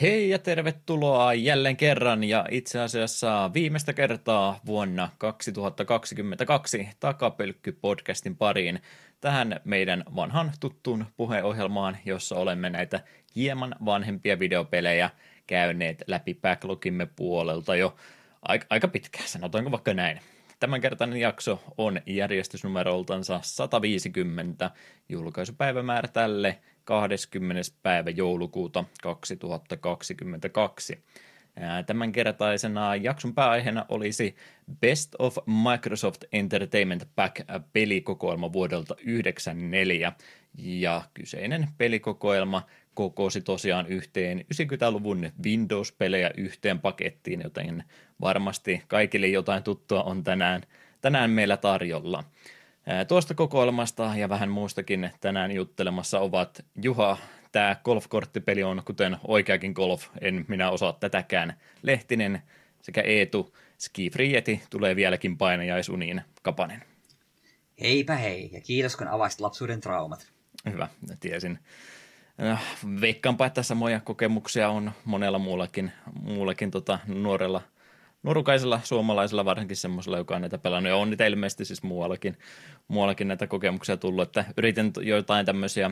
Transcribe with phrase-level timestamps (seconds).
[0.00, 8.82] Hei ja tervetuloa jälleen kerran ja itse asiassa viimeistä kertaa vuonna 2022 Takapelkky-podcastin pariin
[9.20, 13.00] tähän meidän vanhan tuttuun puheohjelmaan, jossa olemme näitä
[13.36, 15.10] hieman vanhempia videopelejä
[15.46, 17.96] käyneet läpi backlogimme puolelta jo
[18.42, 20.20] aika, aika pitkään, sanotaanko vaikka näin.
[20.60, 24.70] Tämänkertainen jakso on järjestysnumeroltansa 150,
[25.08, 27.62] julkaisupäivämäärä tälle 20.
[27.82, 31.04] päivä joulukuuta 2022.
[31.86, 34.36] Tämänkertaisena jakson pääaiheena olisi
[34.80, 37.40] Best of Microsoft Entertainment Pack
[37.72, 40.12] pelikokoelma vuodelta 1994.
[40.58, 42.62] Ja kyseinen pelikokoelma
[42.94, 47.84] kokosi tosiaan yhteen 90-luvun Windows-pelejä yhteen pakettiin, joten
[48.20, 50.62] varmasti kaikille jotain tuttua on tänään,
[51.00, 52.24] tänään meillä tarjolla.
[53.08, 57.16] Tuosta kokoelmasta ja vähän muustakin tänään juttelemassa ovat Juha,
[57.52, 62.42] tämä golfkorttipeli on kuten oikeakin golf, en minä osaa tätäkään, Lehtinen
[62.82, 66.82] sekä Eetu, Ski Frieti tulee vieläkin painajaisuniin, Kapanen.
[67.80, 70.26] Heipä hei, ja kiitos kun avaisit lapsuuden traumat.
[70.72, 70.88] Hyvä,
[71.20, 71.58] tiesin.
[73.00, 77.62] Veikkaanpa, että samoja kokemuksia on monella muullakin, muullakin tota, nuorella–
[78.22, 82.38] nuorukaisella suomalaisella, varsinkin semmoisella, joka on näitä pelannut, ja on niitä ilmeisesti siis muuallakin,
[82.88, 85.90] muuallakin näitä kokemuksia tullut, että yritin jotain tämmöisiä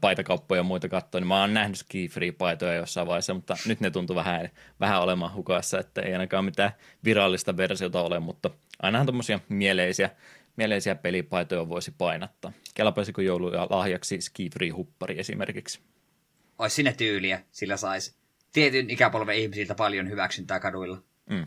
[0.00, 3.80] paitakauppoja ja muita katsoa, niin mä oon nähnyt ski free paitoja jossain vaiheessa, mutta nyt
[3.80, 4.48] ne tuntuu vähän,
[4.80, 6.70] vähän olemaan hukassa, että ei ainakaan mitään
[7.04, 8.50] virallista versiota ole, mutta
[8.82, 10.10] ainahan tuommoisia mieleisiä,
[10.56, 12.52] mieleisiä pelipaitoja voisi painattaa.
[12.74, 15.80] Kelpaisiko jouluja lahjaksi ski free huppari esimerkiksi?
[16.58, 18.16] Olisi sinne tyyliä, sillä saisi
[18.52, 21.02] tietyn ikäpolven ihmisiltä paljon hyväksyntää kaduilla.
[21.30, 21.46] Mm.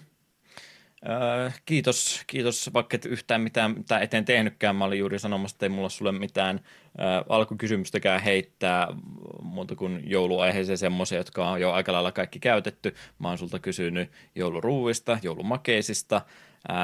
[1.09, 4.75] Öö, kiitos, kiitos, vaikka et yhtään mitään, mitään eteen tehnytkään.
[4.75, 6.59] Mä olin juuri sanomassa, että ei mulla sulle mitään
[6.99, 8.87] öö, alkukysymystäkään heittää
[9.41, 12.95] muuta kuin jouluaiheeseen semmoisia, jotka on jo aika lailla kaikki käytetty.
[13.19, 16.21] Mä oon sulta kysynyt jouluruuista, joulumakeisista,
[16.69, 16.75] öö,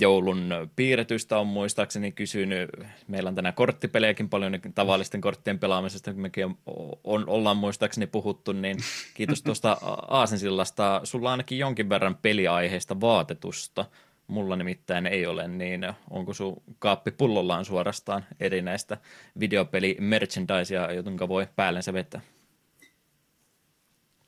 [0.00, 2.70] joulun piirretystä on muistaakseni kysynyt.
[3.08, 6.58] Meillä on tänään korttipelejäkin paljon niin tavallisten korttien pelaamisesta, kun mekin
[7.04, 8.76] on, ollaan muistaakseni puhuttu, niin
[9.14, 9.76] kiitos tuosta
[10.08, 11.00] Aasensillasta.
[11.04, 13.84] Sulla on ainakin jonkin verran peliaiheista vaatetusta.
[14.26, 18.98] Mulla nimittäin ei ole, niin onko sun kaappi pullollaan suorastaan erinäistä
[19.40, 22.20] videopeli merchandisea, jotenka voi päällensä vetää?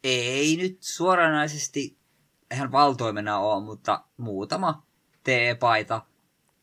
[0.04, 1.96] Ei nyt suoranaisesti
[2.54, 4.82] ihan valtoimena ole, mutta muutama
[5.24, 6.02] teepaita.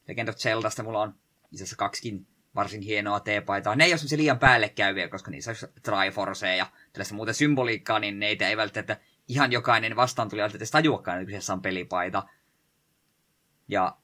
[0.07, 1.16] Legend of Zeldasta mulla on
[1.51, 3.75] itse asiassa kaksikin varsin hienoa teepaitaa.
[3.75, 8.19] Ne ei ole semmoisia liian päällekkäyviä, koska niissä olisi Triforce ja tällaista muuta symboliikkaa, niin
[8.19, 8.97] ne ei välttämättä
[9.28, 12.23] ihan jokainen vastaan tuli edes tajuakaan, että kyseessä on pelipaita.
[13.68, 13.97] Ja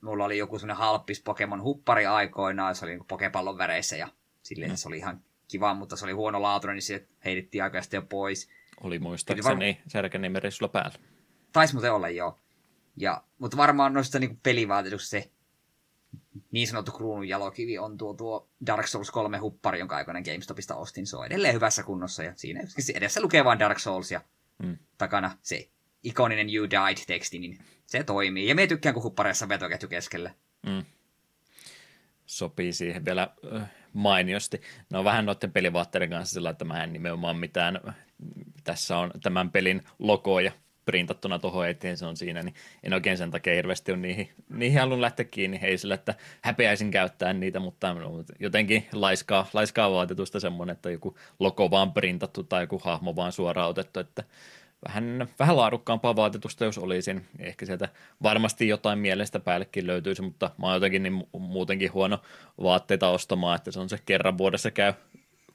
[0.00, 4.08] mulla oli joku semmoinen halppis Pokemon huppari aikoinaan, se oli niin pokepallon väreissä ja
[4.42, 4.76] silleen mm.
[4.76, 8.50] se oli ihan kiva, mutta se oli huono laatuinen, niin se heitettiin aika jo pois.
[8.80, 9.84] Oli muistaakseni var...
[9.88, 10.98] Särkäniemen sulla päällä.
[11.52, 12.38] Taisi muuten olla, joo.
[13.00, 15.30] Ja, mutta varmaan noista niin pelivaatetuksista se
[16.50, 21.06] niin sanottu kruunun jalokivi on tuo, tuo Dark Souls 3 huppari, jonka aikoinen GameStopista ostin.
[21.06, 22.60] Se on edelleen hyvässä kunnossa ja siinä
[22.94, 24.20] edessä lukee vain Dark Souls ja
[24.62, 24.78] mm.
[24.98, 25.68] takana se
[26.02, 28.48] ikoninen You Died-teksti, niin se toimii.
[28.48, 30.30] Ja me tykkään, kun huppareissa vetoketju keskellä.
[30.66, 30.84] Mm.
[32.26, 33.28] Sopii siihen vielä
[33.92, 34.60] mainiosti.
[34.90, 37.80] No vähän noiden pelivaatteiden kanssa sillä, että mä en nimenomaan mitään,
[38.64, 40.52] tässä on tämän pelin logo ja
[40.88, 44.80] printattuna tuohon eteen, se on siinä, niin en oikein sen takia hirveästi ole niihin, niihin
[44.80, 47.96] halunnut lähteä kiinni, ei sillä, että häpeäisin käyttää niitä, mutta
[48.40, 53.70] jotenkin laiskaa, laiskaa vaatetusta semmoinen, että joku logo vaan printattu tai joku hahmo vaan suoraan
[53.70, 54.24] otettu, että
[54.88, 57.26] vähän, vähän laadukkaampaa vaatetusta, jos olisin.
[57.38, 57.88] Ehkä sieltä
[58.22, 62.22] varmasti jotain mielestä päällekin löytyisi, mutta mä oon jotenkin niin muutenkin huono
[62.62, 64.92] vaatteita ostamaan, että se on se kerran vuodessa käy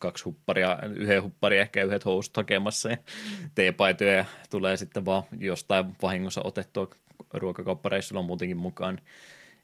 [0.03, 2.97] kaksi hupparia, yhden hupparia ehkä yhdet housut hakemassa ja
[3.55, 6.89] teepaitoja tulee sitten vaan jostain vahingossa otettua
[7.33, 8.99] ruokakauppareissulla muutenkin mukaan.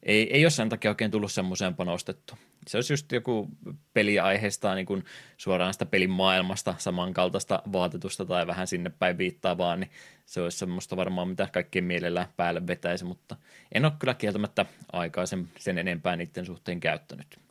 [0.04, 2.34] Ei, ei ole sen takia oikein tullut semmoiseen panostettu.
[2.68, 3.48] Se olisi just joku
[3.94, 5.04] peliaiheesta niin kuin
[5.38, 9.92] suoraan sitä pelin maailmasta samankaltaista vaatetusta tai vähän sinne päin viittaavaa, niin
[10.26, 13.36] se olisi semmoista varmaan mitä kaikkien mielellään päälle vetäisi, mutta
[13.72, 17.49] en ole kyllä kieltämättä aikaa sen, sen enempää niiden suhteen käyttänyt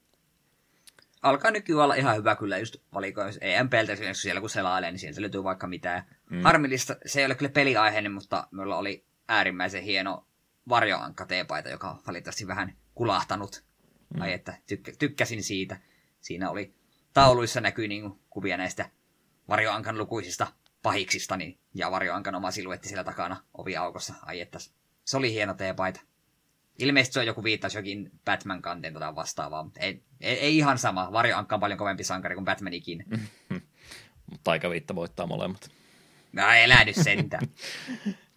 [1.23, 3.38] alkaa nykyään olla ihan hyvä kyllä just valikoimus.
[3.41, 6.17] EMPltä esimerkiksi siellä kun selailee, niin sieltä löytyy vaikka mitään.
[6.31, 6.43] Mm.
[6.43, 10.26] Harmillista, se ei ole kyllä peliaiheinen, mutta meillä oli äärimmäisen hieno
[10.69, 13.65] varjoankka teepaita, joka on valitettavasti vähän kulahtanut.
[14.15, 14.20] Mm.
[14.23, 15.76] Ai että tykkä, tykkäsin siitä.
[16.20, 16.75] Siinä oli
[17.15, 18.91] tauluissa näkyy niin kuvia näistä
[19.49, 20.47] varjoankan lukuisista
[20.82, 24.15] pahiksista niin, ja varjoankan oma siluetti siellä takana oviaukossa.
[24.23, 24.59] Ai että
[25.05, 26.00] se oli hieno teepaita.
[26.79, 31.12] Ilmeisesti se on joku viittaus jokin Batman-kanteen tota vastaavaa, mutta ei, ei, ei ihan sama.
[31.12, 33.05] Varjoankka on paljon kovempi sankari kuin Batmanikin.
[34.31, 35.70] mutta taikaviitta voittaa molemmat.
[36.32, 37.49] No elä nyt sentään.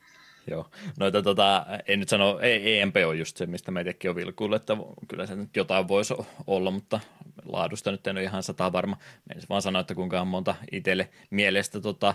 [0.47, 4.77] Joo, noita tota, en nyt sano, EMP on just se, mistä meitäkin on vilkuilla, että
[5.07, 6.13] kyllä se nyt jotain voisi
[6.47, 6.99] olla, mutta
[7.45, 8.97] laadusta nyt en ole ihan sata varma.
[9.29, 12.13] Meissä vaan sanoa, että kuinka monta itselle mielestä tota,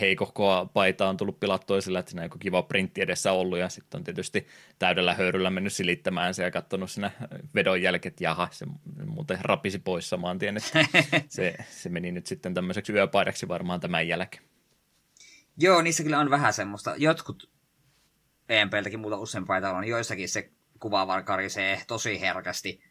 [0.00, 3.98] heikohkoa paitaa on tullut pilattua sillä, että siinä on kiva printti edessä ollut ja sitten
[3.98, 4.46] on tietysti
[4.78, 7.10] täydellä höyryllä mennyt silittämään se ja katsonut siinä
[7.54, 8.66] vedon jälkeen, että jaha, se
[9.06, 10.84] muuten rapisi pois samaan tien, että
[11.28, 14.42] se, se meni nyt sitten tämmöiseksi yöpaidaksi varmaan tämän jälkeen.
[15.56, 16.94] Joo, niissä kyllä on vähän semmoista.
[16.96, 17.50] Jotkut
[18.48, 20.50] EMPltäkin muuta useampaa on, joissakin se
[20.80, 22.82] kuva karisee tosi herkästi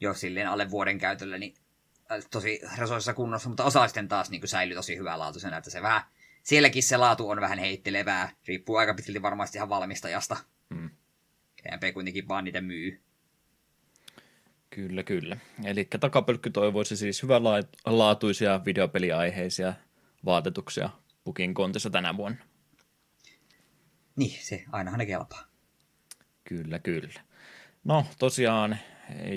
[0.00, 1.67] jo silleen alle vuoden käytöllä, niin äh,
[2.30, 6.02] tosi resoissa kunnossa, mutta osa sitten taas niin säilyy tosi hyvälaatuisena, että se vähän,
[6.42, 10.36] sielläkin se laatu on vähän heittelevää, riippuu aika pitkälti varmasti ihan valmistajasta.
[10.74, 10.90] Hmm.
[11.64, 13.02] EMP kuitenkin vaan niitä myy.
[14.70, 15.36] Kyllä, kyllä.
[15.64, 19.74] Eli takapölkky toivoisi siis hyvänlaatuisia videopeliaiheisia
[20.24, 20.90] vaatetuksia
[21.24, 22.44] Pukin kontissa tänä vuonna.
[24.16, 25.44] Niin, se ainahan ne kelpaa.
[26.44, 27.20] Kyllä, kyllä.
[27.84, 28.78] No tosiaan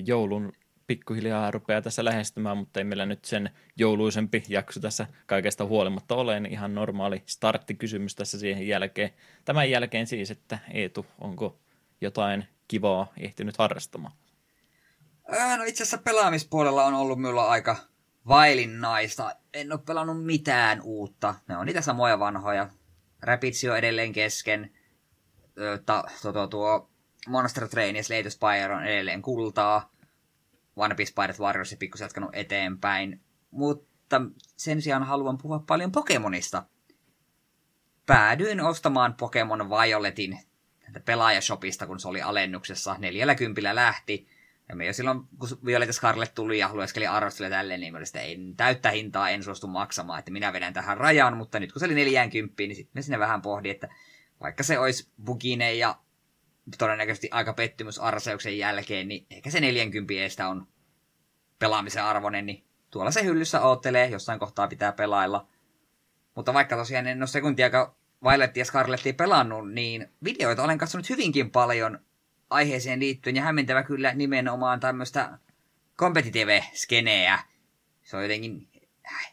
[0.05, 0.53] joulun
[0.91, 6.39] pikkuhiljaa rupeaa tässä lähestymään, mutta ei meillä nyt sen jouluisempi jakso tässä kaikesta huolimatta ole,
[6.39, 9.09] niin ihan normaali starttikysymys tässä siihen jälkeen.
[9.45, 11.59] Tämän jälkeen siis, että Eetu, onko
[12.01, 14.13] jotain kivaa ehtinyt harrastamaan?
[15.57, 17.75] no itse asiassa pelaamispuolella on ollut minulla aika
[18.27, 19.35] vailinnaista.
[19.53, 21.35] En ole pelannut mitään uutta.
[21.47, 22.69] Ne on niitä samoja vanhoja.
[23.21, 24.71] Rapids on edelleen kesken.
[25.85, 26.89] Ta, to, to, tuo
[27.27, 29.91] Monster Train ja Slay Spire on edelleen kultaa.
[30.75, 33.21] One Piece Pirate Warriors pikkusen jatkanut eteenpäin.
[33.51, 34.21] Mutta
[34.57, 36.63] sen sijaan haluan puhua paljon Pokemonista.
[38.05, 40.39] Päädyin ostamaan Pokemon Violetin
[41.05, 42.95] pelaajashopista, kun se oli alennuksessa.
[42.99, 44.27] Neljällä kympillä lähti.
[44.69, 48.21] Ja me jo silloin, kun Violeta Scarlet tuli ja lueskeli arvosteli tälleen, niin mä että
[48.21, 51.85] ei täyttä hintaa en suostu maksamaan, että minä vedän tähän rajan, mutta nyt kun se
[51.85, 53.89] oli 40, niin sitten me sinne vähän pohdin, että
[54.41, 55.95] vaikka se olisi bugine ja
[56.77, 60.67] todennäköisesti aika pettymys Arseuksen jälkeen, niin ehkä se 40 eestä on
[61.59, 65.47] pelaamisen arvoinen, niin tuolla se hyllyssä oottelee, jossain kohtaa pitää pelailla.
[66.35, 67.91] Mutta vaikka tosiaan en ole sekuntiakaan
[68.23, 71.99] Violettia ja Scarlettia pelannut, niin videoita olen katsonut hyvinkin paljon
[72.49, 75.37] aiheeseen liittyen, ja hämmentävä kyllä nimenomaan tämmöistä
[75.97, 77.39] competitive-skeneä.
[78.03, 78.67] Se on jotenkin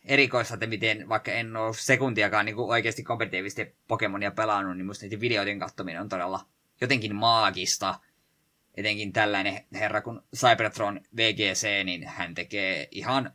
[0.05, 5.21] erikoista, että miten, vaikka en ole sekuntiakaan niin oikeasti kompetitiivisesti Pokemonia pelannut, niin musta niiden
[5.21, 6.47] videoiden katsominen on todella
[6.81, 8.01] jotenkin maagista.
[8.75, 13.33] Etenkin tällainen herra kuin Cybertron VGC, niin hän tekee ihan...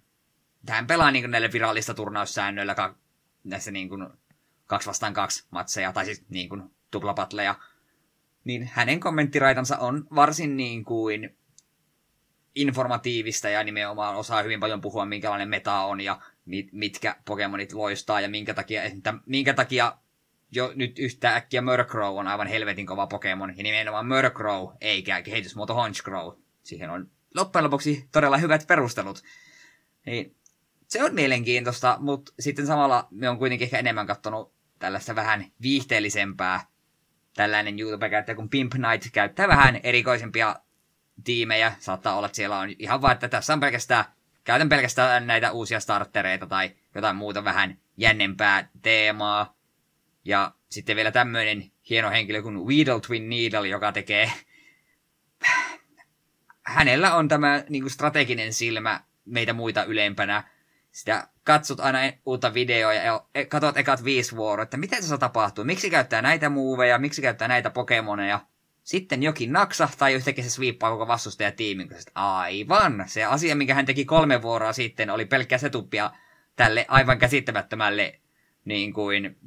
[0.70, 2.96] Hän pelaa niin kuin näille virallista turnaussäännöillä ka,
[3.44, 4.08] näissä niin kuin
[4.68, 7.56] kaksi vastaan kaksi matseja, tai siis niin kuin tuplapatleja
[8.44, 11.38] niin hänen kommenttiraitansa on varsin niin kuin
[12.56, 18.22] informatiivista ja nimenomaan osaa hyvin paljon puhua, minkälainen meta on ja mit, mitkä Pokemonit loistaa
[18.22, 19.98] ja minkä takia, että minkä takia
[20.56, 26.34] jo nyt yhtäkkiä Murkrow on aivan helvetin kova Pokemon ja nimenomaan Murkrow eikä kehitysmuoto Honchkrow.
[26.64, 29.24] Siihen on loppujen lopuksi todella hyvät perustelut.
[30.06, 30.36] Niin,
[30.88, 36.66] se on mielenkiintoista, mutta sitten samalla me on kuitenkin ehkä enemmän katsonut tällaista vähän viihteellisempää
[37.36, 40.56] tällainen YouTube-käyttäjä kuin Pimp Night käyttää vähän erikoisempia
[41.24, 41.74] tiimejä.
[41.80, 44.06] Saattaa olla, että siellä on ihan vaan, että tässä on pelkästään,
[44.44, 49.53] käytän pelkästään näitä uusia startereita tai jotain muuta vähän jännempää teemaa.
[50.26, 54.32] Ja sitten vielä tämmöinen hieno henkilö kuin Weedle Twin Needle, joka tekee...
[56.66, 60.44] Hänellä on tämä niin kuin strateginen silmä meitä muita ylempänä
[60.94, 65.64] sitä katsot aina uutta videoa ja e, katsot ekat viisi vuoroa, että miten tässä tapahtuu,
[65.66, 68.40] miksi käyttää näitä muuveja, miksi käyttää näitä pokemoneja.
[68.84, 71.90] Sitten jokin naksa tai yhtäkkiä se sviippaa koko vastustajatiimin.
[72.16, 76.12] Aivan, se asia, minkä hän teki kolme vuoroa sitten, oli pelkkä setuppia
[76.56, 78.20] tälle aivan käsittämättömälle
[78.66, 79.38] niin kuin,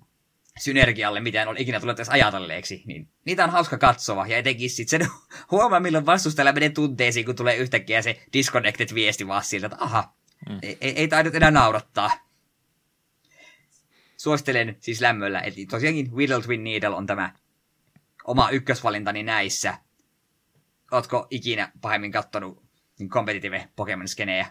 [0.58, 2.82] synergialle, mitä en ole ikinä tullut edes ajatelleeksi.
[2.86, 5.10] Niin niitä on hauska katsoa, ja etenkin sitten sen
[5.50, 10.16] huomaa, milloin vastustajalla menee tunteisiin, kun tulee yhtäkkiä se disconnected viesti vaan siltä, että aha,
[10.48, 10.58] Mm.
[10.62, 12.10] Ei, ei, taida enää naurattaa.
[14.16, 17.32] Suosittelen siis lämmöllä, että tosiaankin Whittle Twin Needle on tämä
[18.24, 19.78] oma ykkösvalintani näissä.
[20.92, 22.64] Ootko ikinä pahemmin kattonut
[23.08, 24.46] competitive Pokemon-skenejä?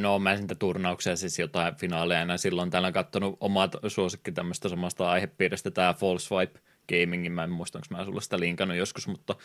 [0.00, 5.10] No mä sitä turnauksia, siis jotain finaaleja aina silloin täällä kattonut omat suosikki tämmöistä samasta
[5.10, 9.36] aihepiiristä, tämä False Swipe Gamingin, mä en muista, onko mä sulla sitä linkannut joskus, mutta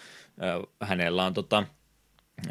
[0.44, 1.64] äh, hänellä on tota,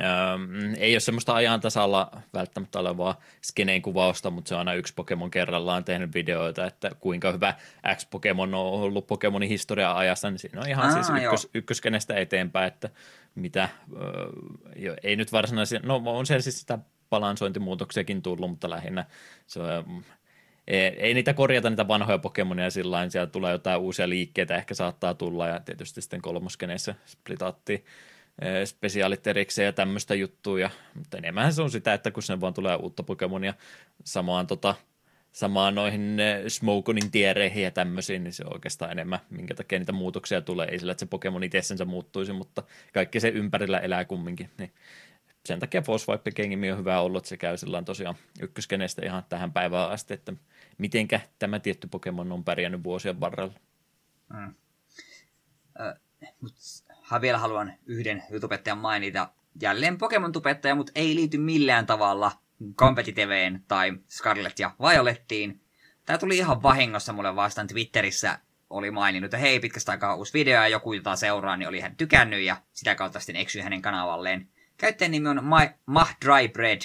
[0.00, 4.94] Öö, ei ole semmoista ajan tasalla välttämättä olevaa skeneen kuvausta, mutta se on aina yksi
[4.94, 7.54] Pokemon kerrallaan tehnyt videoita, että kuinka hyvä
[7.94, 12.14] X-Pokemon on ollut Pokemonin historiaa ajassa, niin siinä on ihan siis Aa, siis ykkös, ykköskenestä
[12.14, 12.90] eteenpäin, että
[13.34, 16.78] mitä, öö, ei nyt varsinaisia, no on se siis sitä
[17.10, 19.04] balansointimuutoksiakin tullut, mutta lähinnä
[19.46, 20.04] se on,
[20.68, 24.74] ei, ei niitä korjata niitä vanhoja Pokemonia sillä lailla, siellä tulee jotain uusia liikkeitä, ehkä
[24.74, 27.84] saattaa tulla, ja tietysti sitten kolmoskeneessä splitaattiin
[28.64, 32.76] spesiaalit erikseen ja tämmöistä juttuja, mutta enemmän se on sitä, että kun sinne vaan tulee
[32.76, 33.54] uutta Pokemonia
[34.04, 34.74] samaan, tota,
[35.32, 36.16] samaan noihin
[36.48, 40.68] Smokonin tiereihin ja tämmöisiin, niin se on oikeastaan enemmän, minkä takia niitä muutoksia tulee.
[40.68, 42.62] Ei sillä, että se Pokemon itsensä muuttuisi, mutta
[42.94, 44.50] kaikki se ympärillä elää kumminkin.
[44.58, 44.72] Niin
[45.48, 49.24] sen takia Force Vibe Kengimi on hyvä ollut, että se käy sillä tosiaan ykköskenestä ihan
[49.28, 50.32] tähän päivään asti, että
[50.78, 53.54] mitenkä tämä tietty Pokemon on pärjännyt vuosien varrella.
[54.32, 54.54] Mm.
[55.80, 59.30] Äh, vielä haluan yhden jutupettajan mainita.
[59.62, 62.32] Jälleen Pokemon-tubettaja, mutta ei liity millään tavalla
[62.74, 65.60] Competitiveen tai Scarlet ja Violettiin.
[66.04, 68.38] Tämä tuli ihan vahingossa mulle vastaan Twitterissä
[68.70, 71.96] oli maininnut, että hei, pitkästä aikaa uusi video ja joku, jota seuraa, niin oli hän
[71.96, 74.48] tykännyt ja sitä kautta sitten eksyi hänen kanavalleen.
[74.78, 75.44] Käyttäjän nimi on
[75.87, 76.80] Mah Dry Bread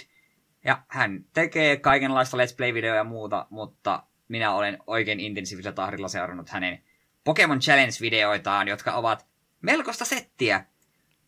[0.63, 6.49] ja hän tekee kaikenlaista Let's Play-videoja ja muuta, mutta minä olen oikein intensiivisellä tahdilla seurannut
[6.49, 6.83] hänen
[7.23, 9.27] Pokemon Challenge-videoitaan, jotka ovat
[9.61, 10.65] melkoista settiä.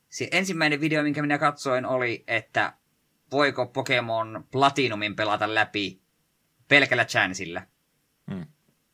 [0.10, 2.74] Se ensimmäinen video, minkä minä katsoin, oli, että
[3.32, 6.02] voiko Pokemon Platinumin pelata läpi
[6.68, 7.68] pelkällä chansillä.
[8.32, 8.46] Hmm.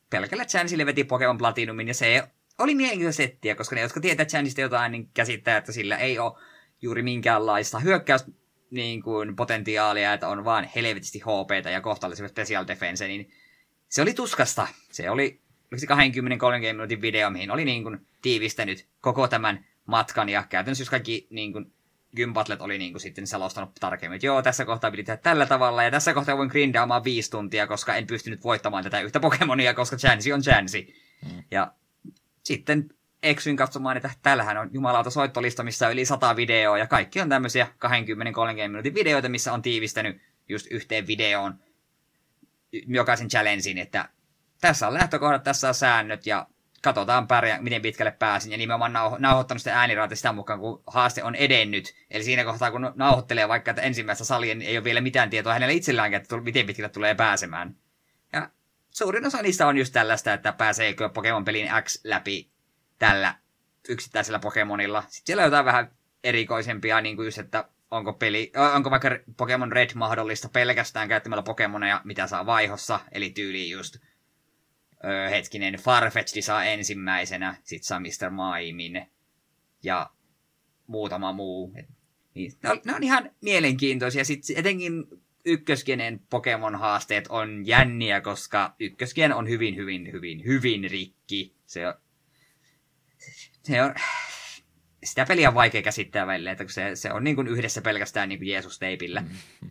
[0.10, 2.24] Pelkällä chansilla veti Pokemon Platinumin, ja se
[2.58, 6.51] oli mielenkiintoista settiä, koska ne, jotka tietää chansista jotain, niin käsittää, että sillä ei ole
[6.82, 8.26] juuri minkäänlaista hyökkäys
[8.72, 13.32] niin kuin potentiaalia, että on vaan helvetisti HP ja kohtalaisen special defense, niin
[13.90, 14.68] se oli tuskasta.
[14.92, 15.40] Se oli
[15.76, 15.78] 20-30
[16.74, 21.54] minuutin video, mihin oli niin kuin tiivistänyt koko tämän matkan, ja käytännössä jos kaikki niin
[21.54, 21.74] kuin,
[22.16, 25.84] Gympatlet oli niin kuin sitten selostanut tarkemmin, että joo, tässä kohtaa piti tehdä tällä tavalla,
[25.84, 29.98] ja tässä kohtaa voin grindaamaan viisi tuntia, koska en pystynyt voittamaan tätä yhtä Pokemonia, koska
[29.98, 30.82] Chansey on Chansey.
[31.26, 31.44] Mm.
[31.52, 31.72] Ja
[32.44, 32.90] sitten
[33.24, 37.30] eksyin katsomaan, että tällähän on jumalauta soittolista, missä on yli sata videoa, ja kaikki on
[37.30, 41.60] tämmöisiä 20-30 minuutin videoita, missä on tiivistänyt just yhteen videoon
[42.88, 44.10] jokaisen challengein, että
[44.62, 46.48] tässä on lähtökohdat, tässä on säännöt, ja
[46.82, 48.52] katsotaan pärjää, miten pitkälle pääsin.
[48.52, 51.96] Ja nimenomaan nauho- nauhoittanut sitä ääniraata sitä mukaan, kun haaste on edennyt.
[52.12, 55.54] Eli siinä kohtaa, kun nauhoittelee vaikka että ensimmäistä salia, niin ei ole vielä mitään tietoa
[55.54, 57.76] hänellä itsellään, että miten pitkälle tulee pääsemään.
[58.34, 58.50] Ja
[58.90, 62.51] suurin osa niistä on just tällaista, että pääseekö Pokemon-pelin X läpi
[63.02, 63.36] tällä
[63.90, 65.02] yksittäisellä Pokemonilla.
[65.02, 65.92] Sitten siellä on jotain vähän
[66.24, 72.02] erikoisempia, niin kuin just, että onko, peli, onko vaikka Pokemon Red mahdollista pelkästään käyttämällä Pokemoneja,
[72.04, 73.98] mitä saa vaihossa, eli tyyli just
[75.04, 78.30] öö, hetkinen, Farfetchdi saa ensimmäisenä, sit saa Mr.
[78.30, 79.08] Maimin
[79.84, 80.10] ja
[80.88, 81.74] muutama muu.
[81.76, 81.90] Et,
[82.34, 84.26] niin, ne, on, ne on ihan mielenkiintoisia.
[84.26, 85.06] Sitten etenkin
[85.46, 91.56] ykköskenen Pokemon-haasteet on jänniä, koska ykköskien on hyvin, hyvin, hyvin, hyvin rikki.
[91.66, 91.82] Se
[93.64, 93.96] se on,
[95.04, 98.40] sitä peliä on vaikea käsittää välillä, että se, se on niin kuin yhdessä pelkästään niin
[98.40, 99.22] kuin Jeesus-teipillä.
[99.22, 99.70] Mm-hmm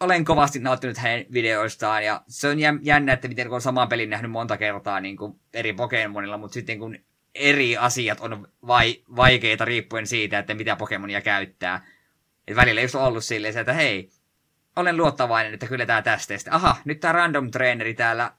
[0.00, 4.10] olen kovasti nauttinut hänen videoistaan ja se on jännä, että miten kun on saman pelin
[4.10, 6.98] nähnyt monta kertaa niin kuin eri Pokemonilla, mutta sitten kun
[7.34, 11.86] eri asiat on vai, vaikeita riippuen siitä, että mitä Pokemonia käyttää.
[12.48, 14.10] Et välillä just on ollut silleen, että hei,
[14.76, 16.34] olen luottavainen, että kyllä tämä tästä.
[16.34, 18.32] Ja sitten, aha, nyt tämä random traineri täällä,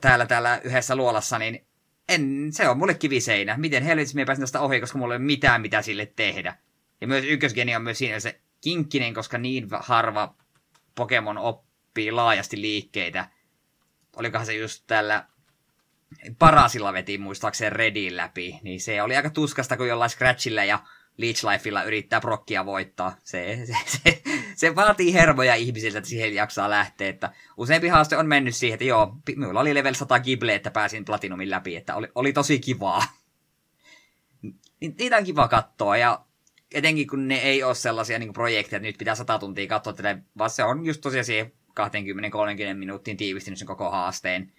[0.00, 1.66] täällä, täällä yhdessä luolassa, niin
[2.08, 3.56] en, se on mulle kiviseinä.
[3.56, 6.56] Miten helvetissä minä pääsen tästä ohi, koska mulla ei ole mitään, mitä sille tehdä.
[7.00, 10.34] Ja myös ykkösgeni on myös siinä se kinkkinen, koska niin harva
[10.94, 13.28] Pokemon oppii laajasti liikkeitä.
[14.16, 15.26] Olikohan se just tällä
[16.38, 20.78] Parasilla veti muistaakseen Redin läpi, niin se oli aika tuskasta, kun jollain Scratchilla ja
[21.16, 23.16] Leech Lifeilla yrittää prokkia voittaa.
[23.24, 24.22] Se, se, se,
[24.56, 27.08] se vaatii hermoja ihmisiltä, että siihen jaksaa lähteä.
[27.08, 31.04] Että useampi haaste on mennyt siihen, että joo, minulla oli level 100 gible, että pääsin
[31.04, 33.02] Platinumin läpi, että oli, oli tosi kivaa.
[34.80, 36.24] Niitä on kiva katsoa, ja
[36.74, 40.18] etenkin kun ne ei ole sellaisia niin projekteja, että nyt pitää 100 tuntia katsoa tätä,
[40.38, 44.52] vaan se on just tosiaan siihen 20-30 minuuttiin tiivistynyt sen koko haasteen.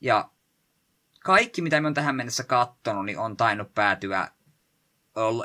[0.00, 0.30] Ja
[1.24, 4.28] kaikki, mitä me on tähän mennessä katsonut, niin on tainnut päätyä,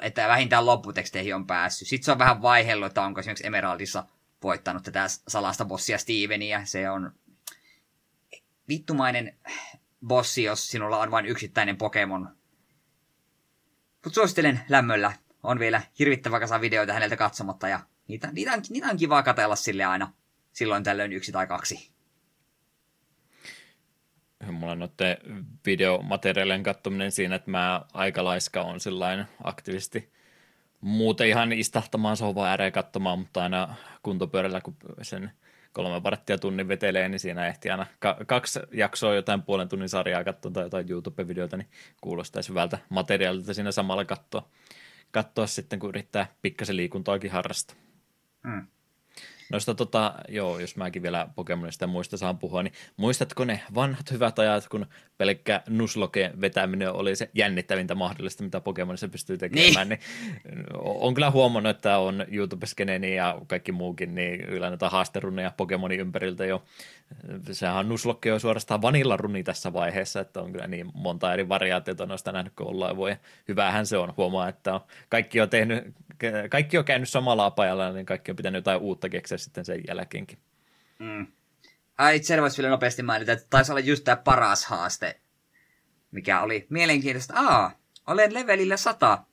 [0.02, 1.88] että vähintään lopputeksteihin on päässyt.
[1.88, 4.06] Sitten se on vähän vaihellut, että onko esimerkiksi Emeraldissa
[4.44, 6.66] voittanut tätä salasta bossia Steveniä.
[6.66, 7.12] Se on
[8.70, 9.38] vittumainen
[10.08, 12.22] bossi, jos sinulla on vain yksittäinen Pokemon.
[14.04, 18.88] Mutta suosittelen lämmöllä on vielä hirvittävä kasa videoita häneltä katsomatta ja niitä, niitä, on, niitä
[18.88, 20.14] on kiva katella sille aina
[20.54, 21.95] silloin tällöin yksi tai kaksi.
[24.51, 25.18] Mulla noiden
[25.65, 30.13] videomateriaalien kattominen siinä, että mä aika laiska on sillain aktiivisesti
[30.82, 35.32] muuten ihan istahtamaan sohvaa ääreen katsomaan, mutta aina kuntopyörällä, kun sen
[35.74, 40.24] kolme varttia tunnin vetelee, niin siinä ehti aina ka- kaksi jaksoa jotain puolen tunnin sarjaa
[40.24, 41.68] katsoa tai jotain YouTube-videota, niin
[42.01, 44.50] kuulostaisi hyvältä materiaalilta siinä samalla katsoa
[45.12, 47.75] katsoa sitten, kun yrittää pikkasen liikuntaakin harrastaa.
[48.44, 48.68] Mm.
[49.52, 54.40] Noista tota, joo, jos mäkin vielä Pokemonista muista saan puhua, niin muistatko ne vanhat hyvät
[54.40, 54.86] ajat, kun
[55.18, 60.00] pelkkä nusloke vetäminen oli se jännittävintä mahdollista, mitä Pokemonissa pystyy tekemään, niin.
[60.46, 66.00] niin on kyllä huomannut, että on YouTube-skeneni ja kaikki muukin, niin kyllä näitä haasterunneja Pokemonin
[66.00, 66.64] ympäriltä jo.
[67.52, 72.06] Sehän on nuslokke jo suorastaan vanillaruni tässä vaiheessa, että on kyllä niin monta eri variaatiota
[72.06, 73.16] noista nähnyt kuin ollaan voi.
[73.48, 75.84] Hyvähän se on, huomaa, että on, kaikki on tehnyt,
[76.50, 80.39] kaikki on käynyt samalla apajalla, niin kaikki on pitänyt jotain uutta keksiä sitten sen jälkeenkin.
[81.00, 81.27] Mm.
[81.98, 85.22] Ai, itse voisi vielä nopeasti mainita, että taisi olla just tämä paras haaste,
[86.12, 87.34] mikä oli mielenkiintoista.
[87.38, 87.72] Aa,
[88.08, 89.24] olen levelillä 100.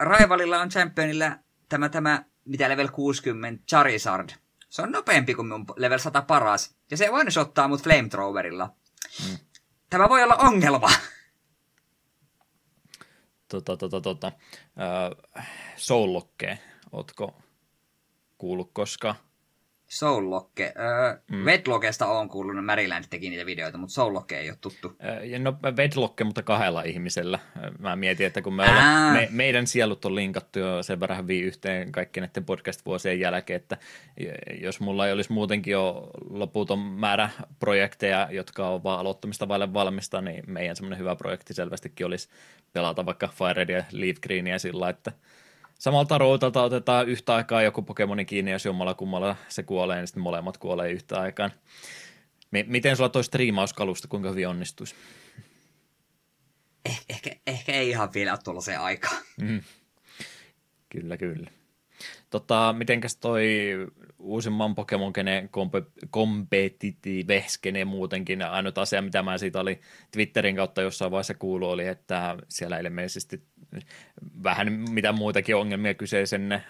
[0.00, 1.36] Rivalilla on championilla
[1.68, 4.30] tämä, tämä mitä level 60, Charizard.
[4.68, 6.76] Se on nopeampi kuin mun level 100 paras.
[6.90, 8.74] Ja se voi ottaa mut flamethrowerilla.
[9.28, 9.38] Mm.
[9.90, 10.90] Tämä voi olla ongelma.
[13.48, 14.32] Tota, tota, tota.
[15.36, 16.58] Äh, Soullockeen,
[16.92, 17.43] ootko
[18.44, 19.14] kuullut koskaan?
[19.86, 20.72] Soullocke.
[20.78, 21.44] Öö, mm.
[21.44, 24.96] Vedlockesta on kuullut, Maryland teki niitä videoita, mutta Soullocke ei ole tuttu.
[25.04, 27.38] Öö, no Vedlocke, mutta kahdella ihmisellä.
[27.78, 31.44] Mä mietin, että kun me ollaan, me, meidän sielut on linkattu jo sen verran hyvin
[31.44, 33.76] yhteen kaikkien näiden podcast-vuosien jälkeen, että
[34.60, 40.20] jos mulla ei olisi muutenkin jo loputon määrä projekteja, jotka on vaan aloittamista vaille valmista,
[40.20, 42.28] niin meidän semmoinen hyvä projekti selvästikin olisi
[42.72, 45.12] pelata vaikka Fire ja Leaf Greenia sillä, että–
[45.84, 50.22] samalta routalta otetaan yhtä aikaa joku Pokemoni kiinni, jos jommalla kummalla se kuolee, niin sitten
[50.22, 51.50] molemmat kuolee yhtä aikaan.
[52.50, 54.94] M- miten sulla toi striimauskalusta, kuinka hyvin onnistuisi?
[56.84, 59.22] Eh, ehkä, ehkä ei ihan vielä ole tuollaiseen aikaan.
[59.40, 59.62] Mm.
[60.88, 61.50] Kyllä, kyllä.
[62.30, 63.46] Tota, mitenkäs toi
[64.18, 65.48] uusimman Pokemon Gene
[66.12, 71.86] competitive skene muutenkin, ainut asia, mitä mä siitä oli Twitterin kautta jossain vaiheessa kuullut, oli,
[71.86, 73.42] että siellä ilmeisesti
[74.42, 76.64] vähän mitä muitakin ongelmia kyseisen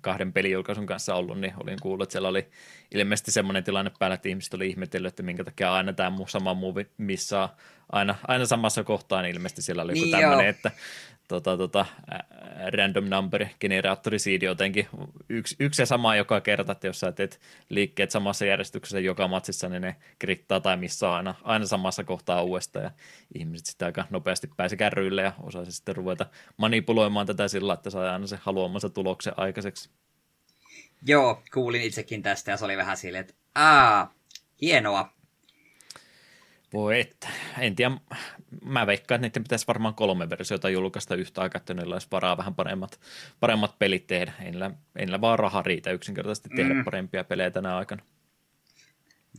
[0.00, 2.48] kahden pelijulkaisun kanssa ollut, niin olin kuullut, että siellä oli
[2.94, 6.86] ilmeisesti semmoinen tilanne päällä, että ihmiset oli ihmetellyt, että minkä takia aina tämä sama muuvi
[6.98, 7.48] missä
[7.92, 10.70] aina, aina samassa kohtaa, niin ilmeisesti siellä oli niin tämmöinen, että
[11.30, 11.86] tota, tota,
[12.76, 14.88] random number generaattori seed jotenkin
[15.28, 19.68] yksi, yksi ja sama joka kerta, että jos sä teet liikkeet samassa järjestyksessä joka matsissa,
[19.68, 22.90] niin ne krittaa tai missä aina, aina samassa kohtaa uudestaan ja
[23.34, 28.12] ihmiset sitten aika nopeasti pääsi kärryille ja osasi sitten ruveta manipuloimaan tätä sillä, että saa
[28.12, 29.90] aina se haluamansa tuloksen aikaiseksi.
[31.06, 34.14] Joo, kuulin itsekin tästä ja se oli vähän silleen, että aa,
[34.60, 35.12] hienoa,
[36.72, 37.28] voi että,
[37.58, 37.96] en tiedä,
[38.64, 42.36] mä veikkaan, että niiden pitäisi varmaan kolme versiota julkaista yhtä aikaa, että niillä olisi varaa
[42.36, 43.00] vähän paremmat,
[43.40, 44.32] paremmat pelit tehdä.
[44.40, 46.84] Ei niillä, ei niillä vaan raha riitä yksinkertaisesti tehdä mm.
[46.84, 48.02] parempia pelejä tänä aikana.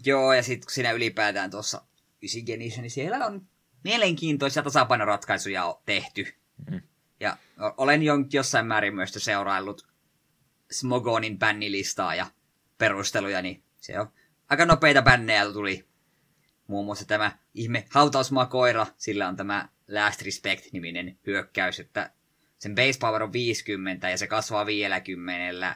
[0.06, 1.82] Joo, ja sitten kun siinä ylipäätään tuossa
[2.22, 3.48] 9 Genissä, niin siellä on
[3.84, 6.28] mielenkiintoisia tasapainoratkaisuja tehty.
[6.72, 6.82] Mm.
[7.20, 7.38] Ja
[7.78, 9.88] olen jo, jossain määrin myös seuraillut
[10.72, 12.26] Smogonin bännilistaa ja
[12.78, 14.12] perusteluja, niin se on
[14.50, 15.91] aika nopeita bännejä tuli
[16.72, 22.12] Muun muassa tämä ihme hautausmaa-koira, sillä on tämä Last Respect-niminen hyökkäys, että
[22.58, 25.76] sen base power on 50 ja se kasvaa 50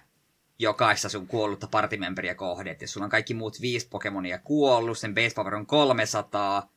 [0.59, 2.71] jokaista sun kuollutta partimemberiä kohde.
[2.71, 6.73] Et jos sulla on kaikki muut viisi Pokemonia kuollut, sen base power on 300.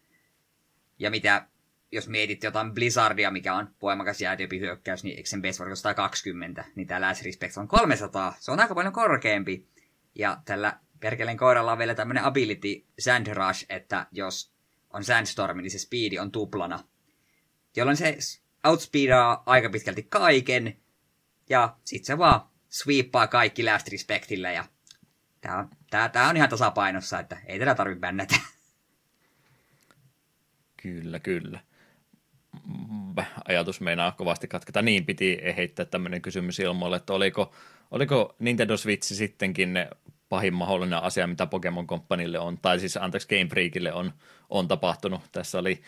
[0.99, 1.47] Ja mitä,
[1.93, 4.19] jos mietit jotain Blizzardia, mikä on voimakas
[4.61, 8.35] hyökkäys, niin sen base power on 120, niin tämä Last Respect on 300.
[8.39, 9.67] Se on aika paljon korkeampi.
[10.15, 14.53] Ja tällä perkeleen koiralla on vielä tämmöinen ability Sand Rush, että jos
[14.91, 16.85] on Sandstorm, niin se speedi on tuplana.
[17.77, 18.19] Jolloin se
[18.65, 20.77] outspeedaa aika pitkälti kaiken,
[21.49, 24.65] ja sit se vaan sweepaa kaikki last respectillä, ja
[25.41, 28.35] tää on, tää, tää on ihan tasapainossa, että ei tätä tarvitse bännätä.
[30.83, 31.61] Kyllä, kyllä.
[33.49, 34.83] Ajatus meinaa kovasti katketa.
[34.83, 37.55] Niin piti heittää tämmöinen kysymys ilmoille, että oliko,
[37.91, 39.75] oliko Nintendo Switch sittenkin
[40.29, 44.13] pahin mahdollinen asia, mitä Pokemon Companylle on, tai siis anteeksi Game Freakille on,
[44.51, 45.21] on tapahtunut.
[45.33, 45.83] Tässä oli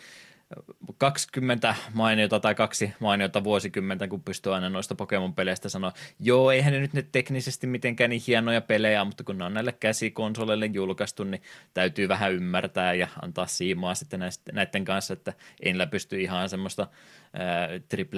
[0.97, 6.79] 20 mainiota tai kaksi mainiota vuosikymmentä, kun pystyy aina noista Pokemon-peleistä sanoa, joo, eihän ne
[6.79, 11.41] nyt ne teknisesti mitenkään niin hienoja pelejä, mutta kun ne on näille käsikonsoleille julkaistu, niin
[11.73, 14.19] täytyy vähän ymmärtää ja antaa siimaa sitten
[14.53, 16.87] näiden kanssa, että ei pysty ihan semmoista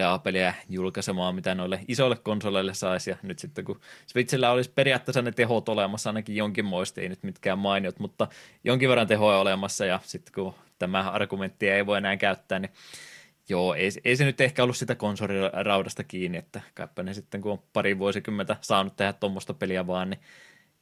[0.04, 5.32] AAA-peliä julkaisemaan, mitä noille isoille konsoleille saisi, ja nyt sitten kun Switchillä olisi periaatteessa ne
[5.32, 8.28] tehot olemassa, ainakin jonkinmoista, ei nyt mitkään mainiot, mutta
[8.64, 12.72] jonkin verran tehoa olemassa, ja sitten kun tämä argumentti ei voi enää käyttää, niin
[13.50, 17.52] joo, ei, ei se nyt ehkä ollut sitä konsoliraudasta kiinni, että kaipa ne sitten kun
[17.52, 20.22] on pari vuosikymmentä saanut tehdä tuommoista peliä vaan, niin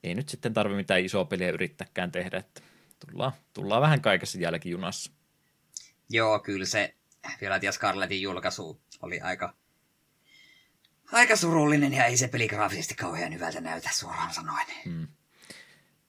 [0.04, 2.62] ei nyt sitten tarvitse mitään isoa peliä yrittääkään tehdä, että
[3.06, 5.12] tullaan, tullaan vähän kaikessa jälkijunassa.
[6.10, 6.96] Joo, kyllä se
[7.42, 9.54] Violet Scarletin julkaisu oli aika
[11.12, 14.66] aika surullinen ja ei se peli graafisesti kauhean hyvältä näytä suoraan sanoen.
[14.86, 15.08] Hmm.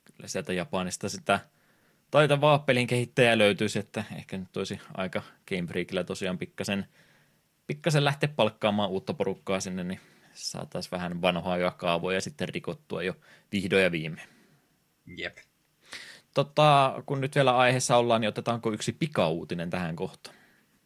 [0.05, 1.41] Kyllä sieltä Japanista sitä
[2.13, 6.87] taitavaa pelin kehittäjää löytyisi, että ehkä nyt olisi aika Game Freakillä tosiaan pikkasen,
[7.67, 10.01] pikkasen lähteä palkkaamaan uutta porukkaa sinne, niin
[10.35, 13.15] saataisiin vähän vanhaa kaavoja sitten rikottua jo
[13.53, 14.23] vihdoin ja viime.
[15.17, 15.37] Jep.
[16.35, 20.37] Tota, kun nyt vielä aiheessa ollaan, niin otetaanko yksi pikauutinen tähän kohtaan?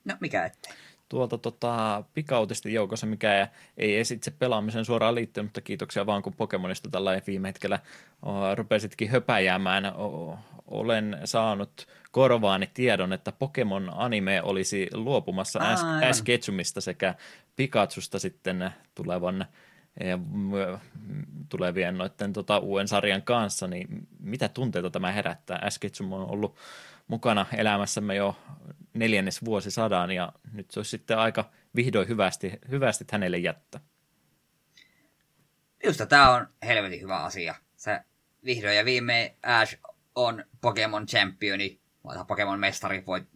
[0.04, 0.72] No, mikä ettei
[1.08, 6.90] tuolta tota, pikautisten joukossa, mikä ei esitse pelaamisen suoraan liittynyt, mutta kiitoksia vaan kun Pokemonista
[6.90, 7.78] tällä viime hetkellä
[8.22, 9.86] o, rupesitkin höpäjäämään.
[9.86, 15.60] O, olen saanut korvaani tiedon, että Pokemon anime olisi luopumassa
[16.08, 17.14] Ash Ketchumista sekä
[17.56, 19.46] Pikachusta sitten tulevan
[20.00, 20.18] ja
[21.48, 23.88] tulevien noiden tota, uuden sarjan kanssa, niin
[24.20, 25.58] mitä tunteita tämä herättää?
[25.62, 26.56] Ash Ketchum on ollut
[27.08, 28.36] mukana elämässämme jo
[28.94, 33.80] neljännes vuosisadan ja nyt se olisi sitten aika vihdoin hyvästi, hyvästi hänelle jättää.
[35.82, 37.54] Minusta tämä on helvetin hyvä asia.
[37.76, 38.00] Se
[38.44, 39.78] vihdoin ja viimein Ash
[40.16, 41.80] on Pokemon championi,
[42.26, 43.06] Pokemon mestari.
[43.06, 43.26] Voi,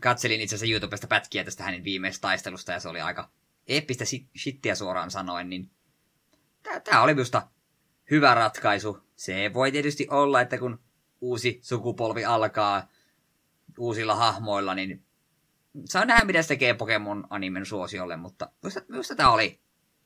[0.00, 3.30] katselin itse asiassa YouTubesta pätkiä tästä hänen viimeistä taistelusta ja se oli aika
[3.66, 4.04] eeppistä
[4.38, 5.70] shittiä suoraan sanoen, niin
[6.84, 7.48] tämä oli minusta
[8.10, 8.98] hyvä ratkaisu.
[9.16, 10.80] Se voi tietysti olla, että kun
[11.20, 12.88] uusi sukupolvi alkaa
[13.78, 15.04] uusilla hahmoilla, niin
[15.84, 18.50] saa nähdä, mitä se tekee Pokemon animen suosiolle, mutta
[18.88, 19.60] minusta tämä oli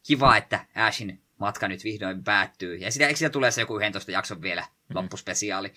[0.07, 2.77] kiva, että Ashin matka nyt vihdoin päättyy.
[2.77, 4.97] Ja sitä, eikö siitä tulee se joku 11 jakson vielä mm.
[4.97, 5.73] loppuspesiaali.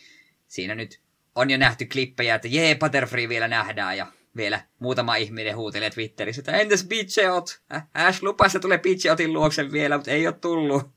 [0.47, 1.02] Siinä nyt
[1.36, 6.41] on jo nähty klippejä, että jee, Butterfree vielä nähdään ja vielä muutama ihminen huutelee Twitterissä,
[6.41, 7.62] että entäs Pidgeot?
[7.93, 10.89] Ash lupasi, että tulee Pidgeotin luoksen vielä, mutta ei ole tullut.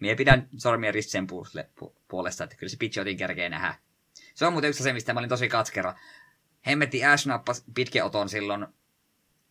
[0.00, 1.26] Mie pidän sormia ristsen
[2.08, 3.74] puolesta, että kyllä se Pidgeotin kerkee nähdä.
[4.34, 5.94] Se on muuten yksi asia, mistä mä olin tosi katkera.
[6.66, 8.66] Hemmetti Ash nappasi Pidgeoton silloin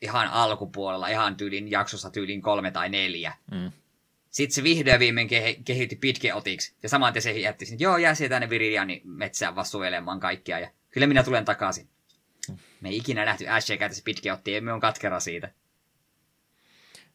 [0.01, 3.33] ihan alkupuolella, ihan tyylin jaksossa tyylin kolme tai neljä.
[3.51, 3.71] Mm.
[4.33, 6.75] Sitten se vihdoin viimein ke- kehitti Pidgeotiksi.
[6.83, 10.59] Ja saman se jätti että joo, jää sieltä tänne Viridianin metsään vasuelemaan kaikkia.
[10.59, 11.89] Ja kyllä minä tulen takaisin.
[12.81, 15.51] Me ei ikinä nähty Ashia käytä se Pidgeottia, emme on katkera siitä.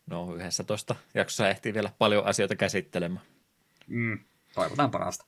[0.07, 3.27] No, yhdessä toista jaksossa ehtii vielä paljon asioita käsittelemään.
[3.87, 4.19] Mm,
[4.55, 5.25] toivotaan parasta.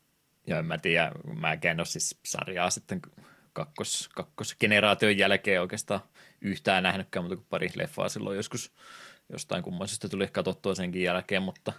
[0.46, 3.00] Ja en mä tiedä, mä en ole siis sarjaa sitten
[3.53, 6.00] kakkos, kakkosgeneraation jälkeen oikeastaan
[6.40, 8.72] yhtään nähnytkään, mutta kuin pari leffaa silloin joskus
[9.32, 11.72] jostain kummoisesta tuli katsottua senkin jälkeen, mutta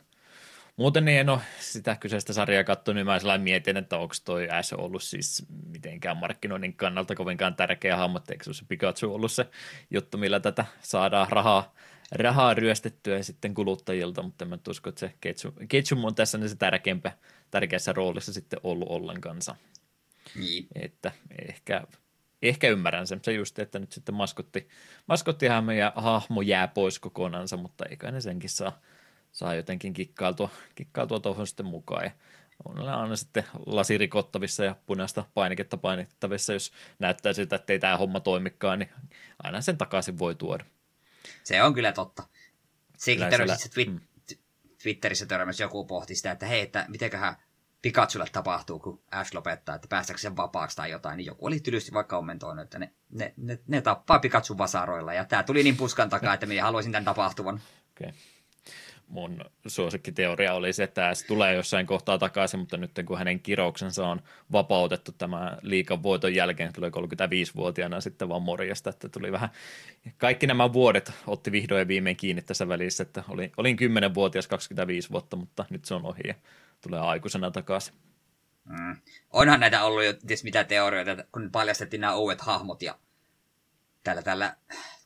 [0.77, 4.47] muuten niin en ole sitä kyseistä sarjaa katsonut, niin mä sellainen mietin, että onko toi
[4.61, 9.47] S ollut siis mitenkään markkinoinnin kannalta kovinkaan tärkeä hahmo, eikö se Pikachu ollut se
[9.91, 11.73] juttu, millä tätä saadaan rahaa
[12.11, 17.11] rahaa ryöstettyä sitten kuluttajilta, mutta mä usko, että se Ketchum, Ketchum on tässä se tärkeämpä,
[17.51, 19.55] tärkeässä roolissa sitten ollut ollenkansa.
[20.35, 20.67] Niin.
[20.75, 21.11] Että
[21.49, 21.83] ehkä,
[22.41, 24.69] ehkä ymmärrän sen, se just, että nyt sitten maskotti,
[25.07, 28.79] maskottihahmo ja hahmo jää pois kokonansa, mutta eikä ne senkin saa,
[29.31, 32.05] saa jotenkin kikkailtua, kikkailtua tuohon sitten mukaan.
[32.05, 32.11] Ja
[32.65, 38.19] on aina sitten lasirikottavissa ja punaista painiketta painittavissa, jos näyttää siltä, että ei tämä homma
[38.19, 38.89] toimikaan, niin
[39.43, 40.65] aina sen takaisin voi tuoda.
[41.43, 42.23] Se on kyllä totta.
[42.97, 43.99] Sekin törmäsi twi- mm.
[44.83, 47.35] Twitterissä törmäsi joku pohti sitä, että hei, että mitenköhän
[47.81, 51.93] Pikachulle tapahtuu, kun Ash lopettaa, että päästääkö sen vapaaksi tai jotain, niin joku oli tylysti
[51.93, 56.09] vaikka kommentoinut, että ne, ne, ne, ne tappaa Pikachu vasaroilla, ja tämä tuli niin puskan
[56.09, 57.61] takaa, että minä haluaisin tämän tapahtuvan.
[57.91, 58.11] Okay
[59.11, 64.07] mun suosikkiteoria oli se, että se tulee jossain kohtaa takaisin, mutta nyt kun hänen kirouksensa
[64.07, 69.49] on vapautettu tämä liikan voiton jälkeen, tulee 35-vuotiaana sitten vaan morjesta, että tuli vähän,
[70.17, 75.09] kaikki nämä vuodet otti vihdoin ja viimein kiinni tässä välissä, että olin, olin 10-vuotias 25
[75.09, 76.35] vuotta, mutta nyt se on ohi ja
[76.81, 77.93] tulee aikuisena takaisin.
[78.65, 78.95] Mm.
[79.29, 82.99] Onhan näitä ollut jo ties mitä teorioita, kun paljastettiin nämä uudet hahmot ja
[84.03, 84.55] tällä, tällä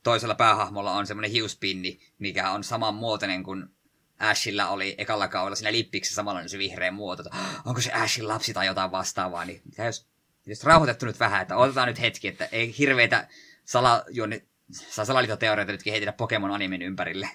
[0.04, 3.76] toisella päähahmolla on semmoinen hiuspinni, mikä on saman muotoinen kuin
[4.20, 8.54] Ashilla oli ekalla kaudella siinä lippiksessä samalla se vihreä muoto, että onko se Ashin lapsi
[8.54, 10.08] tai jotain vastaavaa, niin jos,
[10.46, 13.28] jos rauhoitettu nyt vähän, että otetaan nyt hetki, että ei hirveitä
[13.66, 17.30] salajuoni, salaliittoteorioita nyt kehitetä Pokemon animen ympärille.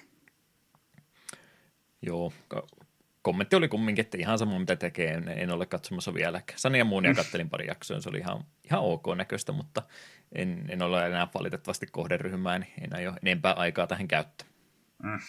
[2.01, 2.33] Joo,
[3.21, 6.59] kommentti oli kumminkin, että ihan sama mitä tekee, en, en ole katsomassa vieläkään.
[6.59, 9.83] Sani ja Moonia kattelin pari jaksoa, se oli ihan, ihan ok näköistä, mutta
[10.35, 14.47] en, en ole enää valitettavasti kohderyhmään, niin en aio enempää aikaa tähän käyttää.
[15.03, 15.19] Mm.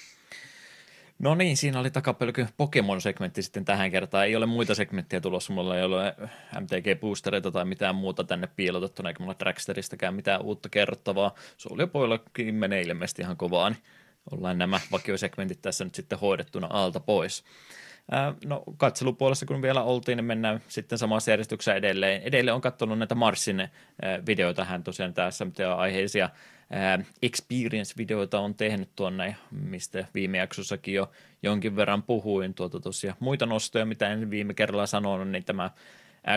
[1.19, 4.27] No niin, siinä oli takapelky Pokemon-segmentti sitten tähän kertaan.
[4.27, 6.15] Ei ole muita segmenttejä tulossa, mulla ei ole
[6.61, 11.35] MTG-boostereita tai mitään muuta tänne piilotettuna, eikä mulla Dragsteristäkään mitään uutta kerrottavaa.
[11.57, 13.83] Se oli poillakin menee ilmeisesti ihan kovaa, niin
[14.31, 17.45] ollaan nämä vakiosegmentit tässä nyt sitten hoidettuna alta pois.
[18.45, 22.23] No katselupuolessa kun vielä oltiin, niin mennään sitten samassa järjestyksessä edelleen.
[22.23, 23.69] Edelleen on katsonut näitä Marsin
[24.27, 26.31] videoita, hän tosiaan tässä aiheisia
[27.23, 31.11] experience-videoita on tehnyt tuonne, mistä viime jaksossakin jo
[31.43, 32.55] jonkin verran puhuin.
[32.55, 35.71] Tuota tosiaan muita nostoja, mitä en viime kerralla sanonut, niin tämä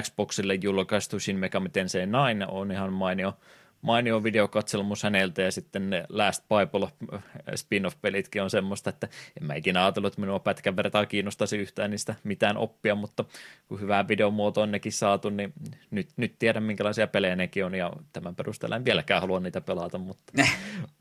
[0.02, 3.38] Xboxille julkaistu Shin Megami Tensei 9 on ihan mainio
[3.86, 7.24] mainio videokatselmus häneltä ja sitten ne Last Bible äh,
[7.56, 9.08] spin-off-pelitkin on semmoista, että
[9.42, 13.26] en mä ikinä ajatellut, että minua pätkän vertaa kiinnostaisi yhtään niistä mitään oppia, mutta
[13.68, 15.54] kun hyvää videomuotoa on nekin saatu, niin
[15.92, 19.98] nyt, nyt tiedän minkälaisia pelejä nekin on ja tämän perusteella en vieläkään halua niitä pelata,
[19.98, 20.34] mutta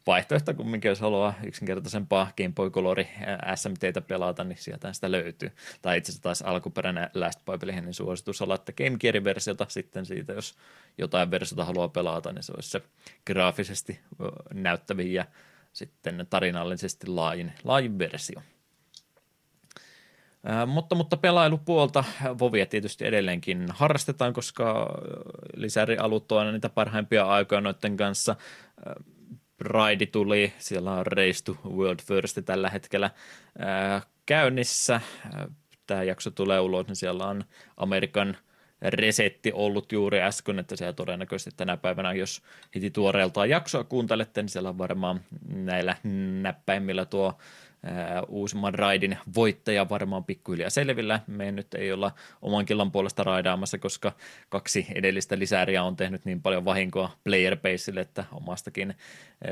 [0.07, 3.07] vaihtoehto kumminkin, jos haluaa yksinkertaisempaa Game Boy Color äh,
[3.55, 5.53] SMTtä pelata, niin sieltä sitä löytyy.
[5.83, 10.33] Tai itse asiassa taas alkuperäinen Last Bible, niin suositus olla, että Game Gear-versiota sitten siitä,
[10.33, 10.55] jos
[10.99, 12.83] jotain versiota haluaa pelata, niin se olisi se
[13.27, 14.01] graafisesti
[14.55, 15.25] näyttävin ja
[15.73, 18.43] sitten tarinallisesti laajin, laajin versio.
[20.45, 22.05] Ää, mutta, mutta pelailupuolta
[22.39, 24.87] Vovia tietysti edelleenkin harrastetaan, koska
[25.57, 28.37] lisärialut on niitä parhaimpia aikoja noiden kanssa.
[29.61, 33.11] Raidi tuli, siellä on Race to World First tällä hetkellä
[33.59, 35.01] ää, käynnissä.
[35.87, 37.45] Tämä jakso tulee ulos, niin siellä on
[37.77, 38.37] Amerikan–
[38.85, 42.43] resetti ollut juuri äsken, että siellä todennäköisesti tänä päivänä, jos
[42.75, 45.97] heti tuoreeltaan jaksoa kuuntelette, niin siellä on varmaan näillä
[46.43, 47.39] näppäimillä tuo
[48.29, 51.21] uusimman raidin voittaja varmaan pikkuhiljaa selvillä.
[51.27, 54.13] Me nyt ei olla oman killan puolesta raidaamassa, koska
[54.49, 58.95] kaksi edellistä lisääriä on tehnyt niin paljon vahinkoa player baseille, että omastakin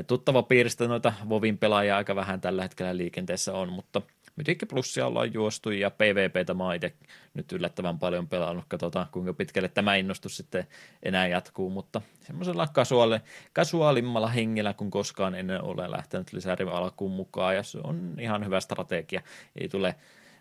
[0.06, 4.02] tuttava piiristä noita Vovin pelaajia aika vähän tällä hetkellä liikenteessä on, mutta–
[4.36, 6.94] Mythic Plusia ollaan juostu ja PvPtä mä itse
[7.34, 8.64] nyt yllättävän paljon pelannut.
[8.68, 10.66] Katsotaan kuinka pitkälle tämä innostus sitten
[11.02, 13.18] enää jatkuu, mutta semmoisella kasuaali,
[13.52, 18.60] kasuaalimmalla hengellä kuin koskaan ennen ole lähtenyt lisäri alkuun mukaan ja se on ihan hyvä
[18.60, 19.22] strategia.
[19.60, 19.94] Ei tule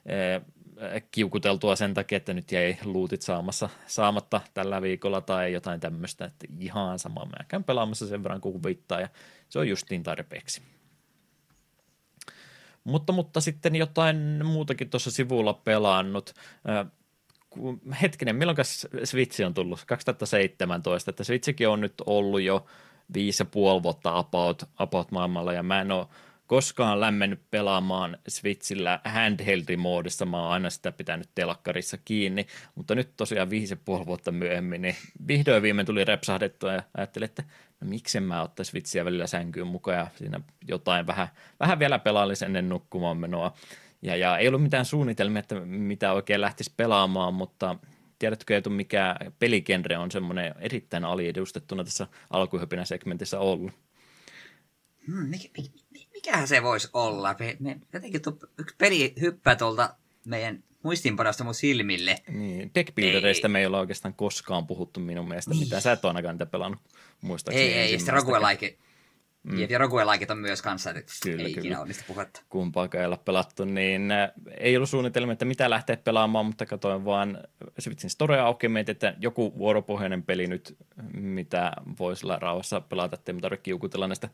[0.06, 0.42] eh,
[1.12, 6.48] kiukuteltua sen takia, että nyt jäi luutit saamassa, saamatta tällä viikolla tai jotain tämmöistä, että
[6.60, 7.26] ihan sama.
[7.26, 9.10] Mä käyn pelaamassa sen verran kuin huvittaa ja
[9.50, 10.62] se on justiin tarpeeksi.
[12.84, 16.34] Mutta, mutta sitten jotain muutakin tuossa sivulla pelannut.
[18.02, 18.58] Hetkinen, milloin
[19.04, 19.84] Switch on tullut?
[19.88, 22.66] 2017, että Switchikin on nyt ollut jo
[23.14, 26.08] viisi ja puoli vuotta about, about maailmalla, ja mä en ole
[26.48, 33.50] koskaan lämmennyt pelaamaan Switchillä handheld-moodissa, mä oon aina sitä pitänyt telakkarissa kiinni, mutta nyt tosiaan
[33.50, 34.96] viisi ja puoli vuotta myöhemmin, niin
[35.28, 37.44] vihdoin viimein tuli repsahdettua ja ajattelin, että
[37.86, 41.28] miksen mä ottaisin Switchiä välillä sänkyyn mukaan ja siinä jotain vähän,
[41.60, 43.54] vähän vielä pelaallisi ennen nukkumaan menoa.
[44.02, 47.76] Ja, ja ei ollut mitään suunnitelmia, että mitä oikein lähtisi pelaamaan, mutta
[48.20, 53.72] tiedätkö Eetu, mikä peligenre on semmoinen erittäin aliedustettuna tässä alkuhypinä segmentissä ollut?
[55.08, 55.50] Hmm, mikä,
[56.14, 57.36] mikähän se voisi olla?
[57.40, 62.16] Me, me, jotenkin tuo yksi peli hyppää tuolta meidän muistinpanosta mun silmille.
[62.28, 65.60] Niin, deckbuildereista me ei ole oikeastaan koskaan puhuttu minun mielestä, niin.
[65.60, 66.82] mitä sä et ole ainakaan niitä pelannut,
[67.22, 67.68] muistaakseni.
[67.68, 68.78] Ei, ei, sitten roguelike,
[69.44, 69.70] Mm.
[69.70, 71.60] Ja roguelike on myös kanssa, että kyllä, ei kyllä.
[71.60, 72.42] ikinä ole niistä puhetta.
[72.50, 77.06] Kumpaakaan ei ole pelattu, niin äh, ei ollut suunnitelma, että mitä lähteä pelaamaan, mutta katsoin
[77.06, 77.38] vaan
[77.80, 80.78] Switchin Storea auki että joku vuoropohjainen peli nyt,
[81.14, 84.30] mitä voisi olla rauhassa pelata, ettei tarvitse kiukutella näistä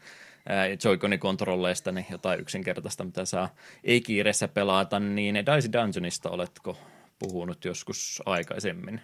[0.50, 6.78] äh, Joy-Conin kontrolleista, niin jotain yksinkertaista, mitä saa ei kiireessä pelata, niin Dicey Dungeonista oletko
[7.20, 9.02] puhunut joskus aikaisemmin?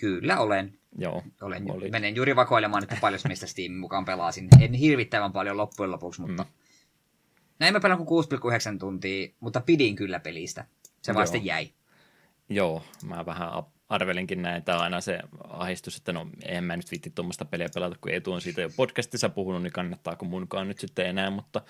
[0.00, 0.78] Kyllä olen.
[0.98, 1.90] Joo, olen, oli.
[1.90, 4.48] Menen juuri vakoilemaan, että paljon mistä Steam mukaan pelasin.
[4.60, 6.42] En hirvittävän paljon loppujen lopuksi, mutta...
[6.42, 6.50] Mm.
[7.58, 10.64] Näin mä pelaan kuin 6,9 tuntia, mutta pidin kyllä pelistä.
[11.02, 11.70] Se vaan sitten jäi.
[12.48, 13.48] Joo, mä vähän
[13.88, 14.62] arvelinkin näin.
[14.68, 18.32] On aina se ahistus, että no en mä nyt viitti tuommoista peliä pelata, kun Eetu
[18.32, 21.62] on siitä jo podcastissa puhunut, niin kannattaako munkaan nyt sitten enää, mutta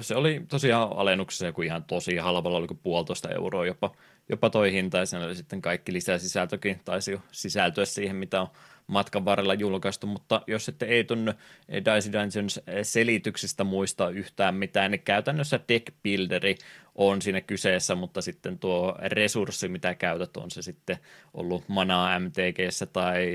[0.00, 3.94] se oli tosiaan alennuksessa joku ihan tosi halvalla, oliko puolitoista euroa jopa,
[4.28, 8.48] jopa toi hinta, ja sen oli sitten kaikki lisäsisältökin, taisi jo sisältyä siihen, mitä on
[8.86, 11.32] matkan varrella julkaistu, mutta jos sitten ei tunnu
[11.68, 16.56] Dicey Dungeons selityksestä muista yhtään mitään, niin käytännössä deck builderi
[16.94, 20.98] on siinä kyseessä, mutta sitten tuo resurssi, mitä käytät, on se sitten
[21.34, 23.28] ollut manaa MTGssä tai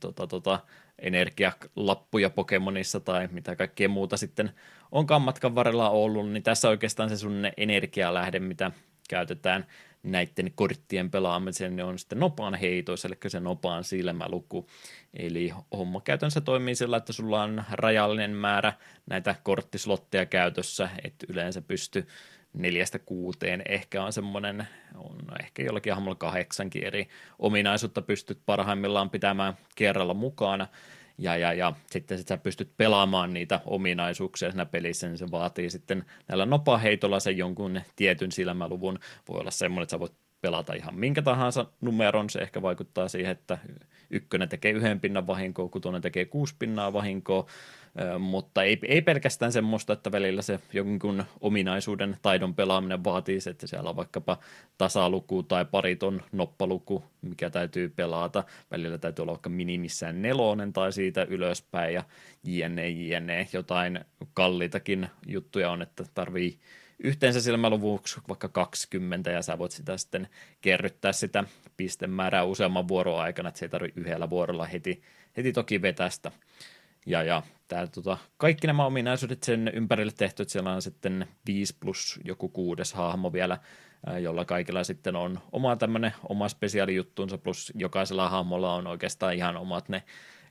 [0.00, 0.60] tota, tota,
[0.98, 4.50] energialappuja Pokemonissa tai mitä kaikkea muuta sitten
[4.92, 8.70] onkaan matkan varrella ollut, niin tässä oikeastaan se sun energialähde, mitä
[9.08, 9.66] käytetään
[10.02, 14.66] näiden korttien pelaamiseen, ne on sitten nopaan heitoissa, eli se nopaan silmäluku.
[15.14, 18.72] Eli homma käytännössä toimii sillä, että sulla on rajallinen määrä
[19.06, 22.06] näitä korttislotteja käytössä, että yleensä pysty
[22.52, 27.08] neljästä kuuteen ehkä on semmoinen, on ehkä jollakin hahmolla kahdeksankin eri
[27.38, 30.66] ominaisuutta pystyt parhaimmillaan pitämään kerralla mukana,
[31.20, 35.70] ja, ja, ja sitten sit sä pystyt pelaamaan niitä ominaisuuksia siinä pelissä, niin se vaatii
[35.70, 38.98] sitten näillä nopaheitolla sen jonkun tietyn silmäluvun.
[39.28, 42.30] Voi olla semmoinen, että sä voit pelata ihan minkä tahansa numeron.
[42.30, 43.58] Se ehkä vaikuttaa siihen, että
[44.10, 47.46] ykkönen tekee yhden pinnan vahinkoa, kutonen tekee kuusi pinnaa vahinkoa,
[48.18, 53.90] mutta ei, ei pelkästään semmoista, että välillä se jonkun ominaisuuden taidon pelaaminen vaatii että siellä
[53.90, 54.38] on vaikkapa
[54.78, 58.44] tasaluku tai pariton noppaluku, mikä täytyy pelata.
[58.70, 62.04] Välillä täytyy olla vaikka minimissään nelonen tai siitä ylöspäin ja
[62.44, 63.48] jne, jne.
[63.52, 64.00] Jotain
[64.34, 66.58] kalliitakin juttuja on, että tarvii
[66.98, 70.28] yhteensä silmäluvuksi vaikka 20 ja sä voit sitä sitten
[70.60, 71.44] kerryttää sitä
[71.76, 75.02] pistemäärää useamman vuoron aikana, että se ei tarvitse yhdellä vuorolla heti,
[75.36, 76.32] heti toki vetästä.
[77.06, 81.76] Ja, ja tää, tota, kaikki nämä ominaisuudet sen ympärille tehty, että siellä on sitten 5
[81.80, 83.58] plus joku kuudes hahmo vielä,
[84.20, 89.88] jolla kaikilla sitten on oma tämmöinen oma spesiaalijuttunsa, plus jokaisella hahmolla on oikeastaan ihan omat
[89.88, 90.02] ne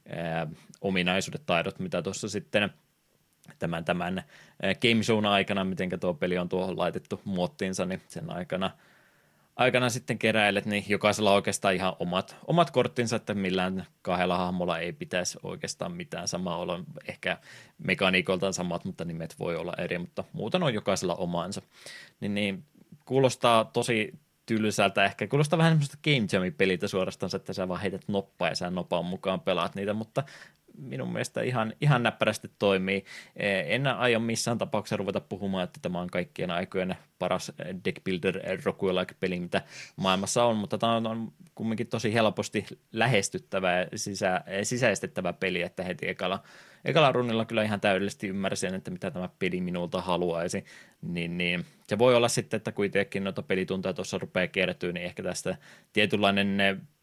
[0.09, 0.47] ää,
[0.81, 2.69] ominaisuudet, taidot, mitä tuossa sitten
[3.59, 4.23] tämän, tämän
[4.81, 8.71] Game Zone aikana, miten tuo peli on tuohon laitettu muottiinsa, niin sen aikana,
[9.59, 14.79] aikana sitten keräilet, niin jokaisella on oikeastaan ihan omat, omat korttinsa, että millään kahdella hahmolla
[14.79, 16.83] ei pitäisi oikeastaan mitään samaa olla.
[17.07, 17.37] Ehkä
[17.77, 21.61] mekaniikoltaan samat, mutta nimet voi olla eri, mutta muuten on jokaisella omaansa.
[22.19, 22.63] Niin, niin
[23.05, 24.13] kuulostaa tosi
[24.45, 25.27] tylsältä ehkä.
[25.27, 29.41] Kuulostaa vähän semmoista Game Jam-peliltä suorastaan, että sä vaan heität noppaa ja sä nopan mukaan
[29.41, 30.23] pelaat niitä, mutta
[30.81, 33.05] minun mielestä ihan, ihan näppärästi toimii.
[33.35, 37.51] E, en aio missään tapauksessa ruveta puhumaan, että tämä on kaikkien aikojen paras
[37.85, 39.61] deck builder roguelike peli, mitä
[39.95, 45.83] maailmassa on, mutta tämä on, on kumminkin tosi helposti lähestyttävä ja sisä, sisäistettävä peli, että
[45.83, 46.43] heti ekalla,
[46.85, 50.65] ekalla runnilla kyllä ihan täydellisesti ymmärsin, että mitä tämä peli minulta haluaisi,
[51.01, 55.23] niin, niin se voi olla sitten, että kuitenkin noita pelitunteja tuossa rupeaa kertyä, niin ehkä
[55.23, 55.57] tästä
[55.93, 56.57] tietynlainen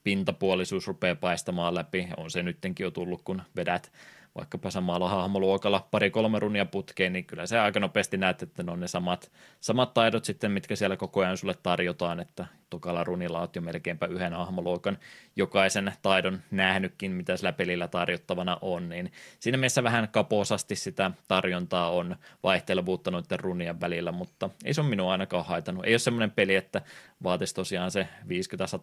[0.07, 2.09] pintapuolisuus rupeaa paistamaan läpi.
[2.17, 3.93] On se nyttenkin jo tullut, kun vedät
[4.37, 8.81] vaikkapa samalla hahmoluokalla pari-kolme runia putkeen, niin kyllä se aika nopeasti näet, että ne on
[8.81, 13.57] ne samat, samat taidot sitten, mitkä siellä koko ajan sulle tarjotaan, että tokalla runilla oot
[13.57, 14.99] jo melkeinpä yhden hahmoluokan
[15.37, 21.91] jokaisen taidon nähnytkin, mitä sillä pelillä tarjottavana on, niin siinä mielessä vähän kaposasti sitä tarjontaa
[21.91, 25.87] on vaihtelevuutta noiden runien välillä, mutta ei se ole minua ainakaan haitannut.
[25.87, 26.83] Ei ole semmoinen peli, että
[27.23, 28.09] vaatisi tosiaan se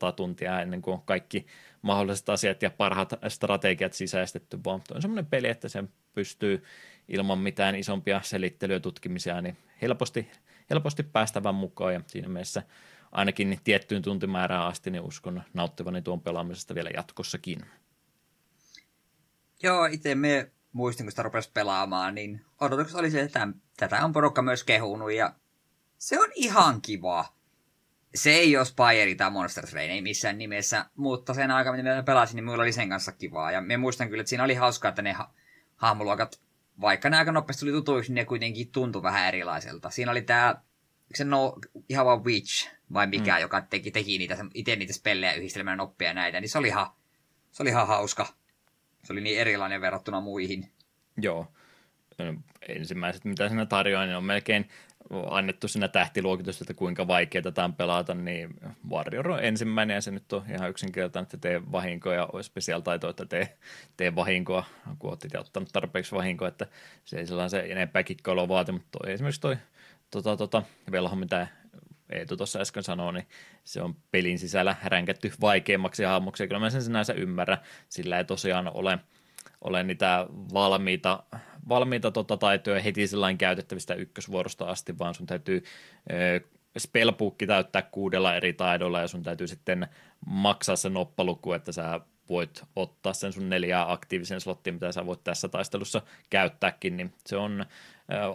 [0.10, 1.46] 50-100 tuntia ennen kuin kaikki
[1.84, 6.64] mahdolliset asiat ja parhaat strategiat sisäistetty, vaan on semmoinen peli, että sen pystyy
[7.08, 10.32] ilman mitään isompia selittelyä tutkimisia, niin helposti,
[10.70, 12.64] helposti päästävän mukaan ja siinä mielessä
[13.12, 17.66] ainakin tiettyyn tuntimäärään asti, niin uskon nauttivani tuon pelaamisesta vielä jatkossakin.
[19.64, 24.14] Joo, itse me muistin, kun sitä rupesi pelaamaan, niin odotukset oli se, että tätä on
[24.14, 25.34] porukka myös kehunut ja
[25.98, 27.26] se on ihan kiva.
[28.16, 32.04] Se ei ole Spire tai Monster Train, ei missään nimessä, mutta sen aikaa, mitä mä
[32.04, 33.52] pelasin, niin mulla oli sen kanssa kivaa.
[33.52, 35.34] Ja me muistan kyllä, että siinä oli hauskaa, että ne ha-
[35.76, 36.42] hahmoluokat,
[36.82, 39.90] vaikka ne aika nopeasti tuli tutuiksi, niin ne kuitenkin tuntui vähän erilaiselta.
[39.90, 40.62] Siinä oli tää,
[41.14, 41.56] se no,
[41.90, 43.42] ihan vaan Witch, vai mikä, mm.
[43.42, 46.88] joka teki, teki niitä, itse niitä spellejä yhdistelmään oppia näitä, niin se oli ihan,
[47.52, 48.28] se oli ihan hauska.
[49.04, 50.72] Se oli niin erilainen verrattuna muihin.
[51.18, 51.48] Joo.
[52.68, 54.70] Ensimmäiset, mitä siinä tarjoaa, niin on melkein
[55.30, 58.56] annettu siinä tähtiluokitus, että kuinka vaikeaa tätä on pelata, niin
[58.90, 63.10] Warrior on ensimmäinen ja se nyt on ihan yksinkertainen, että tee vahinkoa ja special taito,
[63.10, 63.58] että tee,
[63.98, 64.64] tee vahinkoa,
[65.00, 66.68] kun olet itse ottanut tarpeeksi vahinkoa, että
[67.06, 69.58] se ei sellainen enempää kikkailua vaati, mutta toi, esimerkiksi toi
[70.12, 71.48] tota, tota, velho, mitä
[72.10, 73.28] Eetu tuossa äsken sanoi, niin
[73.64, 77.58] se on pelin sisällä ränkätty vaikeammaksi hahmoksi, ja kyllä mä sen sinänsä ymmärrän,
[77.90, 79.00] sillä ei tosiaan ole,
[79.62, 81.24] ole niitä valmiita,
[81.70, 85.64] valmiita tota, taitoja heti sellainen käytettävistä ykkösvuorosta asti, vaan sun täytyy
[86.78, 89.88] spellbookki täyttää kuudella eri taidolla, ja sun täytyy sitten
[90.26, 95.24] maksaa se noppaluku, että sä voit ottaa sen sun neljää aktiivisen slottia, mitä sä voit
[95.24, 97.66] tässä taistelussa käyttääkin, niin se on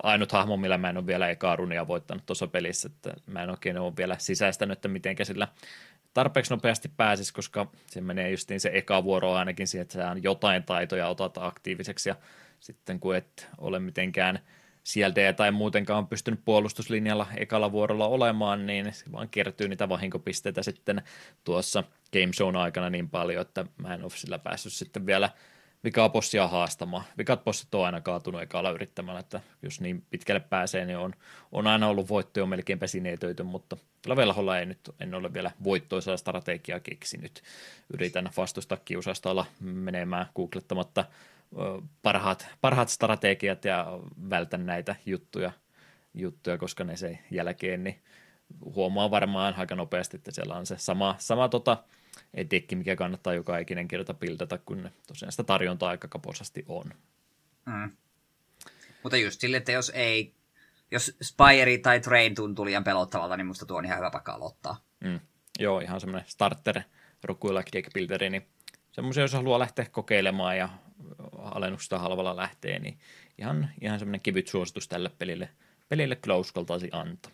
[0.03, 3.51] ainut hahmo, millä mä en ole vielä ekaa runia voittanut tuossa pelissä, että mä en
[3.51, 5.49] oikein ole vielä sisäistänyt, että miten sillä
[6.15, 10.63] tarpeeksi nopeasti pääsisi, koska se menee justiin se eka vuoro ainakin siihen, että sä jotain
[10.63, 12.17] taitoja otat aktiiviseksi ja
[12.61, 14.39] sitten kun et ole mitenkään
[14.83, 21.03] sieltä tai muutenkaan pystynyt puolustuslinjalla ekalla vuorolla olemaan, niin vaan kertyy niitä vahinkopisteitä sitten
[21.45, 25.31] tuossa Game Zone aikana niin paljon, että mä en ole sillä päässyt sitten vielä
[25.85, 27.05] vikapossia haastamaan.
[27.19, 31.15] Vikat possit on aina kaatunut ekalla yrittämällä, että jos niin pitkälle pääsee, niin on,
[31.53, 36.17] on aina ollut voittoja melkeinpä sineetöity, mutta kyllä velholla ei nyt, en ole vielä voittoisaa
[36.17, 37.43] strategiaa keksinyt.
[37.95, 41.05] Yritän vastustaa kiusausta olla menemään googlettamatta
[42.03, 43.87] parhaat, parhaat strategiat ja
[44.31, 45.53] vältän näitä juttuja,
[46.15, 48.03] juttuja koska ne se jälkeen niin
[48.65, 51.85] huomaa varmaan aika nopeasti, että siellä on se sama, sama tota,
[52.51, 56.85] dekki, mikä kannattaa joka ikinen kerta pildata, kun tosiaan sitä tarjontaa aika kaposasti on.
[57.67, 57.91] Mm.
[59.03, 60.35] Mutta just sille, että jos ei,
[60.91, 64.81] jos Spire tai Train tuntuu liian pelottavalta, niin musta tuo on ihan hyvä paikka aloittaa.
[65.01, 65.21] Mm.
[65.59, 66.83] Joo, ihan semmoinen starter
[67.23, 68.47] roguelike deck builderi, niin
[68.93, 70.69] semmoisia, jos haluaa lähteä kokeilemaan ja
[71.55, 72.99] alennusta halvalla lähtee, niin
[73.39, 75.49] ihan, ihan semmoinen kivyt suositus tälle pelille,
[75.89, 77.33] pelille Close taisi antaa.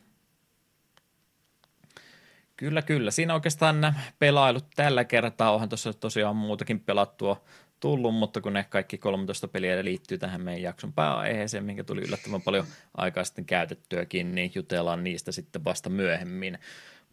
[2.56, 3.10] Kyllä, kyllä.
[3.10, 5.52] Siinä oikeastaan nämä pelailut tällä kertaa.
[5.52, 7.44] Onhan tuossa tosiaan muutakin pelattua
[7.80, 12.42] tullut, mutta kun ne kaikki 13 peliä liittyy tähän meidän jakson pääaiheeseen, minkä tuli yllättävän
[12.42, 16.58] paljon aikaa sitten käytettyäkin, niin jutellaan niistä sitten vasta myöhemmin.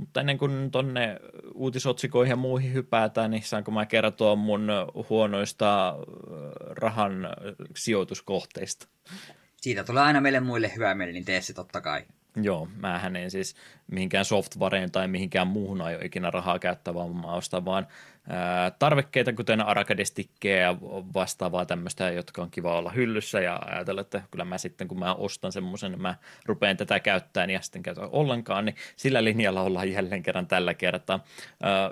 [0.02, 1.20] Mutta ennen kuin tonne
[1.54, 4.68] uutisotsikoihin ja muihin hypätään, niin saanko mä kertoa mun
[5.10, 5.96] huonoista äh,
[6.70, 7.28] rahan
[7.76, 8.88] sijoituskohteista?
[9.58, 12.06] Siitä tulee aina meille muille hyvä mieli, niin tee se totta kai.
[12.36, 13.56] Joo, mä en siis
[13.88, 17.88] mihinkään softwareen tai mihinkään muuhun aio ikinä rahaa käyttää, vaan mä ostan vaan
[18.80, 20.76] tarvikkeita, kuten arcade-stikkejä ja
[21.14, 25.14] vastaavaa tämmöistä, jotka on kiva olla hyllyssä ja ajatella, että kyllä mä sitten, kun mä
[25.14, 26.16] ostan semmoisen, mä
[26.46, 31.24] rupean tätä käyttämään ja sitten käytän ollenkaan, niin sillä linjalla ollaan jälleen kerran tällä kertaa.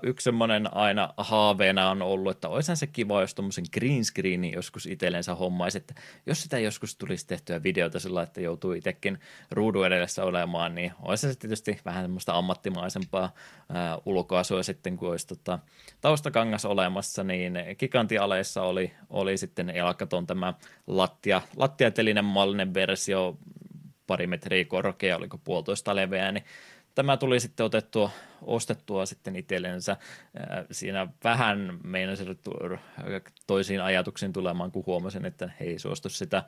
[0.03, 4.85] Yksi semmoinen aina haaveena on ollut, että olisihan se kiva, jos tuommoisen green screenin joskus
[4.85, 5.93] itsellensä hommaisi, että
[6.25, 9.19] jos sitä joskus tulisi tehtyä videota sillä, että joutuu itsekin
[9.51, 13.33] ruudun edessä olemaan, niin olisi se tietysti vähän semmoista ammattimaisempaa
[14.05, 15.59] ulkoasua sitten, kun olisi tota,
[16.01, 20.53] taustakangas olemassa, niin gigantialeissa oli, oli sitten Elkaton tämä
[20.87, 23.37] lattia, lattiatelinen mallinen versio,
[24.07, 26.45] pari metriä korkea, oliko puolitoista leveä, niin
[26.95, 28.11] tämä tuli sitten otettua,
[28.41, 29.97] ostettua sitten itsellensä.
[30.71, 32.39] Siinä vähän meinasin
[33.47, 36.43] toisiin ajatuksiin tulemaan, kun huomasin, että he ei suostu sitä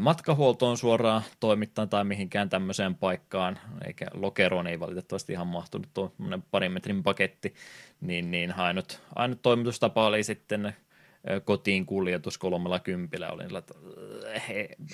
[0.00, 6.12] matkahuoltoon suoraan toimittaa tai mihinkään tämmöiseen paikkaan, eikä lokeroon ei valitettavasti ihan mahtunut tuo
[6.50, 7.54] parin metrin paketti,
[8.00, 10.76] niin, niin ainut, ainut toimitustapa oli sitten
[11.44, 13.28] kotiin kuljetus kolmella kympillä.
[13.30, 13.74] Olin sillä, että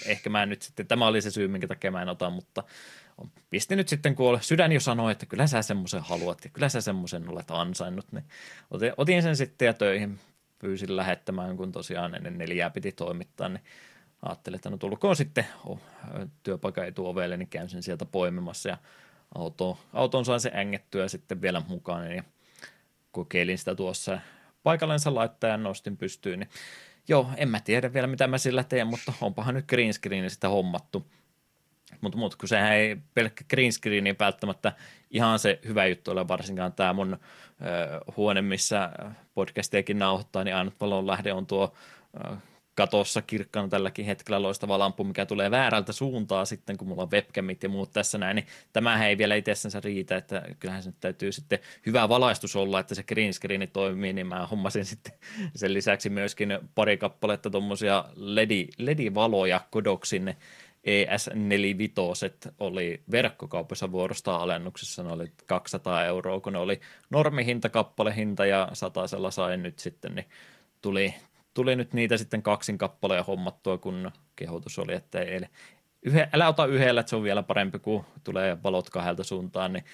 [0.07, 2.65] ehkä mä nyt sitten, tämä oli se syy, minkä takia mä en ota, mutta
[3.51, 6.81] pisti nyt sitten, kun sydän jo sanoi, että kyllä sä semmoisen haluat ja kyllä sä
[6.81, 8.25] semmoisen olet ansainnut, niin
[8.97, 10.21] otin sen sitten ja töihin.
[10.59, 13.63] Pyysin lähettämään, kun tosiaan ennen neljää piti toimittaa, niin
[14.23, 15.81] ajattelin, että no tulkoon sitten oh,
[16.43, 18.77] työpaikan etuovelle, niin käyn sen sieltä poimimassa ja
[19.35, 22.23] auto, autoon sain se ängettyä sitten vielä mukaan ja
[23.11, 24.21] kokeilin sitä tuossa
[24.63, 26.51] paikallensa laittaa ja nostin pystyyn, niin
[27.09, 30.49] joo, en mä tiedä vielä mitä mä sillä teen, mutta onpahan nyt green screen sitä
[30.49, 31.07] hommattu.
[32.01, 34.73] Mutta mut, kun sehän ei pelkkä green screen välttämättä
[35.11, 37.19] ihan se hyvä juttu ole, varsinkaan tämä mun ö,
[38.17, 38.91] huone, missä
[39.35, 41.75] podcastiakin nauhoittaa, niin ainut valon lähde on tuo
[42.15, 42.37] ö,
[42.79, 47.63] katossa kirkkana tälläkin hetkellä loistava lampu, mikä tulee väärältä suuntaa sitten, kun mulla on webcamit
[47.63, 51.33] ja muut tässä näin, niin tämä ei vielä itsessänsä riitä, että kyllähän se nyt täytyy
[51.33, 55.13] sitten hyvä valaistus olla, että se green screen toimii, niin mä hommasin sitten
[55.55, 60.37] sen lisäksi myöskin pari kappaletta tuommoisia LED, LED-valoja kodoksin
[60.87, 68.69] ES45 oli verkkokaupassa vuorostaan alennuksessa, ne oli 200 euroa, kun ne oli normihinta, kappalehinta ja
[68.73, 70.27] satasella sain nyt sitten, niin
[70.83, 71.15] tuli,
[71.59, 75.41] tuli nyt niitä sitten kaksin kappaleja hommattua, kun kehotus oli, että ei,
[76.03, 79.85] yhe, älä ota yhdellä, että se on vielä parempi, kuin tulee valot kahdelta suuntaan, niin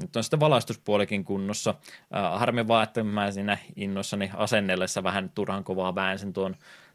[0.00, 1.74] nyt on sitten valaistuspuolikin kunnossa.
[2.16, 6.54] Äh, harmi vaan, että mä siinä innossani asennellessa vähän turhan kovaa väänsin tuon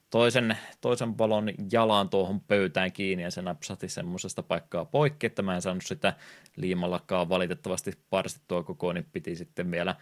[0.09, 5.55] toisen, toisen valon jalan tuohon pöytään kiinni ja se napsahti semmoisesta paikkaa poikki, että mä
[5.55, 6.13] en saanut sitä
[6.55, 9.95] liimallakaan valitettavasti parstettua koko, niin piti sitten vielä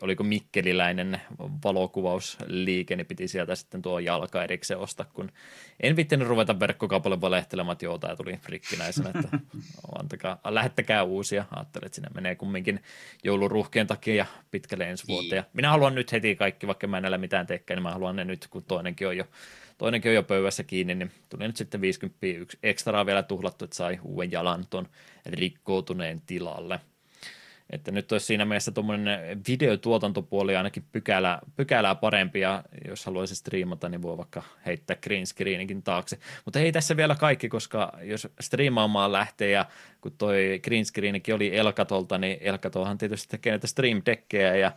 [0.00, 1.20] oliko mikkeliläinen
[1.64, 5.32] valokuvausliike, niin piti sieltä sitten tuo jalka erikseen ostaa, kun
[5.80, 9.38] en vittinyt ruveta verkkokaupalle valehtelemaan, että joo, tämä tuli frikkinäisenä, että
[9.98, 11.44] antakaa, lähettäkää uusia.
[11.56, 12.80] Ajattelin, että sinne menee kumminkin
[13.24, 15.36] jouluruhkeen takia ja pitkälle ensi vuoteen.
[15.36, 18.16] Ja minä haluan nyt heti kaikki, vaikka mä en näillä mitään teekään, niin mä haluan
[18.16, 19.24] ne nyt, kun toinenkin on jo
[19.78, 23.76] toinenkin on jo pöydässä kiinni, niin tuli nyt sitten 50 yksi ekstraa vielä tuhlattu, että
[23.76, 24.88] sai uuden jalan tuon
[25.26, 26.80] rikkoutuneen tilalle.
[27.70, 33.88] Että nyt olisi siinä mielessä tuommoinen videotuotantopuoli ainakin pykälä, pykälää parempi, ja jos haluaisi striimata,
[33.88, 36.18] niin voi vaikka heittää green screeninkin taakse.
[36.44, 39.66] Mutta ei tässä vielä kaikki, koska jos striimaamaan lähtee, ja
[40.00, 44.72] kun toi green screenikin oli Elkatolta, niin Elkatolhan tietysti tekee näitä stream deckejä, ja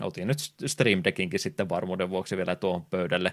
[0.00, 3.32] otin nyt Stream Deckinkin sitten varmuuden vuoksi vielä tuohon pöydälle.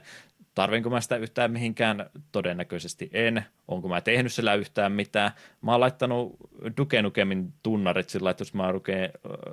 [0.55, 2.09] Tarvinko mä sitä yhtään mihinkään?
[2.31, 3.45] Todennäköisesti en.
[3.67, 5.31] Onko mä tehnyt sillä yhtään mitään?
[5.61, 6.35] Mä oon laittanut
[6.77, 9.11] Duke Nukemin tunnarit sillä, että jos mä ruke,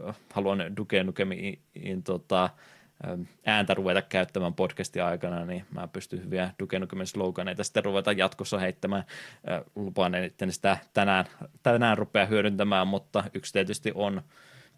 [0.08, 1.62] äh, haluan Duke Nukemin
[2.04, 2.50] tota, äh,
[3.46, 8.58] ääntä ruveta käyttämään podcastin aikana, niin mä pystyn hyviä Duke Nukemin sloganeita sitten ruveta jatkossa
[8.58, 9.04] heittämään.
[9.50, 11.24] Äh, lupaan, että sitä tänään,
[11.62, 14.22] tänään rupeaa hyödyntämään, mutta yksi tietysti on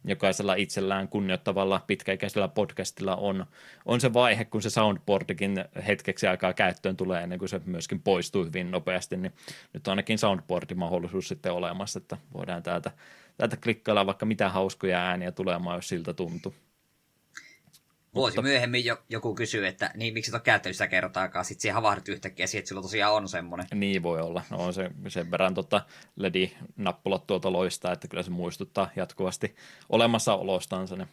[0.05, 3.47] jokaisella itsellään kunnioittavalla pitkäikäisellä podcastilla on,
[3.87, 8.45] on se vaihe, kun se soundboardikin hetkeksi aikaa käyttöön tulee ennen kuin se myöskin poistuu
[8.45, 9.33] hyvin nopeasti, niin
[9.73, 12.91] nyt on ainakin soundboardin mahdollisuus sitten olemassa, että voidaan täältä,
[13.37, 16.55] täältä klikkailla vaikka mitä hauskoja ääniä tulemaan, jos siltä tuntuu.
[18.15, 18.49] Vuosi Mutta...
[18.51, 22.09] myöhemmin jo, joku kysyy, että niin miksi et ole käyttänyt sitä kertaakaan, sitten siihen havahdut
[22.09, 23.67] yhtäkkiä siihen, että sillä tosiaan on semmoinen.
[23.75, 25.81] Niin voi olla, no on se sen verran tota
[26.17, 29.55] LED-nappulat tuolta loistaa, että kyllä se muistuttaa jatkuvasti
[29.89, 31.09] olemassaolostansa ne.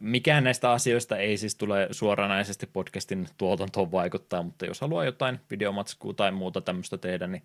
[0.00, 6.12] Mikään näistä asioista ei siis tule suoranaisesti podcastin tuotantoon vaikuttaa, mutta jos haluaa jotain videomatskua
[6.12, 7.42] tai muuta tämmöistä tehdä, niin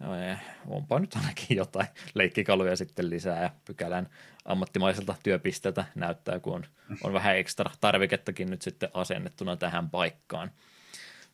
[0.00, 4.08] Eh, onpa nyt ainakin jotain leikkikaluja sitten lisää ja pykälän
[4.44, 6.64] ammattimaiselta työpisteeltä näyttää, kun on,
[7.02, 10.50] on vähän ekstra tarvikettakin nyt sitten asennettuna tähän paikkaan.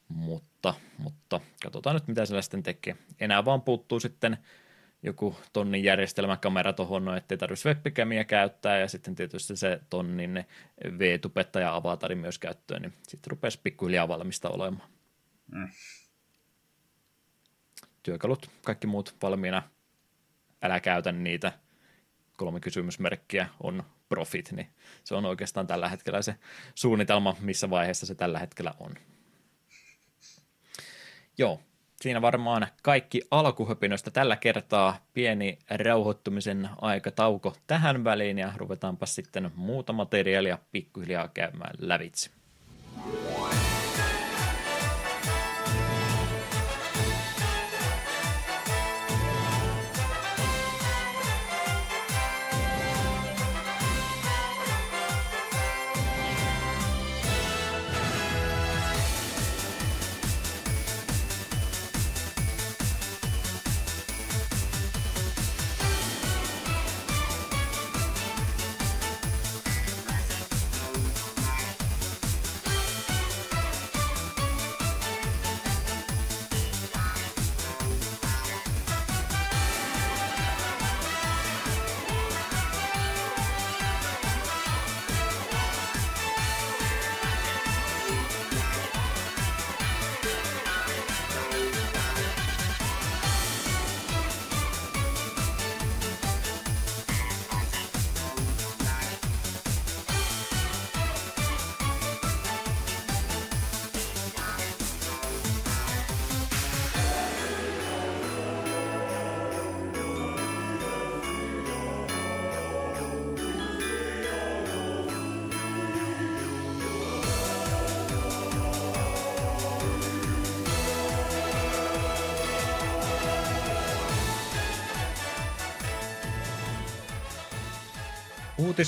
[0.08, 2.96] Mutta, mutta katsotaan nyt, mitä sillä sitten tekee.
[3.20, 4.38] Enää vaan puuttuu sitten
[5.02, 10.44] joku tonnin järjestelmäkamera tuohon, no, ettei tarvitsisi webcamia käyttää, ja sitten tietysti se tonnin
[10.98, 14.90] V-tupetta ja avatari myös käyttöön, niin sitten rupesi pikkuhiljaa valmista olemaan.
[15.52, 15.68] Mm
[18.02, 19.62] työkalut, kaikki muut valmiina,
[20.62, 21.52] älä käytä niitä,
[22.36, 24.68] kolme kysymysmerkkiä on profit, niin
[25.04, 26.34] se on oikeastaan tällä hetkellä se
[26.74, 28.94] suunnitelma, missä vaiheessa se tällä hetkellä on.
[31.38, 31.60] Joo,
[32.00, 35.06] siinä varmaan kaikki alkuhöpinöistä tällä kertaa.
[35.12, 42.30] Pieni rauhoittumisen aikatauko tähän väliin ja ruvetaanpa sitten muuta materiaalia pikkuhiljaa käymään lävitse.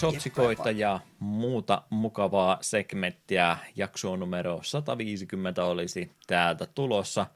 [0.07, 3.59] Uutisotsikoita ja muuta mukavaa segmenttiä.
[3.77, 7.27] Jakso numero 150 olisi täältä tulossa.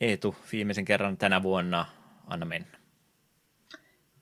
[0.00, 1.86] Eetu, viimeisen kerran tänä vuonna,
[2.26, 2.78] anna mennä.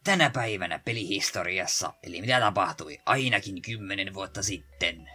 [0.05, 5.11] Tänä päivänä pelihistoriassa, eli mitä tapahtui ainakin kymmenen vuotta sitten.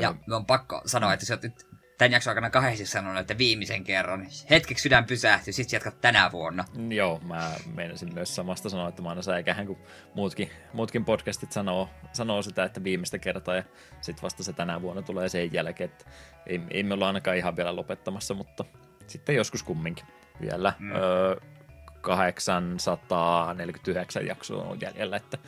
[0.00, 1.66] Ja me on pakko sanoa, että sä oot nyt
[2.02, 4.26] tämän jakson aikana kahdesti sanonut, että viimeisen kerran.
[4.50, 6.64] Hetkeksi sydän pysähtyi, sit jatkat tänä vuonna.
[6.88, 9.78] Joo, mä meinasin myös samasta sanoa, että mä aina säikähän, kun
[10.14, 13.62] muutkin, muutkin podcastit sanoo, sanoo sitä, että viimeistä kertaa ja
[14.00, 16.04] sitten vasta se tänä vuonna tulee sen jälkeen, että
[16.46, 18.64] ei, ei me olla ainakaan ihan vielä lopettamassa, mutta
[19.06, 20.06] sitten joskus kumminkin
[20.40, 20.72] vielä.
[20.78, 20.92] Mm.
[20.92, 21.36] Öö,
[22.00, 25.38] 849 jaksoa on jäljellä, että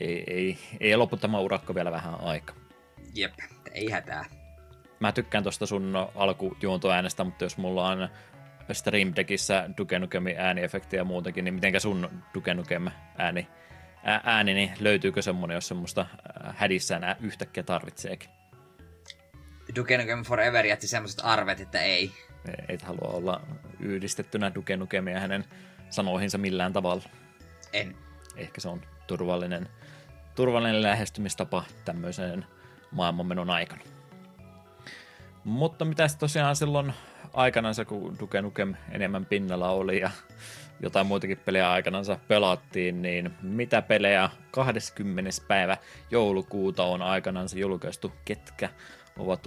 [0.00, 2.54] ei, ei, ei lopu tämä urakka vielä vähän aika.
[3.14, 3.34] Jep,
[3.72, 4.35] ei hätää
[5.00, 8.08] mä tykkään tuosta sun alkujuontoäänestä, mutta jos mulla on
[8.72, 12.88] Stream Deckissä Duke Nukemin ääniefektiä ja muutenkin, niin mitenkä sun Duke Nukem
[13.18, 13.48] ääni,
[14.24, 16.06] ääni, niin löytyykö semmonen, jos semmoista
[16.54, 18.30] hädissään yhtäkkiä tarvitseekin?
[19.76, 22.12] Duke Nukem Forever jätti semmoiset arvet, että ei.
[22.68, 23.40] Et halua olla
[23.80, 25.44] yhdistettynä Duke Nukemia hänen
[25.90, 27.02] sanoihinsa millään tavalla.
[27.72, 27.96] En.
[28.36, 29.68] Ehkä se on turvallinen,
[30.34, 32.46] turvallinen lähestymistapa tämmöiseen
[32.90, 33.82] maailmanmenon aikana.
[35.46, 36.92] Mutta mitä tosiaan silloin
[37.34, 40.10] aikanansa, kun Duke Nukem enemmän pinnalla oli ja
[40.80, 45.30] jotain muitakin pelejä aikanansa pelattiin, niin mitä pelejä 20.
[45.48, 45.76] päivä
[46.10, 48.68] joulukuuta on aikanansa julkaistu, ketkä
[49.18, 49.40] ovat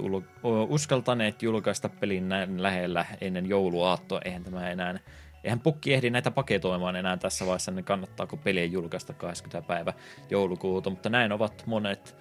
[0.69, 4.99] uskaltaneet julkaista pelin näin lähellä ennen jouluaattoa, eihän tämä enää
[5.43, 9.67] Eihän pukki ehdi näitä paketoimaan enää tässä vaiheessa, niin kannattaako peliä julkaista 20.
[9.67, 9.93] päivä
[10.29, 12.15] joulukuuta, mutta näin ovat monet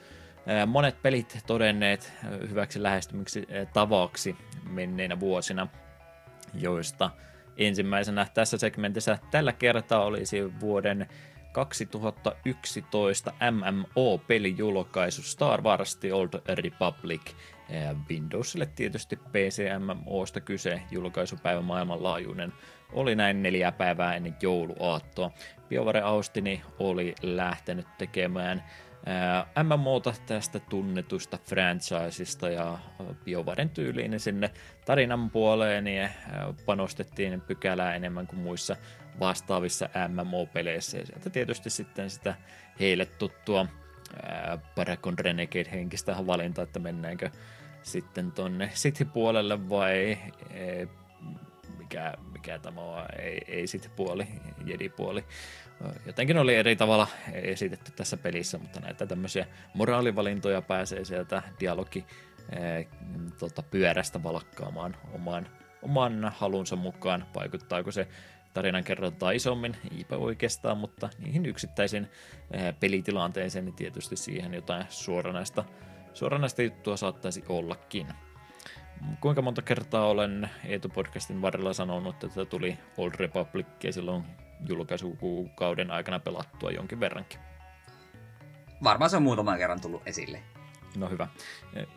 [0.67, 2.13] monet pelit todenneet
[2.51, 4.37] hyväksi lähestymiksi tavaksi
[4.71, 5.67] menneinä vuosina,
[6.55, 7.11] joista
[7.57, 11.09] ensimmäisenä tässä segmentissä tällä kertaa olisi vuoden
[11.53, 17.23] 2011 MMO-pelijulkaisu Star Wars The Old Republic.
[18.11, 22.53] Windowsille tietysti PC MMOsta kyse, julkaisupäivä maailmanlaajuinen
[22.93, 25.31] oli näin neljä päivää ennen jouluaattoa.
[25.69, 28.65] BioWare Austini oli lähtenyt tekemään
[29.63, 32.79] MMOta tästä tunnetusta franchisesta ja
[33.25, 34.51] BioWaren tyyliin sinne
[34.87, 36.09] tarinan puoleen niin
[36.67, 38.77] panostettiin pykälää enemmän kuin muissa
[39.21, 42.35] vastaavissa MMO-peleissä ja sieltä tietysti sitten sitä
[42.81, 43.67] heille tuttua
[44.75, 47.31] Paragon Renegade henkistä valintaa, että mennäänkö
[47.83, 50.19] sitten tonne City-puolelle vai
[51.79, 54.29] mikä, mikä tämä on, ei, ei sitten puoli,
[54.65, 55.25] Jedi-puoli.
[56.07, 62.05] Jotenkin oli eri tavalla esitetty tässä pelissä, mutta näitä tämmöisiä moraalivalintoja pääsee sieltä dialogi
[62.53, 62.87] ee,
[63.39, 65.49] tota, pyörästä valkkaamaan oman,
[65.83, 67.27] oman halunsa mukaan.
[67.35, 68.09] Vaikuttaako se
[68.55, 72.09] tarinan kerrotaan isommin, eipä oikeastaan, mutta niihin yksittäisiin
[72.81, 75.65] pelitilanteeseen niin tietysti siihen jotain suoranaista,
[76.15, 78.07] suoranaista juttua saattaisi ollakin
[79.21, 84.25] kuinka monta kertaa olen Eetu-podcastin varrella sanonut, että tuli Old Republic ja silloin
[84.69, 87.41] julkaisukuukauden aikana pelattua jonkin verrankin.
[88.85, 90.43] Varmaan se on muutaman kerran tullut esille.
[90.97, 91.29] No hyvä.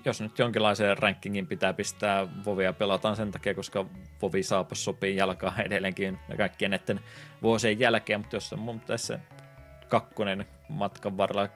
[0.06, 3.86] Jos nyt jonkinlaiseen rankingin pitää pistää Vovia pelataan sen takia, koska
[4.22, 7.00] Vovi saapas sopii jalkaa edelleenkin kaikkien näiden
[7.42, 9.20] vuosien jälkeen, mutta jos on mun tässä
[9.90, 11.50] kakkonen matkan varrella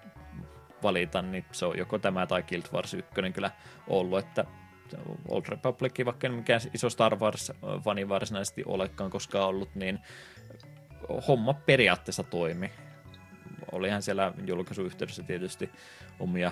[0.84, 3.52] valita, niin se on joko tämä tai Guild Wars 1 kyllä
[3.88, 4.46] ollut, että
[5.28, 10.00] Old Republic, vaikka en mikään iso Star Wars-fani varsinaisesti olekaan koskaan ollut, niin
[11.28, 12.72] homma periaatteessa toimi.
[13.72, 15.70] Olihan siellä julkaisuyhteydessä tietysti
[16.20, 16.52] omia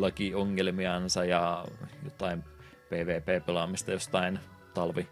[0.00, 1.64] lakiongelmiansa ja
[2.04, 2.44] jotain
[2.88, 4.38] PvP-pelaamista jostain
[4.74, 5.08] talvi,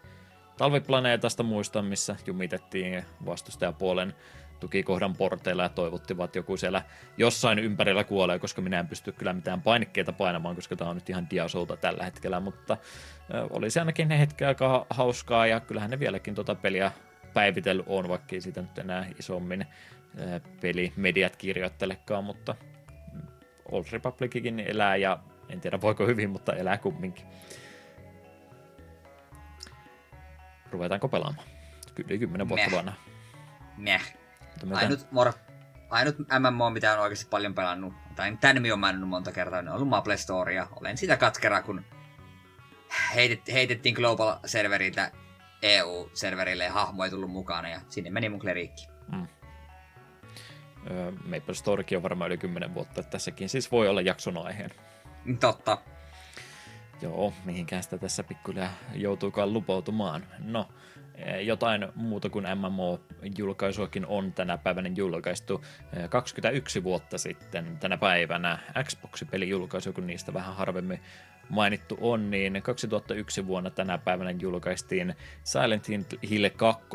[0.57, 4.13] talviplaneetasta muista, missä jumitettiin vastustajapuolen
[4.59, 6.81] tukikohdan porteilla ja toivottivat joku siellä
[7.17, 11.09] jossain ympärillä kuolee, koska minä en pysty kyllä mitään painikkeita painamaan, koska tämä on nyt
[11.09, 12.77] ihan diasolta tällä hetkellä, mutta
[13.49, 16.91] oli se ainakin hetken aika hauskaa ja kyllähän ne vieläkin tuota peliä
[17.33, 19.65] päivitellyt on, vaikka ei siitä nyt enää isommin
[20.61, 22.55] pelimediat kirjoittelekaan, mutta
[23.71, 25.19] Old Republicikin elää ja
[25.49, 27.25] en tiedä voiko hyvin, mutta elää kumminkin.
[30.71, 31.47] Ruvetaanko pelaamaan?
[31.95, 32.93] Kyllä kymmenen vuotta vanha.
[33.77, 34.17] Meh.
[34.73, 35.33] Ainut, mor,
[35.89, 39.87] ainut MMO, mitä on oikeasti paljon pelannut, tai tämän on männnyt monta kertaa, on ollut
[39.87, 40.67] Maple Storya.
[40.75, 41.85] Olen sitä katkera, kun
[43.15, 45.11] heitet, heitettiin Global-serveriltä
[45.63, 48.87] EU-serverille ja hahmo ei tullut mukana, ja sinne meni mun kleriikki.
[49.11, 49.27] Mm.
[51.25, 54.71] Maple Storykin on varmaan yli 10 vuotta, että tässäkin siis voi olla jakson aiheen.
[55.39, 55.77] Totta.
[57.01, 60.25] Joo, mihinkään sitä tässä pikkuhiljaa joutuukaan lupautumaan.
[60.39, 60.69] No,
[61.15, 65.65] Eh, jotain muuta kuin MMO-julkaisuakin on tänä päivänä julkaistu
[66.09, 68.59] 21 eh, vuotta sitten tänä päivänä.
[68.83, 70.99] Xbox-peli julkaisu, kun niistä vähän harvemmin
[71.49, 75.87] mainittu on, niin 2001 vuonna tänä päivänä julkaistiin Silent
[76.29, 76.85] Hill 2.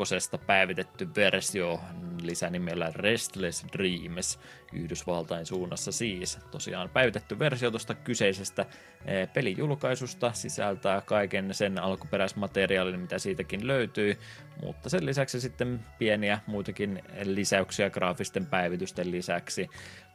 [0.45, 1.79] päivitetty versio
[2.21, 4.39] lisänimellä Restless Dreams
[4.73, 6.39] Yhdysvaltain suunnassa siis.
[6.51, 8.65] Tosiaan päivitetty versio tuosta kyseisestä
[9.05, 14.17] eh, pelijulkaisusta sisältää kaiken sen alkuperäismateriaalin, mitä siitäkin löytyy,
[14.63, 19.69] mutta sen lisäksi sitten pieniä muitakin lisäyksiä graafisten päivitysten lisäksi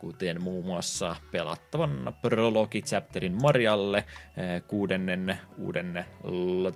[0.04, 6.04] kuten muun muassa pelattavan prologi-chapterin Marialle, eh, kuudennen uuden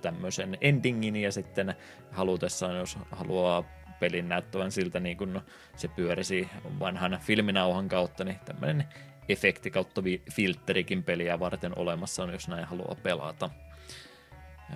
[0.01, 1.75] tämmöisen endingin ja sitten
[2.11, 3.63] halutessaan, jos haluaa
[3.99, 5.41] pelin näyttävän siltä niin kuin
[5.75, 8.85] se pyörisi vanhan filminauhan kautta, niin tämmöinen
[9.29, 13.49] efekti kautta filterikin peliä varten olemassa on, jos näin haluaa pelata.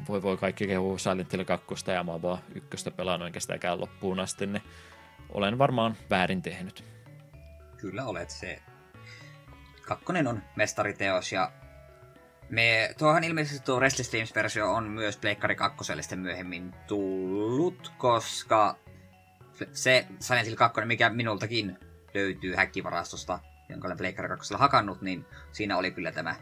[0.10, 4.20] Voi voi kaikki kehuu Silent Hill 2 ja mä vaan ykköstä pelannut enkä sitäkään loppuun
[4.20, 4.64] asti, niin
[5.30, 6.94] olen varmaan väärin tehnyt
[7.84, 8.62] kyllä olet se.
[9.82, 11.52] Kakkonen on mestariteos ja
[12.50, 18.76] me, tuohan ilmeisesti tuo Restless Dreams-versio on myös Pleikkari 2 sitten myöhemmin tullut, koska
[19.72, 21.78] se Silent Hill 2, mikä minultakin
[22.14, 23.40] löytyy häkkivarastosta,
[23.70, 26.36] jonka olen Pleikkari 2 hakannut, niin siinä oli kyllä tämä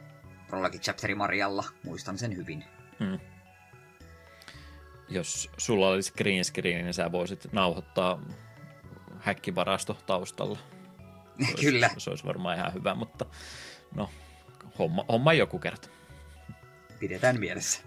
[0.47, 2.63] Prologi Chapteri Marialla, muistan sen hyvin.
[2.99, 3.19] Hmm.
[5.09, 8.22] Jos sulla olisi green screen, niin sä voisit nauhoittaa
[9.19, 10.59] häkkivarasto taustalla.
[11.39, 11.89] Se olisi, Kyllä.
[11.97, 13.26] Se olisi varmaan ihan hyvä, mutta
[13.95, 14.09] no,
[14.80, 15.89] homma, homma joku kerta.
[16.99, 17.82] Pidetään mielessä.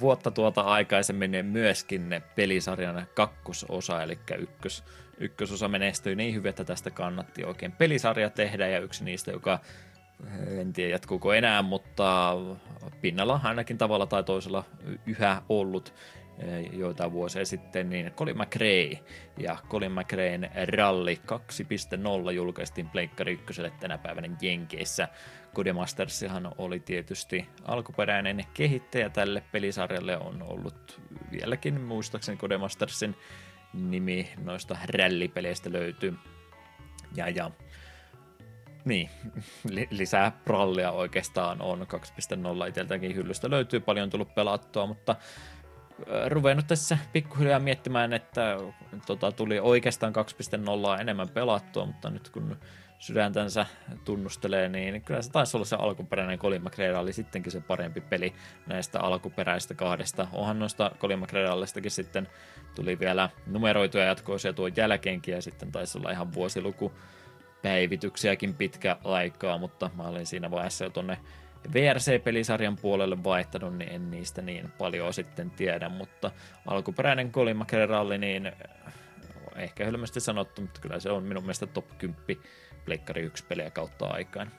[0.00, 4.84] Vuotta tuota aikaisemmin myöskin ne pelisarjan kakkososa, eli ykkös,
[5.18, 9.58] ykkösosa menestyi niin hyvin, että tästä kannatti oikein pelisarja tehdä, ja yksi niistä, joka
[10.60, 12.34] en tiedä jatkuuko enää, mutta
[13.00, 14.64] pinnalla ainakin tavalla tai toisella
[15.06, 15.94] yhä ollut
[16.72, 18.98] joita vuosia sitten, niin Colin McRae
[19.38, 21.14] ja Colin McRaen Rally
[22.24, 25.08] 2.0 julkaistiin Pleikkari 1 tänä päivänä Jenkeissä.
[25.54, 31.00] Codemastersihan oli tietysti alkuperäinen kehittäjä tälle pelisarjalle, on ollut
[31.30, 33.16] vieläkin muistaakseni Codemastersin
[33.72, 36.14] nimi noista rallipeleistä löytyy.
[37.16, 37.50] Ja, ja
[38.84, 39.10] niin,
[39.90, 41.86] lisää prallia oikeastaan on.
[42.62, 45.16] 2.0 itseltäkin hyllystä löytyy, paljon tullut pelattua, mutta
[46.28, 48.56] ruvennut tässä pikkuhiljaa miettimään, että
[49.06, 50.12] tota, tuli oikeastaan
[50.96, 52.56] 2.0 enemmän pelattua, mutta nyt kun
[53.02, 53.66] sydäntänsä
[54.04, 58.34] tunnustelee, niin kyllä se taisi olla se alkuperäinen Colin McRae oli sittenkin se parempi peli
[58.66, 60.26] näistä alkuperäistä kahdesta.
[60.32, 61.48] Onhan noista Colin McRae
[61.88, 62.28] sitten
[62.74, 66.92] tuli vielä numeroituja jatkoosia tuon jälkeenkin, ja sitten taisi olla ihan vuosiluku
[67.62, 71.18] päivityksiäkin pitkä aikaa, mutta mä olin siinä vaiheessa jo tonne
[71.72, 76.30] VRC-pelisarjan puolelle vaihtanut, niin en niistä niin paljon sitten tiedä, mutta
[76.66, 78.52] alkuperäinen Colin McRae niin
[79.56, 82.16] ehkä hölmästi sanottu, mutta kyllä se on minun mielestä top 10
[82.84, 84.50] Pleikkari 1 peliä kautta aikaan.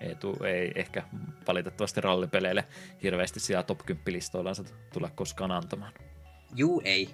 [0.00, 1.02] Ei, tu, ei ehkä
[1.48, 2.64] valitettavasti rallipeleille
[3.02, 4.56] hirveästi siellä top 10 listoillaan
[4.92, 5.92] tule koskaan antamaan.
[6.54, 7.10] Juu, ei.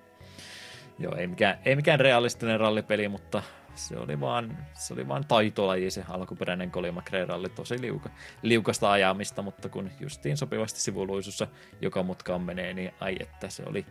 [0.98, 3.42] Joo, ei mikään, ei mikään realistinen rallipeli, mutta
[3.76, 8.10] se oli vaan, se oli vaan taitolaji se alkuperäinen Colin McRae tosi liuka,
[8.42, 11.46] liukasta ajamista, mutta kun justiin sopivasti sivuluisussa
[11.80, 13.86] joka mutkaan menee, niin ai että se oli,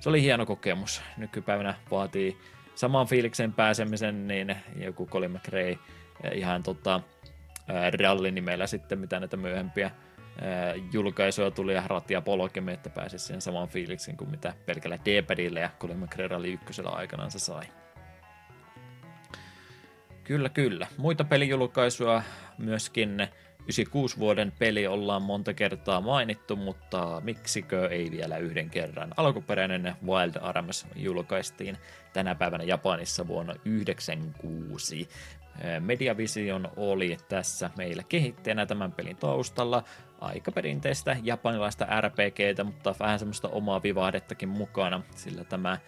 [0.00, 1.02] se oli hieno kokemus.
[1.16, 2.38] Nykypäivänä vaatii
[2.74, 5.78] saman fiiliksen pääsemisen, niin joku Colin McRae
[6.32, 7.00] ihan tota,
[8.00, 9.90] rallinimellä sitten, mitä näitä myöhempiä
[10.92, 15.70] julkaisuja tuli ja ratia polkemme, että pääsisi sen saman fiiliksen kuin mitä pelkällä D-padilla ja
[15.80, 17.64] Colin McRae Rally ykkösellä aikanaan se sai.
[20.24, 20.86] Kyllä, kyllä.
[20.96, 22.22] Muita pelijulkaisuja
[22.58, 23.28] myöskin
[23.64, 29.14] 96 vuoden peli ollaan monta kertaa mainittu, mutta miksikö ei vielä yhden kerran.
[29.16, 31.78] Alkuperäinen Wild Arms julkaistiin
[32.12, 35.08] tänä päivänä Japanissa vuonna 1996.
[35.80, 39.84] Mediavision oli tässä meillä kehittäjänä tämän pelin taustalla.
[40.20, 45.78] Aika perinteistä japanilaista RPGtä, mutta vähän semmoista omaa vivahdettakin mukana, sillä tämä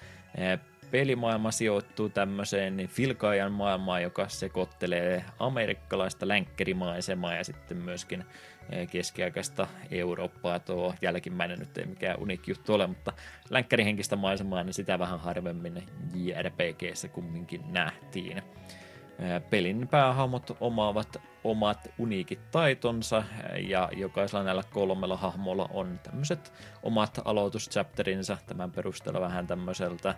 [0.90, 8.24] pelimaailma sijoittuu tämmöiseen niin filkaajan maailmaan, joka sekoittelee amerikkalaista länkkärimaisemaa ja sitten myöskin
[8.70, 10.58] eh, keskiaikaista Eurooppaa.
[10.58, 13.12] Tuo jälkimmäinen nyt ei mikään unik juttu ole, mutta
[13.50, 15.82] länkkärihenkistä maisemaa, niin sitä vähän harvemmin
[16.14, 18.38] JRPGssä kumminkin nähtiin.
[18.38, 23.24] Eh, pelin päähahmot omaavat omat uniikit taitonsa
[23.68, 28.38] ja jokaisella näillä kolmella hahmolla on tämmöiset omat aloituschapterinsa.
[28.46, 30.14] Tämän perusteella vähän tämmöiseltä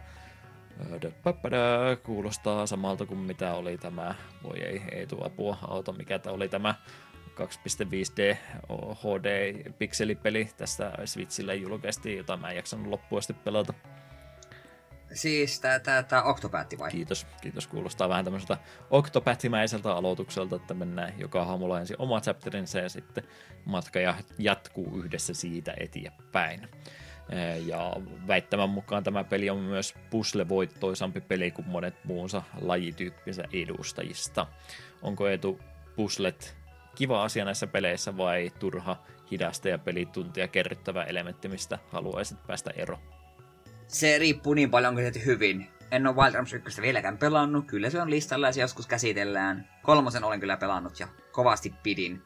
[2.03, 6.49] kuulostaa samalta kuin mitä oli tämä, voi ei, ei tuo apua auto, mikä tämä oli
[6.49, 6.75] tämä
[7.41, 8.37] 2.5D
[8.95, 13.75] HD pikselipeli tästä Switchille julkaistiin, jota mä en jaksanut loppuun asti pelata.
[15.13, 15.61] Siis
[16.09, 16.91] tää Octopath vai?
[16.91, 17.67] Kiitos, kiitos.
[17.67, 18.59] Kuulostaa vähän tämmöiseltä
[18.91, 23.25] Octopathimäiseltä aloitukselta, että mennään joka hahmolla ensin oma chapterinsa ja sitten
[23.65, 23.99] matka
[24.39, 26.69] jatkuu yhdessä siitä eteenpäin.
[27.67, 27.93] Ja
[28.27, 34.47] väittämän mukaan tämä peli on myös puslevoittoisampi peli kuin monet muunsa lajityyppinsä edustajista.
[35.03, 35.61] Onko Eetu
[35.97, 36.57] puslet
[36.95, 38.97] kiva asia näissä peleissä vai turha
[39.31, 42.99] hidasta ja pelituntia kerryttävä elementti, mistä haluaisit päästä ero?
[43.87, 45.67] Se riippuu niin paljon kuin hyvin.
[45.91, 49.69] En ole Wild Arms 1 vieläkään pelannut, kyllä se on listalla ja se joskus käsitellään.
[49.83, 52.23] Kolmosen olen kyllä pelannut ja kovasti pidin.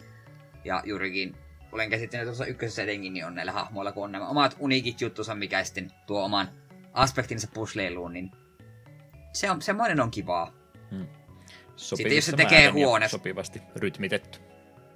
[0.64, 1.36] Ja juurikin
[1.72, 5.34] olen käsittänyt tuossa ykkösessä etenkin, niin on näillä hahmoilla, kun on nämä omat uniikit juttusa,
[5.34, 6.48] mikä sitten tuo oman
[6.92, 8.30] aspektinsa pusleiluun, niin
[9.32, 10.52] se on, semmoinen on kivaa.
[10.90, 11.06] Hmm.
[11.76, 13.08] Sitten jos se tekee huone...
[13.08, 14.38] Sopivasti rytmitetty.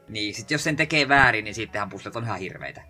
[0.08, 2.82] Niin, sitten jos sen tekee väärin, niin sittenhän puslet on ihan hirveitä.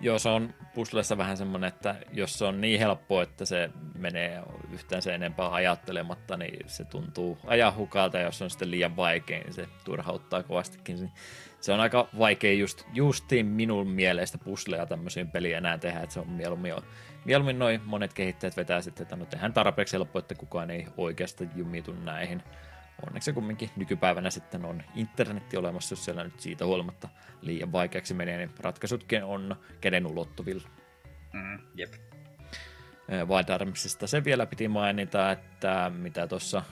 [0.00, 4.42] Joo, se on puslessa vähän semmoinen, että jos se on niin helppo, että se menee
[4.72, 9.52] yhtään se enempää ajattelematta, niin se tuntuu ajahukalta, ja jos on sitten liian vaikea, niin
[9.52, 11.12] se turhauttaa kovastikin
[11.66, 16.20] se on aika vaikea just, justiin minun mielestä pusleja tämmöisiin peliin enää tehdä, että se
[16.20, 16.74] on mieluummin,
[17.24, 21.48] mieluummin noin monet kehittäjät vetää sitten, että no tehdään tarpeeksi helppo, että kukaan ei oikeasti
[21.54, 22.42] jumitu näihin.
[23.06, 27.08] Onneksi kumminkin nykypäivänä sitten on internetti olemassa, jos siellä nyt siitä huolimatta
[27.40, 30.68] liian vaikeaksi menee, niin ratkaisutkin on käden ulottuvilla.
[31.32, 32.05] Mm, jep.
[33.10, 36.62] Wild Armsista se vielä piti mainita, että mitä tuossa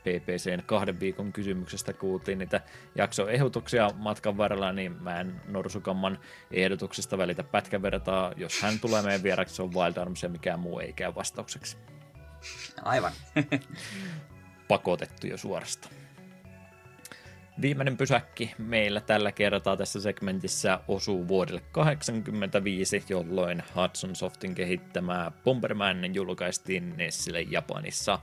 [0.00, 2.60] PPCn kahden viikon kysymyksestä kuultiin niitä
[2.94, 6.18] jaksoehdotuksia matkan varrella, niin mä en Norsukamman
[6.50, 8.32] ehdotuksista välitä pätkän vertaa.
[8.36, 11.76] Jos hän tulee meidän vieraksi, se on Wild Arms ja mikään muu ei käy vastaukseksi.
[12.82, 13.12] Aivan.
[14.68, 15.88] Pakotettu jo suorasta.
[17.60, 26.14] Viimeinen pysäkki meillä tällä kertaa tässä segmentissä osuu vuodelle 85, jolloin Hudson Softin kehittämää Bomberman
[26.14, 28.18] julkaistiin Nessille Japanissa.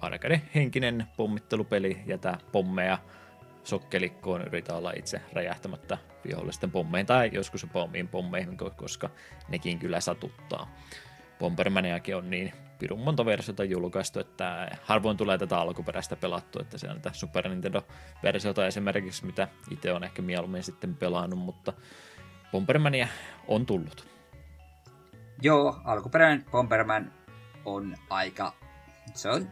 [0.00, 2.98] arcade henkinen pommittelupeli, jätä pommeja
[3.64, 9.10] sokkelikkoon, yritä olla itse räjähtämättä vihollisten pommeihin tai joskus jopa omiin pommeihin, koska
[9.48, 10.74] nekin kyllä satuttaa.
[11.38, 16.88] Bombermaniakin on niin pirun monta versiota julkaistu, että harvoin tulee tätä alkuperäistä pelattua, että se
[16.88, 21.72] on tätä Super Nintendo-versiota esimerkiksi, mitä itse on ehkä mieluummin sitten pelannut, mutta
[22.52, 23.08] Bombermania
[23.48, 24.06] on tullut.
[25.42, 27.12] Joo, alkuperäinen Bomberman
[27.64, 28.52] on aika
[29.14, 29.48] se on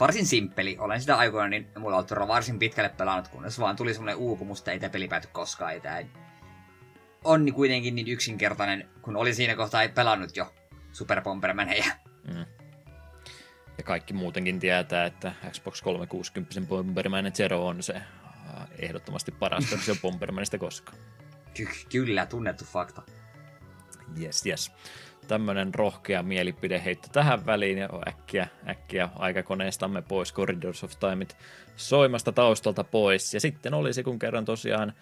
[0.00, 0.76] varsin simppeli.
[0.80, 4.72] Olen sitä aikoina, niin mulla on varsin pitkälle pelannut, kunnes vaan tuli semmoinen uupumus, että
[4.72, 5.72] ei tämä peli pääty koskaan.
[5.72, 6.06] Ei
[7.24, 10.54] on niin kuitenkin niin yksinkertainen, kun oli siinä kohtaa ei pelannut jo
[10.92, 11.84] Super Bombermaneja.
[12.34, 12.61] Mm.
[13.78, 18.04] Ja kaikki muutenkin tietää, että Xbox 360 Bomberman Zero on se äh,
[18.78, 20.98] ehdottomasti paras versio Bombermanista koskaan.
[21.54, 23.02] Ky- kyllä, tunnettu fakta.
[24.20, 24.72] Yes, yes
[25.28, 31.36] tämmöinen rohkea mielipide heitto tähän väliin ja äkkiä, äkkiä aikakoneestamme pois Corridors of Timeit
[31.76, 33.34] soimasta taustalta pois.
[33.34, 34.92] Ja sitten olisi kun kerran tosiaan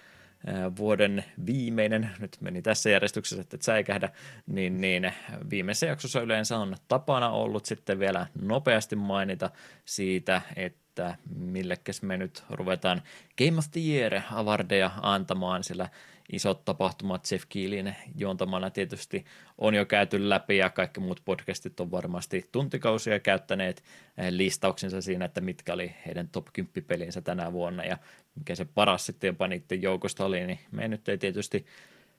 [0.76, 4.10] vuoden viimeinen, nyt meni tässä järjestyksessä, että et säikähdä,
[4.46, 5.12] niin, niin
[5.50, 9.50] viimeisessä jaksossa yleensä on tapana ollut sitten vielä nopeasti mainita
[9.84, 10.89] siitä, että
[11.34, 13.02] millekäs me nyt ruvetaan
[13.38, 15.88] Game of the Year awardeja antamaan, sillä
[16.32, 19.24] isot tapahtumat Jeff Keelin juontamana tietysti
[19.58, 23.84] on jo käyty läpi ja kaikki muut podcastit on varmasti tuntikausia käyttäneet
[24.18, 27.98] eh, listauksensa siinä, että mitkä oli heidän top 10 pelinsä tänä vuonna ja
[28.34, 31.66] mikä se paras sitten jopa niiden joukosta oli, niin me nyt ei tietysti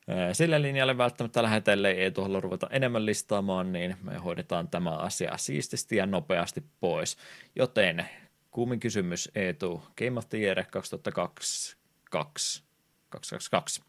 [0.08, 5.38] eh, sille linjalle välttämättä lähetelle ei tuolla ruveta enemmän listaamaan, niin me hoidetaan tämä asia
[5.38, 7.18] siististi ja nopeasti pois.
[7.56, 8.06] Joten
[8.52, 11.78] kuumin kysymys Eetu, Game of the Year 2022
[12.10, 13.82] 222.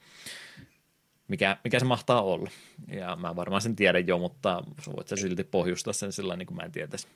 [1.28, 2.50] Mikä, mikä se mahtaa olla?
[2.88, 4.62] Ja mä varmaan sen tiedän jo, mutta
[4.96, 7.06] voit sä silti pohjustaa sen sillä niin kuin mä en tietäisi.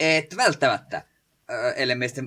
[0.00, 1.02] Et välttämättä.
[1.76, 2.22] ellei meistä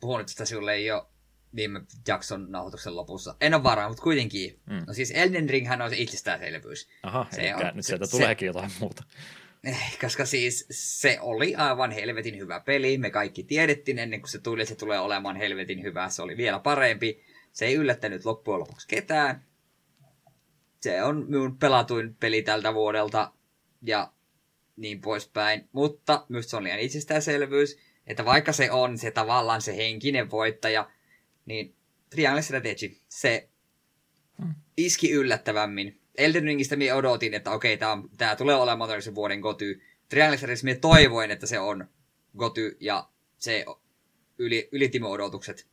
[0.00, 1.10] puhunut sitä sinulle jo
[1.54, 3.34] viime jakson nauhoituksen lopussa.
[3.40, 4.60] En ole varaa, mutta kuitenkin.
[4.66, 4.84] Mm.
[4.86, 6.88] No siis Elden Ringhän on se itsestäänselvyys.
[7.02, 9.04] Aha, se on, nyt sieltä se, tuleekin se, jotain muuta.
[9.64, 12.98] Eh, koska siis se oli aivan helvetin hyvä peli.
[12.98, 16.08] Me kaikki tiedettiin ennen kuin se tuli, että se tulee olemaan helvetin hyvä.
[16.08, 17.22] Se oli vielä parempi.
[17.52, 19.44] Se ei yllättänyt loppujen lopuksi ketään.
[20.80, 23.32] Se on minun pelatuin peli tältä vuodelta
[23.82, 24.12] ja
[24.76, 25.68] niin poispäin.
[25.72, 30.90] Mutta myös se on liian itsestäänselvyys, että vaikka se on se tavallaan se henkinen voittaja,
[31.46, 31.74] niin
[32.10, 33.48] Triangle Strategy, se
[34.42, 34.54] hmm.
[34.76, 36.00] iski yllättävämmin.
[36.18, 39.82] Elden Ringistä minä odotin, että okei, tämä, tämä tulee olemaan todellisen vuoden goty.
[40.06, 41.88] Strategy minä toivoin, että se on
[42.38, 43.64] goty ja se
[44.38, 45.68] yli, ylitti odotukset.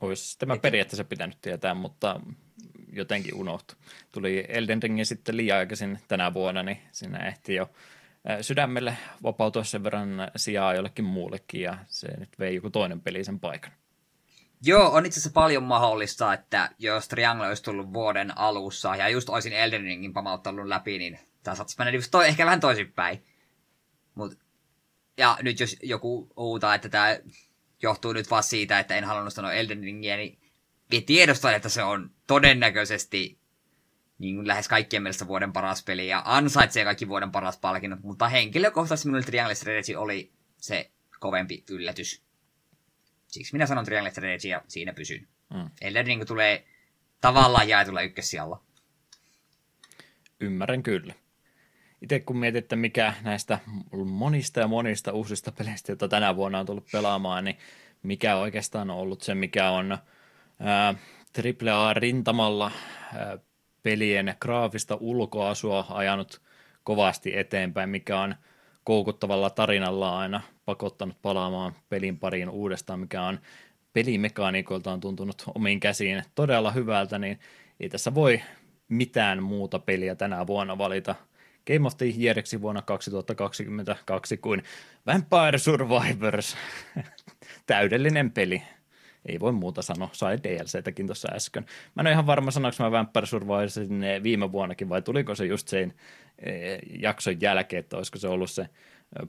[0.00, 2.20] Olisi tämä periaatteessa pitänyt tietää, mutta
[2.92, 3.76] jotenkin unohtui.
[4.12, 7.70] Tuli Elden Ringin sitten liian aikaisin tänä vuonna, niin siinä ehti jo
[8.40, 13.40] sydämelle vapautua sen verran sijaa jollekin muullekin, ja se nyt vei joku toinen peli sen
[13.40, 13.72] paikan.
[14.64, 19.28] Joo, on itse asiassa paljon mahdollista, että jos Triangle olisi tullut vuoden alussa, ja just
[19.28, 23.24] olisin Elden Ringin pamauttanut läpi, niin tämä saattaisi mennä just toi, ehkä vähän toisinpäin.
[24.14, 24.38] Mut,
[25.18, 27.16] ja nyt jos joku uutaa, että tämä
[27.82, 30.38] johtuu nyt vaan siitä, että en halunnut sanoa Elden Ringiä, niin
[31.06, 33.38] tiedostan, että se on todennäköisesti
[34.18, 38.28] niin kuin lähes kaikkien mielestä vuoden paras peli ja ansaitsee kaikki vuoden paras palkinnot, mutta
[38.28, 40.90] henkilökohtaisesti minulle Triangle Strategy oli se
[41.20, 42.22] kovempi yllätys.
[43.32, 45.28] Siksi minä sanon Triangle Strategy ja siinä pysyn.
[45.54, 45.70] Mm.
[45.80, 46.64] Elden Ring tulee
[47.20, 48.62] tavallaan jaetulla ykkössijalla.
[50.40, 51.14] Ymmärrän kyllä
[52.02, 53.58] itse kun mietit, että mikä näistä
[54.06, 57.58] monista ja monista uusista peleistä, joita tänä vuonna on tullut pelaamaan, niin
[58.02, 59.98] mikä oikeastaan on ollut se, mikä on
[60.60, 60.94] ää,
[61.38, 62.70] AAA-rintamalla
[63.14, 63.38] ää,
[63.82, 66.42] pelien graafista ulkoasua ajanut
[66.84, 68.34] kovasti eteenpäin, mikä on
[68.84, 73.38] koukuttavalla tarinalla aina pakottanut palaamaan pelin pariin uudestaan, mikä on
[73.92, 77.40] pelimekaniikoilta on tuntunut omiin käsiin todella hyvältä, niin
[77.80, 78.40] ei tässä voi
[78.88, 81.14] mitään muuta peliä tänä vuonna valita–
[81.66, 84.62] Game of the Yeariksi vuonna 2022 kuin
[85.06, 86.56] Vampire Survivors.
[87.66, 88.62] Täydellinen peli.
[89.26, 90.08] Ei voi muuta sanoa.
[90.12, 91.66] Sai DLCtäkin tuossa äsken.
[91.94, 95.68] Mä en ole ihan varma, sanoinko mä Vampire Survivorsin viime vuonnakin vai tuliko se just
[95.68, 95.94] sen
[96.38, 99.28] eh, jakson jälkeen, että olisiko se ollut se eh,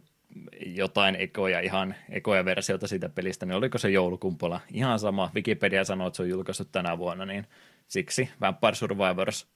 [0.66, 5.32] jotain ekoja, ihan ekoja versioita siitä pelistä, niin oliko se joulukumpola ihan sama.
[5.36, 7.48] Wikipedia sanoo, että se on julkaissut tänä vuonna, niin
[7.88, 9.48] siksi Vampire Survivors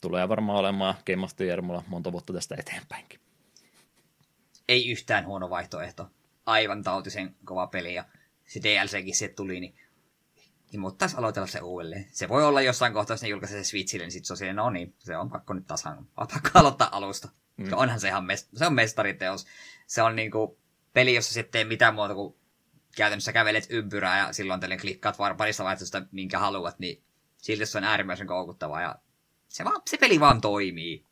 [0.00, 3.20] tulee varmaan olemaan Game of the Year mulla monta vuotta tästä eteenpäinkin.
[4.68, 6.10] Ei yhtään huono vaihtoehto.
[6.46, 7.94] Aivan tautisen kova peli.
[7.94, 8.04] Ja
[8.46, 9.74] se DLCkin se tuli, niin
[10.72, 12.06] himottaisi aloitella se uudelleen.
[12.10, 14.56] Se voi olla jossain kohtaa, jos ne julkaisee se Switchille, niin sitten se on silleen,
[14.56, 17.28] no niin, se on pakko nyt taas on pakko aloittaa alusta.
[17.56, 17.68] Mm.
[17.72, 19.46] Onhan se ihan mest- se on mestariteos.
[19.86, 20.58] Se on niinku
[20.92, 22.34] peli, jossa sitten ei mitään muuta kuin
[22.96, 27.02] käytännössä kävelet ympyrää ja silloin teille klikkaat vaan parista vaihtoehtoista, minkä haluat, niin
[27.36, 28.94] silti se on äärimmäisen koukuttavaa ja
[29.48, 31.04] se, vaan, se peli vaan toimii.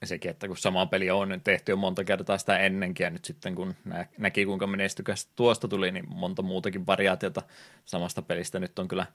[0.00, 3.24] Ja sekin, että kun sama peli on tehty jo monta kertaa sitä ennenkin, ja nyt
[3.24, 7.42] sitten kun nä- näki kuinka menestykäs tuosta tuli, niin monta muutakin variaatiota
[7.84, 9.06] samasta pelistä nyt on kyllä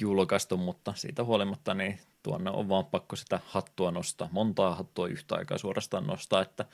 [0.00, 5.34] julkaistu, mutta siitä huolimatta niin tuonne on vaan pakko sitä hattua nostaa, montaa hattua yhtä
[5.34, 6.64] aikaa suorastaan nostaa, että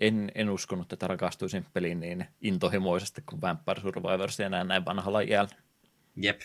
[0.00, 5.50] en, en uskonut, että rakastuisin peliin niin intohimoisesti kuin Vampire Survivors enää näin vanhalla iällä.
[6.16, 6.40] Jep.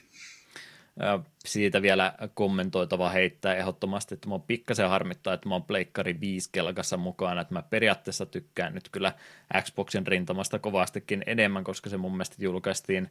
[1.45, 6.97] Siitä vielä kommentoitava heittää ehdottomasti, että mä pikkasen harmittaa, että mä oon Pleikkari 5 kelkassa
[6.97, 9.13] mukana, että mä periaatteessa tykkään nyt kyllä
[9.61, 13.09] Xboxin rintamasta kovastikin enemmän, koska se mun mielestä julkaistiin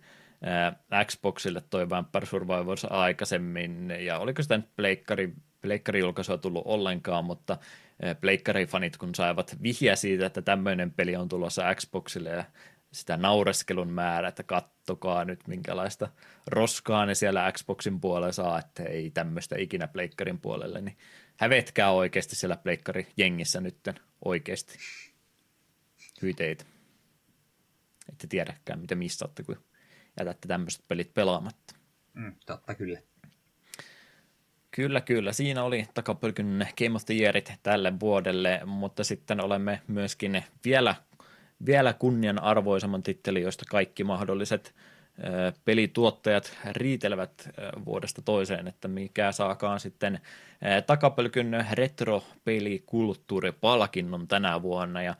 [1.04, 5.32] Xboxille toi Vampire Survivors aikaisemmin, ja oliko sitä nyt Pleikkari,
[5.64, 7.58] Pleikkari julkaisua tullut ollenkaan, mutta
[8.20, 12.44] Pleikkari-fanit kun saivat vihjä siitä, että tämmöinen peli on tulossa Xboxille ja
[12.92, 16.08] sitä naureskelun määrä, että kattokaa nyt minkälaista
[16.46, 20.96] roskaa ne siellä Xboxin puolella saa, että ei tämmöistä ikinä pleikkarin puolelle, niin
[21.36, 22.58] hävetkää oikeasti siellä
[23.16, 23.94] jengissä nytten
[24.24, 24.78] oikeasti.
[26.22, 26.64] Hyiteitä.
[28.08, 29.64] Ette tiedäkään, mitä missaatte, kun
[30.20, 31.74] jätätte tämmöiset pelit pelaamatta.
[32.14, 32.98] Mm, totta kyllä.
[34.74, 35.32] Kyllä, kyllä.
[35.32, 40.94] Siinä oli takapölkyn Game of the Yearit tälle vuodelle, mutta sitten olemme myöskin vielä
[41.66, 44.74] vielä kunnianarvoisemman titteli, josta kaikki mahdolliset
[45.64, 47.48] pelituottajat riitelevät
[47.84, 50.20] vuodesta toiseen, että mikä saakaan sitten
[50.86, 55.14] takapölkyn retro-pelikulttuuripalkinnon tänä vuonna, ja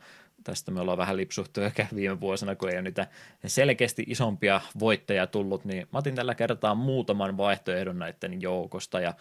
[0.45, 3.07] tästä me ollaan vähän lipsuhtu ehkä viime vuosina, kun ei ole niitä
[3.45, 9.13] selkeästi isompia voittajia tullut, niin mä otin tällä kertaa muutaman vaihtoehdon näiden joukosta, ja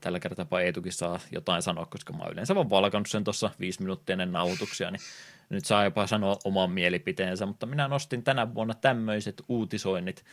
[0.00, 3.82] tällä kertaa Eetukin saa jotain sanoa, koska mä oon yleensä vaan valkannut sen tuossa viisi
[3.82, 5.00] minuuttia ennen nauhoituksia, niin
[5.48, 10.24] nyt saa jopa sanoa oman mielipiteensä, mutta minä nostin tänä vuonna tämmöiset uutisoinnit.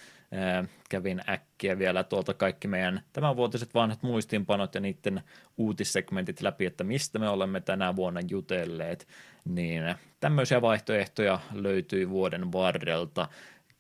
[0.90, 5.22] Kävin äkkiä vielä tuolta kaikki meidän tämänvuotiset vanhat muistiinpanot ja niiden
[5.58, 9.08] uutissegmentit läpi, että mistä me olemme tänä vuonna jutelleet.
[9.46, 13.28] Niin tämmöisiä vaihtoehtoja löytyi vuoden varrelta.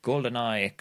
[0.04, 0.74] GoldenEye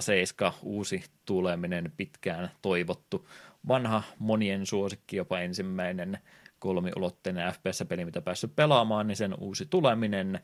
[0.00, 3.28] 007, uusi tuleminen, pitkään toivottu,
[3.68, 6.18] vanha monien suosikki, jopa ensimmäinen
[6.58, 10.40] kolmiulotteinen FPS-peli, mitä päässyt pelaamaan, niin sen uusi tuleminen.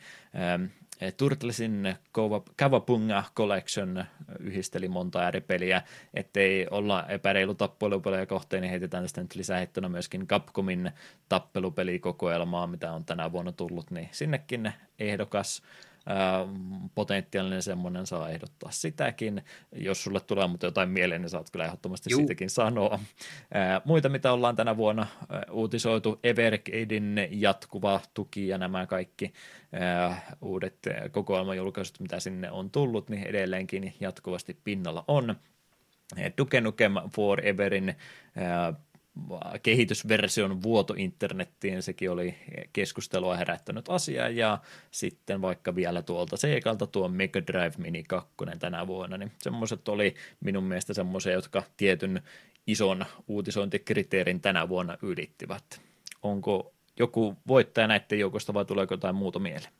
[1.02, 1.94] Ähm, Turtlesin
[2.56, 4.04] Kavapunga Collection
[4.40, 5.82] yhdisteli monta eri peliä,
[6.14, 10.90] ettei olla epäreilu tappelupelejä kohteen, niin heitetään tästä nyt lisähettona myöskin Capcomin
[11.28, 15.62] tappelupelikokoelmaa, mitä on tänä vuonna tullut, niin sinnekin ehdokas
[16.94, 19.42] potentiaalinen semmoinen saa ehdottaa sitäkin.
[19.72, 22.18] Jos sulle tulee mutta jotain mieleen, niin saat kyllä ehdottomasti Juu.
[22.18, 22.98] siitäkin sanoa.
[23.84, 25.06] muita, mitä ollaan tänä vuonna
[25.50, 29.32] uutisoitu, Evercadein jatkuva tuki ja nämä kaikki
[30.40, 30.78] uudet
[31.10, 35.36] kokoelmajulkaisut, mitä sinne on tullut, niin edelleenkin jatkuvasti pinnalla on.
[36.38, 37.94] Duke Nukem Foreverin
[39.62, 42.34] kehitysversion vuoto internettiin, sekin oli
[42.72, 44.58] keskustelua herättänyt asia, ja
[44.90, 50.14] sitten vaikka vielä tuolta Seikalta tuo Mega Drive Mini 2 tänä vuonna, niin semmoiset oli
[50.40, 52.22] minun mielestä semmoisia, jotka tietyn
[52.66, 55.80] ison uutisointikriteerin tänä vuonna ylittivät.
[56.22, 59.72] Onko joku voittaja näiden joukosta vai tuleeko jotain muuta mieleen?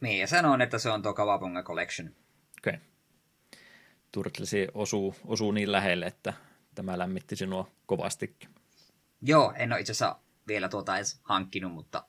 [0.00, 2.08] Minä sanon, että se on tuo Kavapunga Collection.
[2.58, 2.72] Okei.
[2.74, 2.80] Okay.
[4.12, 6.32] Turtlesi osuu, osuu niin lähelle, että
[6.80, 8.50] tämä lämmitti sinua kovastikin.
[9.22, 10.16] Joo, en ole itse asiassa
[10.48, 12.04] vielä tuota edes hankkinut, mutta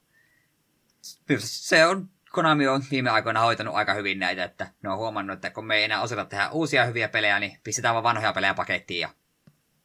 [1.38, 5.50] se on, Konami on viime aikoina hoitanut aika hyvin näitä, että ne on huomannut, että
[5.50, 9.00] kun me ei enää osata tehdä uusia hyviä pelejä, niin pistetään vaan vanhoja pelejä pakettiin
[9.00, 9.10] ja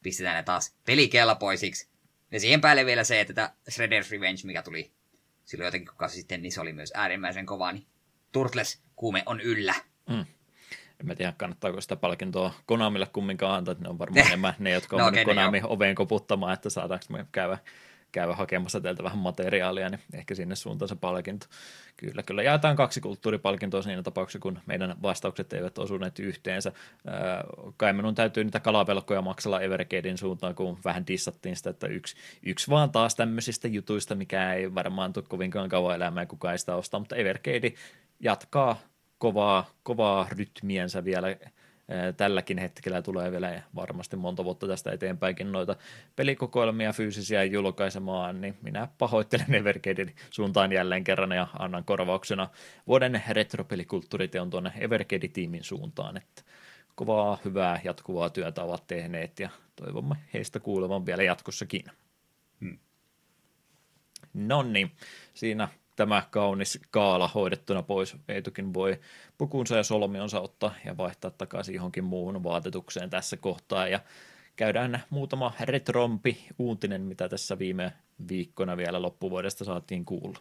[0.03, 1.89] pistetään ne taas pelikelpoisiksi.
[2.31, 4.93] Ja siihen päälle vielä se, että tämä Shredder's Revenge, mikä tuli
[5.45, 7.87] silloin jotenkin kuka sitten, niin se oli myös äärimmäisen kova, niin
[8.33, 9.75] Turtles-kuume on yllä.
[10.09, 10.27] Mm
[11.01, 14.71] en mä tiedä, kannattaako sitä palkintoa Konamille kumminkaan antaa, että ne on varmaan enemmän ne,
[14.71, 15.67] jotka on no, okay, Konami jo.
[15.69, 17.59] oveen koputtamaan, että saadaanko me käydä,
[18.13, 21.47] käydä hakemassa teiltä vähän materiaalia, niin ehkä sinne suuntaan se palkinto.
[21.97, 22.43] Kyllä, kyllä.
[22.43, 26.73] Jaetaan kaksi kulttuuripalkintoa siinä tapauksessa, kun meidän vastaukset eivät osuneet yhteensä.
[27.77, 32.71] kai minun täytyy niitä kalavelkoja maksella Evercadein suuntaan, kun vähän dissattiin sitä, että yksi, yksi
[32.71, 37.01] vaan taas tämmöisistä jutuista, mikä ei varmaan tule kovinkaan kauan elämää, kukaan ei sitä ostaa,
[37.01, 37.73] mutta Evercade
[38.21, 38.79] jatkaa
[39.19, 41.37] kovaa, kovaa rytmiensä vielä
[42.17, 45.77] tälläkin hetkellä tulee vielä varmasti monta vuotta tästä eteenpäinkin noita
[46.17, 52.49] pelikokoelmia fyysisiä julkaisemaan, niin minä pahoittelen Evergadein suuntaan jälleen kerran ja annan korvauksena
[52.87, 56.43] vuoden retropelikulttuuriteon tuonne Evergade-tiimin suuntaan, että
[56.95, 61.85] kovaa, hyvää, jatkuvaa työtä ovat tehneet ja toivomme heistä kuulevan vielä jatkossakin.
[62.61, 62.79] Hmm.
[64.35, 64.93] No niin,
[65.35, 68.17] siinä tämä kaunis kaala hoidettuna pois.
[68.29, 69.01] Eetukin voi
[69.39, 73.89] pukunsa ja solmionsa ottaa ja vaihtaa takaisin johonkin muuhun vaatetukseen tässä kohtaa.
[73.89, 74.01] Ja
[74.57, 77.93] käydään muutama retrompi uutinen, mitä tässä viime
[78.29, 80.39] viikkona vielä loppuvuodesta saatiin kuulla.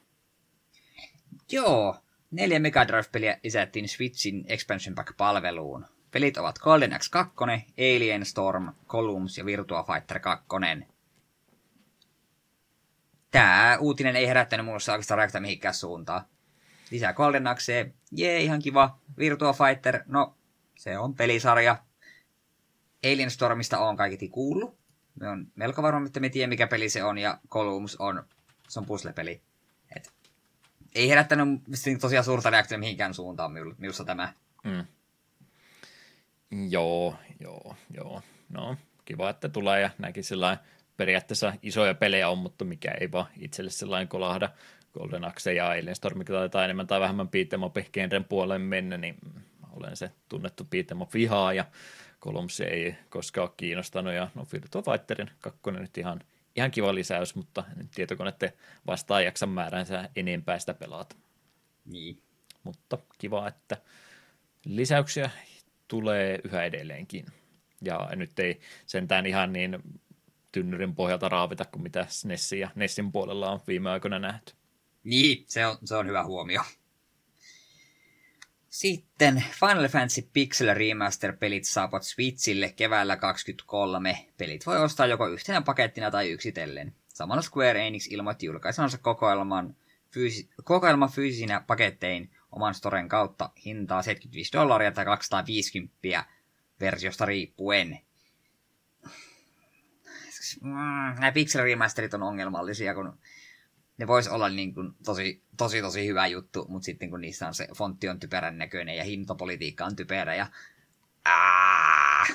[1.52, 1.96] Joo,
[2.32, 5.86] neljä Mega Drive-peliä lisättiin Switchin Expansion Pack-palveluun.
[6.12, 10.46] Pelit ovat Golden X2, Alien Storm, Columns ja Virtua Fighter 2
[13.32, 16.26] tämä uutinen ei herättänyt minussa oikeastaan reakta mihinkään suuntaan.
[16.92, 17.14] Lisää
[17.50, 19.00] Axe, jee, ihan kiva.
[19.18, 20.38] Virtua Fighter, no,
[20.76, 21.84] se on pelisarja.
[23.04, 24.78] Alien Stormista on kaiketi kuullut.
[25.20, 28.24] Me on melko varma, että me tiedä mikä peli se on, ja Columns on,
[28.68, 29.42] se on puzzle-peli.
[29.96, 30.12] Et,
[30.96, 31.62] ei herättänyt
[32.02, 34.34] tosiaan suurta reaktiota mihinkään suuntaan minussa tämä.
[34.64, 34.86] Mm.
[36.70, 38.22] Joo, joo, joo.
[38.50, 40.66] No, kiva, että tulee ja näki sellainen
[40.98, 44.50] periaatteessa isoja pelejä on, mutta mikä ei vaan itselle sellainen kolahda.
[44.94, 49.16] Golden Axe ja Alien Storm, taitaa enemmän tai vähemmän beat'em genren puoleen mennä, niin
[49.72, 51.66] olen se tunnettu beat'em vihaa ja
[52.22, 56.22] Columns ei koskaan ole kiinnostanut ja no Virtua Fighterin kakkonen nyt ihan,
[56.56, 57.64] ihan kiva lisäys, mutta
[57.96, 58.54] tietokoneiden
[58.88, 61.16] vastaan jaksa määränsä enempää sitä pelata.
[61.86, 62.22] Niin.
[62.64, 63.78] Mutta kiva, että
[64.66, 65.30] lisäyksiä
[65.88, 67.26] tulee yhä edelleenkin.
[67.82, 69.84] Ja nyt ei sentään ihan niin
[70.56, 74.54] tynnyrin pohjalta raavita kuin mitä Nessin ja Nessin puolella on viime aikoina nähty.
[75.04, 76.62] Niin, se on, se on hyvä huomio.
[78.70, 84.26] Sitten Final Fantasy Pixel Remaster-pelit saavat Switchille keväällä 23.
[84.38, 86.96] Pelit voi ostaa joko yhtenä pakettina tai yksitellen.
[87.08, 89.76] Samalla Square Enix ilmoitti julkaisemansa kokoelman,
[90.12, 96.26] fyysi- kokoelman fyysisinä pakettein oman storen kautta hintaa 75 dollaria tai 250
[96.80, 98.05] versiosta riippuen
[100.62, 100.72] mm,
[101.20, 103.20] nämä pixel remasterit on ongelmallisia, kun
[103.98, 107.54] ne vois olla niin kuin tosi, tosi, tosi hyvä juttu, mutta sitten kun niissä on
[107.54, 110.48] se fontti on typerän näköinen ja hintapolitiikka on typerä ja
[111.26, 112.26] Aa!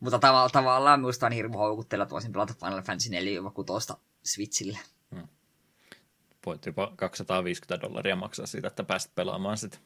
[0.00, 3.92] Mutta tav- tavallaan minusta on hirveän houkuttella, että voisin pelata Final Fantasy 4 6
[4.24, 4.78] Switchille.
[5.14, 5.28] Hmm.
[6.46, 9.78] Voit jopa 250 dollaria maksaa siitä, että pääset pelaamaan sitä.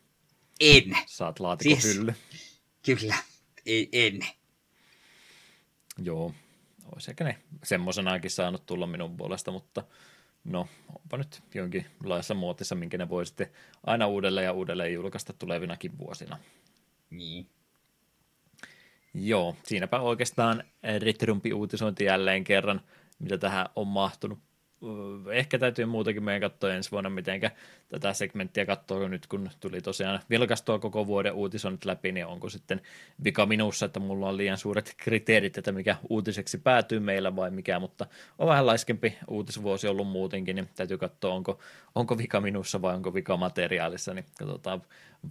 [0.61, 0.99] En.
[1.07, 2.15] Saat laatikon siis, hylly.
[2.85, 3.17] Kyllä,
[3.93, 4.21] en.
[6.03, 6.35] Joo,
[6.95, 9.85] olisi ehkä ne semmoisenakin saanut tulla minun puolesta, mutta
[10.45, 13.51] no, onpa nyt jonkinlaisessa muotissa, minkä ne voi sitten
[13.87, 16.39] aina uudelleen ja uudelleen julkaista tulevinakin vuosina.
[17.11, 17.47] Niin.
[19.15, 20.65] Joo, siinäpä oikeastaan
[20.99, 22.81] Retrumpi uutisointi jälleen kerran,
[23.19, 24.39] mitä tähän on mahtunut
[25.33, 27.41] ehkä täytyy muutakin meidän katsoa ensi vuonna, miten
[27.89, 32.81] tätä segmenttiä katsoo nyt, kun tuli tosiaan vilkastua koko vuoden uutisoinnit läpi, niin onko sitten
[33.25, 37.79] vika minussa, että mulla on liian suuret kriteerit, että mikä uutiseksi päätyy meillä vai mikä,
[37.79, 38.07] mutta
[38.39, 41.59] on vähän laiskempi uutisvuosi ollut muutenkin, niin täytyy katsoa, onko,
[41.95, 44.83] onko vika minussa vai onko vika materiaalissa, niin katsotaan,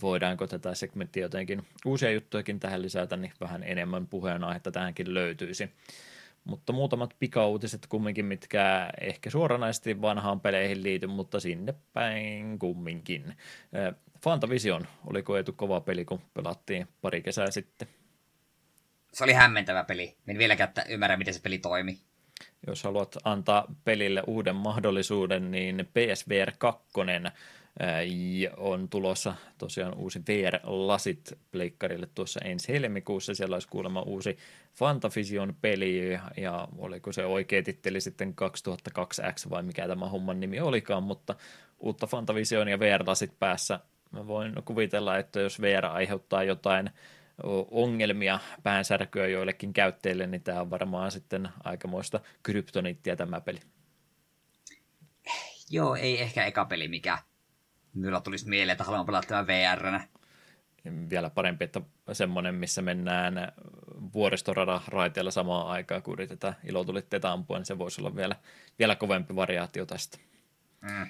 [0.02, 5.70] voidaanko tätä segmenttiä jotenkin uusia juttujakin tähän lisätä, niin vähän enemmän puheenaihetta tähänkin löytyisi.
[6.48, 13.34] Mutta muutamat pikauutiset kumminkin, mitkä ehkä suoranaisesti vanhaan peleihin liity, mutta sinne päin kumminkin.
[14.24, 17.88] Fantavision, oliko etu kova peli, kun pelattiin pari kesää sitten?
[19.14, 20.16] Se oli hämmentävä peli.
[20.28, 21.98] En vieläkään ymmärrä, miten se peli toimi.
[22.68, 26.84] Jos haluat antaa pelille uuden mahdollisuuden, niin PSVR 2
[28.57, 33.36] on tulossa tosiaan uusi VR-lasit pleikkarille tuossa ensi helmikuussa.
[33.36, 34.38] Siellä olisi kuulemma uusi
[34.73, 38.36] Fantavision peli ja oliko se oikea titteli sitten
[38.69, 41.36] 2002X vai mikä tämä homman nimi olikaan, mutta
[41.80, 43.80] uutta Fantavision ja VR-lasit päässä.
[44.11, 46.89] Mä voin kuvitella, että jos VR aiheuttaa jotain
[47.72, 53.60] ongelmia, päänsärkyä joillekin käyttäjille, niin tämä on varmaan sitten aikamoista kryptonittia tämä peli.
[55.69, 57.18] Joo, ei ehkä eka peli, mikä
[57.98, 59.99] Minulla tulisi mieleen, että haluan pelata tämän vr
[61.10, 61.82] Vielä parempi, että
[62.14, 63.52] semmoinen, missä mennään
[64.14, 68.36] vuoristoradan raiteella samaan aikaan, kun yritetään ilotulitteita ampua, niin se voisi olla vielä,
[68.80, 70.18] vielä kovempi variaatio tästä.
[70.82, 71.07] Mm.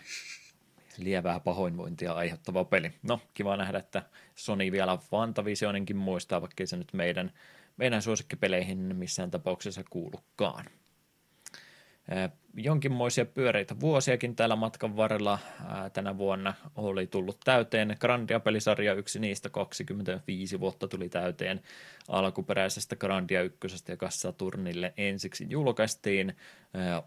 [0.98, 2.92] Lievää pahoinvointia aiheuttava peli.
[3.04, 4.04] No, kiva nähdä, että
[4.36, 7.32] Sony vielä Fantavisioninkin muistaa, vaikka se nyt meidän,
[7.78, 10.66] meidän suosikkipeleihin missään tapauksessa kuulukaan.
[12.54, 15.40] Jonkinmoisia pyöreitä vuosiakin täällä matkan varrella
[15.94, 17.98] tänä vuonna oli tullut täyteen.
[18.00, 21.62] Grandia-pelisarja yksi niistä 25 vuotta tuli täyteen
[22.08, 26.36] alkuperäisestä Grandia ykkösestä, joka Saturnille ensiksi julkaistiin.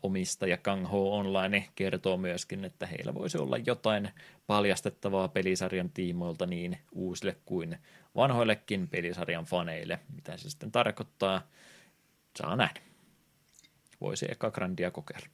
[0.02, 4.10] Omistaja Kang Ho Online kertoo myöskin, että heillä voisi olla jotain
[4.46, 7.78] paljastettavaa pelisarjan tiimoilta niin uusille kuin
[8.16, 9.98] vanhoillekin pelisarjan faneille.
[10.14, 11.42] Mitä se sitten tarkoittaa,
[12.38, 12.80] saa nähdä
[14.00, 15.26] voisi eka Grandia kokeilla.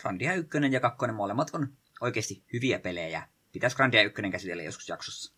[0.00, 1.68] Grandia 1 ja 2 molemmat on
[2.00, 3.28] oikeasti hyviä pelejä.
[3.52, 5.34] Pitäisi Grandia 1 käsitellä joskus jaksossa.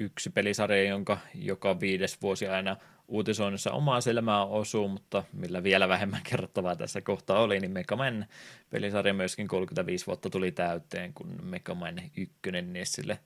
[0.00, 2.76] Yksi pelisarja, jonka joka viides vuosi aina
[3.08, 8.26] uutisoinnissa omaa silmää osuu, mutta millä vielä vähemmän kerrottavaa tässä kohtaa oli, niin Mega Man
[8.70, 12.32] pelisarja myöskin 35 vuotta tuli täyteen, kun Mega Man 1
[12.62, 13.18] Nessille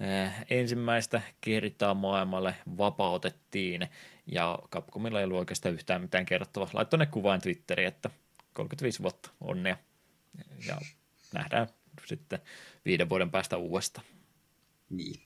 [0.00, 3.88] Eh, ensimmäistä kertaa maailmalle vapautettiin,
[4.32, 6.70] ja Capcomilla ei ollut oikeastaan yhtään mitään kerrottavaa.
[6.72, 8.10] Laittoi ne kuvaan Twitteriin, että
[8.52, 9.76] 35 vuotta onnea,
[10.66, 10.78] ja
[11.34, 11.68] nähdään
[12.06, 12.38] sitten
[12.84, 14.06] viiden vuoden päästä uudestaan.
[14.90, 15.22] Niin.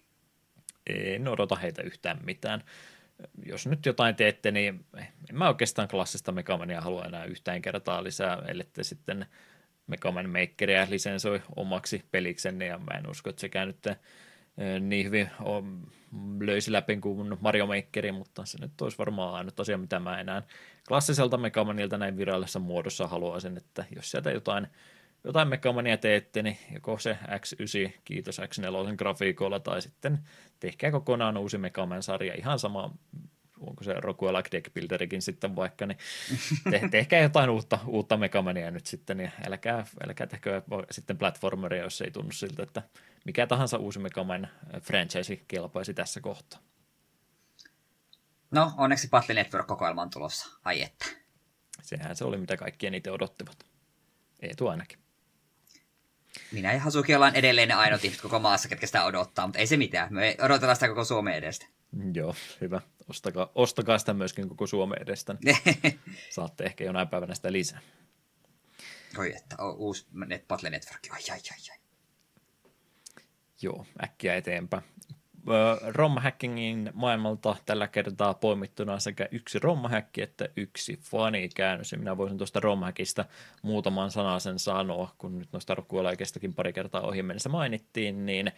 [0.87, 2.65] En odota heitä yhtään mitään.
[3.47, 4.85] Jos nyt jotain teette, niin
[5.31, 9.27] en mä oikeastaan klassista Megamania halua enää yhtään kertaa lisää, ellette sitten
[9.87, 13.87] Megaman Makeria lisensoi omaksi peliksenne, ja mä en usko, että sekään nyt
[14.81, 15.31] niin hyvin
[16.41, 20.43] löysi läpi kuin Mario Makeri, mutta se nyt olisi varmaan ainut asia, mitä mä enää
[20.89, 24.67] klassiselta Megamanilta näin virallisessa muodossa haluaisin, että jos sieltä jotain,
[25.25, 30.19] jotain Megamania teette, niin joko se X9, kiitos X4 grafiikolla, tai sitten
[30.61, 32.95] tehkää kokonaan uusi Megaman-sarja, ihan sama
[33.67, 35.99] onko se Rockwell Deck Builderikin sitten vaikka, niin
[36.71, 42.01] te, tehkää jotain uutta, uutta Megamania nyt sitten, niin älkää, älkää tehkö sitten platformeria, jos
[42.01, 42.83] ei tunnu siltä, että
[43.25, 44.49] mikä tahansa uusi Megaman
[44.81, 46.61] franchise kelpaisi tässä kohtaa.
[48.51, 50.59] No, onneksi Battle Network-kokoelma on tulossa.
[50.65, 51.07] Ai että.
[51.83, 53.67] Sehän se oli, mitä kaikki eniten odottivat.
[54.43, 54.99] Eetu ainakin.
[56.53, 59.67] Minä ja Hasuki ollaan edelleen ne ainoat ihmiset koko maassa, ketkä sitä odottaa, mutta ei
[59.67, 60.15] se mitään.
[60.15, 61.67] Me odotetaan sitä koko Suomen edestä.
[62.15, 62.81] Joo, hyvä.
[63.09, 65.37] Ostakaa, ostakaa sitä myöskin koko Suomen edestä.
[66.31, 67.81] Saatte ehkä jonain päivänä sitä lisää.
[69.19, 71.01] Oi, että uusi Net Battle Network.
[71.11, 71.79] Ai, ai, ai, ai.
[73.63, 74.83] Joo, äkkiä eteenpäin.
[75.89, 81.93] ROM-hackingin maailmalta tällä kertaa poimittuna sekä yksi ROM-häkki että yksi fanikäännös.
[81.93, 83.25] Ja minä voisin tuosta ROM-häkistä
[83.63, 88.53] muutaman sanasen sanoa, kun nyt noista rokkuolaikistakin pari kertaa ohi mennessä mainittiin, niin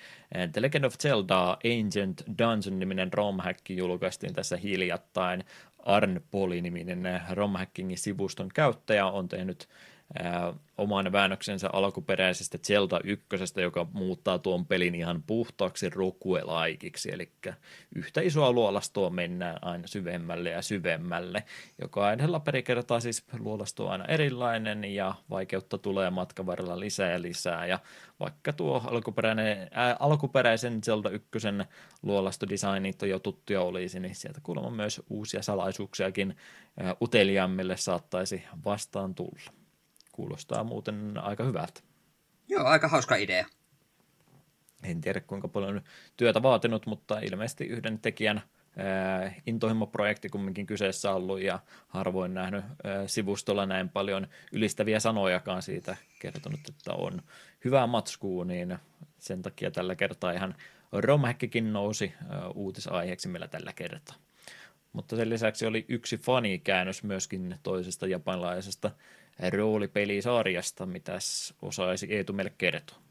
[0.52, 5.44] The Legend of Zelda Ancient Dungeon-niminen ROM-häkki julkaistiin tässä hiljattain.
[5.78, 9.69] Arn Poli-niminen ROM-hackingin sivuston käyttäjä on tehnyt
[10.79, 13.27] oman väännöksensä alkuperäisestä Zelda 1,
[13.61, 17.33] joka muuttaa tuon pelin ihan puhtaaksi rokuelaikiksi, eli
[17.95, 21.45] yhtä isoa luolastoa mennään aina syvemmälle ja syvemmälle.
[21.81, 27.67] Jokaisella perikertaa siis luolasto on aina erilainen ja vaikeutta tulee matkan varrella lisää ja lisää,
[27.67, 27.79] ja
[28.21, 31.29] vaikka tuo alkuperäinen, ää, alkuperäisen Zelda 1
[32.03, 36.37] luolastodesignit on jo tuttuja olisi, niin sieltä kuulemma myös uusia salaisuuksiakin
[36.81, 36.97] ää,
[37.77, 39.64] saattaisi vastaan tulla.
[40.15, 41.81] Kuulostaa muuten aika hyvältä.
[42.49, 43.47] Joo, aika hauska idea.
[44.82, 45.82] En tiedä kuinka paljon
[46.16, 51.59] työtä vaatinut, mutta ilmeisesti yhden tekijän äh, intohimo-projekti kumminkin kyseessä ollut ja
[51.89, 52.70] harvoin nähnyt äh,
[53.07, 57.23] sivustolla näin paljon ylistäviä sanojakaan siitä kertonut, että on
[57.65, 58.78] hyvää matskua, niin
[59.19, 60.55] sen takia tällä kertaa ihan
[60.93, 64.16] romhäkkikin nousi äh, uutisaiheeksi meillä tällä kertaa.
[64.93, 68.91] Mutta sen lisäksi oli yksi fanikäännös myöskin toisesta japanilaisesta
[69.52, 73.05] roolipelisarjasta, mitäs osaisi Eetu meille kertoa?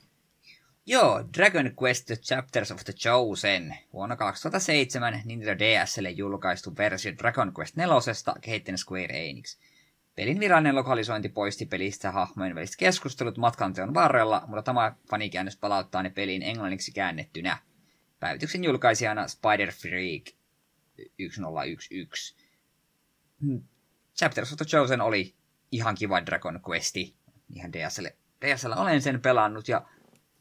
[0.85, 3.77] Joo, Dragon Quest The Chapters of the Chosen.
[3.93, 7.95] Vuonna 2007 Nintendo DSlle julkaistu versio Dragon Quest 4
[8.41, 9.57] kehittänyt Square Enix.
[10.15, 16.09] Pelin virallinen lokalisointi poisti pelistä hahmojen väliset keskustelut matkanteon varrella, mutta tämä fanikäännös palauttaa ne
[16.09, 17.57] peliin englanniksi käännettynä.
[18.19, 20.23] Päivityksen julkaisijana Spider Freak
[21.17, 22.43] 1011.
[23.41, 23.63] Hmm.
[24.17, 25.35] Chapters of the Chosen oli
[25.73, 27.15] ihan kiva Dragon Questi.
[27.55, 28.05] Ihan DSL,
[28.45, 29.85] DSL olen sen pelannut ja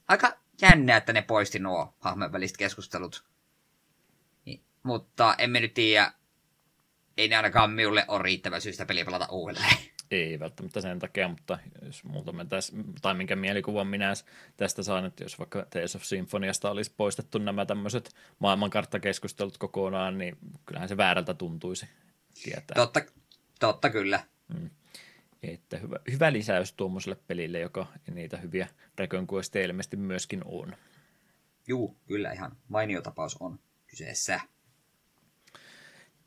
[0.09, 3.25] aika jännä, että ne poisti nuo hahmojen väliset keskustelut.
[4.45, 6.13] Niin, mutta emme nyt tiedä,
[7.17, 9.77] ei ne ainakaan minulle ole riittävä syystä peliä pelata uudelleen.
[10.11, 12.73] Ei välttämättä sen takia, mutta jos multa mentäisi,
[13.03, 14.13] tai minkä mielikuvan minä
[14.57, 20.39] tästä saan, että jos vaikka Tales of Symphoniasta olisi poistettu nämä tämmöiset maailmankarttakeskustelut kokonaan, niin
[20.67, 21.89] kyllähän se väärältä tuntuisi
[22.43, 22.75] tietää.
[22.75, 23.01] Totta,
[23.61, 24.21] totta kyllä.
[24.49, 24.71] Mm.
[25.43, 30.77] Että hyvä, hyvä lisäys tuommoiselle pelille, joka niitä hyviä Dragon Quest ilmeisesti myöskin on.
[31.67, 34.41] Juu, kyllä ihan mainio tapaus on kyseessä.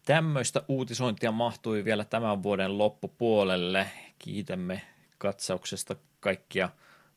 [0.06, 3.88] tämmöistä uutisointia mahtui vielä tämän vuoden loppupuolelle.
[4.20, 4.82] Kiitämme
[5.18, 6.70] katsauksesta kaikkia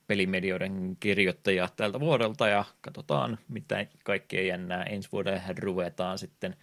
[0.06, 6.56] pelimedioiden kirjoittajia tältä vuodelta ja katsotaan, mitä kaikkea jännää ensi vuodelle ruvetaan sitten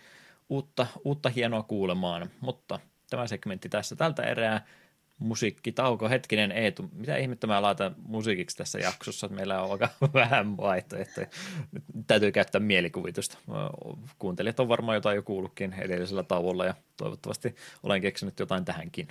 [0.49, 2.29] uutta, uutta hienoa kuulemaan.
[2.41, 2.79] Mutta
[3.09, 4.65] tämä segmentti tässä tältä erää
[5.19, 6.09] musiikkitauko.
[6.09, 9.27] Hetkinen Eetu, mitä ihmettä mä laitan musiikiksi tässä jaksossa?
[9.27, 11.27] Meillä on aika vähän vaihtoehtoja.
[11.71, 13.37] Nyt täytyy käyttää mielikuvitusta.
[14.19, 19.07] Kuuntelijat on varmaan jotain jo kuullutkin edellisellä tauolla ja toivottavasti olen keksinyt jotain tähänkin.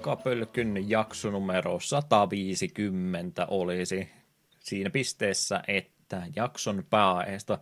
[0.00, 4.08] Takapölkyn jakso numero 150 olisi
[4.58, 7.58] siinä pisteessä, että jakson pääaiheesta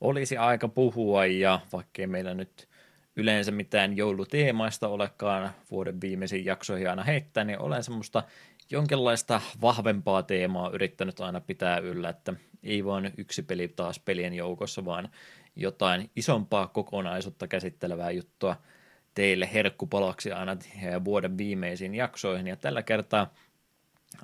[0.00, 1.26] olisi aika puhua.
[1.26, 2.68] Ja vaikkei meillä nyt
[3.16, 8.22] yleensä mitään jouluteemaista olekaan vuoden viimeisiin jaksoihin aina heittää, niin olen semmoista
[8.70, 14.84] jonkinlaista vahvempaa teemaa yrittänyt aina pitää yllä, että ei vain yksi peli taas pelien joukossa,
[14.84, 15.08] vaan
[15.56, 18.56] jotain isompaa kokonaisuutta käsittelevää juttua–
[19.14, 20.56] teille herkkupalaksi aina
[21.04, 22.46] vuoden viimeisiin jaksoihin.
[22.46, 23.34] Ja tällä kertaa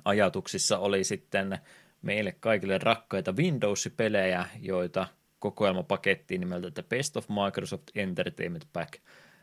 [0.05, 1.57] ajatuksissa oli sitten
[2.01, 5.07] meille kaikille rakkaita Windows-pelejä, joita
[5.39, 8.93] kokoelmapakettiin nimeltä The Best of Microsoft Entertainment Pack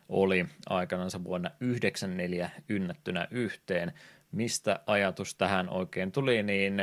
[0.09, 3.93] oli aikanaan vuonna 1994 ynnättynä yhteen.
[4.33, 6.75] Mistä ajatus tähän oikein tuli, niin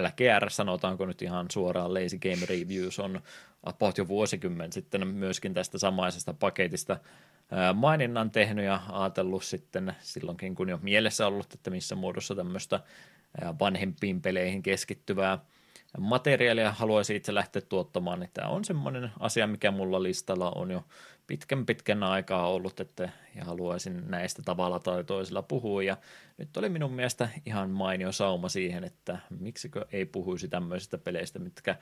[0.00, 3.20] LGR, sanotaanko nyt ihan suoraan Lazy Game Reviews, on
[3.62, 6.96] about jo vuosikymmen sitten myöskin tästä samaisesta paketista
[7.74, 12.80] maininnan tehnyt ja ajatellut sitten silloinkin, kun jo mielessä ollut, että missä muodossa tämmöistä
[13.60, 15.38] vanhempiin peleihin keskittyvää
[15.98, 20.84] materiaalia haluaisin itse lähteä tuottamaan, niin tämä on semmoinen asia, mikä mulla listalla on jo
[21.26, 25.96] pitkän pitkän aikaa ollut, että ja haluaisin näistä tavalla tai toisella puhua, ja
[26.38, 31.76] nyt oli minun mielestä ihan mainio sauma siihen, että miksikö ei puhuisi tämmöisistä peleistä, mitkä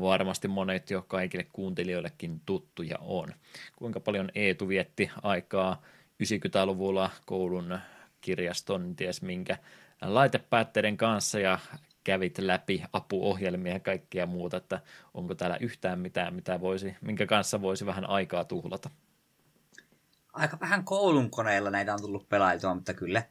[0.00, 3.28] varmasti monet jo kaikille kuuntelijoillekin tuttuja on.
[3.76, 5.82] Kuinka paljon Eetu vietti aikaa
[6.22, 7.78] 90-luvulla koulun
[8.20, 9.56] kirjaston, ties minkä
[10.02, 11.58] laitepäätteiden kanssa ja
[12.04, 14.80] kävit läpi apuohjelmia ja kaikkea muuta, että
[15.14, 18.90] onko täällä yhtään mitään, mitä voisi, minkä kanssa voisi vähän aikaa tuhlata?
[20.32, 23.22] Aika vähän koulun koneilla näitä on tullut pelailtua, mutta kyllä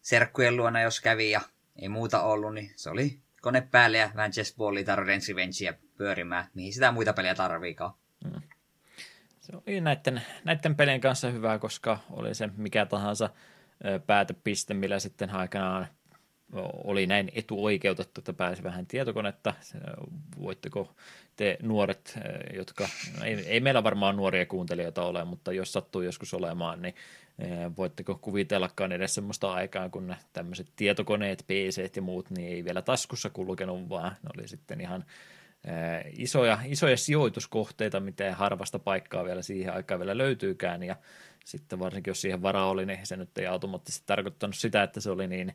[0.00, 1.40] serkkujen luona jos kävi ja
[1.76, 6.72] ei muuta ollut, niin se oli kone päälle ja vähän chessballia tai Revengea pyörimään, mihin
[6.72, 7.92] sitä muita pelejä tarviikaan.
[8.24, 8.42] Hmm.
[9.40, 13.30] Se oli näiden, näiden pelien kanssa hyvää, koska oli se mikä tahansa
[14.06, 15.86] päätepiste, millä sitten aikanaan
[16.84, 19.54] oli näin etuoikeutettu, että pääsi vähän tietokonetta.
[20.42, 20.94] Voitteko
[21.36, 22.88] te nuoret, eh, jotka,
[23.18, 26.94] no ei, ei meillä varmaan nuoria kuuntelijoita ole, mutta jos sattuu joskus olemaan, niin
[27.38, 32.82] eh, voitteko kuvitellakaan edes semmoista aikaa, kun tämmöiset tietokoneet, PC ja muut, niin ei vielä
[32.82, 35.04] taskussa kulkenut, vaan ne oli sitten ihan
[35.64, 40.96] eh, isoja, isoja sijoituskohteita, mitä harvasta paikkaa vielä siihen aikaan vielä löytyykään, ja
[41.44, 45.10] sitten varsinkin jos siihen varaa oli, niin se nyt ei automaattisesti tarkoittanut sitä, että se
[45.10, 45.54] oli niin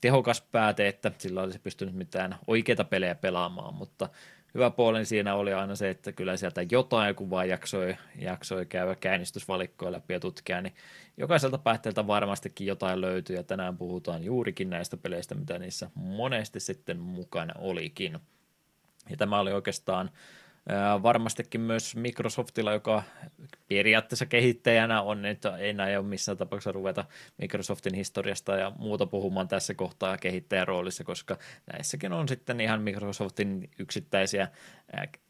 [0.00, 4.08] tehokas pääte, että sillä olisi pystynyt mitään oikeita pelejä pelaamaan, mutta
[4.54, 8.94] hyvä puoli siinä oli aina se, että kyllä sieltä jotain, kun vaan jaksoi, jaksoi käydä
[8.94, 10.74] käynnistysvalikkoja läpi ja tutkia, niin
[11.16, 16.98] jokaiselta päätteeltä varmastikin jotain löytyy, ja tänään puhutaan juurikin näistä peleistä, mitä niissä monesti sitten
[16.98, 18.18] mukana olikin.
[19.10, 20.10] Ja tämä oli oikeastaan
[21.02, 23.02] varmastikin myös Microsoftilla, joka
[23.68, 27.04] periaatteessa kehittäjänä on, että ei näin ole missään tapauksessa ruveta
[27.38, 31.38] Microsoftin historiasta ja muuta puhumaan tässä kohtaa kehittäjän roolissa, koska
[31.72, 34.48] näissäkin on sitten ihan Microsoftin yksittäisiä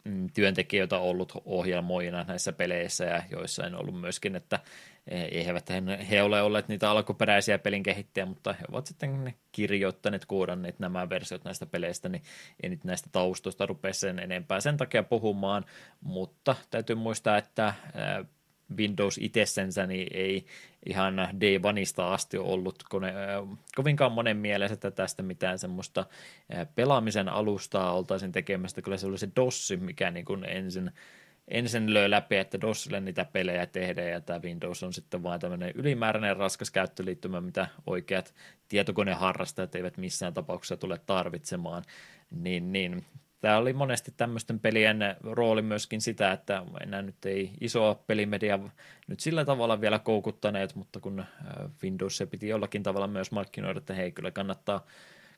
[0.04, 4.58] mm, työntekijöitä ollut ohjelmoina näissä peleissä ja joissain ollut myöskin, että
[5.08, 5.68] eivät
[6.10, 11.44] he ole olleet niitä alkuperäisiä pelin kehittäjiä, mutta he ovat sitten kirjoittaneet, koodanneet nämä versiot
[11.44, 12.22] näistä peleistä, niin
[12.62, 15.64] ei nyt näistä taustoista rupea sen enempää sen takia puhumaan,
[16.00, 17.74] mutta täytyy muistaa, että
[18.76, 20.46] Windows itsessensä niin ei
[20.86, 23.14] ihan day oneista asti ollut kone,
[23.76, 26.06] kovinkaan monen mielessä, että tästä mitään semmoista
[26.74, 28.82] pelaamisen alustaa oltaisiin tekemästä.
[28.82, 30.90] Kyllä se oli se DOS, mikä niin kuin ensin
[31.52, 35.72] ensin löi läpi, että DOSille niitä pelejä tehdään ja tämä Windows on sitten vain tämmöinen
[35.74, 38.34] ylimääräinen raskas käyttöliittymä, mitä oikeat
[38.68, 41.82] tietokoneharrastajat eivät missään tapauksessa tule tarvitsemaan,
[42.30, 43.04] niin, niin.
[43.40, 48.58] Tämä oli monesti tämmöisten pelien rooli myöskin sitä, että enää nyt ei isoa pelimedia
[49.06, 51.24] nyt sillä tavalla vielä koukuttaneet, mutta kun
[51.82, 54.86] Windows se piti jollakin tavalla myös markkinoida, että hei kyllä kannattaa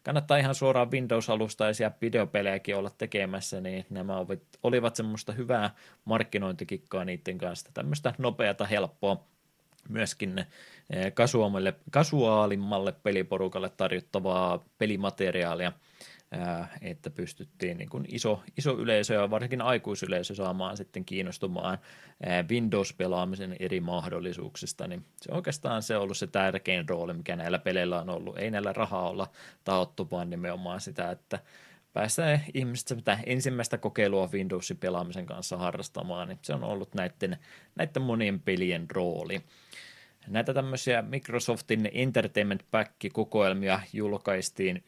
[0.05, 4.15] kannattaa ihan suoraan Windows-alustaisia videopelejäkin olla tekemässä, niin nämä
[4.63, 5.71] olivat semmoista hyvää
[6.05, 9.25] markkinointikikkaa niiden kanssa, tämmöistä nopeata, helppoa
[9.89, 10.39] myöskin
[10.91, 11.13] eh,
[11.91, 15.73] kasuaalimmalle peliporukalle tarjottavaa pelimateriaalia–
[16.83, 21.79] että pystyttiin niin kuin iso, iso yleisö ja varsinkin aikuisyleisö saamaan sitten kiinnostumaan
[22.51, 28.01] Windows-pelaamisen eri mahdollisuuksista, niin se oikeastaan se on ollut se tärkein rooli, mikä näillä peleillä
[28.01, 28.39] on ollut.
[28.39, 29.31] Ei näillä rahaa olla
[29.65, 31.39] taottu, vaan nimenomaan sitä, että
[31.93, 37.39] päästään ihmiset sitä ensimmäistä kokeilua Windowsin pelaamisen kanssa harrastamaan, niin se on ollut näiden,
[37.77, 39.43] näiden monien pelien rooli.
[40.29, 44.83] Näitä tämmöisiä Microsoftin Entertainment Pack-kokoelmia julkaistiin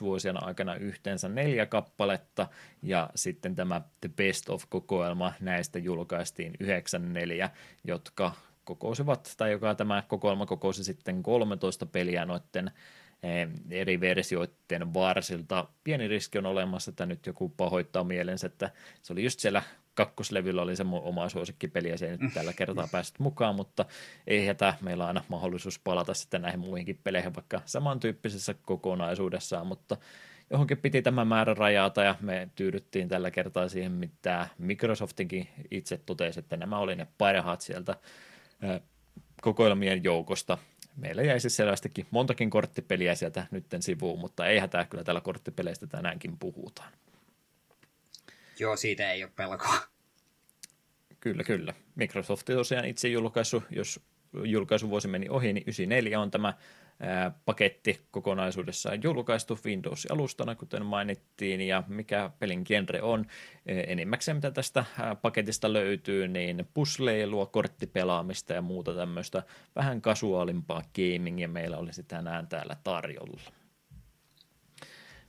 [0.00, 2.46] vuosien aikana yhteensä neljä kappaletta,
[2.82, 7.50] ja sitten tämä The Best of-kokoelma näistä julkaistiin 94,
[7.84, 8.32] jotka
[8.64, 12.70] kokoisivat, tai joka tämä kokoelma kokoisi sitten 13 peliä noiden
[13.70, 15.68] eri versioiden varsilta.
[15.84, 18.70] Pieni riski on olemassa, että nyt joku pahoittaa mielensä, että
[19.02, 19.62] se oli just siellä
[19.94, 23.84] kakkoslevyllä oli se mun oma suosikkipeli ja se ei nyt tällä kertaa päässyt mukaan, mutta
[24.26, 29.96] ei hätä, meillä on aina mahdollisuus palata sitten näihin muihinkin peleihin vaikka samantyyppisessä kokonaisuudessaan, mutta
[30.50, 36.40] johonkin piti tämä määrä rajata ja me tyydyttiin tällä kertaa siihen, mitä Microsoftinkin itse totesi,
[36.40, 37.96] että nämä oli ne parhaat sieltä
[39.42, 40.58] kokoelmien joukosta.
[40.96, 45.86] Meillä jäi siis selvästikin montakin korttipeliä sieltä nytten sivuun, mutta ei hätää, kyllä täällä korttipeleistä
[45.86, 46.92] tänäänkin puhutaan.
[48.58, 49.78] Joo, siitä ei ole pelkoa.
[51.20, 51.74] Kyllä, kyllä.
[51.94, 54.00] Microsoft tosiaan itse julkaisu, jos
[54.44, 56.54] julkaisuvuosi meni ohi, niin 94 on tämä
[57.44, 63.26] paketti kokonaisuudessaan julkaistu Windows-alustana, kuten mainittiin, ja mikä pelin genre on.
[63.66, 64.84] Enimmäkseen mitä tästä
[65.22, 69.42] paketista löytyy, niin pusleilua, korttipelaamista ja muuta tämmöistä
[69.76, 73.52] vähän kasuaalimpaa gamingia meillä olisi tänään täällä tarjolla.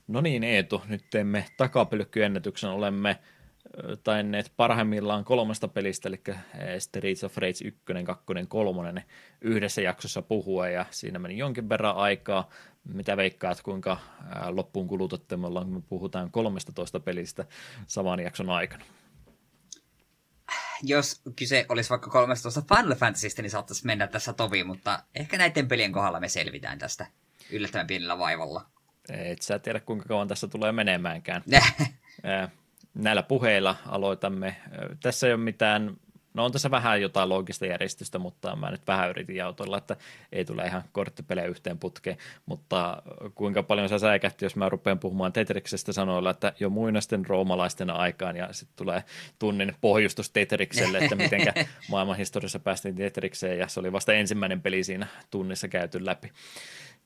[0.08, 3.18] No niin Eetu, nyt teemme takapelykkyennätyksen, olemme
[4.04, 6.22] tainneet parhaimmillaan kolmesta pelistä, eli
[6.78, 9.04] Streets of Rage 1, 2, 3
[9.40, 12.50] yhdessä jaksossa puhua, ja siinä meni jonkin verran aikaa.
[12.84, 13.98] Mitä veikkaat, kuinka
[14.50, 17.44] loppuun kulutatte, me ollaan, kun me puhutaan 13 pelistä
[17.86, 18.84] saman jakson aikana?
[20.82, 25.68] Jos kyse olisi vaikka 13 Final Fantasystä, niin saattaisi mennä tässä tovi, mutta ehkä näiden
[25.68, 27.06] pelien kohdalla me selvitään tästä
[27.50, 28.66] yllättävän pienellä vaivalla.
[29.08, 31.42] Et sä tiedä, kuinka kauan tässä tulee menemäänkään.
[32.94, 34.56] Näillä puheilla aloitamme.
[35.02, 35.96] Tässä ei ole mitään,
[36.34, 39.96] no on tässä vähän jotain loogista järjestystä, mutta mä nyt vähän yritin jautella, että
[40.32, 43.02] ei tule ihan korttipelejä yhteen putkeen, mutta
[43.34, 48.36] kuinka paljon sä säikähti, jos mä rupean puhumaan Tetriksestä sanoilla, että jo muinaisten roomalaisten aikaan
[48.36, 49.04] ja sitten tulee
[49.38, 51.40] tunnin pohjustus Tetrikselle, että miten
[51.90, 56.32] maailmanhistoriassa päästiin Tetrikseen ja se oli vasta ensimmäinen peli siinä tunnissa käyty läpi.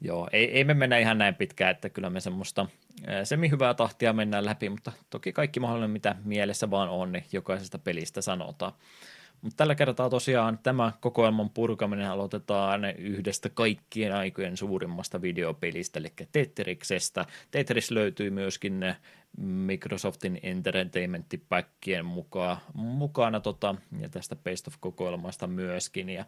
[0.01, 2.66] Joo, ei, ei me mennä ihan näin pitkään, että kyllä me semmoista
[3.25, 7.79] semi hyvää tahtia mennään läpi, mutta toki kaikki mahdollinen, mitä mielessä vaan on, niin jokaisesta
[7.79, 8.73] pelistä sanotaan.
[9.43, 17.25] Mutta tällä kertaa tosiaan tämä kokoelman purkaminen aloitetaan yhdestä kaikkien aikojen suurimmasta videopelistä, eli Tetriksestä.
[17.51, 18.95] Tetris löytyy myöskin
[19.39, 21.27] Microsoftin Entertainment
[22.05, 26.11] mukaan, mukana tota, ja tästä Best of kokoelmasta myöskin.
[26.11, 26.25] Ja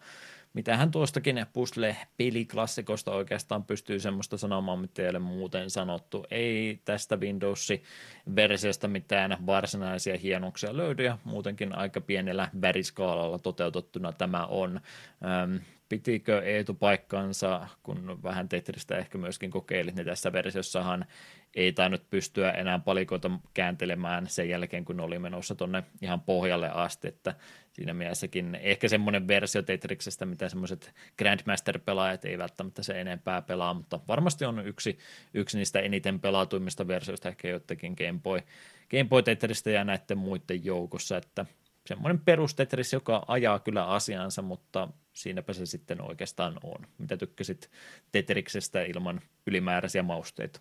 [0.56, 6.24] mitähän tuostakin puzzle-peliklassikosta oikeastaan pystyy semmoista sanomaan, mitä ei ole muuten sanottu.
[6.30, 14.80] Ei tästä Windows-versiosta mitään varsinaisia hienoksia löydy, ja muutenkin aika pienellä väriskaalalla toteutettuna tämä on.
[15.24, 15.56] Ähm,
[15.88, 21.06] pitikö Eetu paikkansa, kun vähän Tetristä ehkä myöskin kokeilit, niin tässä versiossahan
[21.54, 27.08] ei tainnut pystyä enää palikoita kääntelemään sen jälkeen, kun oli menossa tuonne ihan pohjalle asti,
[27.08, 27.34] että
[27.76, 34.00] siinä mielessäkin ehkä semmoinen versio Tetriksestä, mitä semmoiset Grandmaster-pelaajat ei välttämättä se enempää pelaa, mutta
[34.08, 34.98] varmasti on yksi,
[35.34, 38.40] yksi niistä eniten pelatuimmista versioista ehkä jotenkin Game Boy,
[38.90, 41.46] Game Boy Tetristä ja näiden muiden joukossa, että
[41.86, 46.86] semmoinen perustetris, joka ajaa kyllä asiansa, mutta siinäpä se sitten oikeastaan on.
[46.98, 47.70] Mitä tykkäsit
[48.12, 50.60] Tetriksestä ilman ylimääräisiä mausteita?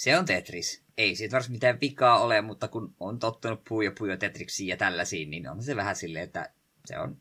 [0.00, 0.82] Se on Tetris.
[0.98, 5.30] Ei siitä varsin mitään vikaa ole, mutta kun on tottunut puujo puujo Tetriksiin ja tällaisiin,
[5.30, 6.50] niin on se vähän silleen, että
[6.84, 7.20] se on...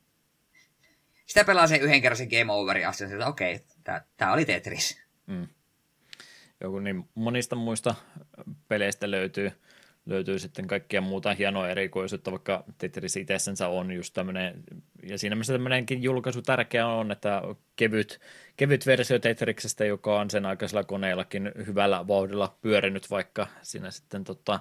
[1.26, 5.01] Sitä pelaa se yhden kerran se game overi asti, että okei, okay, tämä oli Tetris.
[5.27, 5.47] Mm.
[6.61, 7.95] Joku niin monista muista
[8.68, 9.51] peleistä löytyy
[10.10, 14.64] löytyy sitten kaikkia muuta hienoa erikoisuutta, vaikka Tetris itsensä on just tämmöinen,
[15.03, 17.41] ja siinä mielessä tämmöinenkin julkaisu tärkeä on, että
[17.76, 18.19] kevyt,
[18.57, 24.60] kevyt versio Tetriksestä, joka on sen aikaisella koneellakin hyvällä vauhdilla pyörinyt, vaikka siinä sitten tota,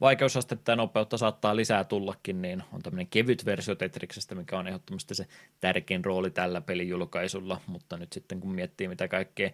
[0.00, 5.14] vaikeusastetta ja nopeutta saattaa lisää tullakin, niin on tämmöinen kevyt versio Tetriksestä, mikä on ehdottomasti
[5.14, 5.26] se
[5.60, 9.50] tärkein rooli tällä pelijulkaisulla, mutta nyt sitten kun miettii mitä kaikkea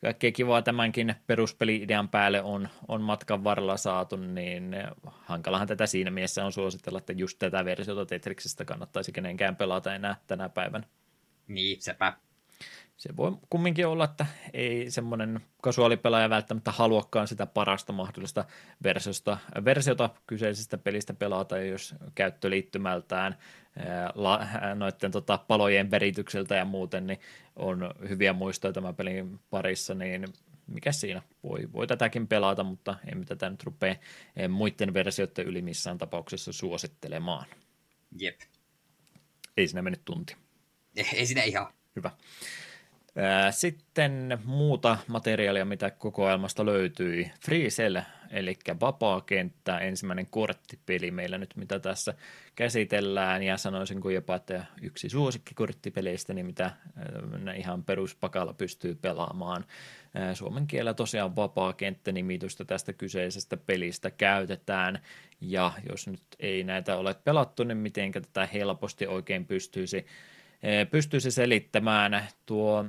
[0.00, 6.44] kaikkea kivaa tämänkin peruspeli-idean päälle on, on matkan varrella saatu, niin hankalahan tätä siinä mielessä
[6.44, 10.86] on suositella, että just tätä versiota Tetriksestä kannattaisi kenenkään pelata enää tänä päivänä.
[11.48, 12.12] Niin, sepä
[12.96, 18.44] se voi kumminkin olla, että ei semmoinen kasuaalipelaaja välttämättä haluakaan sitä parasta mahdollista
[18.82, 23.36] versiosta, versiota kyseisestä pelistä pelata, jos käyttöliittymältään
[24.14, 27.20] la, noiden tota, palojen veritykseltä ja muuten niin
[27.56, 30.24] on hyviä muistoja tämän pelin parissa, niin
[30.66, 33.96] mikä siinä, voi, voi tätäkin pelata, mutta emme tätä nyt rupea
[34.48, 37.46] muiden versioiden yli missään tapauksessa suosittelemaan.
[38.18, 38.40] Jep.
[39.56, 40.36] Ei siinä mennyt tunti.
[41.14, 41.72] Ei siinä ihan.
[41.96, 42.10] Hyvä.
[43.50, 47.30] Sitten muuta materiaalia, mitä kokoelmasta löytyi.
[47.44, 47.96] Free Cell,
[48.30, 52.14] eli vapaa kenttä, ensimmäinen korttipeli meillä nyt, mitä tässä
[52.54, 56.70] käsitellään, ja sanoisin kuin jopa, että yksi suosikkikorttipeleistä, niin mitä
[57.56, 59.64] ihan peruspakalla pystyy pelaamaan.
[60.34, 64.98] Suomen kielellä tosiaan vapaa kenttä-nimitystä tästä kyseisestä pelistä käytetään,
[65.40, 70.06] ja jos nyt ei näitä ole pelattu, niin miten tätä helposti oikein pystyisi
[70.90, 72.26] pystyisi selittämään.
[72.46, 72.84] Tuo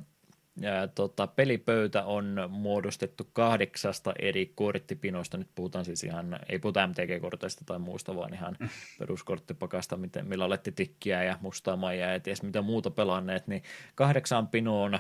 [0.62, 5.38] ja, tota, pelipöytä on muodostettu kahdeksasta eri korttipinoista.
[5.38, 8.70] Nyt puhutaan siis ihan, ei puhuta MTG-korteista tai muusta, vaan ihan mm.
[9.00, 13.48] peruskorttipakasta, miten, millä olette tikkiä ja mustaa maijaa ja ties mitä muuta pelanneet.
[13.48, 13.64] Niin
[13.96, 15.00] kahdeksaan pinoon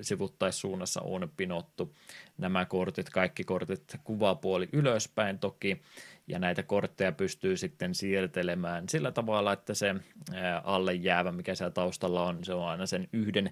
[0.00, 1.94] sivuttaissuunnassa on pinottu
[2.38, 5.82] nämä kortit, kaikki kortit kuvapuoli ylöspäin toki.
[6.30, 9.94] Ja näitä kortteja pystyy sitten siirtelemään sillä tavalla, että se
[10.64, 13.50] alle jäävä, mikä siellä taustalla on, se on aina sen yhden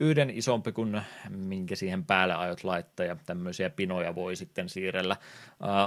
[0.00, 5.16] yhden isompi kuin minkä siihen päälle aiot laittaa ja tämmöisiä pinoja voi sitten siirrellä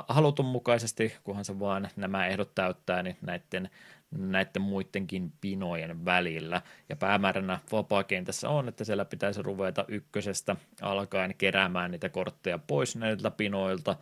[0.07, 3.69] halutun mukaisesti, kunhan se vaan nämä ehdot täyttää, niin näiden,
[4.17, 6.61] näiden muidenkin pinojen välillä.
[6.89, 13.31] Ja päämääränä vapaakentässä on, että siellä pitäisi ruveta ykkösestä alkaen keräämään niitä kortteja pois näiltä
[13.31, 13.95] pinoilta,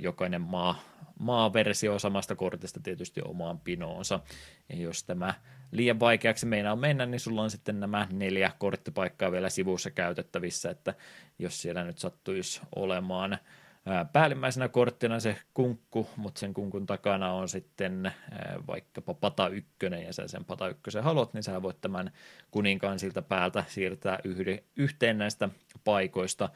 [0.00, 0.80] jokainen maa,
[1.18, 4.20] maaversio samasta kortista tietysti omaan pinoonsa.
[4.68, 5.34] Ja jos tämä
[5.70, 10.94] liian vaikeaksi meinaa mennä, niin sulla on sitten nämä neljä korttipaikkaa vielä sivussa käytettävissä, että
[11.38, 13.38] jos siellä nyt sattuisi olemaan
[14.12, 18.12] päällimmäisenä korttina se kunkku, mutta sen kunkun takana on sitten
[18.66, 22.10] vaikkapa pata ykkönen ja sä sen pata ykkösen haluat, niin sä voit tämän
[22.50, 24.18] kuninkaan siltä päältä siirtää
[24.76, 25.48] yhteen näistä
[25.84, 26.48] paikoista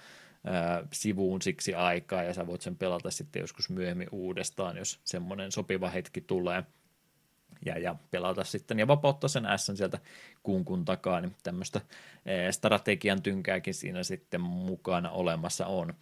[0.93, 5.90] sivuun siksi aikaa ja sä voit sen pelata sitten joskus myöhemmin uudestaan, jos semmoinen sopiva
[5.90, 6.64] hetki tulee.
[7.66, 9.98] Ja, ja pelata sitten ja vapauttaa sen S sieltä
[10.43, 11.81] kunkun takaa, niin tämmöistä
[12.51, 15.94] strategian tynkääkin siinä sitten mukana olemassa on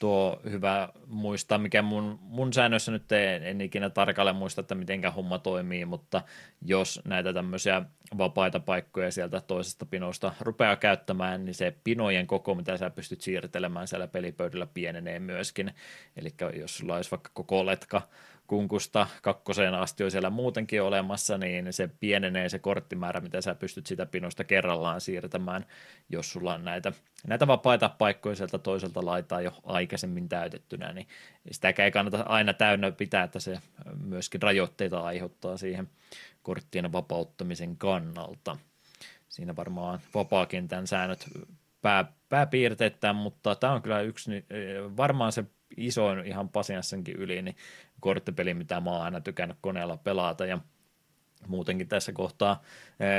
[0.00, 5.10] tuo hyvä muistaa, mikä mun, mun säännössä nyt en, en ikinä tarkalleen muista, että mitenkä
[5.10, 6.22] homma toimii, mutta
[6.62, 7.82] jos näitä tämmöisiä
[8.18, 13.88] vapaita paikkoja sieltä toisesta pinosta rupeaa käyttämään, niin se pinojen koko, mitä sä pystyt siirtelemään
[13.88, 15.74] siellä pelipöydällä pienenee myöskin.
[16.16, 18.02] Eli jos sulla olisi vaikka koko letka
[18.50, 23.86] kunkusta kakkoseen asti on siellä muutenkin olemassa, niin se pienenee se korttimäärä, mitä sä pystyt
[23.86, 25.66] sitä pinosta kerrallaan siirtämään,
[26.08, 26.92] jos sulla on näitä,
[27.26, 31.06] näitä vapaita paikkoja sieltä toiselta laitaa jo aikaisemmin täytettynä, niin
[31.50, 33.58] sitäkään ei kannata aina täynnä pitää, että se
[34.04, 35.88] myöskin rajoitteita aiheuttaa siihen
[36.42, 38.56] korttien vapauttamisen kannalta.
[39.28, 41.28] Siinä varmaan vapaakentän säännöt
[41.82, 44.30] pää, pääpiirteittäin, mutta tämä on kyllä yksi,
[44.96, 45.44] varmaan se
[45.76, 47.56] isoin ihan Pasianssenkin yli, niin
[48.00, 50.58] korttipeli, mitä mä oon aina tykännyt koneella pelata, ja
[51.46, 52.62] muutenkin tässä kohtaa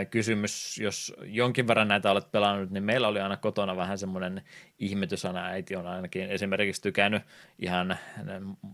[0.10, 4.42] kysymys, jos jonkin verran näitä olet pelannut, niin meillä oli aina kotona vähän semmoinen
[4.82, 7.24] ihmetys aina, äiti on ainakin esimerkiksi tykännyt
[7.60, 7.98] ihan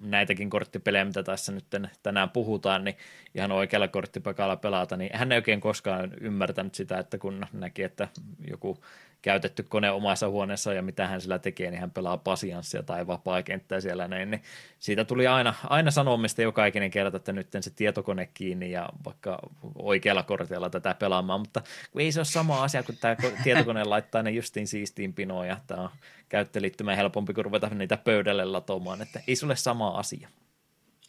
[0.02, 1.66] näitäkin korttipelejä, mitä tässä nyt
[2.04, 2.98] tänään puhutaan, niin
[3.36, 8.08] ihan oikealla korttipakalla pelata, niin hän ei oikein koskaan ymmärtänyt sitä, että kun näki, että
[8.48, 8.78] joku
[9.22, 13.82] käytetty kone omassa huoneessa ja mitä hän sillä tekee, niin hän pelaa pasianssia tai vapaa-kenttää
[13.82, 14.44] siellä näin, niin
[14.80, 19.40] siitä tuli aina, aina sanomista joka ikinen kerta, että nyt se tietokone kiinni ja vaikka
[19.76, 21.62] oikealla kortilla tätä pelaamaan, mutta
[21.98, 25.82] ei se ole sama asia, kun tämä tietokone laittaa ne justiin siistiin pinoon ja tämä
[25.82, 25.90] on
[26.30, 30.30] käyttöliittymä helpompi kuin ruveta niitä pöydälle latomaan, että ei se ole sama asia.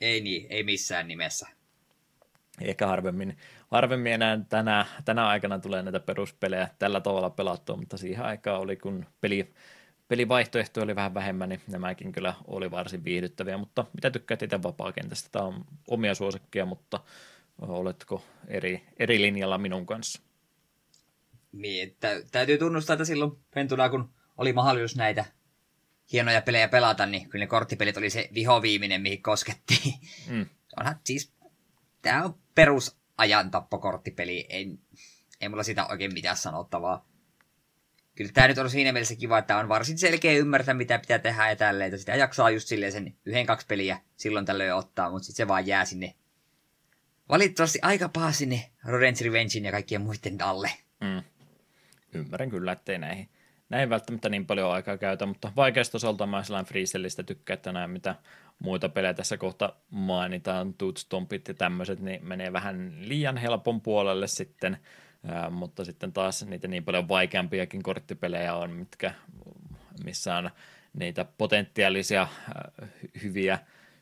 [0.00, 1.48] Ei niin, ei missään nimessä.
[2.60, 3.36] Ehkä harvemmin,
[3.70, 8.76] harvemmin enää tänä, tänä aikana tulee näitä peruspelejä tällä tavalla pelattua, mutta siihen aikaan oli,
[8.76, 9.52] kun peli,
[10.08, 15.28] pelivaihtoehto oli vähän vähemmän, niin nämäkin kyllä oli varsin viihdyttäviä, mutta mitä tykkäät itse vapaa-kentästä?
[15.32, 17.00] Tämä on omia suosikkeja, mutta
[17.58, 20.22] oletko eri, eri linjalla minun kanssa?
[21.52, 25.24] Niin, tä, täytyy tunnustaa, että silloin pentuna, kun oli mahdollisuus näitä
[26.12, 29.94] hienoja pelejä pelata, niin kyllä ne korttipelit oli se vihoviiminen, mihin koskettiin.
[30.28, 30.46] Mm.
[30.80, 31.32] Onhan siis,
[32.02, 34.78] tämä on perusajan tappokorttipeli, ei,
[35.40, 37.08] ei mulla sitä oikein mitään sanottavaa.
[38.14, 41.48] Kyllä tämä nyt on siinä mielessä kiva, että on varsin selkeä ymmärtää, mitä pitää tehdä
[41.48, 41.98] ja tälleen.
[41.98, 45.66] Sitä jaksaa just silleen sen yhden kaksi peliä silloin tällöin ottaa, mutta sitten se vaan
[45.66, 46.14] jää sinne
[47.28, 50.70] valitettavasti aika paha sinne Rodent's Revengein ja kaikkien muiden alle.
[51.00, 51.22] Mm.
[52.12, 53.28] Ymmärrän kyllä, ettei näihin,
[53.68, 58.14] näin välttämättä niin paljon aikaa käytä, mutta vaikeustasolta mä sellainen Freesellistä tykkää, että näin mitä
[58.58, 64.78] muita pelejä tässä kohta mainitaan, Tootstompit ja tämmöiset, niin menee vähän liian helpon puolelle sitten,
[65.28, 69.14] ää, mutta sitten taas niitä niin paljon vaikeampiakin korttipelejä on, mitkä,
[70.04, 70.50] missä on
[70.98, 72.20] niitä potentiaalisia
[72.54, 72.88] ää,
[73.22, 73.58] hyviä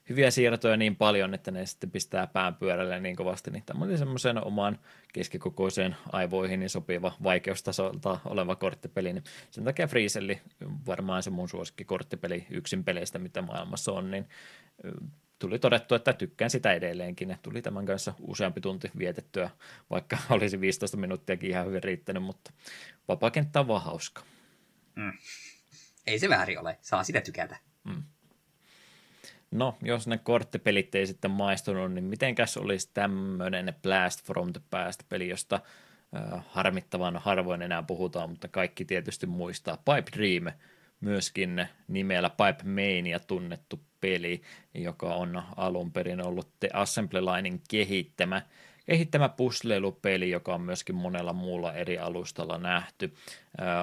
[0.08, 3.98] hyviä siirtoja niin paljon, että ne sitten pistää pään pyörälle niin kovasti, niin tämä oli
[3.98, 4.78] semmoisen omaan
[5.12, 10.40] keskikokoiseen aivoihin niin sopiva vaikeustasolta oleva korttipeli, niin sen takia Freezelli
[10.86, 14.28] varmaan se mun suosikki korttipeli yksin peleistä, mitä maailmassa on, niin
[15.38, 17.36] tuli todettu, että tykkään sitä edelleenkin.
[17.42, 19.50] Tuli tämän kanssa useampi tunti vietettyä,
[19.90, 22.52] vaikka olisi 15 minuuttiakin ihan hyvin riittänyt, mutta
[23.08, 24.22] vapaakenttä on vaan hauska.
[24.94, 25.12] Mm.
[26.06, 27.56] Ei se väärin ole, saa sitä tykätä.
[27.84, 28.02] Mm.
[29.50, 35.28] No, jos ne korttipelit ei sitten maistunut, niin mitenkäs olisi tämmöinen Blast from the Past-peli,
[35.28, 35.60] josta
[36.16, 39.76] äh, harmittavan harvoin enää puhutaan, mutta kaikki tietysti muistaa.
[39.76, 40.56] Pipe Dream,
[41.00, 44.42] myöskin nimellä Pipe Mania tunnettu peli,
[44.74, 48.42] joka on alun perin ollut The Assembly Linein kehittämä
[48.86, 53.14] kehittämä pusleilupeli, joka on myöskin monella muulla eri alustalla nähty.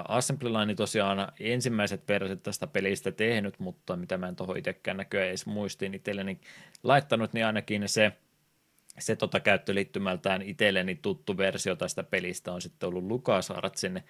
[0.07, 5.29] Assembly Line tosiaan ensimmäiset versiot tästä pelistä tehnyt, mutta mitä mä en tuohon itsekään näköjään
[5.29, 6.39] edes muistiin itselleni
[6.83, 8.11] laittanut, niin ainakin se
[8.99, 14.03] se tota käyttöliittymältään itselleni tuttu versio tästä pelistä on sitten ollut LucasArtsin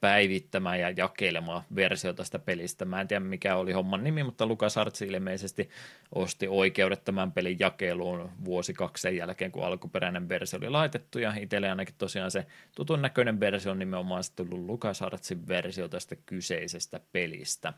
[0.00, 2.84] päivittämä ja jakelema versio tästä pelistä.
[2.84, 5.70] Mä en tiedä mikä oli homman nimi, mutta LucasArts ilmeisesti
[6.14, 11.34] osti oikeudet tämän pelin jakeluun vuosi kaksi sen jälkeen, kun alkuperäinen versio oli laitettu ja
[11.40, 17.00] itselle ainakin tosiaan se tutun näköinen versio on nimenomaan sitten tullut LucasArtsin versio tästä kyseisestä
[17.12, 17.72] pelistä.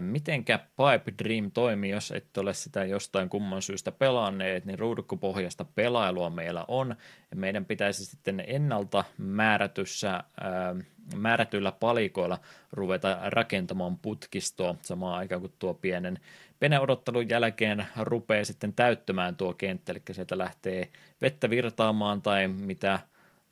[0.00, 6.30] Mitenkä Pipe Dream toimii, jos et ole sitä jostain kumman syystä pelanneet, niin ruudukkopohjasta pelailua
[6.30, 6.96] meillä on.
[7.34, 10.74] Meidän pitäisi sitten ennalta määrätyssä, ää,
[11.16, 12.38] määrätyillä palikoilla
[12.72, 16.18] ruveta rakentamaan putkistoa samaan aikaan, kun tuo pienen
[16.58, 20.88] peneodottelun jälkeen rupeaa sitten täyttämään tuo kenttä, eli sieltä lähtee
[21.22, 22.98] vettä virtaamaan tai mitä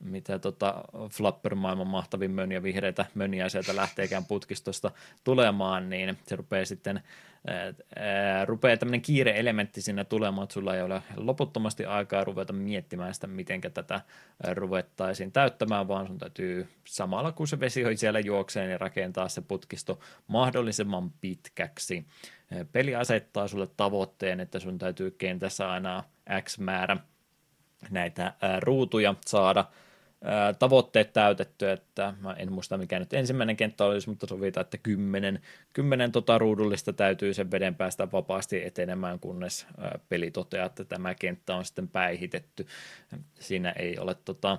[0.01, 4.91] mitä tota Flapper-maailman mahtavin mönjä vihreitä mönjää sieltä lähteekään putkistosta
[5.25, 7.03] tulemaan, niin se rupeaa sitten
[7.97, 13.27] ää, rupeaa tämmöinen kiire-elementti sinne tulemaan, että sulla ei ole loputtomasti aikaa ruveta miettimään sitä,
[13.27, 14.01] miten tätä
[14.53, 19.99] ruvettaisiin täyttämään, vaan sun täytyy samalla kun se vesi siellä juoksee, niin rakentaa se putkisto
[20.27, 22.07] mahdollisimman pitkäksi.
[22.73, 26.05] Peli asettaa sulle tavoitteen, että sun täytyy kentässä aina
[26.43, 26.97] X määrä
[27.91, 29.65] näitä ruutuja saada–
[30.59, 35.43] tavoitteet täytetty, että mä en muista mikä nyt ensimmäinen kenttä olisi, mutta sovitaan, että kymmenen,
[35.73, 39.67] kymmenen tota ruudullista täytyy sen veden päästä vapaasti etenemään, kunnes
[40.09, 42.67] peli toteaa, että tämä kenttä on sitten päihitetty.
[43.41, 44.59] Siinä ei ole tota,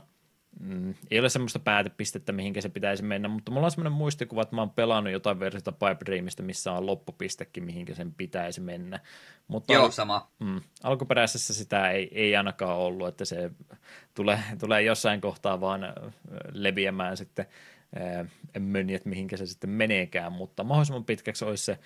[0.60, 4.56] mm, ei ole semmoista päätepistettä, mihinkä se pitäisi mennä, mutta mulla on semmoinen muistikuva, että
[4.56, 9.00] mä oon pelannut jotain versiota Pipe Dreamista, missä on loppupistekin, mihinkä sen pitäisi mennä.
[9.48, 10.30] Mutta Joo, al- sama.
[10.40, 13.52] Mm, alkuperäisessä sitä ei, ei ainakaan ollut, että se
[14.16, 15.82] tulee, tulee jossain kohtaa vaan
[16.52, 17.46] leviämään sitten
[18.56, 21.80] en meni, että mihinkä se sitten meneekään, mutta mahdollisimman pitkäksi olisi se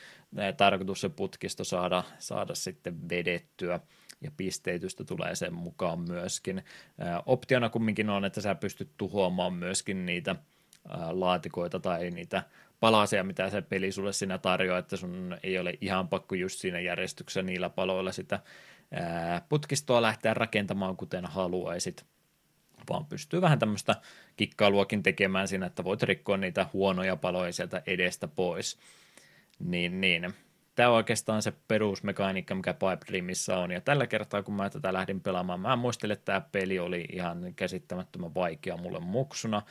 [0.57, 3.79] tarkoitus se putkisto saada, saada sitten vedettyä
[4.23, 6.63] ja pisteytystä tulee sen mukaan myöskin.
[7.25, 10.35] Optiona kumminkin on, että sä pystyt tuhoamaan myöskin niitä
[11.11, 12.43] laatikoita tai niitä
[12.79, 16.79] palasia, mitä se peli sulle siinä tarjoaa, että sun ei ole ihan pakko just siinä
[16.79, 18.39] järjestyksessä niillä paloilla sitä
[19.49, 22.05] putkistoa lähteä rakentamaan kuten haluaisit,
[22.89, 23.95] vaan pystyy vähän tämmöistä
[24.37, 28.77] kikkailuakin tekemään siinä, että voit rikkoa niitä huonoja paloja sieltä edestä pois.
[29.59, 30.33] Niin, niin.
[30.75, 34.93] Tämä on oikeastaan se perusmekaniikka, mikä Pipe Dreamissa on, ja tällä kertaa, kun mä tätä
[34.93, 39.61] lähdin pelaamaan, mä muistelin, että tämä peli oli ihan käsittämättömän vaikea mulle muksuna,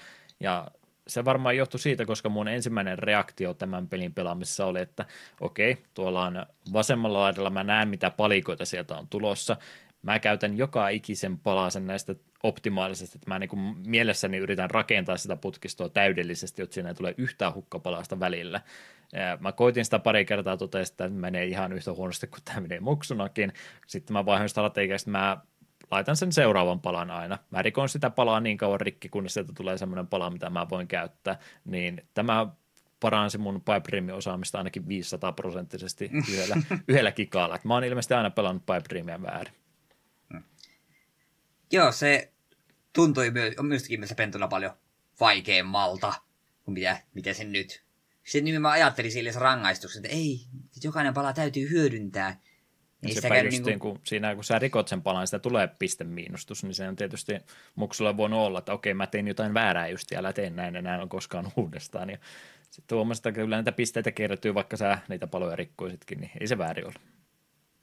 [0.40, 0.68] ja
[1.06, 5.04] se varmaan johtui siitä, koska mun ensimmäinen reaktio tämän pelin pelaamisessa oli, että
[5.40, 9.56] okei, tuolla on vasemmalla laidalla, mä näen mitä palikoita sieltä on tulossa,
[10.02, 15.36] mä käytän joka ikisen palasen näistä optimaalisesti, että mä niin kuin mielessäni yritän rakentaa sitä
[15.36, 18.60] putkistoa täydellisesti, että siinä ei tule yhtään hukkapalasta välillä.
[19.40, 23.52] Mä koitin sitä pari kertaa totesin, että menee ihan yhtä huonosti kuin tämä menee muksunakin.
[23.86, 25.38] Sitten mä vaihoin strategiasta, mä
[25.90, 27.38] laitan sen seuraavan palan aina.
[27.50, 30.88] Mä rikon sitä palaa niin kauan rikki, kunnes sieltä tulee semmoinen pala, mitä mä voin
[30.88, 31.38] käyttää.
[31.64, 32.46] Niin tämä
[33.00, 36.56] paransi mun pipe osaamista ainakin 500 prosenttisesti yhdellä,
[36.88, 37.58] yhdellä kikaalla.
[37.64, 39.61] mä oon ilmeisesti aina pelannut pipe väärin.
[41.72, 42.32] Joo, se
[42.92, 44.72] tuntui myös, myöskin se pentuna paljon
[45.20, 46.14] vaikeammalta
[46.64, 47.84] kuin mitä, mitä sen nyt.
[48.24, 50.40] Sitten nimenomaan ajattelin sille rangaistuksen, että ei,
[50.84, 52.40] jokainen pala täytyy hyödyntää.
[53.02, 53.94] Ei Sepä just niin kuin...
[53.94, 57.32] kun siinä, kun sä rikot sen palan, sitä tulee pistemiinustus, niin se on tietysti
[57.74, 61.06] muksulla voinut olla, että okei, mä tein jotain väärää just ja älä tee näin enää
[61.08, 62.10] koskaan uudestaan.
[62.10, 62.18] Ja
[62.70, 66.58] sitten huomasin, että kyllä näitä pisteitä kertyy, vaikka sä niitä paloja rikkoisitkin, niin ei se
[66.58, 66.94] väärin ole.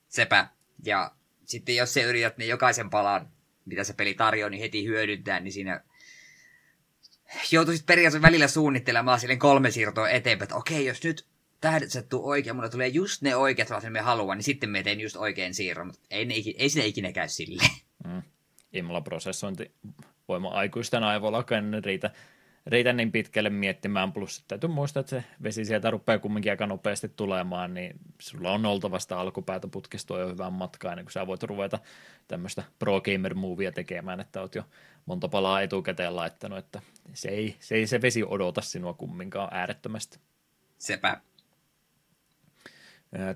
[0.08, 0.48] Sepä.
[0.86, 1.12] Ja
[1.46, 3.32] sitten jos se yrität niin jokaisen palan
[3.70, 5.84] mitä se peli tarjoaa, niin heti hyödyntää, niin siinä
[7.52, 11.26] joutuisit periaatteessa välillä suunnittelemaan silleen kolme siirtoa eteenpäin, että okei, jos nyt
[11.62, 15.02] tähdet sattuu oikein, mulle tulee just ne oikeat, mitä me haluan, niin sitten me teen
[15.02, 17.72] just oikein siirron, mutta ei, ne, ei siinä ikinä käy silleen.
[18.08, 18.22] Mm.
[18.74, 19.72] Imla-prosessointi
[20.28, 21.46] voima aikuisten aivoilla
[21.86, 22.12] riitä
[22.70, 27.10] riitä niin pitkälle miettimään, plus täytyy muistaa, että se vesi sieltä rupeaa kumminkin aika nopeasti
[27.10, 31.44] tulemaan, niin sulla on oltava sitä alkupäätä putkistua jo hyvän matkaa, ennen kuin sä voit
[31.44, 31.80] ruveta
[32.28, 34.64] tämmöistä pro gamer movia tekemään, että oot jo
[35.06, 36.82] monta palaa etukäteen laittanut, että
[37.14, 40.20] se ei se, ei se vesi odota sinua kumminkaan äärettömästi.
[40.78, 41.22] Sepä.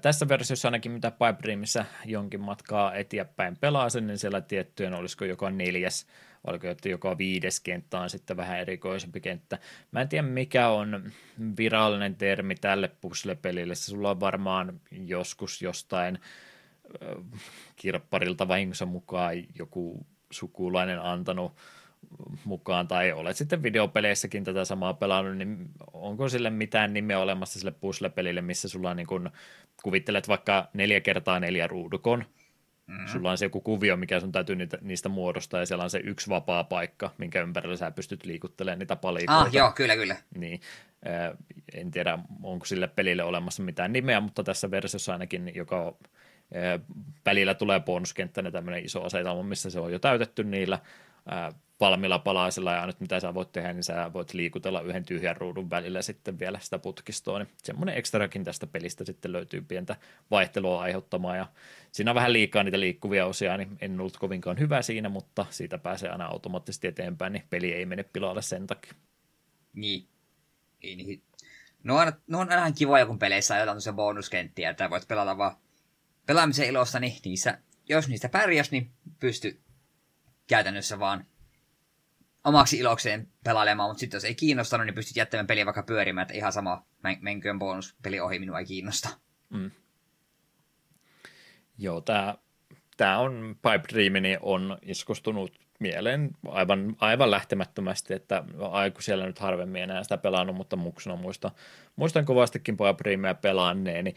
[0.01, 5.25] Tässä versiossa ainakin mitä Pipe Dreamissa jonkin matkaa eteenpäin pelaa sen, niin siellä tiettyjen olisiko
[5.25, 6.07] joka neljäs
[6.43, 9.59] oliko että joka viides kenttä on sitten vähän erikoisempi kenttä.
[9.91, 11.11] Mä en tiedä mikä on
[11.57, 16.19] virallinen termi tälle puzzle-pelille, se sulla on varmaan joskus jostain
[17.75, 21.53] kirpparilta vahingossa mukaan joku sukulainen antanut
[22.45, 27.71] mukaan, tai olet sitten videopeleissäkin tätä samaa pelannut, niin onko sille mitään nimeä olemassa sille
[27.71, 29.31] puzzle-pelille, missä sulla niin kun
[29.83, 32.25] kuvittelet vaikka neljä kertaa neljä ruudukon,
[32.87, 33.07] Mm.
[33.07, 36.01] Sulla on se joku kuvio, mikä sun täytyy niitä, niistä muodostaa, ja siellä on se
[36.03, 39.39] yksi vapaa paikka, minkä ympärillä sä pystyt liikuttelemaan niitä palikoita.
[39.39, 40.15] Ah, joo, kyllä, kyllä.
[40.37, 40.61] Niin.
[41.73, 45.95] En tiedä, onko sille pelille olemassa mitään nimeä, mutta tässä versiossa ainakin, joka
[47.25, 50.79] välillä tulee bonuskenttänä tämmöinen iso asetelma, missä se on jo täytetty niillä
[51.79, 55.69] valmiilla palasilla ja nyt mitä sä voit tehdä, niin sä voit liikutella yhden tyhjän ruudun
[55.69, 59.95] välillä sitten vielä sitä putkistoa, niin semmoinen ekstrakin tästä pelistä sitten löytyy pientä
[60.31, 61.47] vaihtelua aiheuttamaan ja
[61.91, 65.77] siinä on vähän liikaa niitä liikkuvia osia, niin en ollut kovinkaan hyvä siinä, mutta siitä
[65.77, 68.93] pääsee aina automaattisesti eteenpäin, niin peli ei mene pilalle sen takia.
[69.73, 70.07] Niin.
[70.81, 71.21] Ei, niin.
[71.83, 75.55] No on, no on aina kivoja, kun peleissä on jotain bonuskenttiä, että voit pelata vaan
[76.25, 77.57] pelaamisen ilosta, niin niissä,
[77.89, 79.62] jos niistä pärjäs, niin pysty
[80.47, 81.25] käytännössä vaan
[82.43, 86.33] omaksi ilokseen pelailemaan, mutta sitten jos ei kiinnostanut, niin pystyt jättämään peliä vaikka pyörimään, että
[86.33, 86.85] ihan sama,
[87.21, 89.09] menköön bonuspeli ohi, minua ei kiinnosta.
[89.49, 89.71] Mm.
[91.77, 92.35] Joo, tämä
[92.97, 99.39] tää on Pipe Dream, niin on iskustunut mieleen aivan, aivan lähtemättömästi, että aiku siellä nyt
[99.39, 101.51] harvemmin enää sitä pelannut, mutta muksuna muista,
[101.95, 104.15] muistan kovastikin Pojapriimia pelanneeni.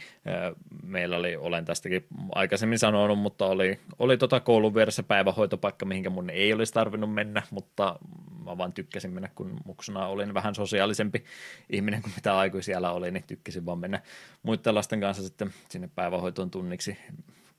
[0.82, 6.30] Meillä oli, olen tästäkin aikaisemmin sanonut, mutta oli, oli tota koulun vieressä päivähoitopaikka, mihinkä mun
[6.30, 7.98] ei olisi tarvinnut mennä, mutta
[8.44, 11.24] mä vaan tykkäsin mennä, kun muksuna olin vähän sosiaalisempi
[11.70, 14.00] ihminen kuin mitä aiku siellä oli, niin tykkäsin vaan mennä
[14.42, 16.98] muiden lasten kanssa sitten sinne päivähoitoon tunniksi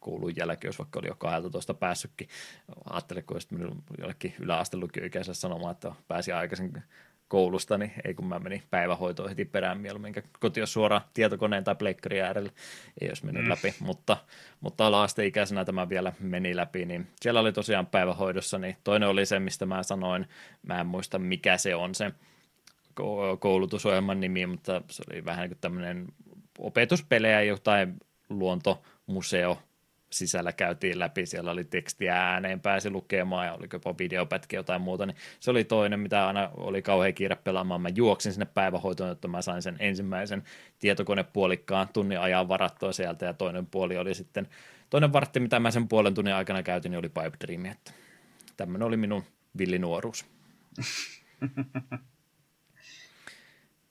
[0.08, 2.28] koulun jälkeen, jos vaikka oli jo 12 päässytkin.
[2.90, 6.84] Ajattelin, kun olisit mennyt jollekin yläastelukioikäiselle sanomaan, että pääsi aikaisin
[7.28, 11.76] koulusta, niin ei kun mä menin päivähoitoon heti perään mieluummin, koti jos suoraan tietokoneen tai
[11.76, 12.52] pleikkarin äärelle,
[13.02, 13.50] ei olisi mennyt mm.
[13.50, 14.18] läpi, mutta,
[14.62, 19.40] mutta ala-asteikäisenä tämä vielä meni läpi, niin siellä oli tosiaan päivähoidossa, niin toinen oli se,
[19.40, 20.28] mistä mä sanoin,
[20.64, 22.12] mä en muista mikä se on se
[23.40, 26.08] koulutusohjelman nimi, mutta se oli vähän niin kuin tämmöinen
[26.60, 27.98] opetuspelejä, jotain
[28.30, 29.58] luontomuseo
[30.10, 35.06] sisällä käytiin läpi, siellä oli tekstiä ääneen, pääsi lukemaan ja oli jopa videopätkiä jotain muuta,
[35.06, 37.82] niin se oli toinen, mitä aina oli kauhean kiire pelaamaan.
[37.82, 40.44] Mä juoksin sinne päivähoitoon, että mä sain sen ensimmäisen
[40.80, 44.48] tietokonepuolikkaan tunnin ajan varattua sieltä ja toinen puoli oli sitten,
[44.90, 47.92] toinen vartti, mitä mä sen puolen tunnin aikana käytin, niin oli Pipe Dream, että
[48.58, 49.24] tämmöinen oli minun
[49.58, 50.26] villinuoruus.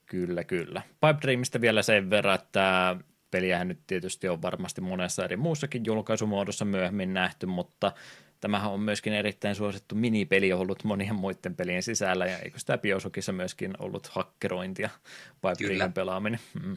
[0.07, 0.83] kyllä, kyllä.
[1.01, 2.97] Pipe Dreamista vielä sen verran, että
[3.31, 7.93] peliähän nyt tietysti on varmasti monessa eri muussakin julkaisumuodossa myöhemmin nähty, mutta
[8.41, 13.33] tämähän on myöskin erittäin suosittu minipeli ollut monien muiden pelien sisällä, ja eikö sitä Biosokissa
[13.33, 14.91] myöskin ollut hakkerointia,
[15.35, 16.41] Pipe Dreamin pelaaminen.
[16.63, 16.77] Mm.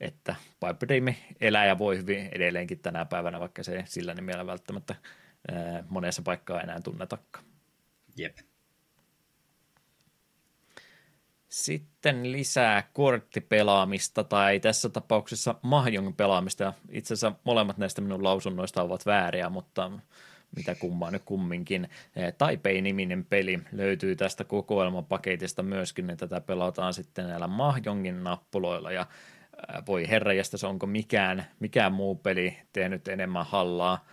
[0.00, 4.94] Että Pipe Dream elää ja voi hyvin edelleenkin tänä päivänä, vaikka se sillä nimellä välttämättä
[5.52, 7.44] ää, monessa paikkaa enää tunnetakaan.
[8.16, 8.36] Jep.
[11.48, 16.72] Sitten lisää korttipelaamista tai tässä tapauksessa mahjong pelaamista.
[16.90, 19.90] Itse asiassa molemmat näistä minun lausunnoista ovat vääriä, mutta
[20.56, 21.88] mitä kummaa nyt kumminkin.
[22.38, 29.06] Taipei-niminen peli löytyy tästä kokoelmapaketista myöskin, että tätä pelataan sitten näillä mahjongin nappuloilla ja
[29.86, 34.06] voi herrajasta, se onko mikään, mikään muu peli tehnyt enemmän hallaa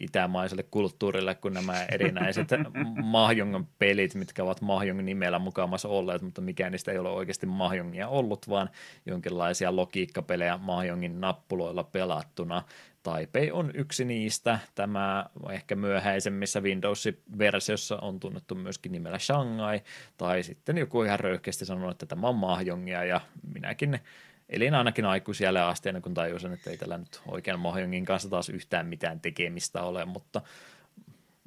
[0.00, 2.48] itämaiselle kulttuurille kuin nämä erinäiset
[3.02, 8.08] Mahjongan pelit, mitkä ovat Mahjongin nimellä mukaamassa olleet, mutta mikään niistä ei ole oikeasti Mahjongia
[8.08, 8.70] ollut, vaan
[9.06, 12.62] jonkinlaisia logiikkapelejä Mahjongin nappuloilla pelattuna.
[13.02, 14.58] Taipei on yksi niistä.
[14.74, 19.80] Tämä ehkä myöhäisemmissä Windows-versiossa on tunnettu myöskin nimellä Shanghai,
[20.16, 23.20] tai sitten joku ihan röyhkeästi sanonut, että tämä on Mahjongia, ja
[23.54, 24.00] minäkin
[24.52, 28.48] Elin ainakin aikuisielle asti ennen kuin tajusin, että ei tällä nyt oikein Mahjongin kanssa taas
[28.48, 30.42] yhtään mitään tekemistä ole, mutta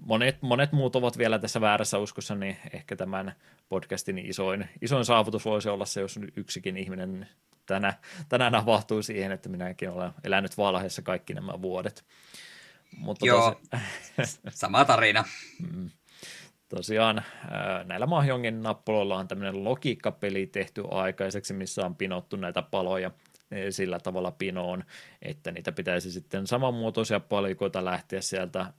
[0.06, 3.36] monet, monet muut ovat vielä tässä väärässä uskossa, niin ehkä tämän
[3.69, 7.30] podcastin isoin, isoin saavutus voisi olla se, jos yksikin ihminen
[7.65, 7.94] tänä,
[8.30, 12.06] tänään avahtuu siihen, että minäkin olen elänyt valheessa kaikki nämä vuodet.
[12.98, 13.61] Mutta Joo,
[14.15, 14.40] tosi...
[14.49, 15.23] sama tarina.
[15.72, 15.90] Mm
[16.70, 17.24] tosiaan
[17.84, 23.12] näillä Mahjongin nappuloilla on tämmöinen logiikkapeli tehty aikaiseksi, missä on pinottu näitä paloja
[23.52, 24.84] e, sillä tavalla pinoon,
[25.22, 28.74] että niitä pitäisi sitten samanmuotoisia palikoita lähteä sieltä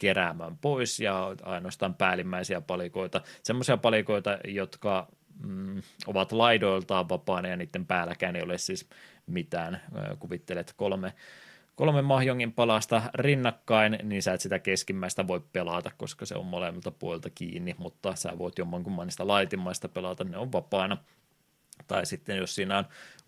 [0.00, 5.08] keräämään pois ja ainoastaan päällimmäisiä palikoita, semmoisia palikoita, jotka
[5.46, 8.88] mm, ovat laidoiltaan vapaana ja niiden päälläkään ei ole siis
[9.26, 9.80] mitään.
[10.18, 11.12] Kuvittelet kolme
[11.80, 16.90] kolme mahjongin palasta rinnakkain, niin sä et sitä keskimmäistä voi pelata, koska se on molemmilta
[16.90, 20.96] puolilta kiinni, mutta sä voit jommankumman niistä laitimmaista pelata, ne on vapaana.
[21.86, 22.78] Tai sitten jos siinä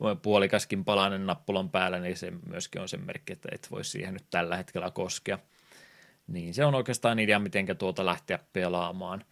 [0.01, 4.15] on puolikaskin palanen nappulan päällä, niin se myöskin on sen merkki, että et voi siihen
[4.15, 5.39] nyt tällä hetkellä koskea.
[6.27, 9.24] Niin se on oikeastaan idea, miten tuota lähteä pelaamaan.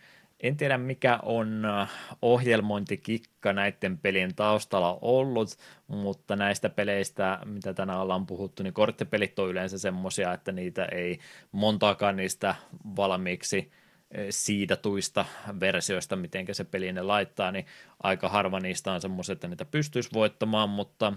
[0.43, 1.91] En tiedä, mikä on äh,
[2.23, 5.49] ohjelmointikikka näiden pelien taustalla ollut,
[5.87, 11.19] mutta näistä peleistä, mitä tänään ollaan puhuttu, niin korttipelit on yleensä semmoisia, että niitä ei
[11.53, 12.55] montaakaan niistä
[12.97, 13.71] valmiiksi
[14.19, 15.25] äh, siidatuista
[15.61, 17.67] versioista, miten se peli ne laittaa, niin
[18.03, 21.12] aika harva niistä on semmoisia, että niitä pystyisi voittamaan, mutta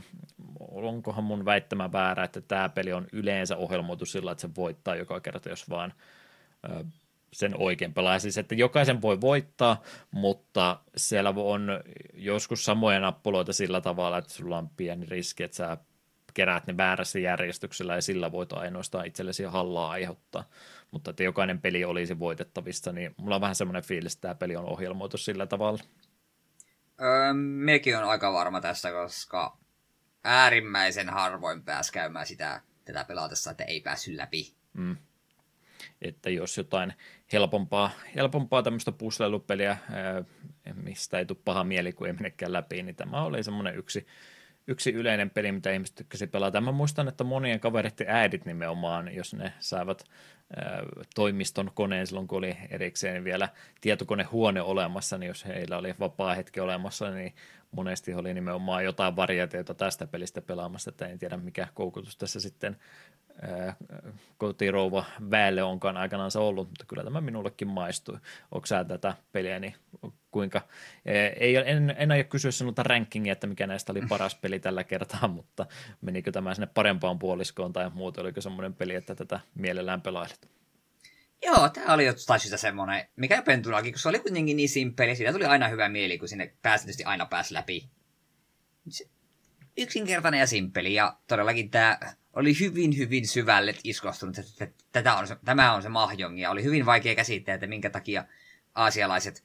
[0.60, 5.20] onkohan mun väittämä väärä, että tämä peli on yleensä ohjelmoitu sillä, että se voittaa joka
[5.20, 5.94] kerta, jos vaan
[6.72, 6.86] äh,
[7.34, 8.20] sen oikein pelaa.
[8.20, 9.82] Siis, että jokaisen voi voittaa,
[10.12, 11.70] mutta siellä on
[12.14, 15.78] joskus samoja nappuloita sillä tavalla, että sulla on pieni riski, että sä
[16.34, 20.50] keräät ne väärässä järjestyksellä ja sillä voit ainoastaan itsellesi hallaa aiheuttaa.
[20.92, 24.56] Mutta että jokainen peli olisi voitettavissa, niin mulla on vähän semmoinen fiilis, että tämä peli
[24.56, 25.84] on ohjelmoitu sillä tavalla.
[27.02, 29.58] Öö, mekin on aika varma tästä, koska
[30.24, 34.54] äärimmäisen harvoin pääs käymään sitä tätä pelaatessa, että ei päässyt läpi.
[34.74, 34.98] Mm
[36.02, 36.94] että jos jotain
[37.34, 39.78] helpompaa, helpompaa tämmöistä puslelupeliä,
[40.84, 44.08] mistä ei tule paha mieli, kun ei menekään läpi, niin tämä oli semmoinen yksi,
[44.68, 46.62] yksi yleinen peli, mitä ihmiset tykkäsivät pelata.
[46.62, 50.04] Mä muistan, että monien kavereiden äidit nimenomaan, jos ne saivat
[51.16, 53.50] toimiston koneen silloin, kun oli erikseen vielä
[53.82, 57.34] tietokonehuone olemassa, niin jos heillä oli vapaa hetki olemassa, niin
[57.72, 62.78] monesti oli nimenomaan jotain variaatioita tästä pelistä pelaamassa, että en tiedä mikä koukutus tässä sitten
[64.38, 68.18] kotirouva väelle onkaan aikanaan se ollut, mutta kyllä tämä minullekin maistui.
[68.52, 69.76] Onko sä tätä peliä, niin
[70.32, 70.62] kuinka,
[71.40, 75.28] ei, en, en aio kysyä sinulta rankingia, että mikä näistä oli paras peli tällä kertaa,
[75.28, 75.66] mutta
[76.02, 80.50] menikö tämä sinne parempaan puoliskoon tai muuta, oliko semmoinen peli, että tätä mielellään pelailet?
[81.46, 85.34] Joo, tämä oli jotain syystä semmoinen, mikä pentunakin, kun se oli kuitenkin niin simpeli, siitä
[85.34, 87.90] tuli aina hyvä mieli, kun sinne pääsi aina pääsi läpi.
[89.78, 92.00] Yksinkertainen ja simpeli, ja todellakin tämä
[92.34, 96.64] oli hyvin, hyvin syvälle iskostunut, että tätä on se, tämä on se mahjongi, ja oli
[96.64, 98.26] hyvin vaikea käsittää, että minkä takia
[98.76, 99.44] aasialaiset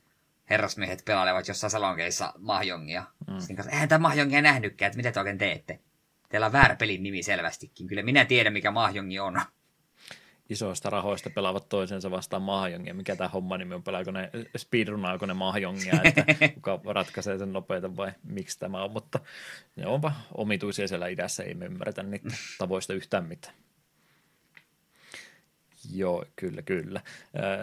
[0.50, 3.04] herrasmiehet pelailevat jossain salonkeissa Mahjongia.
[3.30, 3.38] Mm.
[3.38, 5.80] Sitten kanssa, eihän tämä Mahjongia nähnytkään, että mitä te oikein teette.
[6.28, 7.86] Teillä on väärä pelin nimi selvästikin.
[7.86, 9.40] Kyllä minä tiedän, mikä Mahjongi on.
[10.48, 12.94] Isoista rahoista pelaavat toisensa vastaan Mahjongia.
[12.94, 13.82] Mikä tämä homma nimi on?
[13.82, 18.90] Pelaako ne speedrunaako ne Mahjongia, että kuka ratkaisee sen nopeita vai miksi tämä on.
[18.90, 19.20] Mutta
[19.76, 23.54] ne onpa omituisia siellä idässä, ei me ymmärretä niitä tavoista yhtään mitään.
[25.92, 27.00] Joo, kyllä, kyllä.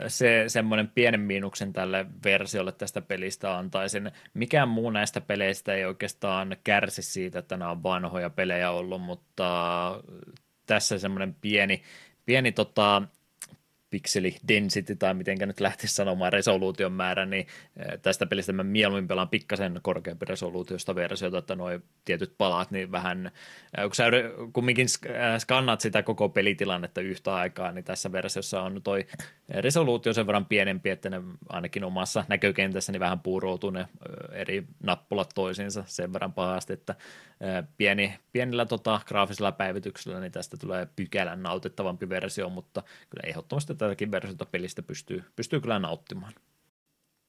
[0.08, 4.12] Se semmoinen pienen miinuksen tälle versiolle tästä pelistä antaisin.
[4.34, 9.54] Mikään muu näistä peleistä ei oikeastaan kärsi siitä, että nämä on vanhoja pelejä ollut, mutta
[10.66, 11.84] tässä semmoinen pieni,
[12.26, 13.02] pieni tota,
[13.96, 17.48] pikseli density tai miten nyt lähtisi sanomaan resoluution määrä, niin
[17.78, 21.70] eh, tästä pelistä mä mieluummin pelaan pikkasen korkeampi resoluutiosta versiota, että nuo
[22.06, 23.32] tietyt palat, niin vähän,
[23.78, 24.04] eh, kun sä
[24.54, 29.06] kumminkin eh, skannat sitä koko pelitilannetta yhtä aikaa, niin tässä versiossa on toi
[29.50, 33.88] resoluutio sen verran pienempi, että ne ainakin omassa näkökentässä niin vähän puuroutuu ne
[34.32, 36.96] eri nappulat toisiinsa sen verran pahasti, että
[37.78, 44.12] pieni, pienillä tota, graafisella päivityksellä niin tästä tulee pykälän nautittavampi versio, mutta kyllä ehdottomasti tätäkin
[44.12, 46.34] versiota pelistä pystyy, pystyy kyllä nauttimaan.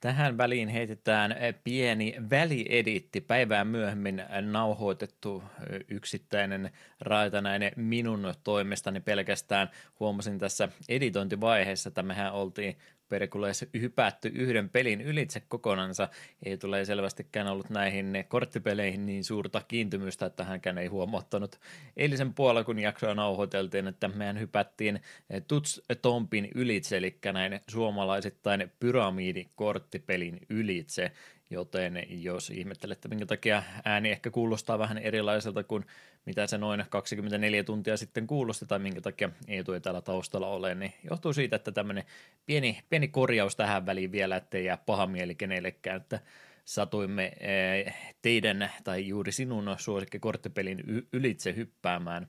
[0.01, 5.43] Tähän väliin heitetään pieni välieditti, päivää myöhemmin nauhoitettu
[5.89, 6.71] yksittäinen
[7.01, 9.71] raita näin minun toimestani pelkästään.
[10.01, 12.77] Huomasin tässä editointivaiheessa, että mehän oltiin
[13.09, 16.09] perkuleessa hypätty yhden pelin ylitse kokonansa.
[16.43, 21.61] Ei tule selvästikään ollut näihin korttipeleihin niin suurta kiintymystä, että hänkään ei huomauttanut
[21.97, 25.01] eilisen puolella, kun jaksoa nauhoiteltiin, että mehän hypättiin
[25.49, 31.13] Tuts Tompin ylitse, eli näin suomalaisittain pyramidikorttipelin ylitse.
[31.51, 35.85] Joten jos ihmettelette, minkä takia ääni ehkä kuulostaa vähän erilaiselta kuin
[36.25, 40.75] mitä se noin 24 tuntia sitten kuulosti tai minkä takia ei tule täällä taustalla ole,
[40.75, 42.05] niin johtuu siitä, että tämmöinen
[42.47, 46.21] pieni, pieni korjaus tähän väliin vielä, ettei jää paha mieli kenellekään, että
[46.65, 50.83] satuimme eh, teidän tai juuri sinun suosikkikorttipelin
[51.13, 52.29] ylitse hyppäämään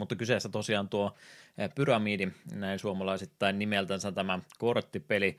[0.00, 1.14] mutta kyseessä tosiaan tuo
[1.74, 5.36] pyramidi, näin suomalaisittain nimeltänsä tämä korttipeli.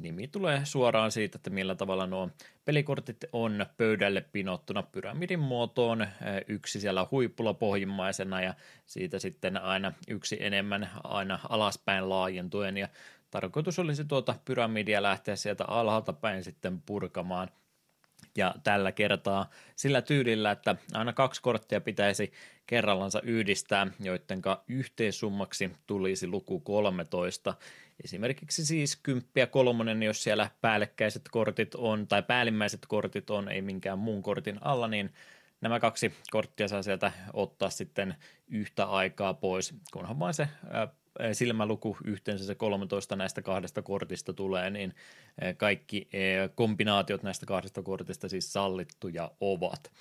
[0.00, 2.30] Nimi tulee suoraan siitä, että millä tavalla nuo
[2.64, 6.06] pelikortit on pöydälle pinottuna pyramidin muotoon,
[6.48, 8.54] yksi siellä huipulla pohjimmaisena ja
[8.86, 12.76] siitä sitten aina yksi enemmän aina alaspäin laajentuen.
[12.76, 12.88] Ja
[13.30, 17.48] tarkoitus olisi tuota pyramidia lähteä sieltä alhaalta päin sitten purkamaan–
[18.36, 22.32] ja tällä kertaa sillä tyylillä, että aina kaksi korttia pitäisi
[22.66, 27.54] kerrallansa yhdistää, joidenka yhteissummaksi tulisi luku 13.
[28.04, 33.98] Esimerkiksi siis kymppiä kolmonen, jos siellä päällekkäiset kortit on, tai päällimmäiset kortit on, ei minkään
[33.98, 35.12] muun kortin alla, niin
[35.60, 38.14] nämä kaksi korttia saa sieltä ottaa sitten
[38.48, 40.48] yhtä aikaa pois, kunhan vain se
[41.32, 44.94] silmäluku yhteensä se 13 näistä kahdesta kortista tulee, niin
[45.56, 46.08] kaikki
[46.54, 49.92] kombinaatiot näistä kahdesta kortista siis sallittuja ovat.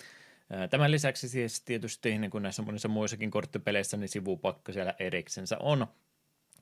[0.69, 5.87] Tämän lisäksi siis tietysti niin kuin näissä monissa muissakin korttipeleissä, niin sivupakka siellä eriksensä on,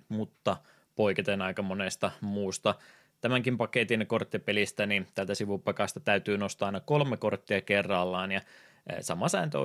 [0.09, 0.57] mutta
[0.95, 2.75] poiketen aika monesta muusta
[3.21, 8.41] tämänkin paketin korttipelistä, niin tältä sivupakasta täytyy nostaa aina kolme korttia kerrallaan, ja
[9.01, 9.57] Sama sääntö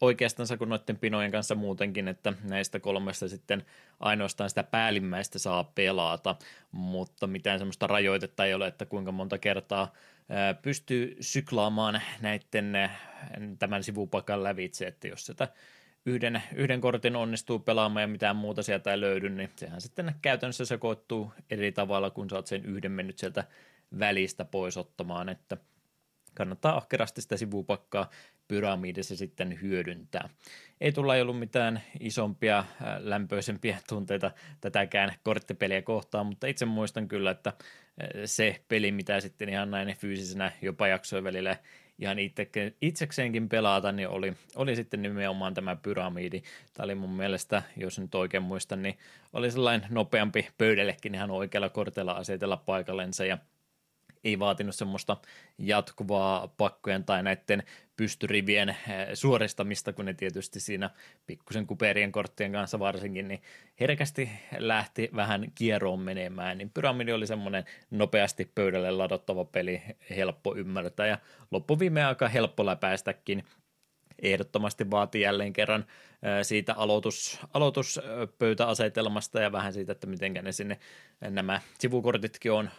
[0.00, 3.64] oikeastaan kuin noiden pinojen kanssa muutenkin, että näistä kolmesta sitten
[4.00, 6.36] ainoastaan sitä päällimmäistä saa pelata,
[6.72, 9.92] mutta mitään semmoista rajoitetta ei ole, että kuinka monta kertaa
[10.62, 12.72] pystyy syklaamaan näiden
[13.58, 15.48] tämän sivupakan lävitse, että jos sitä
[16.06, 20.64] yhden, yhden kortin onnistuu pelaamaan ja mitään muuta sieltä ei löydy, niin sehän sitten käytännössä
[20.64, 23.44] sekoittuu eri tavalla, kun sä oot sen yhden mennyt sieltä
[23.98, 25.56] välistä pois ottamaan, että–
[26.34, 28.10] kannattaa ahkerasti sitä sivupakkaa
[28.48, 30.28] pyramidissa sitten hyödyntää.
[30.80, 32.66] Ei tulla ollut mitään isompia, äh,
[32.98, 34.30] lämpöisempiä tunteita
[34.60, 39.96] tätäkään korttipeliä kohtaan, mutta itse muistan kyllä, että äh, se peli, mitä sitten ihan näin
[39.96, 41.56] fyysisenä jopa jaksojen välillä
[41.98, 42.48] ihan itse,
[42.80, 46.42] itsekseenkin pelata, niin oli, oli sitten nimenomaan tämä pyramidi.
[46.74, 48.98] Tämä oli mun mielestä, jos nyt oikein muistan, niin
[49.32, 53.38] oli sellainen nopeampi pöydällekin ihan oikealla kortilla asetella paikallensa ja–
[54.24, 55.16] ei vaatinut semmoista
[55.58, 57.62] jatkuvaa pakkojen tai näiden
[57.96, 58.76] pystyrivien eh,
[59.14, 60.90] suoristamista, kun ne tietysti siinä
[61.26, 63.42] pikkusen kuperien korttien kanssa varsinkin, niin
[63.80, 71.06] herkästi lähti vähän kieroon menemään, niin Pyramidi oli semmoinen nopeasti pöydälle ladottava peli, helppo ymmärtää
[71.06, 71.18] ja
[71.50, 73.44] loppuviime aika helppo läpäistäkin,
[74.22, 75.84] ehdottomasti vaatii jälleen kerran
[76.42, 80.78] siitä aloitus, aloituspöytäasetelmasta ja vähän siitä, että miten ne sinne
[81.20, 82.70] nämä sivukortitkin on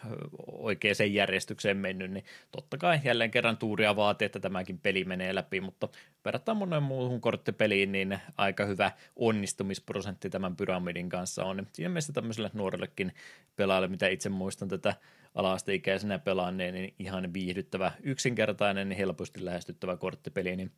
[0.47, 5.61] oikeaan järjestykseen mennyt, niin totta kai jälleen kerran tuuria vaatii, että tämäkin peli menee läpi,
[5.61, 5.89] mutta
[6.25, 11.67] verrattuna monen muuhun korttipeliin, niin aika hyvä onnistumisprosentti tämän pyramidin kanssa on.
[11.73, 13.13] Siinä mielessä tämmöiselle nuorellekin
[13.55, 14.95] pelaajalle, mitä itse muistan tätä
[15.35, 20.71] ala-asteikäisenä pelaanneen, niin ihan viihdyttävä, yksinkertainen, helposti lähestyttävä korttipeli, niin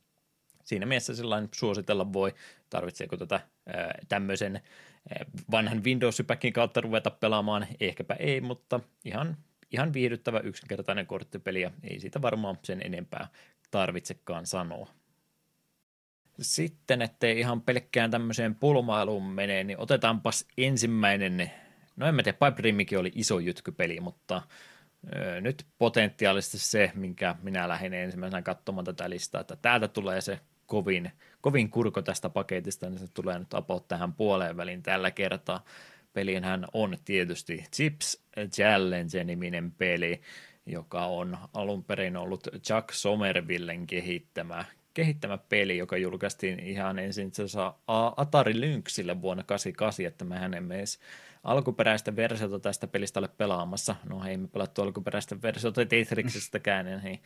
[0.65, 2.33] siinä mielessä sellainen suositella voi,
[2.69, 3.39] tarvitseeko tätä
[4.09, 4.61] tämmöisen
[5.51, 9.37] vanhan Windows-sypäkin kautta ruveta pelaamaan, ehkäpä ei, mutta ihan,
[9.71, 13.27] ihan viihdyttävä yksinkertainen korttipeli ja ei siitä varmaan sen enempää
[13.71, 14.89] tarvitsekaan sanoa.
[16.41, 21.51] Sitten, ettei ihan pelkkään tämmöiseen pulmailuun mene, niin otetaanpas ensimmäinen,
[21.95, 24.41] no en mä tiedä, Pipe Dreamikin oli iso jytkypeli, mutta
[25.41, 31.11] nyt potentiaalisesti se, minkä minä lähdin ensimmäisenä katsomaan tätä listaa, että täältä tulee se kovin,
[31.41, 35.63] kovin kurko tästä paketista, niin se tulee nyt apot tähän puoleen väliin tällä kertaa.
[36.13, 40.21] Pelinhän on tietysti Chips Challenge-niminen peli,
[40.65, 44.65] joka on alun perin ollut Chuck Somervillen kehittämä
[44.95, 47.31] kehittämä peli, joka julkaistiin ihan ensin
[48.17, 50.99] Atari Lynxille vuonna 88, että mehän emme edes
[51.45, 53.95] alkuperäistä versiota tästä pelistä ole pelaamassa.
[54.09, 57.21] No ei me pelattu alkuperäistä versiota Tetrixistäkään, niin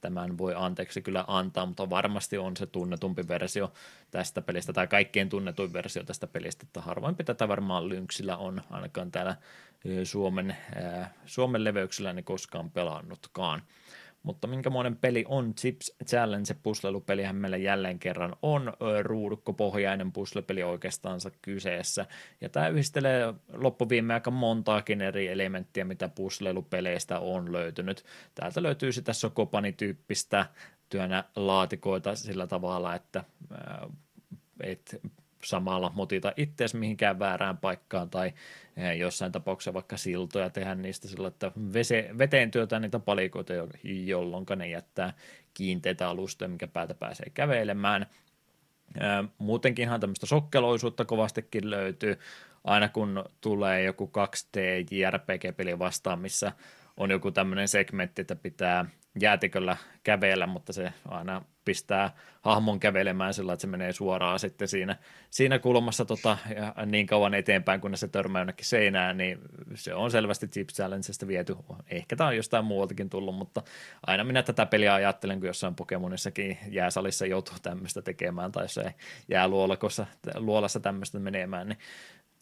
[0.00, 3.72] tämän voi anteeksi kyllä antaa, mutta varmasti on se tunnetumpi versio
[4.10, 9.10] tästä pelistä, tai kaikkein tunnetuin versio tästä pelistä, että harvoin tätä varmaan Lynxillä on, ainakaan
[9.10, 9.36] täällä
[10.04, 10.56] Suomen,
[11.26, 13.62] Suomen leveyksillä ne koskaan pelannutkaan.
[14.22, 18.72] Mutta minkämoinen peli on Chips Challenge, puslelupelihän meillä jälleen kerran on
[19.02, 22.06] ruudukkopohjainen puslepeli oikeastaansa kyseessä.
[22.40, 28.04] Ja tämä yhdistelee loppuviime aika montaakin eri elementtiä, mitä puslelupeleistä on löytynyt.
[28.34, 30.46] Täältä löytyy sitä Sokopani-tyyppistä
[30.88, 33.24] työnä laatikoita sillä tavalla, että
[34.60, 35.00] et
[35.44, 38.32] samalla motita itseäsi mihinkään väärään paikkaan tai
[38.76, 43.52] eh, jossain tapauksessa vaikka siltoja tehdä niistä sillä, että vese, veteen työtä niitä palikoita,
[43.84, 45.12] jolloin ne jättää
[45.54, 48.02] kiinteitä alustoja, mikä päätä pääsee kävelemään.
[48.02, 52.18] Eh, muutenkinhan tämmöistä sokkeloisuutta kovastikin löytyy,
[52.64, 54.60] aina kun tulee joku 2D
[54.90, 56.52] JRPG-peli vastaan, missä
[56.96, 58.86] on joku tämmöinen segmentti, että pitää
[59.20, 62.10] jäätiköllä kävellä, mutta se aina pistää
[62.40, 64.96] hahmon kävelemään sillä, että se menee suoraan sitten siinä,
[65.30, 69.38] siinä kulmassa tota, ja niin kauan eteenpäin, kun se törmää jonnekin seinään, niin
[69.74, 71.56] se on selvästi Chip Challengesta viety.
[71.88, 73.62] Ehkä tämä on jostain muualtakin tullut, mutta
[74.06, 78.94] aina minä tätä peliä ajattelen, kun jossain Pokemonissakin jääsalissa joutuu tämmöistä tekemään, tai se
[79.28, 79.48] jää
[80.36, 81.78] luolassa tämmöistä menemään, niin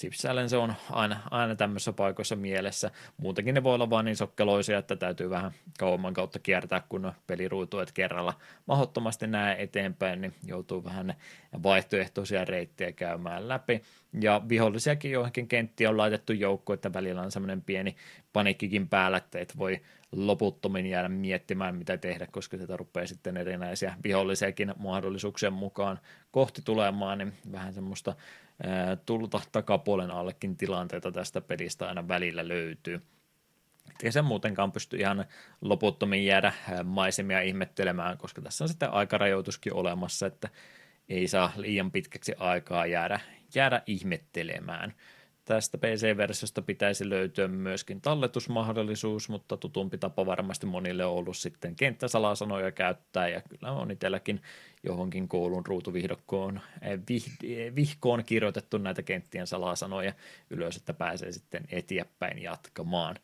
[0.00, 2.90] Tipsällen se on aina, aina tämmöisissä paikoissa mielessä.
[3.16, 7.78] Muutenkin ne voi olla vain niin sokkeloisia, että täytyy vähän kauemman kautta kiertää, kun peliruutu,
[7.78, 8.34] että kerralla
[8.66, 11.14] mahdottomasti näe eteenpäin, niin joutuu vähän
[11.62, 13.82] vaihtoehtoisia reittejä käymään läpi.
[14.20, 17.96] Ja vihollisiakin johonkin kenttiin on laitettu joukko, että välillä on semmoinen pieni
[18.32, 19.80] panikkikin päällä, että et voi
[20.12, 25.98] loputtomin jäädä miettimään, mitä tehdä, koska sitä rupeaa sitten erinäisiä vihollisiakin mahdollisuuksien mukaan
[26.30, 28.14] kohti tulemaan, niin vähän semmoista
[29.06, 33.02] tulta takapuolen allekin tilanteita tästä pelistä aina välillä löytyy.
[33.90, 35.24] Eikä se muutenkaan pysty ihan
[35.60, 36.52] loputtomiin jäädä
[36.84, 40.48] maisemia ihmettelemään, koska tässä on sitten aikarajoituskin olemassa, että
[41.08, 43.20] ei saa liian pitkäksi aikaa jäädä,
[43.54, 44.94] jäädä ihmettelemään.
[45.50, 52.72] Tästä PC-versiosta pitäisi löytyä myöskin talletusmahdollisuus, mutta tutumpi tapa varmasti monille on ollut sitten kenttäsalasanoja
[52.72, 54.42] käyttää, ja kyllä on itselläkin
[54.82, 57.26] johonkin koulun ruutuvihkkoon eh, vih,
[57.76, 60.12] vihkoon kirjoitettu näitä kenttien salasanoja
[60.50, 63.16] ylös, että pääsee sitten eteenpäin jatkamaan.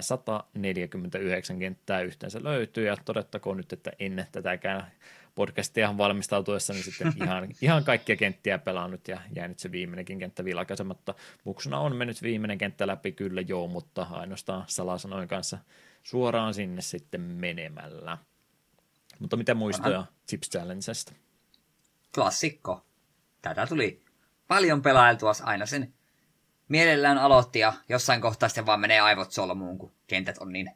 [0.00, 4.86] 149 kenttää yhteensä löytyy, ja todettakoon nyt, että ennen tätäkään
[5.34, 11.14] podcastia valmistautuessa, niin sitten ihan, ihan kaikkia kenttiä pelannut ja nyt se viimeinenkin kenttä vilkaisematta.
[11.44, 15.58] Muksuna on mennyt viimeinen kenttä läpi kyllä joo, mutta ainoastaan salasanojen kanssa
[16.02, 18.18] suoraan sinne sitten menemällä.
[19.18, 20.14] Mutta mitä muistoja Onhan.
[20.28, 21.12] Chips Challengesta?
[22.14, 22.84] Klassikko.
[23.42, 24.04] Tätä tuli
[24.48, 25.94] paljon pelailtua aina sen
[26.68, 30.70] mielellään aloitti ja jossain kohtaa sitten vaan menee aivot solmuun, kun kentät on niin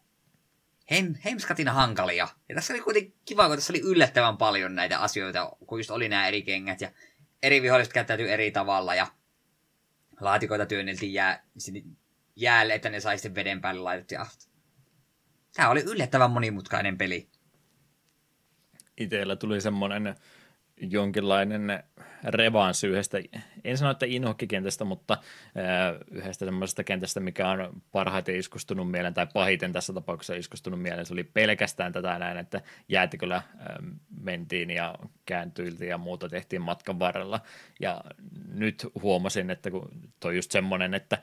[0.90, 2.28] hem, hemskatina hankalia.
[2.48, 6.08] Ja tässä oli kuitenkin kiva, kun tässä oli yllättävän paljon näitä asioita, kun just oli
[6.08, 6.90] nämä eri kengät ja
[7.42, 9.06] eri viholliset käyttäytyi eri tavalla ja
[10.20, 11.44] laatikoita työnneltiin jää,
[12.36, 14.14] jäälle, että ne sai sitten veden päälle laitettu.
[14.14, 14.26] Ja
[15.54, 17.28] tämä oli yllättävän monimutkainen peli.
[18.96, 20.14] Itsellä tuli semmoinen
[20.76, 21.82] jonkinlainen
[22.26, 23.18] revanssi yhdestä,
[23.64, 25.18] en sano, että inhokkikentästä, mutta
[26.10, 31.12] yhdestä semmoisesta kentästä, mikä on parhaiten iskustunut mieleen, tai pahiten tässä tapauksessa iskustunut mieleen, se
[31.12, 33.42] oli pelkästään tätä näin, että jäätiköllä
[34.20, 34.94] mentiin ja
[35.26, 37.40] kääntyiltiin ja muuta tehtiin matkan varrella,
[37.80, 38.00] ja
[38.54, 39.88] nyt huomasin, että kun
[40.20, 41.18] toi just semmoinen, että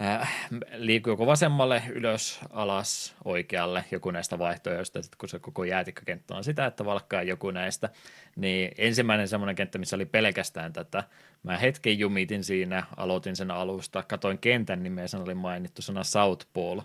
[0.00, 6.44] äh, liikkuuko vasemmalle, ylös, alas, oikealle, joku näistä vaihtoehdoista, että kun se koko jäätikkökenttä on
[6.44, 7.88] sitä, että valkkaa joku näistä,
[8.36, 11.04] niin ensimmäinen semmoinen kenttä, missä oli pelkästään tätä,
[11.42, 16.46] mä hetken jumitin siinä, aloitin sen alusta, katoin kentän nimeä, sen oli mainittu sana South
[16.52, 16.82] Pole,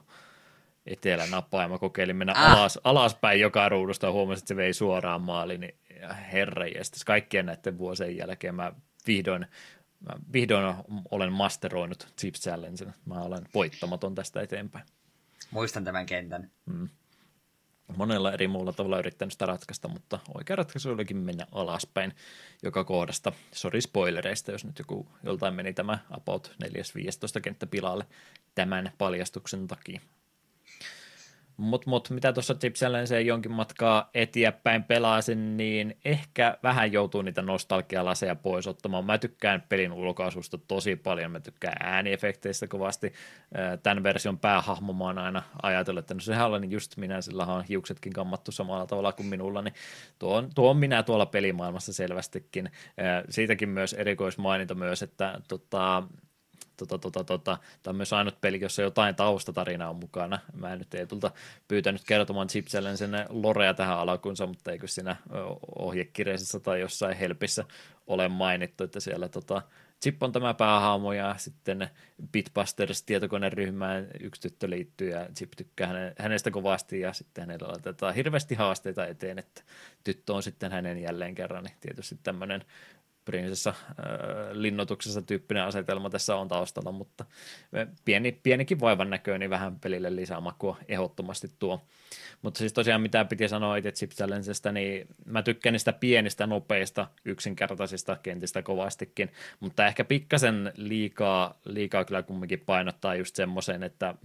[0.85, 2.52] etelänapaa, ja mä kokeilin mennä ah.
[2.52, 5.76] alas, alaspäin joka ruudusta, ja huomasin, että se vei suoraan maaliin, niin
[6.31, 6.65] herra
[7.06, 8.72] kaikkien näiden vuosien jälkeen mä
[9.07, 9.45] vihdoin
[10.03, 10.75] mä vihdoin
[11.11, 12.93] olen masteroinut Chip Challengen.
[13.05, 14.85] Mä olen voittamaton tästä eteenpäin.
[15.51, 16.51] Muistan tämän kentän.
[16.65, 16.89] Mm.
[17.97, 22.13] Monella eri muulla tavalla yrittänyt sitä ratkaista, mutta oikea ratkaisu olikin mennä alaspäin
[22.63, 23.31] joka kohdasta.
[23.51, 28.05] Sori spoilereista, jos nyt joku joltain meni tämä About 4.15 kenttä pilalle
[28.55, 30.01] tämän paljastuksen takia.
[31.64, 37.41] Mutta mut, mitä tuossa Chipsellen se jonkin matkaa eteenpäin pelasin, niin ehkä vähän joutuu niitä
[37.41, 39.06] nostalgialaseja pois ottamaan.
[39.06, 43.14] Mä tykkään pelin ulkoasusta tosi paljon, mä tykkään ääniefekteistä kovasti.
[43.84, 47.64] Tämän version päähahmo mä oon aina ajatellut, että no sehän olen just minä, sillä on
[47.64, 49.73] hiuksetkin kammattu samalla tavalla kuin minulla, niin
[50.19, 52.72] tuo on, tuo on minä tuolla pelimaailmassa selvästikin.
[53.30, 56.03] Siitäkin myös erikoismaininta myös, että tota,
[56.77, 60.39] tota, tota, tota, tämä on myös ainut peli, jossa jotain taustatarinaa on mukana.
[60.53, 61.31] Mä en nyt ei tulta
[61.67, 65.15] pyytänyt kertomaan Chipsellen sen lorea tähän alkuunsa, mutta eikö siinä
[65.79, 67.65] ohjekirjaisessa tai jossain helpissä
[68.07, 69.61] ole mainittu, että siellä tota,
[70.03, 71.89] Chip on tämä päähahmo ja sitten
[72.31, 78.55] Bitbusters tietokoneryhmään yksi tyttö liittyy ja Chip tykkää hänestä kovasti ja sitten hänellä laitetaan hirveästi
[78.55, 79.61] haasteita eteen, että
[80.03, 82.65] tyttö on sitten hänen jälleen kerran, niin tietysti tämmöinen
[83.25, 83.95] prinsessa äh,
[84.51, 87.25] linnoituksessa tyyppinen asetelma tässä on taustalla, mutta
[88.05, 91.81] pieni, pienikin vaivan näköinen niin vähän pelille lisää makua ehdottomasti tuo.
[92.41, 97.07] Mutta siis tosiaan mitä piti sanoa itse Chip Challengeista, niin mä tykkään niistä pienistä, nopeista,
[97.25, 104.15] yksinkertaisista kentistä kovastikin, mutta ehkä pikkasen liikaa, liikaa kyllä kumminkin painottaa just semmoisen, että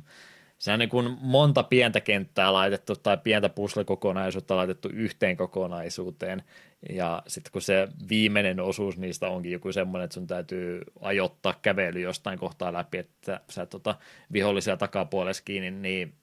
[0.59, 6.43] se on niin kuin monta pientä kenttää laitettu tai pientä puzzle-kokonaisuutta laitettu yhteen kokonaisuuteen.
[6.91, 12.01] Ja sitten kun se viimeinen osuus niistä onkin joku semmoinen, että sun täytyy ajoittaa kävely
[12.01, 13.95] jostain kohtaa läpi, että sä tota,
[14.33, 16.15] vihollisia takapuolessa kiinni, niin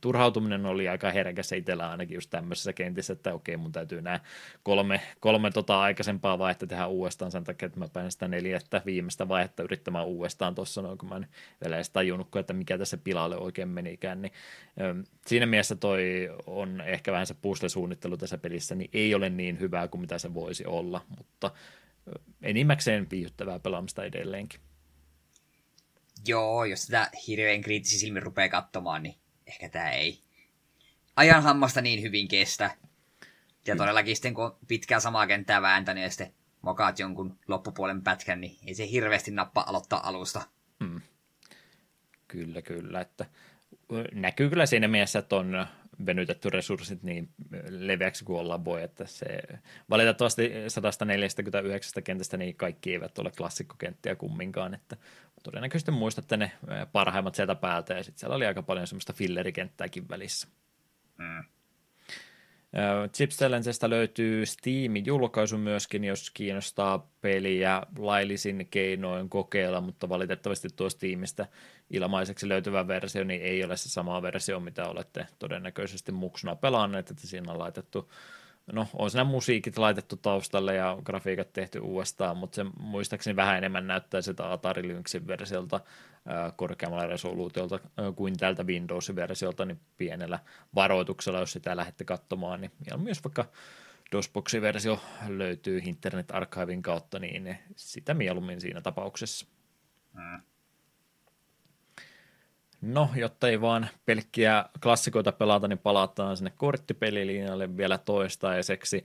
[0.00, 4.20] turhautuminen oli aika herkässä itsellä ainakin just tämmöisessä kentissä, että okei, mun täytyy nämä
[4.62, 9.28] kolme, kolme tota aikaisempaa vaihetta tehdä uudestaan sen takia, että mä pääsen sitä neljättä viimeistä
[9.28, 11.26] vaihetta yrittämään uudestaan tuossa noin, kun mä en
[11.64, 14.32] vielä edes tajunnut, että mikä tässä pilalle oikein menikään, niin
[15.26, 19.88] siinä mielessä toi on ehkä vähän se puzzle-suunnittelu tässä pelissä, niin ei ole niin hyvää
[19.88, 21.50] kuin mitä se voisi olla, mutta
[22.42, 24.60] enimmäkseen viihdyttävää pelaamista edelleenkin.
[26.26, 29.14] Joo, jos sitä hirveän kriittisiä silmin rupeaa katsomaan, niin
[29.50, 30.20] ehkä tämä ei
[31.16, 32.70] ajan hammasta niin hyvin kestä.
[33.66, 38.58] Ja todellakin sitten kun pitkää samaa kenttää vääntänyt ja sitten mokaat jonkun loppupuolen pätkän, niin
[38.66, 40.42] ei se hirveästi nappa aloittaa alusta.
[40.84, 41.00] Hmm.
[42.28, 43.00] Kyllä, kyllä.
[43.00, 43.26] Että
[44.12, 45.66] näkyy kyllä siinä mielessä, että on
[46.06, 47.28] venytetty resurssit niin
[47.68, 49.26] leveäksi kuin ollaan voi, että se
[49.90, 54.96] valitettavasti 149 kentästä niin kaikki eivät ole klassikkokenttiä kumminkaan, että
[55.42, 56.52] todennäköisesti muistatte ne
[56.92, 60.48] parhaimmat sieltä päältä ja sitten siellä oli aika paljon semmoista fillerikenttääkin välissä.
[61.18, 61.44] Mm.
[63.12, 71.46] Chips Challengeista löytyy Steam-julkaisu myöskin, jos kiinnostaa peliä laillisin keinoin kokeilla, mutta valitettavasti tuo Steamista
[71.90, 77.26] ilmaiseksi löytyvä versio niin ei ole se sama versio, mitä olette todennäköisesti muksuna pelanneet, että
[77.26, 78.12] siinä on laitettu
[78.72, 83.86] no on siinä musiikit laitettu taustalle ja grafiikat tehty uudestaan, mutta se muistaakseni vähän enemmän
[83.86, 85.80] näyttää sitä Atari Lynxin versiolta
[86.56, 87.78] korkeammalla resoluutiolta
[88.16, 90.38] kuin tältä Windows-versiolta, niin pienellä
[90.74, 93.44] varoituksella, jos sitä lähdette katsomaan, niin myös vaikka
[94.12, 99.46] DOSBox-versio löytyy Internet Archivin kautta, niin sitä mieluummin siinä tapauksessa.
[100.14, 100.42] Mm.
[102.80, 109.04] No, jotta ei vaan pelkkiä klassikoita pelata, niin palataan sinne korttipelilinjalle vielä toistaiseksi.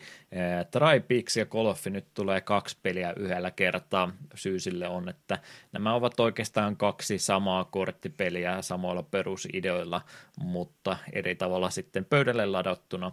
[0.71, 4.11] Tripix ja Golfi nyt tulee kaksi peliä yhdellä kertaa.
[4.35, 5.39] Syy sille on, että
[5.71, 10.01] nämä ovat oikeastaan kaksi samaa korttipeliä samoilla perusideoilla,
[10.39, 13.11] mutta eri tavalla sitten pöydälle ladattuna.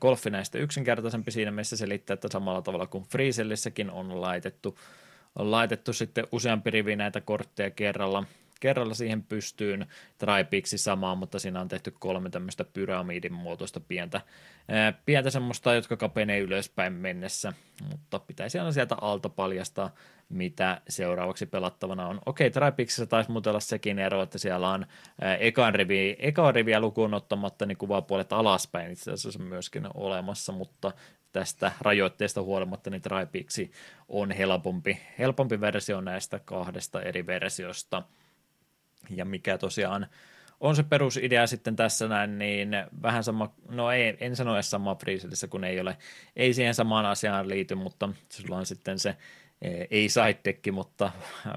[0.00, 4.78] Golfi näistä yksinkertaisempi siinä mielessä selittää, että samalla tavalla kuin Freezellissäkin on laitettu
[5.38, 8.24] on laitettu sitten useampi rivi näitä kortteja kerralla
[8.60, 9.86] kerralla siihen pystyyn.
[10.18, 14.20] Tripiksi samaa, mutta siinä on tehty kolme tämmöistä pyramidin muotoista pientä,
[15.06, 17.52] pientä semmoista, jotka kapenee ylöspäin mennessä,
[17.90, 19.94] mutta pitäisi aina sieltä alta paljastaa,
[20.28, 22.20] mitä seuraavaksi pelattavana on.
[22.26, 24.86] Okei, Tripixissä taisi muuten olla sekin ero, että siellä on
[25.40, 30.92] ekan, rivi, ekan riviä lukuun ottamatta, niin kuvapuolet alaspäin itse asiassa myöskin olemassa, mutta
[31.32, 33.70] tästä rajoitteesta huolimatta niin Tripixi
[34.08, 38.02] on helpompi, helpompi versio näistä kahdesta eri versiosta.
[39.10, 40.06] Ja mikä tosiaan
[40.60, 42.70] on se perusidea sitten tässä näin, niin
[43.02, 45.96] vähän sama, no ei, en sano edes sama Freezelissä, kun ei ole,
[46.36, 49.16] ei siihen samaan asiaan liity, mutta sulla on sitten se
[49.90, 51.12] ei side mutta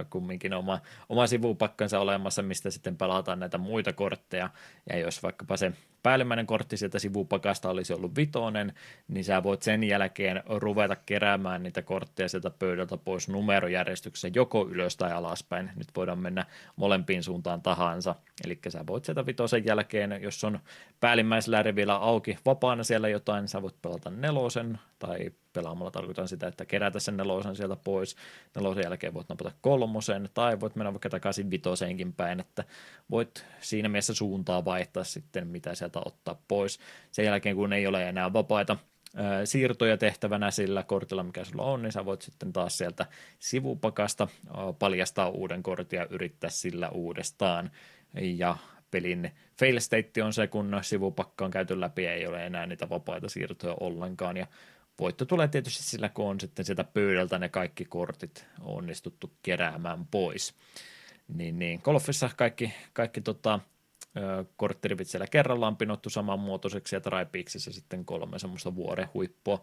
[0.09, 4.49] kumminkin oma, oma sivupakkansa olemassa, mistä sitten pelataan näitä muita kortteja,
[4.89, 5.71] ja jos vaikkapa se
[6.03, 8.73] päällimmäinen kortti sieltä sivupakasta olisi ollut vitonen,
[9.07, 14.97] niin sä voit sen jälkeen ruveta keräämään niitä kortteja sieltä pöydältä pois numerojärjestyksessä joko ylös
[14.97, 15.71] tai alaspäin.
[15.75, 16.45] Nyt voidaan mennä
[16.75, 18.15] molempiin suuntaan tahansa.
[18.45, 20.59] Eli sä voit sieltä vitosen jälkeen, jos on
[20.99, 26.65] päällimmäisellä rivillä auki vapaana siellä jotain, sä voit pelata nelosen tai pelaamalla tarkoitan sitä, että
[26.65, 28.15] kerätä sen nelosen sieltä pois.
[28.55, 32.63] Nelosen jälkeen voit napata kolmosen tai voit mennä vaikka takaisin vitoseenkin päin, että
[33.11, 36.79] voit siinä mielessä suuntaa vaihtaa sitten, mitä sieltä ottaa pois.
[37.11, 38.77] Sen jälkeen, kun ei ole enää vapaita
[39.43, 43.05] siirtoja tehtävänä sillä kortilla, mikä sulla on, niin sä voit sitten taas sieltä
[43.39, 44.27] sivupakasta
[44.79, 47.71] paljastaa uuden kortin ja yrittää sillä uudestaan.
[48.13, 48.57] Ja
[48.91, 52.89] pelin fail state on se, kun sivupakka on käyty läpi ja ei ole enää niitä
[52.89, 54.37] vapaita siirtoja ollenkaan.
[54.37, 54.47] Ja
[54.99, 60.53] voitto tulee tietysti sillä, kun on sitten sieltä pöydältä ne kaikki kortit onnistuttu keräämään pois.
[61.27, 63.59] Niin, niin golfissa kaikki, kaikki tota,
[64.57, 69.61] korttirivit siellä kerrallaan pinottu samanmuotoiseksi ja Tripeaksissa sitten kolme semmoista vuorehuippua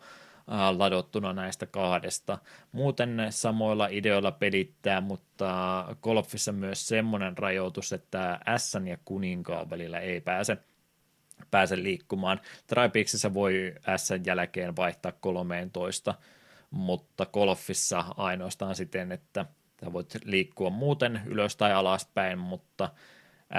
[0.76, 2.38] ladottuna näistä kahdesta.
[2.72, 10.20] Muuten samoilla ideoilla pelittää, mutta golfissa myös semmoinen rajoitus, että S ja kuninkaan välillä ei
[10.20, 10.58] pääse
[11.50, 12.40] pääse liikkumaan.
[12.66, 16.14] Tripeaksissa voi S jälkeen vaihtaa 13,
[16.70, 19.46] mutta golfissa ainoastaan siten, että
[19.92, 22.88] voit liikkua muuten ylös tai alaspäin, mutta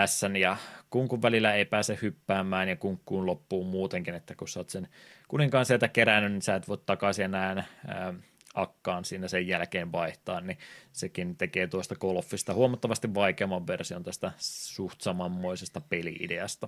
[0.06, 0.58] S ja
[0.90, 4.88] kunkun välillä ei pääse hyppäämään ja kunkkuun loppuu muutenkin, että kun sä oot sen
[5.28, 8.14] kuninkaan sieltä kerännyt, niin sä et voi takaisin enää ää,
[8.54, 10.58] akkaan siinä sen jälkeen vaihtaa, niin
[10.92, 16.68] sekin tekee tuosta golfista huomattavasti vaikeamman version tästä suht samanmoisesta peliideasta.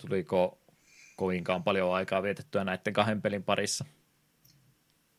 [0.00, 0.58] Tuliko
[1.16, 3.84] kovinkaan paljon aikaa vietettyä näiden kahden pelin parissa?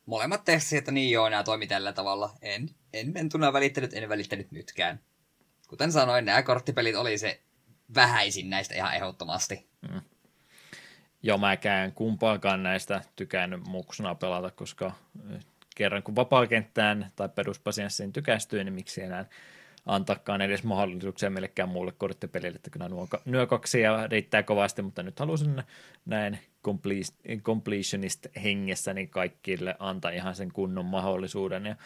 [0.06, 2.30] Molemmat testit, että niin joo, nämä toimii tällä tavalla.
[2.42, 5.00] En, en mentuna välittänyt, en välittänyt nytkään.
[5.68, 7.40] Kuten sanoin, nämä korttipelit oli se
[7.94, 9.66] vähäisin näistä ihan ehdottomasti.
[9.92, 10.00] Mm.
[11.22, 14.92] Joo, mäkään kumpaakaan näistä tykännyt muksuna pelata, koska
[15.76, 19.24] kerran kun vapaa-kenttään tai peruspasianssiin tykästyy, niin miksi enää
[19.86, 25.02] antaakaan edes mahdollisuuksia millekään muulle korttipelille, että kyllä nuo, nuo kaksi ja riittää kovasti, mutta
[25.02, 25.62] nyt halusin
[26.06, 26.38] näin
[27.42, 31.76] completionist hengessä niin kaikille antaa ihan sen kunnon mahdollisuuden ja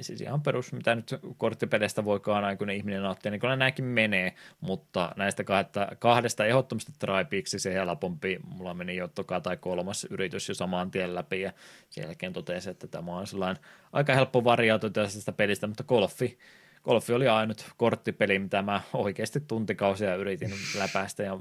[0.00, 5.12] siis ihan perus, mitä nyt korttipeleistä voikaan aikuinen ihminen nauttia, niin kyllä nämäkin menee, mutta
[5.16, 10.54] näistä kahdesta, kahdesta ehdottomasti Tripeaksi se helpompi, mulla meni jo toka tai kolmas yritys jo
[10.54, 11.52] samaan tien läpi, ja
[11.90, 13.62] sen jälkeen totesi, että tämä on sellainen
[13.92, 16.38] aika helppo variaatio tästä pelistä, mutta golfi,
[16.84, 21.38] golfi oli ainut korttipeli, mitä mä oikeasti tuntikausia yritin läpäistä, ja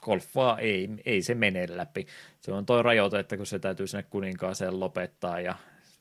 [0.00, 2.06] golfaa ei, ei se mene läpi.
[2.40, 5.54] Se on toi rajoite, että kun se täytyy sinne kuninkaaseen lopettaa ja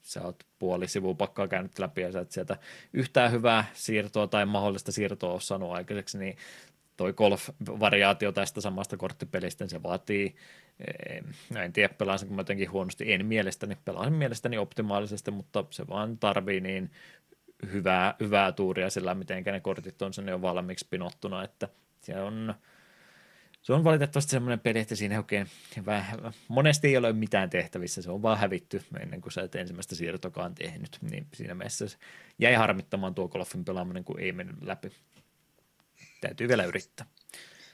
[0.08, 2.58] sä oot puoli sivupakkaa käynyt läpi ja sä et sieltä
[2.94, 6.38] yhtään hyvää siirtoa tai mahdollista siirtoa ole saanut aikaiseksi, niin
[6.98, 10.36] toi golf-variaatio tästä samasta korttipelistä, niin se vaatii,
[11.54, 16.18] no en tiedä pelaan mä jotenkin huonosti, en mielestäni, pelaan mielestäni optimaalisesti, mutta se vaan
[16.18, 16.92] tarvii niin
[17.72, 21.70] hyvää, hyvää tuuria sillä, miten ne kortit on sen jo valmiiksi pinottuna, että
[22.02, 22.54] se on,
[23.68, 25.48] se on valitettavasti semmoinen peli, että siinä oikein
[25.85, 29.95] vähän, monesti ei ole mitään tehtävissä, se on vaan hävitty ennen kuin sä et ensimmäistä
[29.95, 31.85] siirtokaan tehnyt, niin siinä mielessä
[32.39, 34.91] jäi harmittamaan tuo golfin pelaaminen, kun ei mennyt läpi.
[36.22, 37.06] Täytyy vielä yrittää.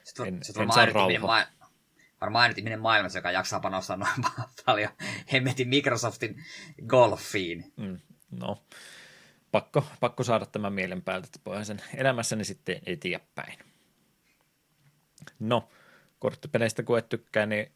[0.04, 1.46] Sitten, en, sitten en saa rauhaa.
[2.22, 4.12] varmaan ainut ihminen maailmassa, joka jaksaa panostaa noin
[4.66, 4.90] paljon
[5.34, 6.44] hemmetin Microsoftin
[6.88, 7.74] golfiin.
[7.78, 8.00] Mm,
[8.32, 8.64] no,
[9.52, 13.60] pakko, pakko saada tämän mielen päältä, että sen elämässäni sitten eteenpäin.
[15.40, 15.70] No,
[16.24, 17.72] korttipeleistä kun et tykkää, niin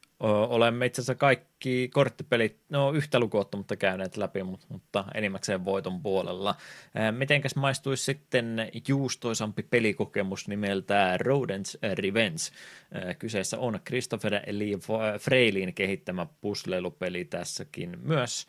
[0.49, 6.55] olemme itse asiassa kaikki korttipelit, no yhtä lukuottamatta käyneet läpi, mutta enimmäkseen voiton puolella.
[7.11, 12.41] Mitenkäs maistuisi sitten juustoisampi pelikokemus nimeltä Rodents Revenge?
[13.19, 14.77] Kyseessä on Christopher Lee
[15.19, 18.47] Freilin kehittämä pusleilupeli tässäkin myös,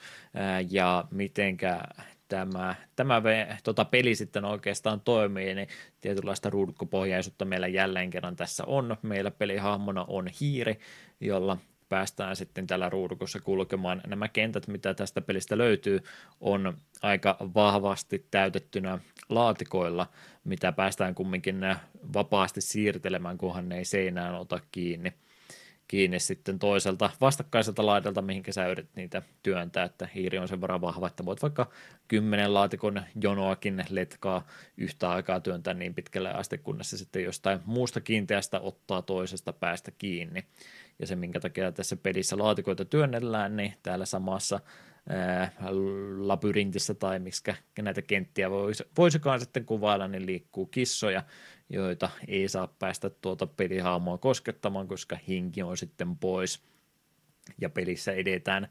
[0.70, 1.80] ja mitenkä
[2.28, 3.22] tämä, tämä
[3.64, 5.68] tota peli sitten oikeastaan toimii, niin
[6.00, 8.96] tietynlaista ruudukkopohjaisuutta meillä jälleen kerran tässä on.
[9.02, 10.78] Meillä pelihahmona on hiiri,
[11.20, 14.00] jolla päästään sitten tällä ruudukossa kulkemaan.
[14.06, 16.00] Nämä kentät, mitä tästä pelistä löytyy,
[16.40, 18.98] on aika vahvasti täytettynä
[19.28, 20.06] laatikoilla,
[20.44, 21.60] mitä päästään kumminkin
[22.14, 25.12] vapaasti siirtelemään, kunhan ne ei seinään ota kiinni
[25.88, 30.80] kiinni sitten toiselta vastakkaiselta laidalta, mihinkä sä yrität niitä työntää, että hiiri on sen verran
[30.80, 31.70] vahva, että voit vaikka
[32.08, 34.46] kymmenen laatikon jonoakin letkaa
[34.76, 39.90] yhtä aikaa työntää niin pitkälle asti, kunnes se sitten jostain muusta kiinteästä ottaa toisesta päästä
[39.90, 40.44] kiinni.
[40.98, 44.60] Ja se, minkä takia tässä pelissä laatikoita työnnellään, niin täällä samassa
[46.18, 47.42] labyrintissä tai miksi
[47.82, 51.22] näitä kenttiä voisi, voisikaan sitten kuvailla, niin liikkuu kissoja,
[51.70, 56.62] joita ei saa päästä tuota pelihaamoa koskettamaan, koska hinki on sitten pois.
[57.60, 58.68] Ja pelissä edetään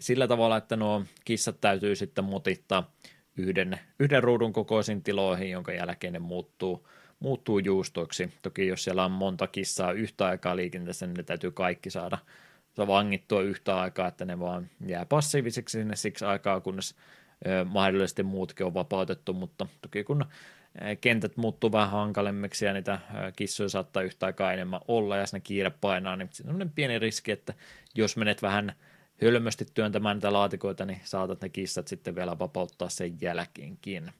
[0.00, 2.92] sillä tavalla, että nuo kissat täytyy sitten motittaa
[3.36, 6.88] yhden, yhden ruudun kokoisiin tiloihin, jonka jälkeen ne muuttuu,
[7.20, 8.32] muuttuu juustoiksi.
[8.42, 12.18] Toki jos siellä on monta kissaa yhtä aikaa liikenteessä, niin ne täytyy kaikki saada
[12.78, 16.94] vangittua yhtä aikaa, että ne vaan jää passiivisiksi sinne siksi aikaa, kunnes
[17.64, 20.24] mahdollisesti muutkin on vapautettu, mutta toki kun
[21.00, 22.98] kentät muuttuu vähän hankalemmiksi ja niitä
[23.36, 27.32] kissoja saattaa yhtä aikaa enemmän olla ja sinne kiire painaa, niin siinä on pieni riski,
[27.32, 27.54] että
[27.94, 28.72] jos menet vähän
[29.22, 34.12] hölmösti työntämään niitä laatikoita, niin saatat ne kissat sitten vielä vapauttaa sen jälkeenkin.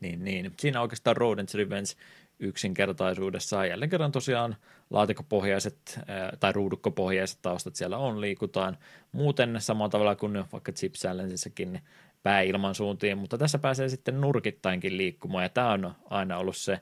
[0.00, 0.52] Niin, niin.
[0.60, 1.90] Siinä oikeastaan Rodents Revenge
[2.38, 3.68] yksinkertaisuudessaan.
[3.68, 4.56] Jälleen kerran tosiaan
[4.90, 6.00] laatikopohjaiset
[6.40, 8.78] tai ruudukkopohjaiset taustat siellä on, liikutaan
[9.12, 11.82] muuten samalla tavalla kuin vaikka Chip Challengessäkin niin
[12.24, 16.80] pääilman suuntiin, mutta tässä pääsee sitten nurkittainkin liikkumaan, ja tämä on aina ollut se,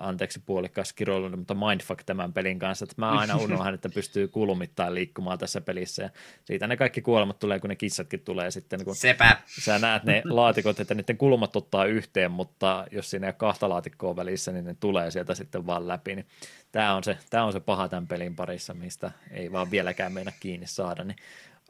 [0.00, 4.94] anteeksi puolikkaas kiroilu, mutta mindfuck tämän pelin kanssa, että mä aina unohan, että pystyy kulmittain
[4.94, 6.10] liikkumaan tässä pelissä, ja
[6.44, 9.36] siitä ne kaikki kuolemat tulee, kun ne kissatkin tulee sitten, kun Sepä.
[9.46, 13.68] sä näet ne laatikot, että niiden kulmat ottaa yhteen, mutta jos siinä ei ole kahta
[13.68, 16.26] laatikkoa välissä, niin ne tulee sieltä sitten vaan läpi, niin
[16.72, 20.32] tämä on se, tämä on se paha tämän pelin parissa, mistä ei vaan vieläkään meinä
[20.40, 21.16] kiinni saada, niin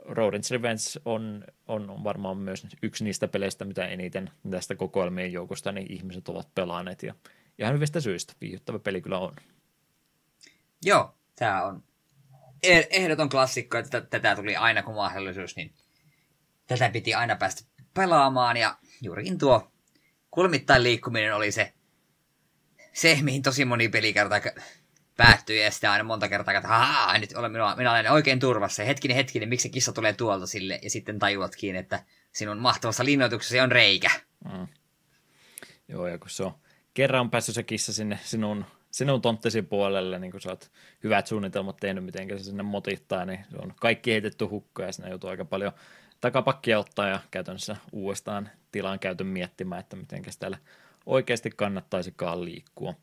[0.04, 5.92] Rodents Revenge on, on varmaan myös yksi niistä peleistä, mitä eniten tästä kokoelmien joukosta niin
[5.92, 7.02] ihmiset ovat pelaaneet.
[7.02, 7.14] Ja
[7.58, 9.36] ihan hyvistä syistä viihdyttävä peli kyllä on.
[10.84, 11.84] Joo, tämä on
[12.62, 15.74] e- ehdoton klassikko, että tätä tuli aina kun mahdollisuus, niin
[16.66, 17.64] tätä piti aina päästä
[17.94, 18.56] pelaamaan.
[18.56, 19.72] Ja juurikin tuo
[20.30, 21.72] kulmittain liikkuminen oli se,
[22.92, 24.40] se mihin tosi moni pelikerta
[25.16, 28.82] päättyy ja sitten aina monta kertaa, että haa, nyt olen, minä, minä olen oikein turvassa.
[28.82, 30.78] Ja hetkinen, hetkinen, miksi se kissa tulee tuolta sille?
[30.82, 34.10] Ja sitten tajuatkin, että sinun mahtavassa linnoituksessa on reikä.
[34.52, 34.68] Mm.
[35.88, 36.54] Joo, ja kun se on
[36.94, 40.70] kerran päässyt se kissa sinne sinun, sinun tonttesi puolelle, niin kun sä oot
[41.04, 45.10] hyvät suunnitelmat tehnyt, miten se sinne motittaa, niin se on kaikki heitetty hukkaan ja sinne
[45.10, 45.72] joutuu aika paljon
[46.20, 50.58] takapakkia ottaa ja käytännössä uudestaan tilan käytön miettimään, että miten täällä
[51.06, 52.94] oikeasti kannattaisikaan liikkua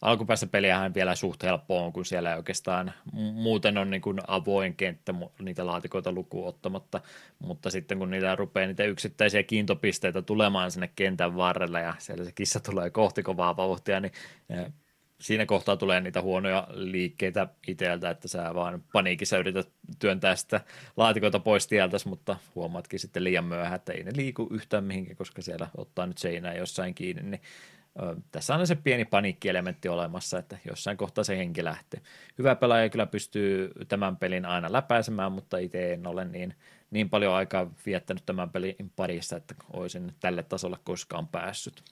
[0.00, 2.92] alkupäässä peliähän vielä suht helppoa on, kun siellä ei oikeastaan
[3.32, 7.00] muuten on niin kuin avoin kenttä niitä laatikoita lukuun ottamatta,
[7.38, 12.32] mutta sitten kun niitä rupeaa niitä yksittäisiä kiintopisteitä tulemaan sinne kentän varrelle ja siellä se
[12.32, 14.12] kissa tulee kohti kovaa vauhtia, niin
[15.20, 19.68] siinä kohtaa tulee niitä huonoja liikkeitä itseltä, että sä vaan paniikissa yrität
[19.98, 20.60] työntää sitä
[20.96, 25.42] laatikoita pois tieltäsi, mutta huomaatkin sitten liian myöhään, että ei ne liiku yhtään mihinkään, koska
[25.42, 27.40] siellä ottaa nyt seinää jossain kiinni, niin
[28.32, 32.00] tässä on se pieni paniikkielementti olemassa, että jossain kohtaa se henki lähtee.
[32.38, 36.54] Hyvä pelaaja kyllä pystyy tämän pelin aina läpäisemään, mutta itse en ole niin,
[36.90, 41.82] niin paljon aikaa viettänyt tämän pelin parissa, että olisin tälle tasolle koskaan päässyt.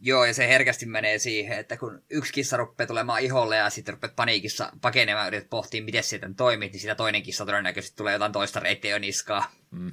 [0.00, 3.94] Joo, ja se herkästi menee siihen, että kun yksi kissa rupeaa tulemaan iholle ja sitten
[3.94, 8.12] rupeat paniikissa pakenemaan ja yrität pohtia, miten siitä toimit, niin sitä toinen kissa todennäköisesti tulee
[8.12, 9.44] jotain toista reittiä niskaa.
[9.70, 9.92] Mm.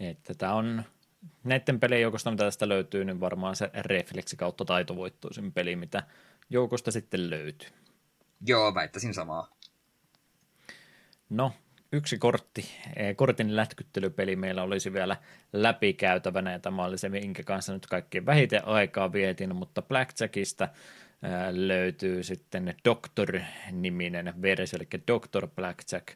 [0.00, 0.84] Että tämä on
[1.44, 6.02] näiden pelien joukosta, mitä tästä löytyy, niin varmaan se refleksi kautta taitovoittoisin peli, mitä
[6.50, 7.68] joukosta sitten löytyy.
[8.46, 9.56] Joo, väittäisin samaa.
[11.30, 11.52] No,
[11.92, 12.64] yksi kortti,
[12.96, 15.16] e, kortin lätkyttelypeli meillä olisi vielä
[15.52, 21.28] läpikäytävänä, ja tämä oli se, minkä kanssa nyt kaikkein vähiten aikaa vietin, mutta Blackjackista e,
[21.50, 26.08] löytyy sitten Doctor-niminen versio, eli Doctor Blackjack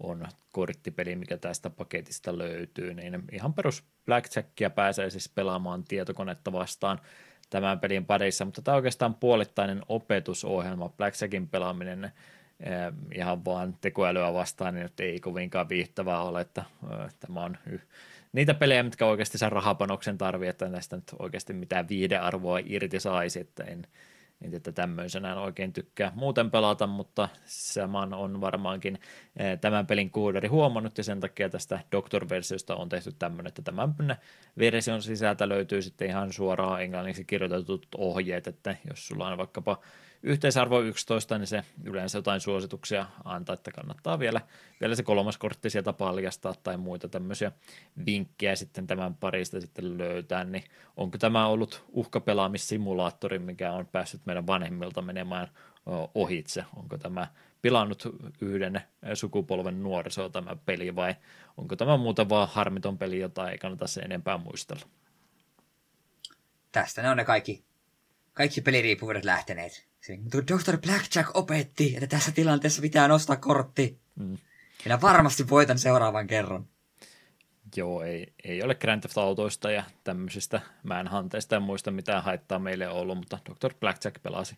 [0.00, 7.00] on korttipeli, mikä tästä paketista löytyy, niin ihan perus Blackjackia pääsee siis pelaamaan tietokonetta vastaan
[7.50, 10.88] tämän pelin parissa, mutta tämä on oikeastaan puolittainen opetusohjelma.
[10.88, 12.12] Blackjackin pelaaminen eh,
[13.14, 17.58] ihan vaan tekoälyä vastaan, niin ei kovinkaan viihtävää ole, että eh, tämä on
[18.32, 23.40] niitä pelejä, mitkä oikeasti sen rahapanoksen tarvii, että näistä nyt oikeasti mitään viidearvoa irti saisi,
[23.40, 23.86] että en,
[24.40, 28.98] niin että tämmöisenä oikein tykkää muuten pelata, mutta saman on varmaankin
[29.36, 33.94] eh, tämän pelin koodari huomannut ja sen takia tästä Doctor-versiosta on tehty tämmöinen, että tämän
[34.58, 39.80] version sisältä löytyy sitten ihan suoraan englanniksi kirjoitetut ohjeet, että jos sulla on vaikkapa
[40.22, 44.40] yhteisarvo 11, niin se yleensä jotain suosituksia antaa, että kannattaa vielä,
[44.80, 47.52] vielä se kolmas kortti sieltä paljastaa tai muita tämmöisiä
[48.06, 50.64] vinkkejä sitten tämän parista sitten löytää, niin
[50.96, 55.48] onko tämä ollut uhkapelaamissimulaattori, mikä on päässyt meidän vanhemmilta menemään
[56.14, 57.26] ohitse, onko tämä
[57.62, 58.02] pilannut
[58.40, 58.80] yhden
[59.14, 61.14] sukupolven nuorisoa tämä peli vai
[61.56, 64.86] onko tämä muuta vaan harmiton peli, jota ei kannata se enempää muistella?
[66.72, 67.64] Tästä ne on ne kaikki,
[68.32, 69.88] kaikki peliriippuvuudet lähteneet.
[70.16, 70.78] Dr.
[70.78, 73.98] Blackjack opetti, että tässä tilanteessa pitää nostaa kortti.
[74.14, 74.38] Mm.
[74.84, 76.66] Minä varmasti voitan seuraavan kerran.
[77.76, 82.88] Joo, ei, ei ole Grand Theft Autoista ja tämmöisistä määnhanteista ja muista mitään haittaa meille
[82.88, 83.74] ollut, mutta Dr.
[83.74, 84.56] Blackjack pelasi,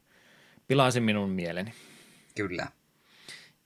[0.68, 1.74] pilasi minun mieleni.
[2.34, 2.66] Kyllä.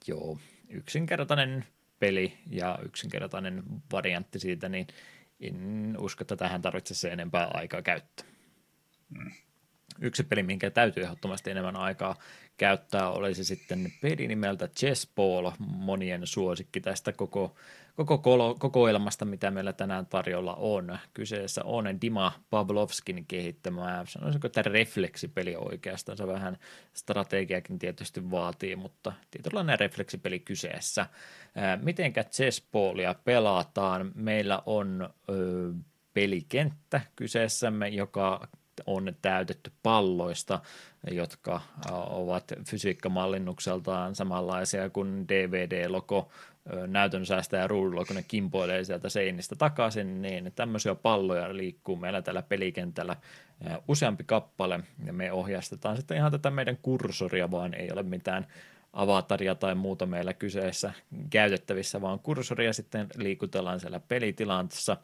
[0.06, 0.38] Joo,
[0.68, 1.64] yksinkertainen
[1.98, 3.62] peli ja yksinkertainen
[3.92, 4.86] variantti siitä, niin
[5.40, 8.26] en usko, että tähän tarvitsisi enempää aikaa käyttää.
[9.08, 9.32] Mm
[10.00, 12.16] yksi peli, minkä täytyy ehdottomasti enemmän aikaa
[12.56, 17.54] käyttää, olisi sitten peli nimeltä Chessball, monien suosikki tästä koko,
[17.96, 20.98] koko koko kokoelmasta, mitä meillä tänään tarjolla on.
[21.14, 26.58] Kyseessä on Dima Pavlovskin kehittämä, sanoisinko, että refleksipeli oikeastaan, se vähän
[26.92, 31.06] strategiakin tietysti vaatii, mutta tietynlainen refleksipeli kyseessä.
[31.82, 34.12] Mitenkä Chessballia pelataan?
[34.14, 35.72] Meillä on ö,
[36.14, 38.48] pelikenttä kyseessämme, joka
[38.86, 40.60] on täytetty palloista,
[41.10, 41.60] jotka
[42.10, 46.28] ovat fysiikkamallinnukseltaan samanlaisia kuin DVD-logo
[46.86, 52.42] näytön säästäjä ruudulla, kun ne kimpoilee sieltä seinistä takaisin, niin tämmöisiä palloja liikkuu meillä tällä
[52.42, 53.16] pelikentällä
[53.88, 58.46] useampi kappale, ja me ohjastetaan sitten ihan tätä meidän kursoria, vaan ei ole mitään
[58.92, 60.92] avataria tai muuta meillä kyseessä
[61.30, 64.96] käytettävissä, vaan kursoria sitten liikutellaan siellä pelitilanteessa.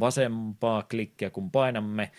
[0.00, 2.10] Vasempaa klikkiä, kun painamme,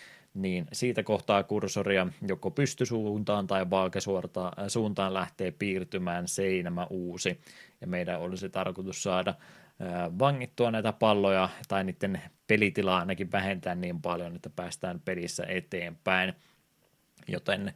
[0.42, 7.40] niin siitä kohtaa kursoria joko pystysuuntaan tai vaakasuuntaan lähtee piirtymään seinämä uusi.
[7.80, 9.34] Ja meidän olisi tarkoitus saada
[10.18, 16.34] vangittua näitä palloja tai niiden pelitilaa ainakin vähentää niin paljon, että päästään pelissä eteenpäin.
[17.28, 17.72] Joten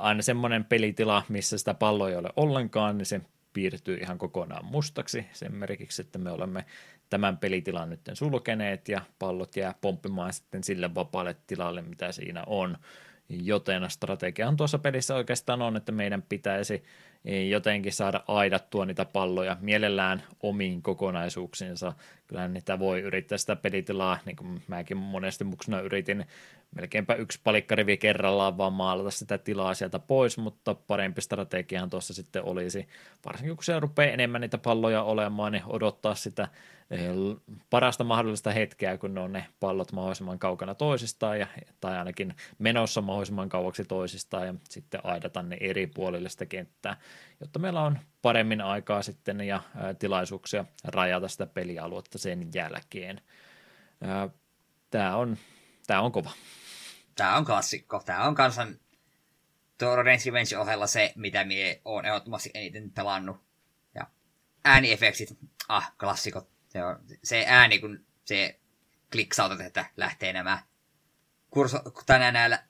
[0.00, 3.20] aina semmoinen pelitila, missä sitä palloa ei ole ollenkaan, niin se
[3.52, 6.64] piirtyy ihan kokonaan mustaksi sen merkiksi, että me olemme
[7.10, 12.76] tämän pelitilan nyt sulkeneet ja pallot jää pomppimaan sitten sille vapaalle tilalle, mitä siinä on.
[13.28, 16.82] Joten strategiahan tuossa pelissä oikeastaan on, että meidän pitäisi
[17.48, 21.92] jotenkin saada aidattua niitä palloja mielellään omiin kokonaisuuksiinsa.
[22.28, 26.26] Kyllähän niitä voi yrittää sitä pelitilaa, niin kuin mäkin monesti muksuna yritin.
[26.74, 32.44] Melkeinpä yksi palikkarivi kerrallaan vaan maalata sitä tilaa sieltä pois, mutta parempi strategiahan tuossa sitten
[32.44, 32.88] olisi,
[33.26, 36.48] varsinkin kun se rupeaa enemmän niitä palloja olemaan, niin odottaa sitä
[36.90, 37.10] eh,
[37.70, 41.46] parasta mahdollista hetkeä, kun ne on ne pallot mahdollisimman kaukana toisistaan, ja,
[41.80, 46.96] tai ainakin menossa mahdollisimman kauaksi toisistaan, ja sitten aidata ne eri puolille sitä kenttää,
[47.40, 49.62] jotta meillä on paremmin aikaa sitten ja
[49.98, 53.20] tilaisuuksia rajata sitä pelialuetta sen jälkeen.
[54.90, 55.38] Tämä on,
[55.86, 56.30] tämä on kova.
[57.14, 58.02] Tämä on klassikko.
[58.04, 58.78] Tämä on kansan
[59.78, 63.36] Torrens Revenge ohella se, mitä mie oon ehdottomasti eniten pelannut.
[63.94, 64.06] Ja
[64.64, 65.38] ääniefektit,
[65.68, 66.48] ah, klassikot.
[66.68, 68.60] Se, on, se ääni, kun se
[69.12, 70.62] kliksautat, että lähtee nämä
[71.50, 72.64] kurso, tänään näillä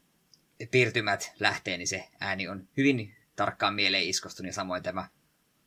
[0.71, 5.09] piirtymät lähtee, niin se ääni on hyvin tarkkaan mieleen iskostunut ja samoin tämä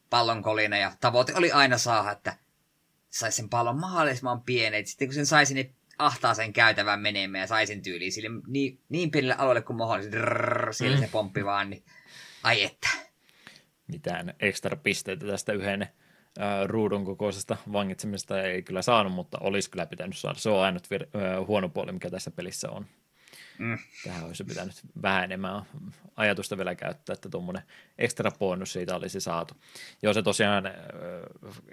[0.10, 0.78] pallonkolina.
[0.78, 2.38] Ja tavoite oli aina saada, että
[3.10, 4.88] saisi sen pallon mahdollisimman pienen.
[4.88, 9.12] Sitten kun sen saisi, niin ahtaa sen käytävän menemään ja saisin tyyliin sille niin, niin
[9.12, 10.12] pienelle alueelle kuin mahdollista.
[10.12, 11.04] Drrrr, siellä mm.
[11.04, 11.84] se pomppi vaan, niin
[12.44, 12.90] ai että.
[13.88, 15.88] Mitään ekstra pisteitä tästä yhden
[16.66, 20.40] ruudun kokoisesta vangitsemista ei kyllä saanut, mutta olisi kyllä pitänyt saada.
[20.40, 22.86] Se on ainut vir- huono puoli, mikä tässä pelissä on.
[23.62, 23.78] Mm.
[24.04, 25.62] Tähän olisi pitänyt vähän enemmän
[26.16, 27.64] ajatusta vielä käyttää, että tuommoinen
[27.98, 29.54] ekstra bonus siitä olisi saatu.
[30.02, 30.64] Joo, se tosiaan,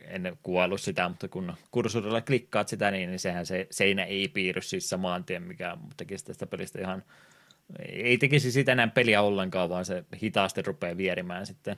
[0.05, 4.63] en kuvaillut sitä, mutta kun kursorilla klikkaat sitä, niin, niin sehän se seinä ei piirry
[4.63, 7.05] siis samaan tien, mikä tekisi tästä pelistä ihan,
[7.89, 11.77] ei tekisi sitä enää peliä ollenkaan, vaan se hitaasti rupeaa vierimään sitten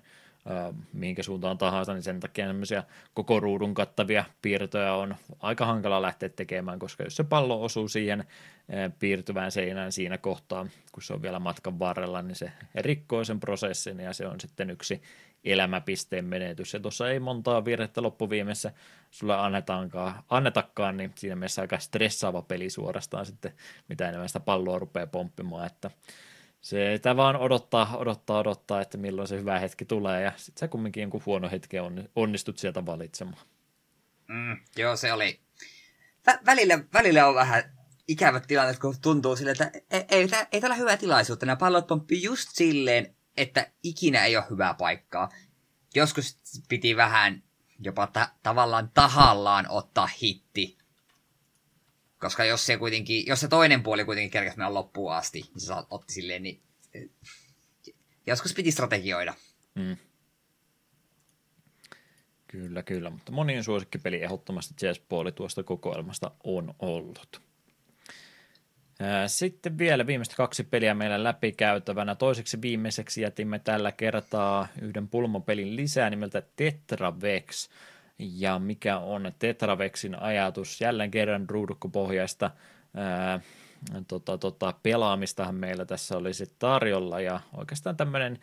[0.92, 2.84] mihinkä suuntaan tahansa, niin sen takia tämmöisiä
[3.14, 8.24] koko ruudun kattavia piirtoja on aika hankala lähteä tekemään, koska jos se pallo osuu siihen
[8.98, 14.00] piirtyvään seinään siinä kohtaa, kun se on vielä matkan varrella, niin se rikkoo sen prosessin
[14.00, 15.02] ja se on sitten yksi
[15.44, 16.74] elämäpisteen menetys.
[16.74, 18.72] Ja tuossa ei montaa virhettä loppuviimessä
[19.10, 23.52] sulle annetaankaan, annetakaan, niin siinä mielessä aika stressaava peli suorastaan sitten,
[23.88, 25.90] mitä enemmän sitä palloa rupeaa pomppimaan, että
[26.60, 30.68] se sitä vaan odottaa, odottaa, odottaa, että milloin se hyvä hetki tulee, ja sitten sä
[30.68, 31.76] kumminkin jonkun huono hetki
[32.16, 33.46] onnistut sieltä valitsemaan.
[34.28, 35.40] Mm, joo, se oli.
[36.30, 37.62] Vä- välillä, välillä on vähän
[38.08, 41.46] ikävät tilanteet, kun tuntuu sille, että ei, ei, ei tällä hyvää tilaisuutta.
[41.46, 45.28] Nämä pallot pomppii just silleen, että ikinä ei ole hyvää paikkaa.
[45.94, 46.38] Joskus
[46.68, 47.42] piti vähän
[47.80, 50.78] jopa ta- tavallaan tahallaan ottaa hitti.
[52.20, 55.72] Koska jos se, kuitenkin, jos se toinen puoli kuitenkin kerkesi mennä loppuun asti, niin se
[55.90, 56.60] otti silleen, niin
[58.26, 59.34] joskus piti strategioida.
[59.74, 59.96] Mm.
[62.46, 67.42] Kyllä, kyllä, mutta monien suosikkipeli ehdottomasti Chessballi tuosta kokoelmasta on ollut.
[69.26, 72.14] Sitten vielä viimeiset kaksi peliä meillä läpikäytävänä.
[72.14, 77.68] Toiseksi viimeiseksi jätimme tällä kertaa yhden pulmopelin lisää nimeltä Tetravex.
[78.20, 80.80] Ja mikä on Tetravexin ajatus?
[80.80, 82.50] Jälleen kerran ruudukkopohjaista
[82.96, 83.40] ää,
[84.08, 88.38] tota, tota, pelaamistahan meillä tässä olisi tarjolla ja oikeastaan tämmöinen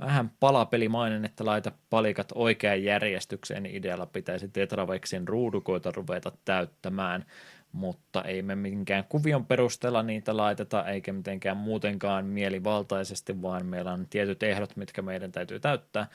[0.00, 7.24] vähän palapelimainen, että laita palikat oikeaan järjestykseen, idealla pitäisi Tetravexin ruudukoita ruveta täyttämään
[7.72, 14.06] mutta ei me minkään kuvion perusteella niitä laiteta, eikä mitenkään muutenkaan mielivaltaisesti, vaan meillä on
[14.10, 16.06] tietyt ehdot, mitkä meidän täytyy täyttää,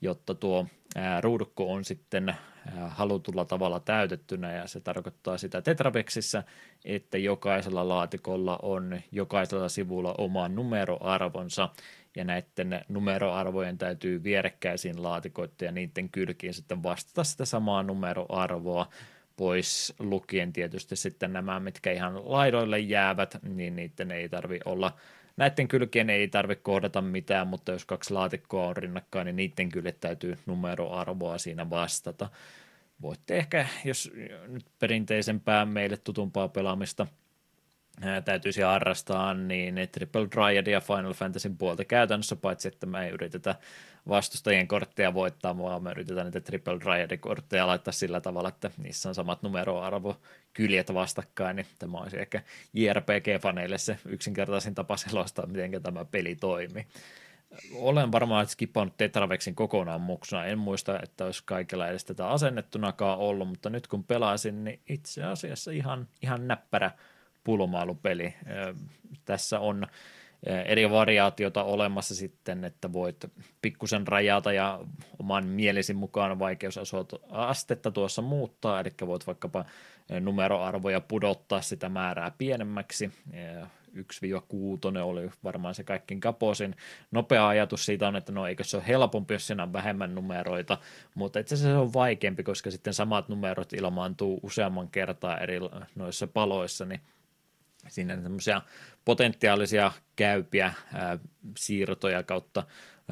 [0.00, 0.66] jotta tuo
[1.20, 2.36] ruudukko on sitten
[2.88, 6.42] halutulla tavalla täytettynä, ja se tarkoittaa sitä Tetravexissä,
[6.84, 11.68] että jokaisella laatikolla on jokaisella sivulla oma numeroarvonsa,
[12.16, 18.88] ja näiden numeroarvojen täytyy vierekkäisiin laatikoitta ja niiden kylkiin sitten vastata sitä samaa numeroarvoa,
[19.36, 20.52] pois lukien.
[20.52, 24.92] Tietysti sitten nämä, mitkä ihan laidoille jäävät, niin niiden ei tarvi olla,
[25.36, 30.00] näiden kylkien ei tarvitse kohdata mitään, mutta jos kaksi laatikkoa on rinnakkain, niin niiden kyljet
[30.00, 32.30] täytyy numeroarvoa siinä vastata.
[33.02, 34.12] Voitte ehkä, jos
[34.48, 37.06] nyt perinteisempää meille tutumpaa pelaamista–
[38.24, 43.54] täytyisi harrastaa, niin Triple Dryad ja Final Fantasy puolta käytännössä, paitsi että me ei yritetä
[44.08, 49.08] vastustajien kortteja voittaa, vaan me yritetään niitä Triple Dryadin kortteja laittaa sillä tavalla, että niissä
[49.08, 50.20] on samat numeroarvo
[50.56, 52.42] kyljet vastakkain, niin tämä olisi ehkä
[52.74, 56.86] JRPG-faneille se yksinkertaisin tapa selostaa, miten tämä peli toimii.
[57.74, 60.44] Olen varmaan skippannut Tetravexin kokonaan muksuna.
[60.44, 65.24] En muista, että olisi kaikilla edes tätä asennettunakaan ollut, mutta nyt kun pelasin, niin itse
[65.24, 66.90] asiassa ihan, ihan näppärä
[67.44, 68.34] pulmailupeli.
[69.24, 69.86] Tässä on
[70.46, 73.24] eri variaatiota olemassa sitten, että voit
[73.62, 74.80] pikkusen rajata ja
[75.18, 79.64] oman mielesi mukaan vaikeusastetta tuossa muuttaa, eli voit vaikkapa
[80.20, 83.10] numeroarvoja pudottaa sitä määrää pienemmäksi.
[83.96, 83.98] 1-6
[85.02, 86.76] oli varmaan se kaikkin kaposin.
[87.10, 90.78] Nopea ajatus siitä on, että no eikö se ole helpompi, jos siinä on vähemmän numeroita,
[91.14, 95.60] mutta itse asiassa se on vaikeampi, koska sitten samat numerot ilmaantuu useamman kertaa eri
[95.94, 97.00] noissa paloissa, niin
[97.88, 98.62] siinä semmoisia
[99.04, 101.18] potentiaalisia käypiä ää,
[101.58, 102.62] siirtoja kautta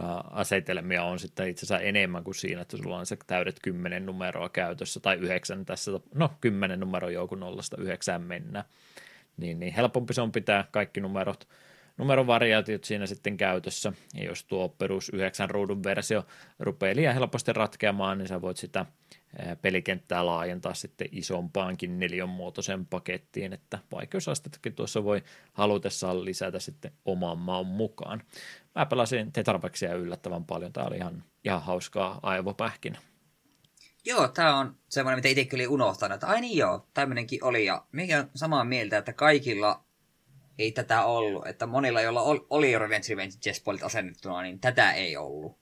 [0.00, 4.06] ää, asetelmia on sitten itse asiassa enemmän kuin siinä, että sulla on se täydet kymmenen
[4.06, 8.64] numeroa käytössä, tai yhdeksän tässä, no kymmenen numeroa joku nollasta yhdeksään mennä.
[9.36, 11.48] Niin, niin helpompi se on pitää kaikki numerot
[11.96, 13.92] numerovariaatiot siinä sitten käytössä.
[14.14, 16.26] Ja jos tuo perus 9 ruudun versio
[16.58, 18.86] rupeaa liian helposti ratkeamaan, niin sä voit sitä
[19.62, 27.66] pelikenttää laajentaa sitten isompaankin neljänmuotoisen pakettiin, että vaikeusastettakin tuossa voi halutessaan lisätä sitten oman maun
[27.66, 28.22] mukaan.
[28.74, 32.98] Mä pelasin Tetrapexia yllättävän paljon, tää oli ihan, ihan hauskaa aivopähkinä.
[34.04, 37.84] Joo, tämä on semmoinen, mitä itse kyllä unohtanut, että ai niin joo, tämmöinenkin oli, ja
[37.92, 39.84] mikä on samaa mieltä, että kaikilla
[40.58, 45.58] ei tätä ollut, että monilla, joilla oli Revenge Revenge Chesspoilit asennettuna, niin tätä ei ollut.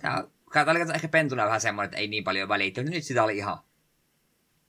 [0.00, 2.94] Tämä Tämä oli ehkä pentuna vähän semmoinen, että ei niin paljon välittynyt.
[2.94, 3.58] Nyt sitä oli ihan,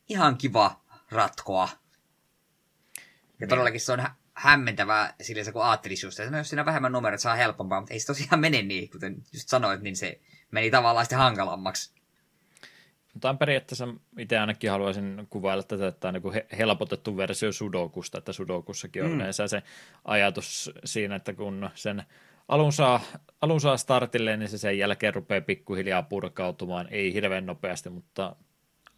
[0.10, 0.81] ihan kiva
[1.11, 1.69] ratkoa.
[1.72, 3.01] Ja
[3.39, 3.49] niin.
[3.49, 7.19] todellakin se on hä- hämmentävää sillä kun ajattelisi just, että no jos siinä vähemmän numerot
[7.19, 10.19] saa helpompaa, mutta ei se tosiaan mene niin, kuten just sanoit, niin se
[10.51, 11.93] meni tavallaan sitten hankalammaksi.
[13.14, 13.88] Mutta on periaatteessa
[14.18, 19.15] itse ainakin haluaisin kuvailla tätä, että on niin helpotettu versio Sudokusta, että Sudokussakin on mm.
[19.15, 19.64] yleensä se
[20.05, 22.03] ajatus siinä, että kun sen
[22.48, 22.99] alun saa,
[23.41, 28.36] alun saa startille, niin se sen jälkeen rupeaa pikkuhiljaa purkautumaan, ei hirveän nopeasti, mutta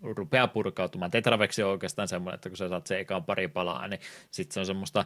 [0.02, 1.12] rupeaa purkautumaan.
[1.12, 4.00] Tetraveksi on oikeastaan semmoinen, että kun sä saat se ekaan pari palaa, niin
[4.32, 5.06] sitten se on semmoista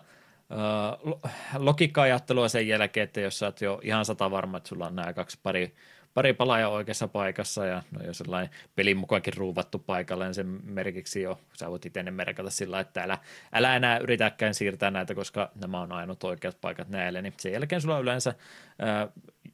[1.03, 1.19] uh,
[1.57, 5.13] logiikka-ajattelua sen jälkeen, että jos sä oot jo ihan sata varma, että sulla on nämä
[5.13, 5.75] kaksi pari
[6.13, 11.21] pari palaa oikeassa paikassa ja no jos sellainen pelin mukaankin ruuvattu paikalle, niin sen merkiksi
[11.21, 13.17] jo, sä voit itse merkata sillä, että älä,
[13.53, 17.81] älä enää yritäkään siirtää näitä, koska nämä on ainut oikeat paikat näille, niin sen jälkeen
[17.81, 18.33] sulla on yleensä
[18.79, 19.07] ää,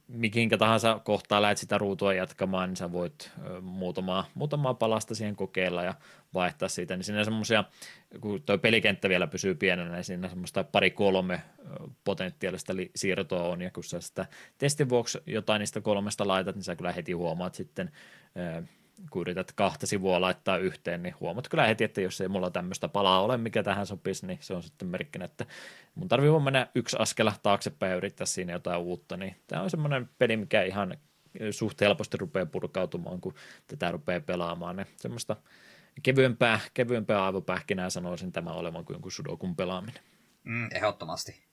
[0.08, 5.82] mihinkä tahansa kohtaa lähdet sitä ruutua jatkamaan, niin sä voit muutamaa, muutamaa palasta siihen kokeilla
[5.82, 5.94] ja
[6.36, 7.64] vaihtaa siitä, niin siinä semmoisia,
[8.20, 11.42] kun tuo pelikenttä vielä pysyy pienenä, niin siinä semmoista pari-kolme
[12.04, 14.26] potentiaalista siirtoa on, ja kun sä sitä
[14.58, 17.90] testin vuoksi jotain niistä kolmesta laitat, niin sä kyllä heti huomaat sitten
[19.10, 22.88] kun yrität kahta sivua laittaa yhteen, niin huomaat kyllä heti, että jos ei mulla tämmöistä
[22.88, 25.46] palaa ole, mikä tähän sopisi, niin se on sitten merkkinä, että
[25.94, 29.70] mun tarvii vaan mennä yksi askela taaksepäin ja yrittää siinä jotain uutta, niin tämä on
[29.70, 30.96] semmoinen peli, mikä ihan
[31.50, 33.34] suht helposti rupeaa purkautumaan, kun
[33.66, 35.36] tätä rupeaa pelaamaan, niin semmoista
[36.02, 40.02] kevyempää, kevyempää aivopähkinää sanoisin tämä olevan kuin jonkun sudokun pelaaminen.
[40.44, 41.46] Mm, ehdottomasti.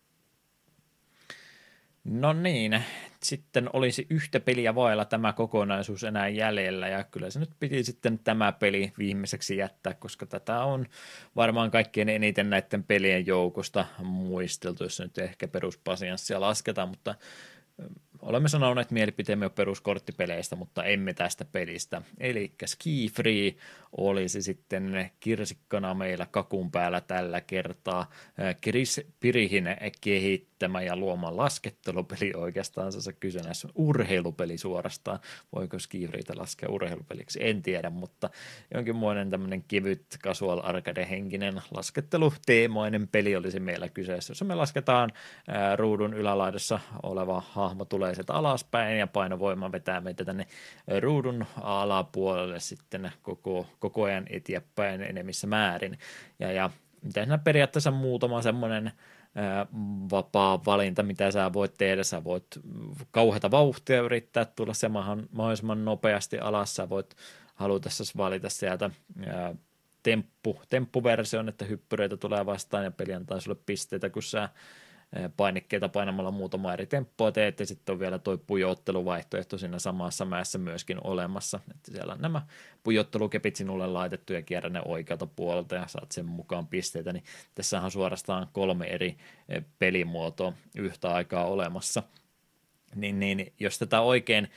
[2.04, 2.84] No niin,
[3.24, 8.20] sitten olisi yhtä peliä vailla tämä kokonaisuus enää jäljellä, ja kyllä se nyt piti sitten
[8.20, 10.86] tämä peli viimeiseksi jättää, koska tätä on
[11.36, 17.16] varmaan kaikkien eniten näiden pelien joukosta muisteltu, jos nyt ehkä peruspasianssia lasketaan, mutta
[18.22, 22.02] olemme sanoneet mielipiteemme jo peruskorttipeleistä, mutta emme tästä pelistä.
[22.18, 23.56] Eli Ski Free
[23.98, 28.10] olisi sitten kirsikkana meillä kakun päällä tällä kertaa.
[28.64, 29.66] Chris Pirihin
[30.02, 35.20] kehittämä ja luoma laskettelupeli oikeastaan se kysymys urheilupeli suorastaan.
[35.56, 37.40] Voiko Ski Freetä laskea urheilupeliksi?
[37.48, 38.30] En tiedä, mutta
[38.74, 45.12] jonkinmoinen tämmöinen kevyt casual arcade henkinen lasketteluteemoinen peli olisi meillä kyseessä, jossa me lasketaan
[45.76, 50.48] ruudun ylälaidassa oleva hahmo tulee sieltä alaspäin ja painovoima vetää meitä tänne
[51.00, 55.98] ruudun alapuolelle sitten koko, koko ajan eteenpäin enemissä määrin.
[56.40, 56.70] Ja, ja
[57.10, 58.92] siinä periaatteessa muutama semmoinen
[60.12, 62.04] vapaa valinta, mitä sä voit tehdä.
[62.04, 62.46] Sä voit
[63.12, 66.76] kauheata vauhtia yrittää tulla se mahdollisimman nopeasti alas.
[66.76, 67.16] Sä voit
[67.56, 68.90] halutessa valita sieltä
[70.04, 74.50] temppu, temppuversion, että hyppyreitä tulee vastaan ja peli antaa sulle pisteitä, kun sä
[75.38, 80.58] painikkeita painamalla muutama eri temppua teet, ja sitten on vielä tuo pujotteluvaihtoehto siinä samassa mäessä
[80.58, 81.60] myöskin olemassa.
[81.72, 82.42] Että siellä on nämä
[82.84, 87.24] pujottelukepit sinulle laitettu ja kierrä ne oikealta puolelta ja saat sen mukaan pisteitä, niin
[87.56, 89.18] tässä on suorastaan kolme eri
[89.80, 92.04] pelimuotoa yhtä aikaa olemassa.
[92.96, 94.48] Niin, niin jos tätä oikein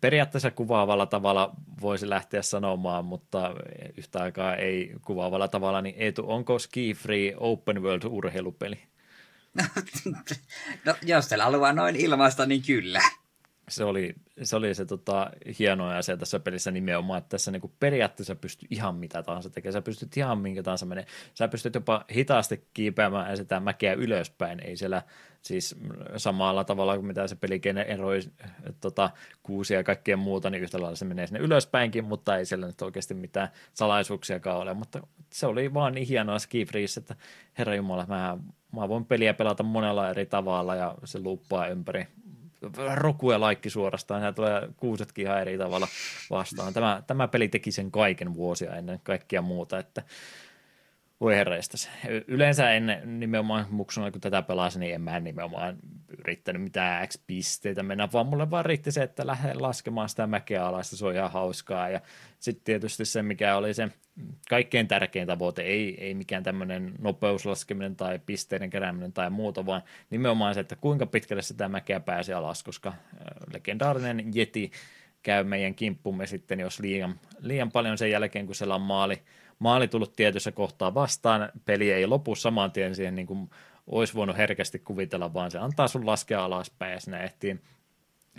[0.00, 3.54] periaatteessa kuvaavalla tavalla voisi lähteä sanomaan, mutta
[3.96, 8.78] yhtä aikaa ei kuvaavalla tavalla, niin Eetu, onko Ski Free Open World urheilupeli?
[10.84, 13.00] no, jos teillä haluaa noin ilmaista, niin kyllä
[13.68, 18.34] se oli se, oli se tota, hieno asia tässä pelissä nimenomaan, että tässä niinku periaatteessa
[18.34, 19.72] pystyy ihan mitä tahansa tekemään.
[19.72, 21.06] Sä pystyt ihan minkä tahansa menee.
[21.34, 24.60] Sä pystyt jopa hitaasti kiipeämään ja sitä mäkeä ylöspäin.
[24.60, 25.02] Ei siellä
[25.42, 25.76] siis
[26.16, 28.20] samalla tavalla kuin mitä se peli generoi
[28.80, 29.10] tota,
[29.42, 32.82] kuusia ja kaikkea muuta, niin yhtä lailla se menee sinne ylöspäinkin, mutta ei siellä nyt
[32.82, 34.74] oikeasti mitään salaisuuksiakaan ole.
[34.74, 37.16] Mutta se oli vaan niin hienoa Ski Freeze, että
[37.58, 38.38] herra Jumala, mä,
[38.72, 42.06] mä voin peliä pelata monella eri tavalla ja se luuppaa ympäri
[42.94, 45.88] roku ja laikki suorastaan, ja tulee kuusetkin ihan eri tavalla
[46.30, 46.74] vastaan.
[46.74, 50.02] Tämä, tämä peli teki sen kaiken vuosia ennen kaikkia muuta, että
[51.20, 51.76] voi herreistä.
[52.28, 55.76] Yleensä en nimenomaan muksuna, kun tätä pelasin, niin en mä nimenomaan
[56.18, 60.90] yrittänyt mitään X-pisteitä mennä, vaan mulle vaan riitti se, että lähden laskemaan sitä mäkeä alas,
[60.90, 61.88] se on ihan hauskaa.
[61.88, 62.00] Ja
[62.38, 63.88] sitten tietysti se, mikä oli se
[64.48, 70.54] kaikkein tärkein tavoite, ei, ei mikään tämmöinen nopeuslaskeminen tai pisteiden kerääminen tai muuta, vaan nimenomaan
[70.54, 72.92] se, että kuinka pitkälle sitä mäkeä pääsi alas, koska
[73.52, 74.70] legendaarinen Yeti
[75.22, 79.22] käy meidän kimppumme sitten, jos liian, liian paljon sen jälkeen, kun siellä on maali,
[79.64, 83.50] maali tullut tietyssä kohtaa vastaan, peli ei lopu saman tien siihen niin kuin
[83.86, 87.60] olisi voinut herkästi kuvitella, vaan se antaa sun laskea alaspäin ja sinä ehtii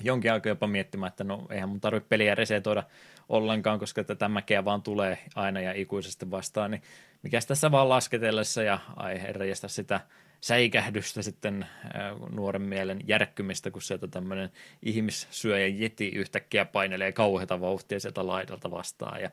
[0.03, 2.83] jonkin aikaa jopa miettimään, että no eihän mun tarvitse peliä resetoida
[3.29, 6.81] ollenkaan, koska tätä mäkeä vaan tulee aina ja ikuisesti vastaan, niin
[7.23, 9.99] mikä tässä vaan lasketellessa ja ai herrajasta sitä
[10.41, 11.65] säikähdystä sitten
[12.31, 14.49] nuoren mielen järkkymistä, kun sieltä tämmöinen
[14.83, 19.29] ihmissyöjä jeti yhtäkkiä painelee kauheita vauhtia sieltä laidalta vastaan ja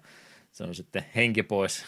[0.52, 1.86] se on sitten henki pois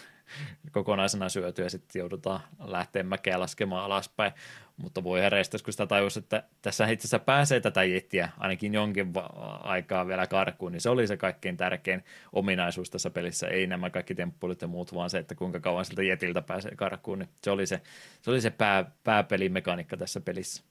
[0.72, 4.32] kokonaisena syöty ja sitten joudutaan lähteä mäkeä laskemaan alaspäin.
[4.76, 9.12] Mutta voi hereistä, kun sitä tajus, että tässä itse asiassa pääsee tätä jettiä ainakin jonkin
[9.60, 13.48] aikaa vielä karkuun, niin se oli se kaikkein tärkein ominaisuus tässä pelissä.
[13.48, 17.18] Ei nämä kaikki temppuilut ja muut, vaan se, että kuinka kauan siltä jetiltä pääsee karkuun.
[17.18, 17.80] Niin se oli se,
[18.22, 20.64] se, oli se pää, pääpelimekaniikka tässä pelissä.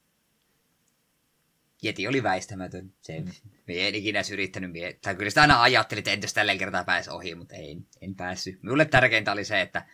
[1.84, 2.94] Jeti oli väistämätön.
[3.02, 3.32] Se, mm.
[3.68, 7.10] Mie en ikinä yrittänyt mie- Tai kyllä sitä aina ajattelin, että entäs tällä kertaa pääsi
[7.10, 8.64] ohi, mutta en, en päässyt.
[8.64, 9.86] Minulle tärkeintä oli se, että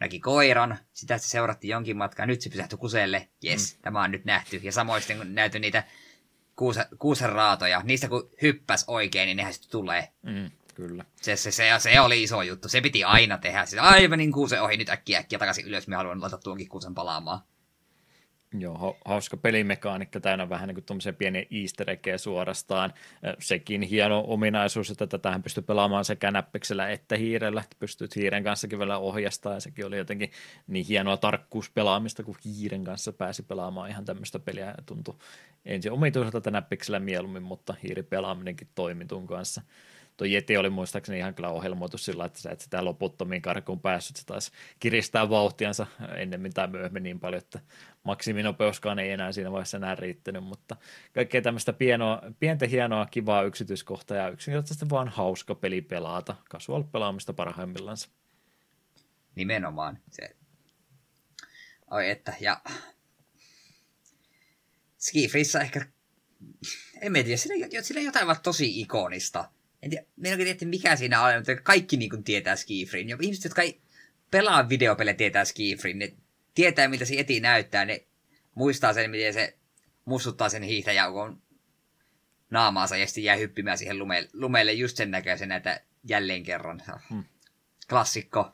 [0.00, 3.82] näki koiran, sitä se seuratti jonkin matkaa, nyt se pysähtyi kuselle, jes, mm.
[3.82, 4.60] tämä on nyt nähty.
[4.62, 5.84] Ja samoin sitten kun näytyi niitä
[6.56, 10.08] kuusen, kuusen raatoja, niistä kun hyppäs oikein, niin nehän sitten tulee.
[10.22, 11.04] Mm, kyllä.
[11.16, 13.66] Se, se, se, se, oli iso juttu, se piti aina tehdä.
[13.66, 16.94] Siis aivan niin kuusen ohi, nyt äkkiä äkkiä takaisin ylös, me haluan laittaa tuonkin kuusen
[16.94, 17.40] palaamaan.
[18.58, 22.92] Joo, hauska pelimekaanikka, täynnä vähän niin kuin pieniä easter suorastaan.
[23.38, 28.78] Sekin hieno ominaisuus, että tätähän pystyy pelaamaan sekä näppiksellä että hiirellä, että pystyt hiiren kanssakin
[28.78, 30.30] vielä ohjastaa, ja sekin oli jotenkin
[30.66, 35.14] niin hienoa tarkkuuspelaamista, kun hiiren kanssa pääsi pelaamaan ihan tämmöistä peliä, tuntui
[35.64, 39.62] ensin omituiselta näppiksellä mieluummin, mutta hiiripelaaminenkin toimi kanssa
[40.16, 44.16] tuo Jeti oli muistaakseni ihan kyllä ohjelmoitu sillä, että sä et sitä loputtomiin karkuun päässyt,
[44.16, 47.60] se taisi kiristää vauhtiansa ennemmin tai myöhemmin niin paljon, että
[48.04, 50.76] maksiminopeuskaan ei enää siinä vaiheessa enää riittänyt, mutta
[51.14, 57.32] kaikkea tämmöistä pienoa, pientä hienoa, kivaa yksityiskohtaa ja yksinkertaisesti vaan hauska peli pelata, casual pelaamista
[57.32, 57.96] parhaimmillaan.
[59.34, 59.98] Nimenomaan.
[60.10, 60.36] Se...
[61.90, 62.60] Oi että, ja
[64.98, 65.86] Skifrissä ehkä,
[67.00, 69.50] en tiedä, sillä, sillä jotain tosi ikonista
[69.82, 73.08] en tiedä, en oikein tiedä, mikä siinä on, mutta kaikki niin kuin tietää Skifrin.
[73.08, 73.80] Ja ihmiset, jotka ei
[74.30, 75.98] pelaa videopelejä, tietää Skifrin.
[75.98, 76.12] Ne
[76.54, 77.84] tietää, miltä se eti näyttää.
[77.84, 78.04] Ne
[78.54, 79.56] muistaa sen, miten se
[80.04, 81.42] mustuttaa sen hiihtäjäukon
[82.50, 86.82] naamaansa ja sitten jää hyppimään siihen lumeelle, lumeelle just sen näköisenä, että jälleen kerran.
[87.10, 87.24] Hmm.
[87.88, 88.52] Klassikko.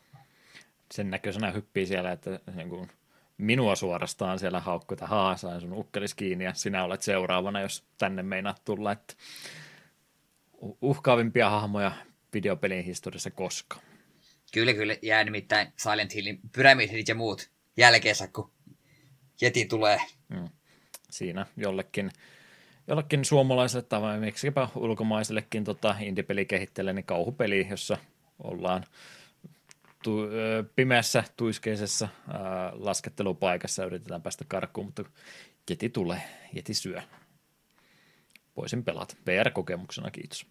[0.95, 2.91] Sen näköisenä hyppii siellä, että niin kuin
[3.39, 8.23] minua suorastaan siellä haukkuta, haa, sain sun ukkelis kiinni ja sinä olet seuraavana, jos tänne
[8.23, 8.93] meinaat tulla.
[8.93, 9.15] Että
[10.81, 11.93] uhkaavimpia hahmoja
[12.35, 13.83] videopelin historiassa koskaan.
[14.53, 14.97] Kyllä, kyllä.
[15.03, 18.53] Jää nimittäin Silent Hillin pyramidit ja muut jälkeensä, kun
[19.41, 20.01] Jeti tulee.
[20.29, 20.49] Mm.
[21.11, 22.11] Siinä jollekin,
[22.89, 27.97] jollekin suomalaiselle tai miksipä ulkomaisellekin tota, indie-pelikehittäjälle niin kauhupeli, jossa
[28.39, 28.85] ollaan
[30.03, 32.35] tu, ö, pimeässä, tuiskeisessa ö,
[32.73, 35.05] laskettelupaikassa yritetään päästä karkuun, mutta
[35.71, 36.23] Jeti tulee,
[36.53, 37.03] Jeti syö
[38.59, 39.17] voisin pelata.
[39.27, 40.47] VR-kokemuksena, kiitos.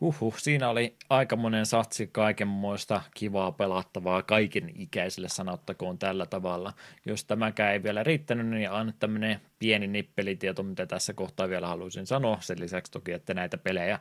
[0.00, 6.72] Huhhuh, siinä oli aikamoinen satsi kaikenmoista kivaa pelattavaa kaiken ikäisille sanottakoon tällä tavalla.
[7.06, 12.06] Jos tämäkään ei vielä riittänyt, niin aina tämmöinen pieni nippelitieto, mitä tässä kohtaa vielä haluaisin
[12.06, 12.38] sanoa.
[12.40, 13.98] Sen lisäksi toki, että näitä pelejä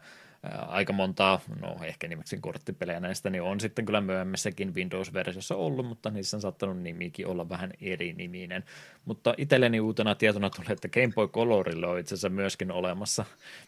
[0.67, 6.09] aika montaa, no ehkä nimeksi korttipelejä näistä, niin on sitten kyllä myöhemmässäkin Windows-versiossa ollut, mutta
[6.09, 8.63] niissä on saattanut nimikin olla vähän eri niminen.
[9.05, 13.25] Mutta itselleni uutena tietona tuli, että Game Boy Colorille on itse asiassa myöskin olemassa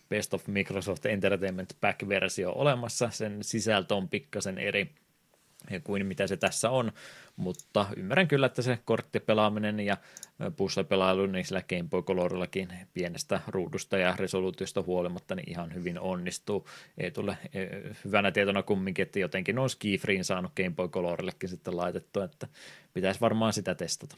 [0.10, 3.10] Best of Microsoft Entertainment Pack-versio olemassa.
[3.10, 4.92] Sen sisältö on pikkasen eri
[5.84, 6.92] kuin mitä se tässä on,
[7.35, 9.98] mutta ymmärrän kyllä, että se korttipelaaminen ja
[10.56, 16.68] puzzle-pelailu niin sillä Game Boy Colorillakin pienestä ruudusta ja resoluutiosta huolimatta niin ihan hyvin onnistuu.
[16.98, 17.38] Ei tule
[18.06, 22.48] hyvänä tietona kumminkin, että jotenkin on Skifreen saanut Game Boy Colorillekin sitten laitettu, että
[22.94, 24.16] pitäisi varmaan sitä testata.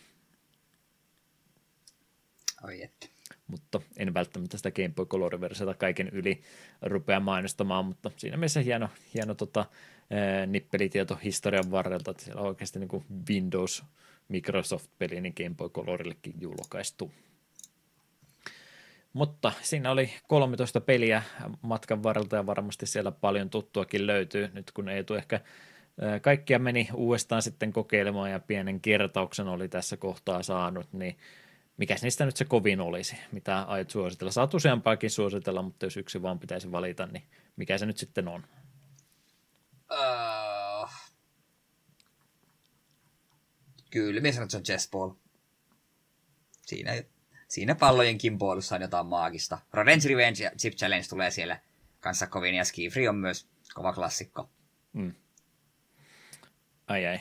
[2.63, 3.07] Oi että
[3.47, 6.41] mutta en välttämättä sitä Game Boy Color-versiota kaiken yli
[6.81, 9.65] rupea mainostamaan, mutta siinä mielessä hieno, hieno tota,
[10.47, 13.83] nippelitieto historian varrelta, että siellä on oikeasti niin kuin Windows
[14.27, 17.11] Microsoft-peli, niin Game Boy Colorillekin julkaistu.
[19.13, 21.23] Mutta siinä oli 13 peliä
[21.61, 24.49] matkan varrelta ja varmasti siellä paljon tuttuakin löytyy.
[24.53, 25.41] Nyt kun ei tule ehkä
[26.21, 31.17] kaikkia meni uudestaan sitten kokeilemaan ja pienen kertauksen oli tässä kohtaa saanut, niin
[31.77, 34.31] mikä niistä nyt se kovin olisi, mitä aiot suositella?
[34.31, 37.23] Saat useampaakin suositella, mutta jos yksi vaan pitäisi valita, niin
[37.55, 38.43] mikä se nyt sitten on?
[39.97, 40.89] Uh,
[43.89, 45.11] kyllä, minä sanon, että se on Chess Ball.
[46.65, 46.91] Siinä,
[47.47, 49.59] siinä pallojen kimpoilussa on jotain maagista.
[49.73, 51.59] Revenge Revenge ja Chip Challenge tulee siellä
[51.99, 54.49] kanssa kovin, ja Ski Free on myös kova klassikko.
[54.93, 55.13] Mm.
[56.87, 57.19] Ai ai,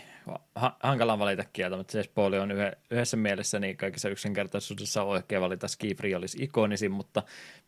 [0.54, 2.50] ha- hankala valita kieltä, mutta se Spooli on
[2.90, 7.22] yhdessä mielessä niin kaikissa yksinkertaisuudessa on oikein valita Ski Free olisi ikonisin, mutta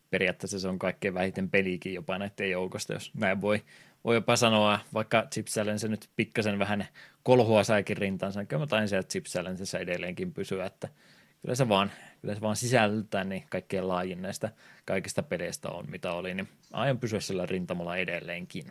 [0.09, 3.63] periaatteessa se on kaikkein vähiten pelikin jopa näiden joukosta, jos näin voi,
[4.03, 6.87] voi jopa sanoa, vaikka Chip se nyt pikkasen vähän
[7.23, 9.25] kolhua saikin rintansa, niin kyllä mä tain sieltä Chip
[9.81, 10.89] edelleenkin pysyä, että
[11.41, 14.51] kyllä se vaan, kyllä se vaan sisältää niin kaikkein laajin näistä
[14.85, 18.65] kaikista peleistä on, mitä oli, niin aion pysyä sillä rintamalla edelleenkin.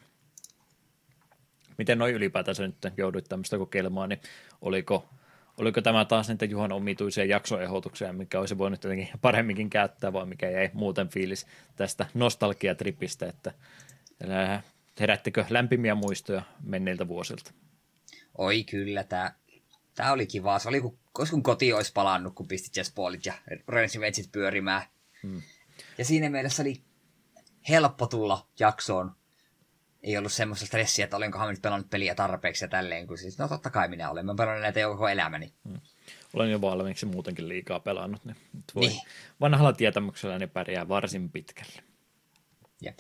[1.79, 4.21] Miten noin ylipäätänsä nyt jouduit tämmöistä kokeilemaan, niin
[4.61, 5.09] oliko,
[5.57, 10.51] oliko tämä taas niitä Juhan omituisia jaksoehdotuksia, mikä olisi voinut jotenkin paremminkin käyttää, vai mikä
[10.51, 13.53] jäi muuten fiilis tästä nostalgiatripistä, että
[15.01, 17.53] herättikö lämpimiä muistoja menneiltä vuosilta?
[18.39, 19.35] Oi kyllä, tämä
[19.99, 20.59] Tämä oli kiva.
[20.59, 20.99] Se oli kun,
[21.31, 23.35] kun koti olisi palannut, kun pisti Ballit ja
[23.69, 24.83] Revenge pyörimään.
[25.23, 25.43] Hmm.
[25.99, 26.83] Ja siinä mielessä oli
[27.69, 29.13] helppo tulla jaksoon
[30.03, 33.49] ei ollut semmoista stressiä, että olenkohan nyt pelannut peliä tarpeeksi ja tälleen, kun siis, no
[33.49, 35.53] totta kai minä olen, mä pelannut näitä jo koko elämäni.
[35.69, 35.81] Hmm.
[36.35, 38.37] Olen jo valmiiksi muutenkin liikaa pelannut, niin
[38.75, 39.01] voi niin.
[39.41, 41.83] vanhalla tietämyksellä ne pärjää varsin pitkälle.
[42.83, 42.99] Jep.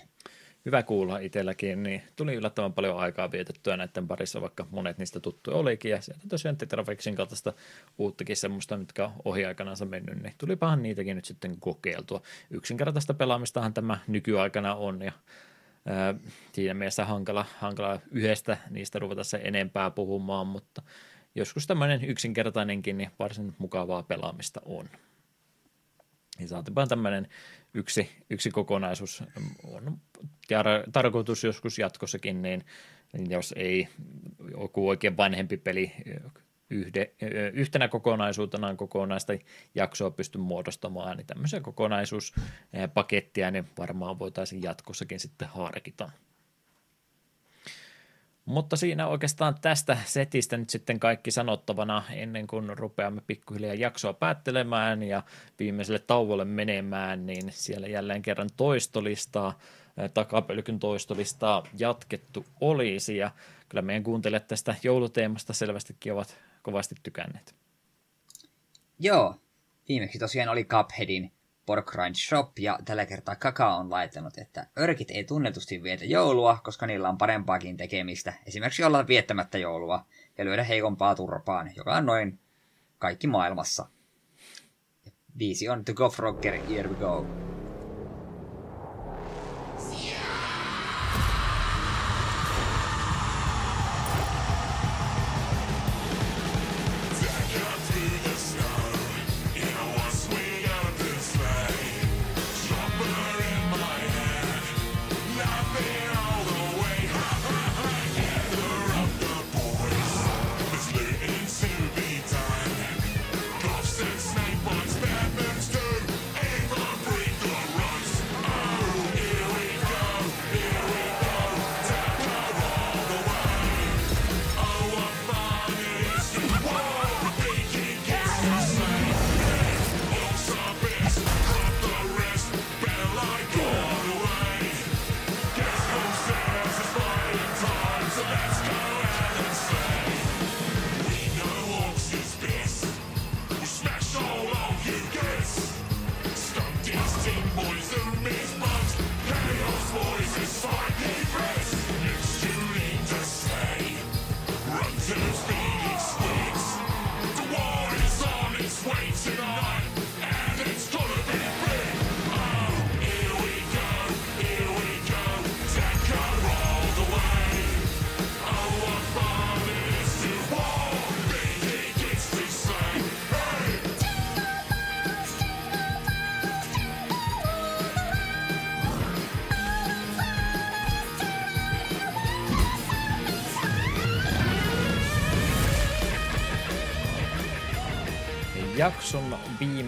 [0.68, 5.56] Hyvä kuulla itselläkin, niin tuli yllättävän paljon aikaa vietettyä näiden parissa, vaikka monet niistä tuttuja
[5.56, 7.52] olikin, ja sieltä tosiaan Tetrafixin kaltaista
[7.98, 12.22] uuttakin semmoista, mitkä on ohi aikanaan mennyt, niin tulipahan niitäkin nyt sitten kokeiltua.
[12.50, 15.12] Yksinkertaista pelaamistahan tämä nykyaikana on, ja
[15.86, 16.14] ää,
[16.52, 20.82] siinä mielessä hankala, hankala yhdestä niistä ruveta se enempää puhumaan, mutta
[21.34, 24.88] joskus tämmöinen yksinkertainenkin, niin varsin mukavaa pelaamista on.
[26.38, 27.28] Niin saatipa tämmöinen
[27.74, 29.22] yksi, yksi kokonaisuus
[29.64, 29.98] on
[30.52, 32.64] tar- tarkoitus joskus jatkossakin, niin
[33.28, 33.88] jos ei
[34.50, 35.92] joku oikein vanhempi peli
[36.70, 37.14] yhde,
[37.52, 39.32] yhtenä kokonaisuutena kokonaista
[39.74, 46.10] jaksoa pysty muodostamaan, niin tämmöisiä kokonaisuuspakettia niin varmaan voitaisiin jatkossakin sitten harkita.
[48.49, 55.02] Mutta siinä oikeastaan tästä setistä nyt sitten kaikki sanottavana ennen kuin rupeamme pikkuhiljaa jaksoa päättelemään
[55.02, 55.23] ja
[55.59, 59.59] viimeiselle tauolle menemään, niin siellä jälleen kerran toistolistaa,
[60.15, 63.31] takapölkyn toistolistaa jatkettu olisi ja
[63.68, 67.55] kyllä meidän kuuntelijat tästä jouluteemasta selvästikin ovat kovasti tykänneet.
[68.99, 69.35] Joo,
[69.89, 71.33] viimeksi tosiaan oli Cupheadin
[71.68, 76.86] Porkrind Shop, ja tällä kertaa Kaka on laittanut, että örkit ei tunnetusti vietä joulua, koska
[76.86, 80.05] niillä on parempaakin tekemistä, esimerkiksi olla viettämättä joulua
[80.38, 82.38] ja lyödä heikompaa turpaan, joka on noin
[82.98, 83.88] kaikki maailmassa.
[85.38, 87.26] Viisi on The Golf Rocker, Here We Go.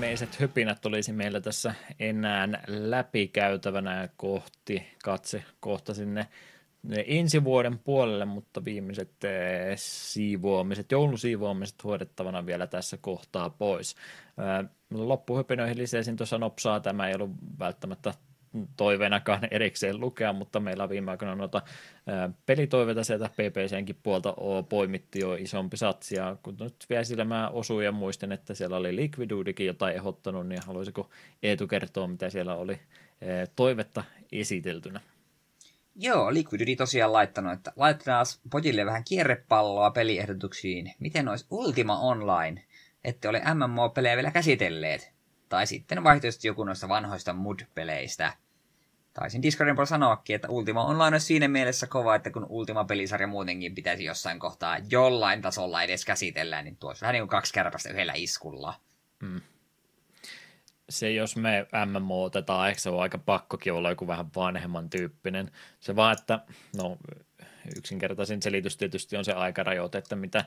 [0.00, 6.26] Viimeiset höpinät olisi meillä tässä enää läpikäytävänä kohti katse kohta sinne
[7.06, 13.96] ensi vuoden puolelle, mutta viimeiset eh, siivoamiset, joulusiivoamiset hoidettavana vielä tässä kohtaa pois.
[14.62, 18.14] Eh, loppuhöpinöihin lisäisin tuossa nopsaa, tämä ei ollut välttämättä
[18.76, 21.62] toiveenakaan erikseen lukea, mutta meillä viime aikoina noita
[22.46, 24.34] pelitoiveita sieltä PPCnkin puolta
[24.68, 28.76] poimitti jo isompi satsi, ja kun nyt vielä sillä mä osuin ja muistin, että siellä
[28.76, 31.10] oli Liquidudikin jotain ehdottanut, niin haluaisiko
[31.42, 32.80] Eetu kertoa, mitä siellä oli
[33.56, 35.00] toivetta esiteltynä?
[35.96, 40.92] Joo, Liquidudi tosiaan laittanut, että laitetaan pojille vähän kierrepalloa peliehdotuksiin.
[40.98, 42.64] Miten olisi Ultima Online?
[43.04, 45.12] Ette ole MMO-pelejä vielä käsitelleet.
[45.50, 48.32] Tai sitten vaihtoehtoisesti joku noista vanhoista Mud-peleistä.
[49.12, 53.74] Taisin Discordin puolella sanoakin, että Ultima Online on siinä mielessä kova, että kun Ultima-pelisarja muutenkin
[53.74, 58.12] pitäisi jossain kohtaa jollain tasolla edes käsitellä, niin tuossa vähän niin kuin kaksi kärpästä yhdellä
[58.16, 58.74] iskulla.
[59.24, 59.40] Hmm.
[60.90, 65.50] Se, jos me MMO otetaan, ehkä se on aika pakkokin olla joku vähän vanhemman tyyppinen.
[65.80, 66.40] Se vaan, että
[66.76, 66.98] no
[67.76, 70.44] yksinkertaisin selitys tietysti on se aikarajoite, että mitä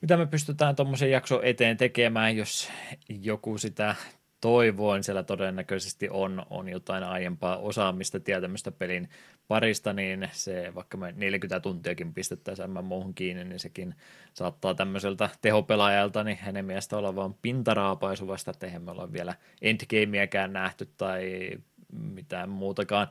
[0.00, 2.70] mitä me pystytään tuommoisen jakson eteen tekemään, jos
[3.08, 3.94] joku sitä
[4.40, 9.08] toivoo, niin siellä todennäköisesti on, on jotain aiempaa osaamista, tietämystä pelin
[9.48, 13.94] parista, niin se vaikka me 40 tuntiakin pistettäisiin MMOhun kiinni, niin sekin
[14.34, 19.34] saattaa tämmöiseltä tehopelaajalta niin hänen mielestä olla vaan pintaraapaisu vasta, että eihän me olla vielä
[19.62, 21.50] endgameäkään nähty tai
[21.92, 23.08] mitään muutakaan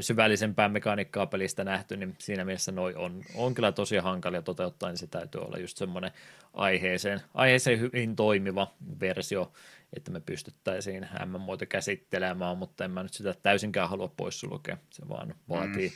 [0.00, 4.98] syvällisempää mekaniikkaa pelistä nähty, niin siinä mielessä noi on, on kyllä tosi hankalia toteuttaa, niin
[4.98, 6.10] se täytyy olla just semmoinen
[6.54, 9.52] aiheeseen, aiheeseen hyvin toimiva versio,
[9.96, 14.76] että me pystyttäisiin MMOita käsittelemään, mutta en mä nyt sitä täysinkään halua poissulkea.
[14.90, 15.94] Se vaan vaatii, mm.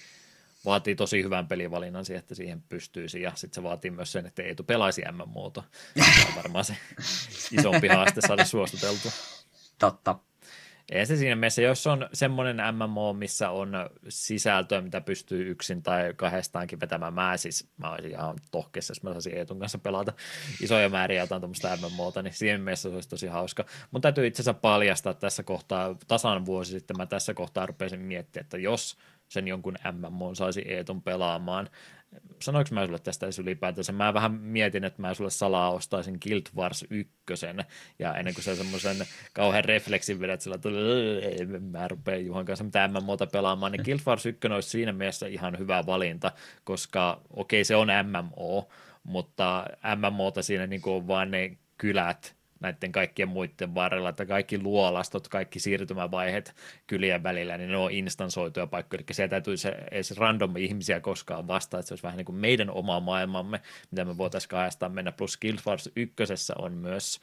[0.65, 4.43] vaatii tosi hyvän pelivalinnan siihen, että siihen pystyisi, ja sitten se vaatii myös sen, että
[4.43, 5.63] Eetu pelaisi MMOta.
[5.97, 6.77] Se on varmaan se
[7.59, 9.13] isompi haaste saada suostuteltua.
[9.79, 10.30] Totta.
[10.91, 13.73] Ei se siinä mielessä, jos on semmoinen MMO, missä on
[14.09, 19.13] sisältöä, mitä pystyy yksin tai kahdestaankin vetämään, mä siis, mä olisin ihan tohkeessa, jos mä
[19.13, 20.13] saisin Eetun kanssa pelata
[20.63, 23.65] isoja määriä jotain tuommoista MMOta, niin siinä mielessä se olisi tosi hauska.
[23.91, 28.45] Mutta täytyy itse asiassa paljastaa tässä kohtaa, tasan vuosi sitten mä tässä kohtaa rupesin miettimään,
[28.45, 28.97] että jos
[29.29, 31.69] sen jonkun MMO saisi Eetun pelaamaan,
[32.43, 33.93] sanoinko mä sulle tästä edes ylipäätänsä?
[33.93, 37.13] Mä vähän mietin, että mä sulle salaa ostaisin Guild Wars 1,
[37.99, 38.97] ja ennen kuin sä semmoisen
[39.33, 40.69] kauhean refleksin vedät sillä, että
[41.61, 45.59] mä rupean Juhan kanssa mitään MMOta pelaamaan, niin Guild Wars 1 olisi siinä mielessä ihan
[45.59, 46.33] hyvä valinta,
[46.65, 48.69] koska okei okay, se on MMO,
[49.03, 49.67] mutta
[49.97, 55.29] MMOta siinä niin kuin on vain ne kylät, näiden kaikkien muiden varrella, että kaikki luolastot,
[55.29, 56.55] kaikki siirtymävaiheet
[56.87, 61.47] kylien välillä, niin ne on instansoituja paikkoja, eli siellä täytyy se, edes random ihmisiä koskaan
[61.47, 65.13] vastaa, että se olisi vähän niin kuin meidän oma maailmamme, mitä me voitaisiin kahdestaan mennä,
[65.13, 66.15] plus Guild Wars 1
[66.59, 67.21] on myös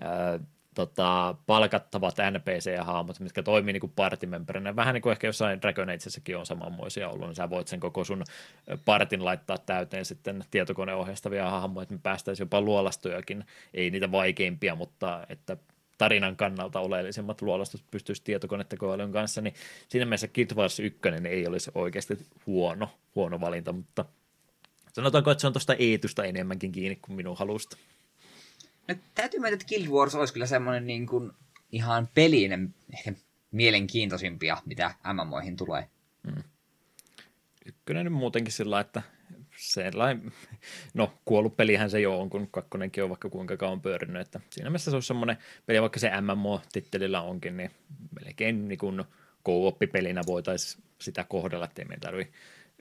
[0.00, 0.38] ää,
[0.74, 4.76] tota, palkattavat NPC-hahmot, mitkä toimii niin partimemberinä.
[4.76, 8.04] Vähän niin kuin ehkä jossain Dragon Ageissakin on samanmoisia ollut, niin sä voit sen koko
[8.04, 8.24] sun
[8.84, 13.44] partin laittaa täyteen sitten tietokoneohjeistavia hahmoja, että me päästäisiin jopa luolastojakin,
[13.74, 15.56] ei niitä vaikeimpia, mutta että
[15.98, 19.54] tarinan kannalta oleellisemmat luolastot pystyisi tietokonetekoälyn kanssa, niin
[19.88, 24.04] siinä mielessä Kid Wars 1 ei olisi oikeasti huono, huono valinta, mutta
[24.92, 27.76] sanotaanko, että se on tuosta eetusta enemmänkin kiinni kuin minun halusta.
[28.88, 31.32] No, täytyy myöntää, että Guild Wars olisi kyllä semmoinen niin kuin
[31.72, 33.12] ihan pelinen, ehkä
[33.50, 35.88] mielenkiintoisimpia, mitä MMOihin tulee.
[36.22, 36.42] Mm.
[37.66, 39.02] Ykkönen nyt muutenkin sillä että
[39.56, 40.32] sellainen,
[40.94, 44.70] no kuollut pelihän se jo on, kun kakkonenkin on vaikka kuinka kauan pyörinyt, että siinä
[44.70, 45.36] mielessä se on semmoinen
[45.66, 47.70] peli, vaikka se MMO-tittelillä onkin, niin
[48.24, 49.04] melkein niin kuin
[49.46, 52.32] co-op-pelinä voitaisiin sitä kohdella, ettei meidän tarvitse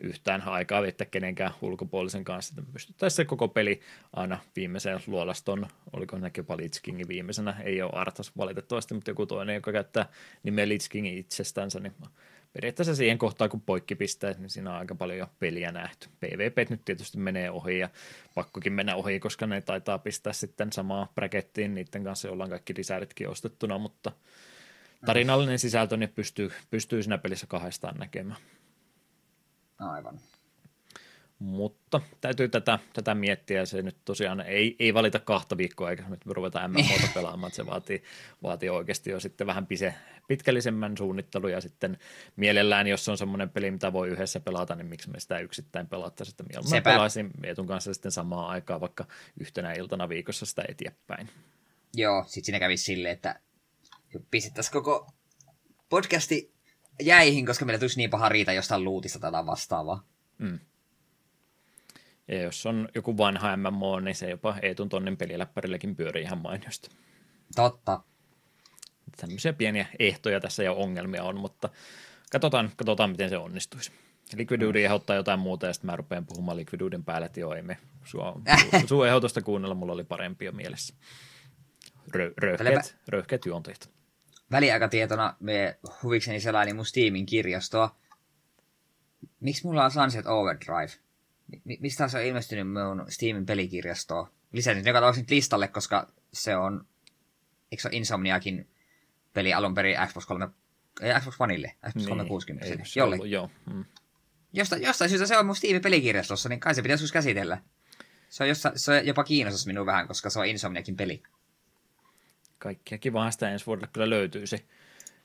[0.03, 3.81] yhtään aikaa viettää kenenkään ulkopuolisen kanssa, että pystyttäisiin se koko peli
[4.13, 9.71] aina viimeiseen luolaston, oliko jopa Lich viimeisenä, ei ole Arthas valitettavasti, mutta joku toinen, joka
[9.71, 10.05] käyttää
[10.43, 11.93] nimeä Lich Kingin itsestänsä, niin
[12.53, 16.09] periaatteessa siihen kohtaan, kun poikkipisteet, niin siinä on aika paljon jo peliä nähty.
[16.19, 17.89] PvP nyt tietysti menee ohi ja
[18.35, 22.73] pakkokin mennä ohi, koska ne taitaa pistää sitten samaa brakettiin niiden kanssa, joilla on kaikki
[22.77, 24.11] lisäritkin ostettuna, mutta
[25.05, 28.39] tarinallinen sisältö niin pystyy, pystyy siinä pelissä kahdestaan näkemään.
[29.81, 30.19] Aivan.
[31.41, 36.09] Mutta täytyy tätä, tätä miettiä, ja se nyt tosiaan ei, ei valita kahta viikkoa, eikä
[36.09, 38.03] nyt ruveta MMOta pelaamaan, että se vaatii,
[38.43, 39.93] vaatii oikeasti jo sitten vähän pise,
[40.27, 41.97] pitkällisemmän suunnittelun, ja sitten
[42.35, 46.33] mielellään, jos on semmoinen peli, mitä voi yhdessä pelata, niin miksi me sitä yksittäin pelattaisiin,
[46.33, 46.91] että mieluummin Sepä.
[46.91, 49.05] pelaisin Mietun kanssa sitten samaa aikaa, vaikka
[49.39, 51.29] yhtenä iltana viikossa sitä eteenpäin.
[51.93, 53.39] Joo, sitten siinä kävisi silleen, että
[54.31, 55.07] pistettäisiin koko
[55.89, 56.53] podcasti
[56.99, 60.03] jäihin, koska meillä tulisi niin paha riita jostain luutista tai vastaavaa.
[60.37, 60.59] Mm.
[62.27, 66.89] Ja jos on joku vanha MMO, niin se jopa Eetun tonnin peliläppärillekin pyörii ihan mainiosti.
[67.55, 68.01] Totta.
[69.17, 71.69] Tämmöisiä pieniä ehtoja tässä ja ongelmia on, mutta
[72.31, 73.91] katsotaan, katsotaan miten se onnistuisi.
[74.35, 74.85] Liquidude mm.
[74.85, 78.41] ehdottaa jotain muuta ja sitten mä rupean puhumaan Liquiduden päälle, että joo, ei me sua,
[78.89, 80.93] sun ehdotusta kuunnella, mulla oli parempi jo mielessä.
[82.13, 84.00] Rö, röyhkeät, röyhkeät juonteet
[84.51, 87.95] väliaikatietona me huvikseni selailin mun Steamin kirjastoa.
[89.39, 90.91] Miksi mulla on Sunset Overdrive?
[91.65, 94.27] M- mistä se on ilmestynyt mun Steamin pelikirjastoon?
[94.51, 96.85] Lisäsin joka tapauksessa listalle, koska se on,
[97.71, 98.69] eikö se ole Insomniakin
[99.33, 100.49] peli alun perin Xbox 3,
[101.01, 102.65] ei Xbox Oneille, Xbox niin, 360.
[102.65, 103.15] Ei, jolle.
[103.15, 103.49] Ollut, joo.
[103.73, 103.85] Mm.
[104.53, 107.61] Josta, jostain syystä se on mun Steamin pelikirjastossa, niin kai se pitäisi käsitellä.
[108.29, 111.23] Se on, jossa, se on jopa kiinnostus minua vähän, koska se on Insomniakin peli
[112.61, 114.65] kaikkia kivaa sitä ensi vuodelle kyllä löytyisi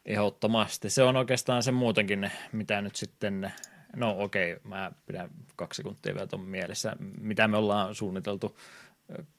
[0.05, 0.91] ehdottomasti.
[0.91, 3.53] Se on oikeastaan se muutenkin, mitä nyt sitten,
[3.97, 8.59] no okei, okay, mä pidän kaksi sekuntia vielä tuon mielessä, mitä me ollaan suunniteltu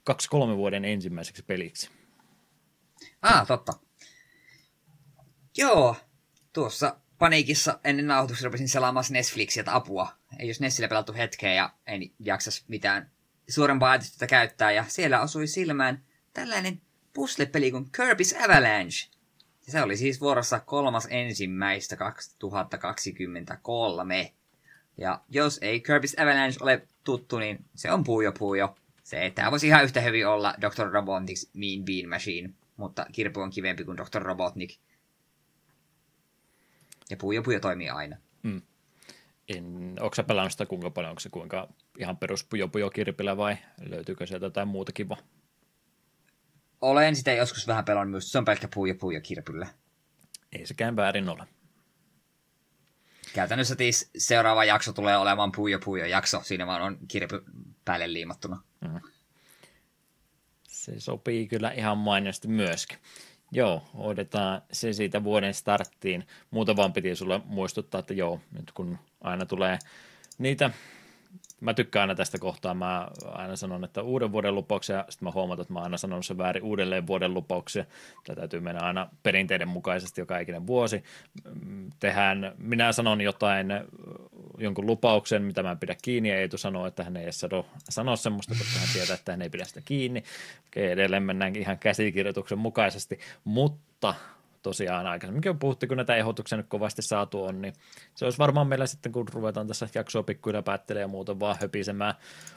[0.03, 1.89] kaksi-kolme vuoden ensimmäiseksi peliksi.
[3.21, 3.73] Ah, totta.
[5.57, 5.95] Joo,
[6.53, 10.11] tuossa paniikissa ennen nauhoitusta rupesin selaamaan Netflixiä apua.
[10.39, 13.11] Ei jos Nessillä pelattu hetkeä ja en jaksas mitään
[13.49, 14.71] suurempaa ajatusta käyttää.
[14.71, 16.81] Ja siellä osui silmään tällainen
[17.17, 19.09] puzzle-peli kuin Kirby's Avalanche.
[19.61, 24.33] Se oli siis vuorossa kolmas ensimmäistä 2023.
[24.97, 28.75] Ja jos ei Kirby's Avalanche ole tuttu, niin se on Puujo Puujo.
[29.03, 30.87] Se, tämä voisi ihan yhtä hyvin olla Dr.
[30.87, 34.21] Robotnik's Mean Bean Machine, mutta Kirpu on kivempi kuin Dr.
[34.21, 34.77] Robotnik.
[37.09, 38.17] Ja Puujo Puujo toimii aina.
[38.43, 38.61] Mm.
[39.47, 41.67] En, onko sä pelannut sitä kuinka paljon, onko se kuinka
[41.99, 43.57] ihan perus Pujo Pujo Kirpilä vai
[43.89, 45.17] löytyykö sieltä jotain muuta kivaa?
[46.81, 49.67] Olen sitä joskus vähän pelannut myös, se on pelkkä Pujo Pujo Kirpylä.
[50.51, 51.47] Ei sekään väärin ole.
[53.33, 57.43] Käytännössä tis seuraava jakso tulee olemaan Pujo Pujo jakso, siinä vaan on kirpy
[57.85, 58.61] päälle liimattuna.
[58.81, 58.99] Mm.
[60.67, 62.97] Se sopii kyllä ihan mainiosti myöskin.
[63.51, 66.27] Joo, odotetaan se siitä vuoden starttiin.
[66.51, 69.79] Muuta vaan piti sulle muistuttaa, että joo, nyt kun aina tulee
[70.37, 70.69] niitä
[71.61, 75.61] mä tykkään aina tästä kohtaa, mä aina sanon, että uuden vuoden lupauksia, sitten mä huomaan,
[75.61, 77.85] että mä aina sanon se väärin uudelleen vuoden lupauksia.
[78.23, 81.03] Tämä täytyy mennä aina perinteiden mukaisesti joka ikinen vuosi.
[81.99, 83.67] Tehdään, minä sanon jotain,
[84.57, 87.65] jonkun lupauksen, mitä mä en pidä kiinni, ja Eetu sanoo, että hän ei edes sano,
[87.89, 90.23] sano semmoista, koska hän tietää, että hän ei pidä sitä kiinni.
[90.67, 94.13] Okei, edelleen mennään ihan käsikirjoituksen mukaisesti, mutta
[94.67, 97.73] tosiaan aikaisemminkin puhuttu, kun näitä ehdotuksia nyt kovasti saatu on, niin
[98.15, 102.13] se olisi varmaan meillä sitten, kun ruvetaan tässä jaksoa pikkuilla päättelemään ja muuta vaan höpisemään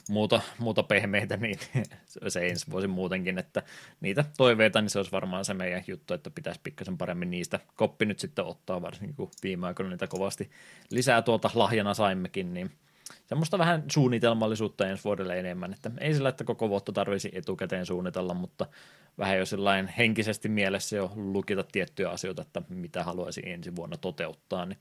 [0.09, 1.59] muuta, muuta pehmeitä, niin
[2.29, 3.63] se ensi vuosi muutenkin, että
[4.01, 8.07] niitä toiveita, niin se olisi varmaan se meidän juttu, että pitäisi pikkasen paremmin niistä koppi
[8.07, 10.51] nyt sitten ottaa, varsinkin kun viime aikoina niitä kovasti
[10.91, 12.71] lisää tuolta lahjana saimmekin, niin
[13.27, 18.35] semmoista vähän suunnitelmallisuutta ensi vuodelle enemmän, että ei sillä, että koko vuotta tarvisi etukäteen suunnitella,
[18.35, 18.67] mutta
[19.19, 24.67] vähän jo sellainen henkisesti mielessä jo lukita tiettyjä asioita, että mitä haluaisi ensi vuonna toteuttaa,
[24.67, 24.79] niin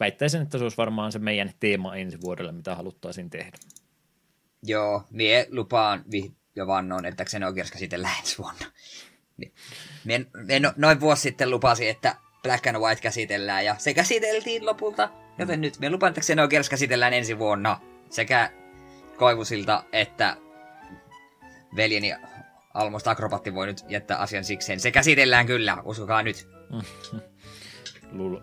[0.00, 3.58] väittäisin, että se olisi varmaan se meidän teema ensi vuodelle, mitä haluttaisiin tehdä.
[4.62, 6.04] Joo, mie lupaan
[6.56, 8.66] ja vannon, että oikeus käsitellään ensi vuonna.
[9.36, 9.52] Niin.
[10.04, 14.66] Mie, mie no, noin vuosi sitten lupasin, että Black and White käsitellään, ja se käsiteltiin
[14.66, 17.80] lopulta, joten nyt me lupaan, että sen oikeus käsitellään ensi vuonna.
[18.10, 18.50] Sekä
[19.16, 20.36] Koivusilta että
[21.76, 22.14] veljeni
[22.74, 24.80] Almost Akrobatti voi nyt jättää asian sikseen.
[24.80, 26.48] Se käsitellään kyllä, uskokaa nyt.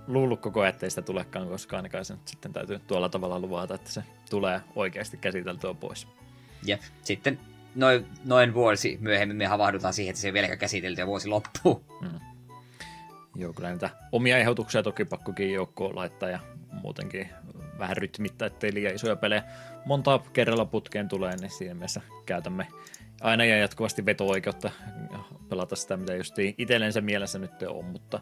[0.08, 3.92] Luullut koko ajan, ettei sitä tulekaan koskaan, ainakaan se sitten täytyy tuolla tavalla luvata, että
[3.92, 6.08] se tulee oikeasti käsiteltyä pois.
[6.66, 7.40] Jep, sitten
[7.76, 11.84] noin, noin vuosi myöhemmin me havahdutaan siihen, että se vielä käsitelty ja vuosi loppuu.
[12.02, 12.20] Mm.
[13.36, 16.40] Joo, kyllä niitä omia ehdotuksia toki pakkokin joukkoon laittaa ja
[16.82, 17.30] muutenkin
[17.80, 19.44] vähän rytmittää, ettei liian isoja pelejä.
[19.86, 22.68] Monta kerralla putkeen tulee, niin siinä mielessä käytämme
[23.22, 24.72] aina ja jatkuvasti veto-oikeutta
[25.50, 28.20] pelata sitä, mitä just itsellensä mielessä nyt on, mutta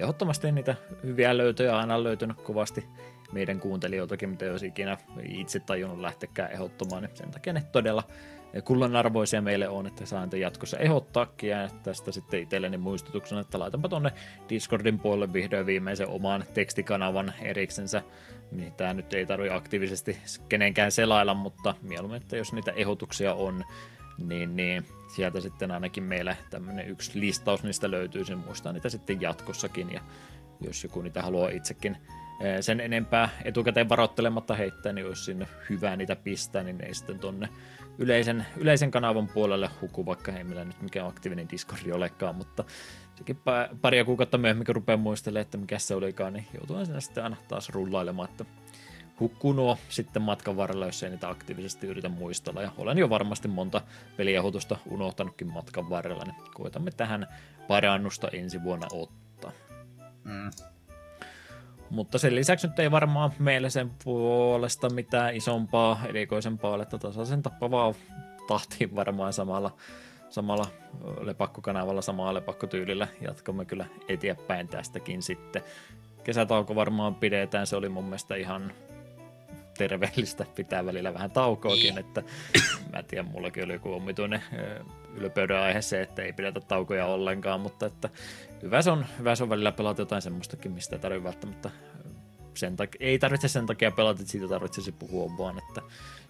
[0.00, 2.86] ehdottomasti niitä hyviä löytöjä on löytynyt kovasti
[3.32, 8.02] meidän kuuntelijoiltakin, mitä olisi ikinä itse tajunnut lähtekään ehdottomaan, niin sen takia ne todella
[8.64, 14.12] kullanarvoisia meille on, että saan jatkossa ehdottaakin ja tästä sitten itselleni muistutuksena, että laitanpa tonne
[14.48, 18.02] Discordin puolelle vihdoin viimeisen oman tekstikanavan eriksensä.
[18.50, 20.18] Mitä nyt ei tarvitse aktiivisesti
[20.48, 23.64] kenenkään selailla, mutta mieluummin, että jos niitä ehdotuksia on,
[24.18, 29.20] niin, niin sieltä sitten ainakin meillä tämmöinen yksi listaus niistä löytyy, sen muistaa niitä sitten
[29.20, 30.00] jatkossakin, ja
[30.60, 31.96] jos joku niitä haluaa itsekin
[32.40, 37.18] eh, sen enempää etukäteen varoittelematta heittää, niin jos sinne hyvää niitä pistää, niin ei sitten
[37.18, 37.48] tonne
[37.98, 42.64] yleisen, yleisen kanavan puolelle huku, vaikka ei meillä nyt mikään aktiivinen Discord olekaan, mutta
[43.14, 43.40] sekin
[43.80, 47.36] paria kuukautta myöhemmin, kun rupeaa muistelemaan, että mikä se olikaan, niin joutuu sinne sitten aina
[47.48, 48.44] taas rullailemaan, että
[49.20, 52.62] hukkuu nuo sitten matkan varrella, jos ei niitä aktiivisesti yritä muistella.
[52.62, 53.80] Ja olen jo varmasti monta
[54.16, 57.26] peliahutusta unohtanutkin matkan varrella, niin koetamme tähän
[57.68, 59.52] parannusta ensi vuonna ottaa.
[60.24, 60.50] Mm.
[61.90, 67.94] Mutta sen lisäksi nyt ei varmaan meille sen puolesta mitään isompaa, erikoisempaa, että tasaisen tappavaa
[68.48, 69.76] tahtiin varmaan samalla,
[70.30, 70.66] samalla
[71.20, 75.62] lepakkokanavalla, samalla lepakkotyylillä jatkamme kyllä eteenpäin tästäkin sitten.
[76.24, 78.72] Kesätauko varmaan pidetään, se oli mun mielestä ihan
[79.78, 81.98] terveellistä pitää välillä vähän taukoakin, niin.
[81.98, 82.22] että
[82.92, 84.42] mä tiedän, mullakin oli joku omituinen
[85.20, 88.10] ylpeyden aihe se, että ei pidetä taukoja ollenkaan, mutta että
[88.62, 91.70] hyvä se on, hyvä se on välillä pelata jotain semmoistakin, mistä ei tarvitse välttämättä
[92.54, 95.82] sen takia, ei tarvitse sen takia pelata, että siitä tarvitsisi puhua, vaan että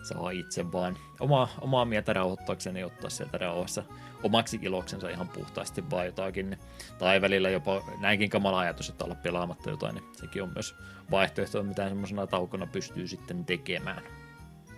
[0.03, 3.83] saa itse vaan omaa, omaa mieltä rauhoittaakseni ottaa sieltä rauhassa
[4.23, 6.59] omaksi iloksensa ihan puhtaasti vaan jotakin.
[6.99, 10.75] Tai välillä jopa näinkin kamala ajatus, että olla pelaamatta jotain, niin sekin on myös
[11.11, 14.03] vaihtoehto, mitä semmoisena taukona pystyy sitten tekemään.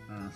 [0.09, 0.31] Mm.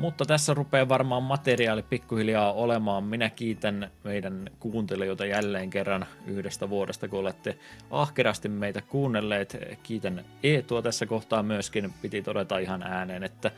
[0.00, 3.04] Mutta tässä rupeaa varmaan materiaali pikkuhiljaa olemaan.
[3.04, 7.58] Minä kiitän meidän kuuntelijoita jälleen kerran yhdestä vuodesta, kun olette
[7.90, 9.56] ahkerasti meitä kuunnelleet.
[9.82, 11.94] Kiitän Eetua tässä kohtaa myöskin.
[12.02, 13.50] Piti todeta ihan ääneen, että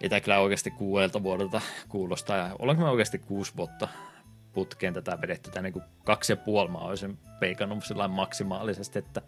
[0.00, 2.36] ei tämä kyllä oikeasti kuuelta vuodelta kuulostaa.
[2.36, 3.88] Ja olenko me oikeasti kuusi vuotta
[4.52, 9.22] putkeen tätä vedetty, tai niin kaksi ja puoli mä olisin peikannut maksimaalisesti, että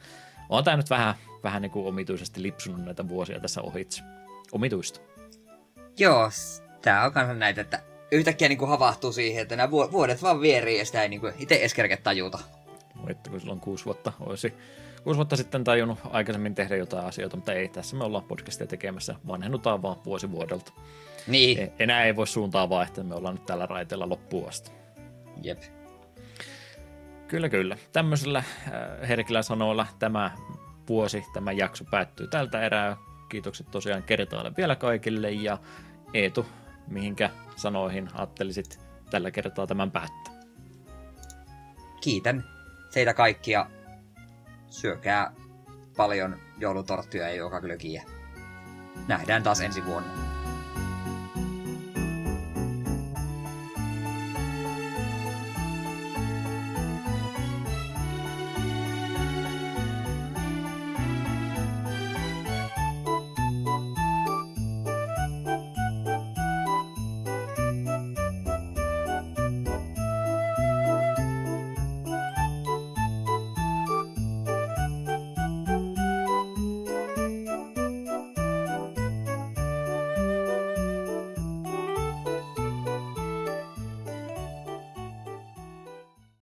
[0.49, 4.03] on tämä nyt vähän, vähän niin kuin omituisesti lipsunut näitä vuosia tässä ohitse.
[4.53, 5.16] Omituista.
[5.99, 6.31] Joo,
[6.83, 10.79] tää on kanssa näitä, että yhtäkkiä niin kuin havahtuu siihen, että nämä vuodet vaan vierii
[10.79, 12.39] ja sitä ei niin kuin itse edes kerkeä tajuta.
[13.09, 14.55] Että kun silloin kuusi vuotta olisi
[15.05, 19.15] kuusi vuotta sitten tajunnut aikaisemmin tehdä jotain asioita, mutta ei, tässä me ollaan podcastia tekemässä,
[19.27, 20.73] vanhennutaan vaan vuosi vuodelta.
[21.27, 21.59] Niin.
[21.59, 24.73] E- enää ei voi suuntaa vaihtaa, me ollaan nyt tällä raiteella loppuun asti.
[25.43, 25.59] Jep.
[27.29, 27.77] Kyllä, kyllä.
[27.93, 30.31] Tämmöisillä äh, herkillä sanoilla tämä
[30.89, 32.97] vuosi, tämä jakso päättyy tältä erää.
[33.29, 35.59] Kiitokset tosiaan kertaalle vielä kaikille ja
[36.17, 36.47] Eetu,
[36.89, 38.81] mihinkä sanoihin ajattelisit
[39.11, 40.33] tällä kertaa tämän päättää?
[42.01, 42.45] Kiitän
[42.93, 43.71] teitä kaikkia.
[44.71, 45.33] Syökää
[45.97, 48.03] paljon joulutorttuja ja joka glögiä.
[49.09, 50.36] Nähdään taas ensi vuonna.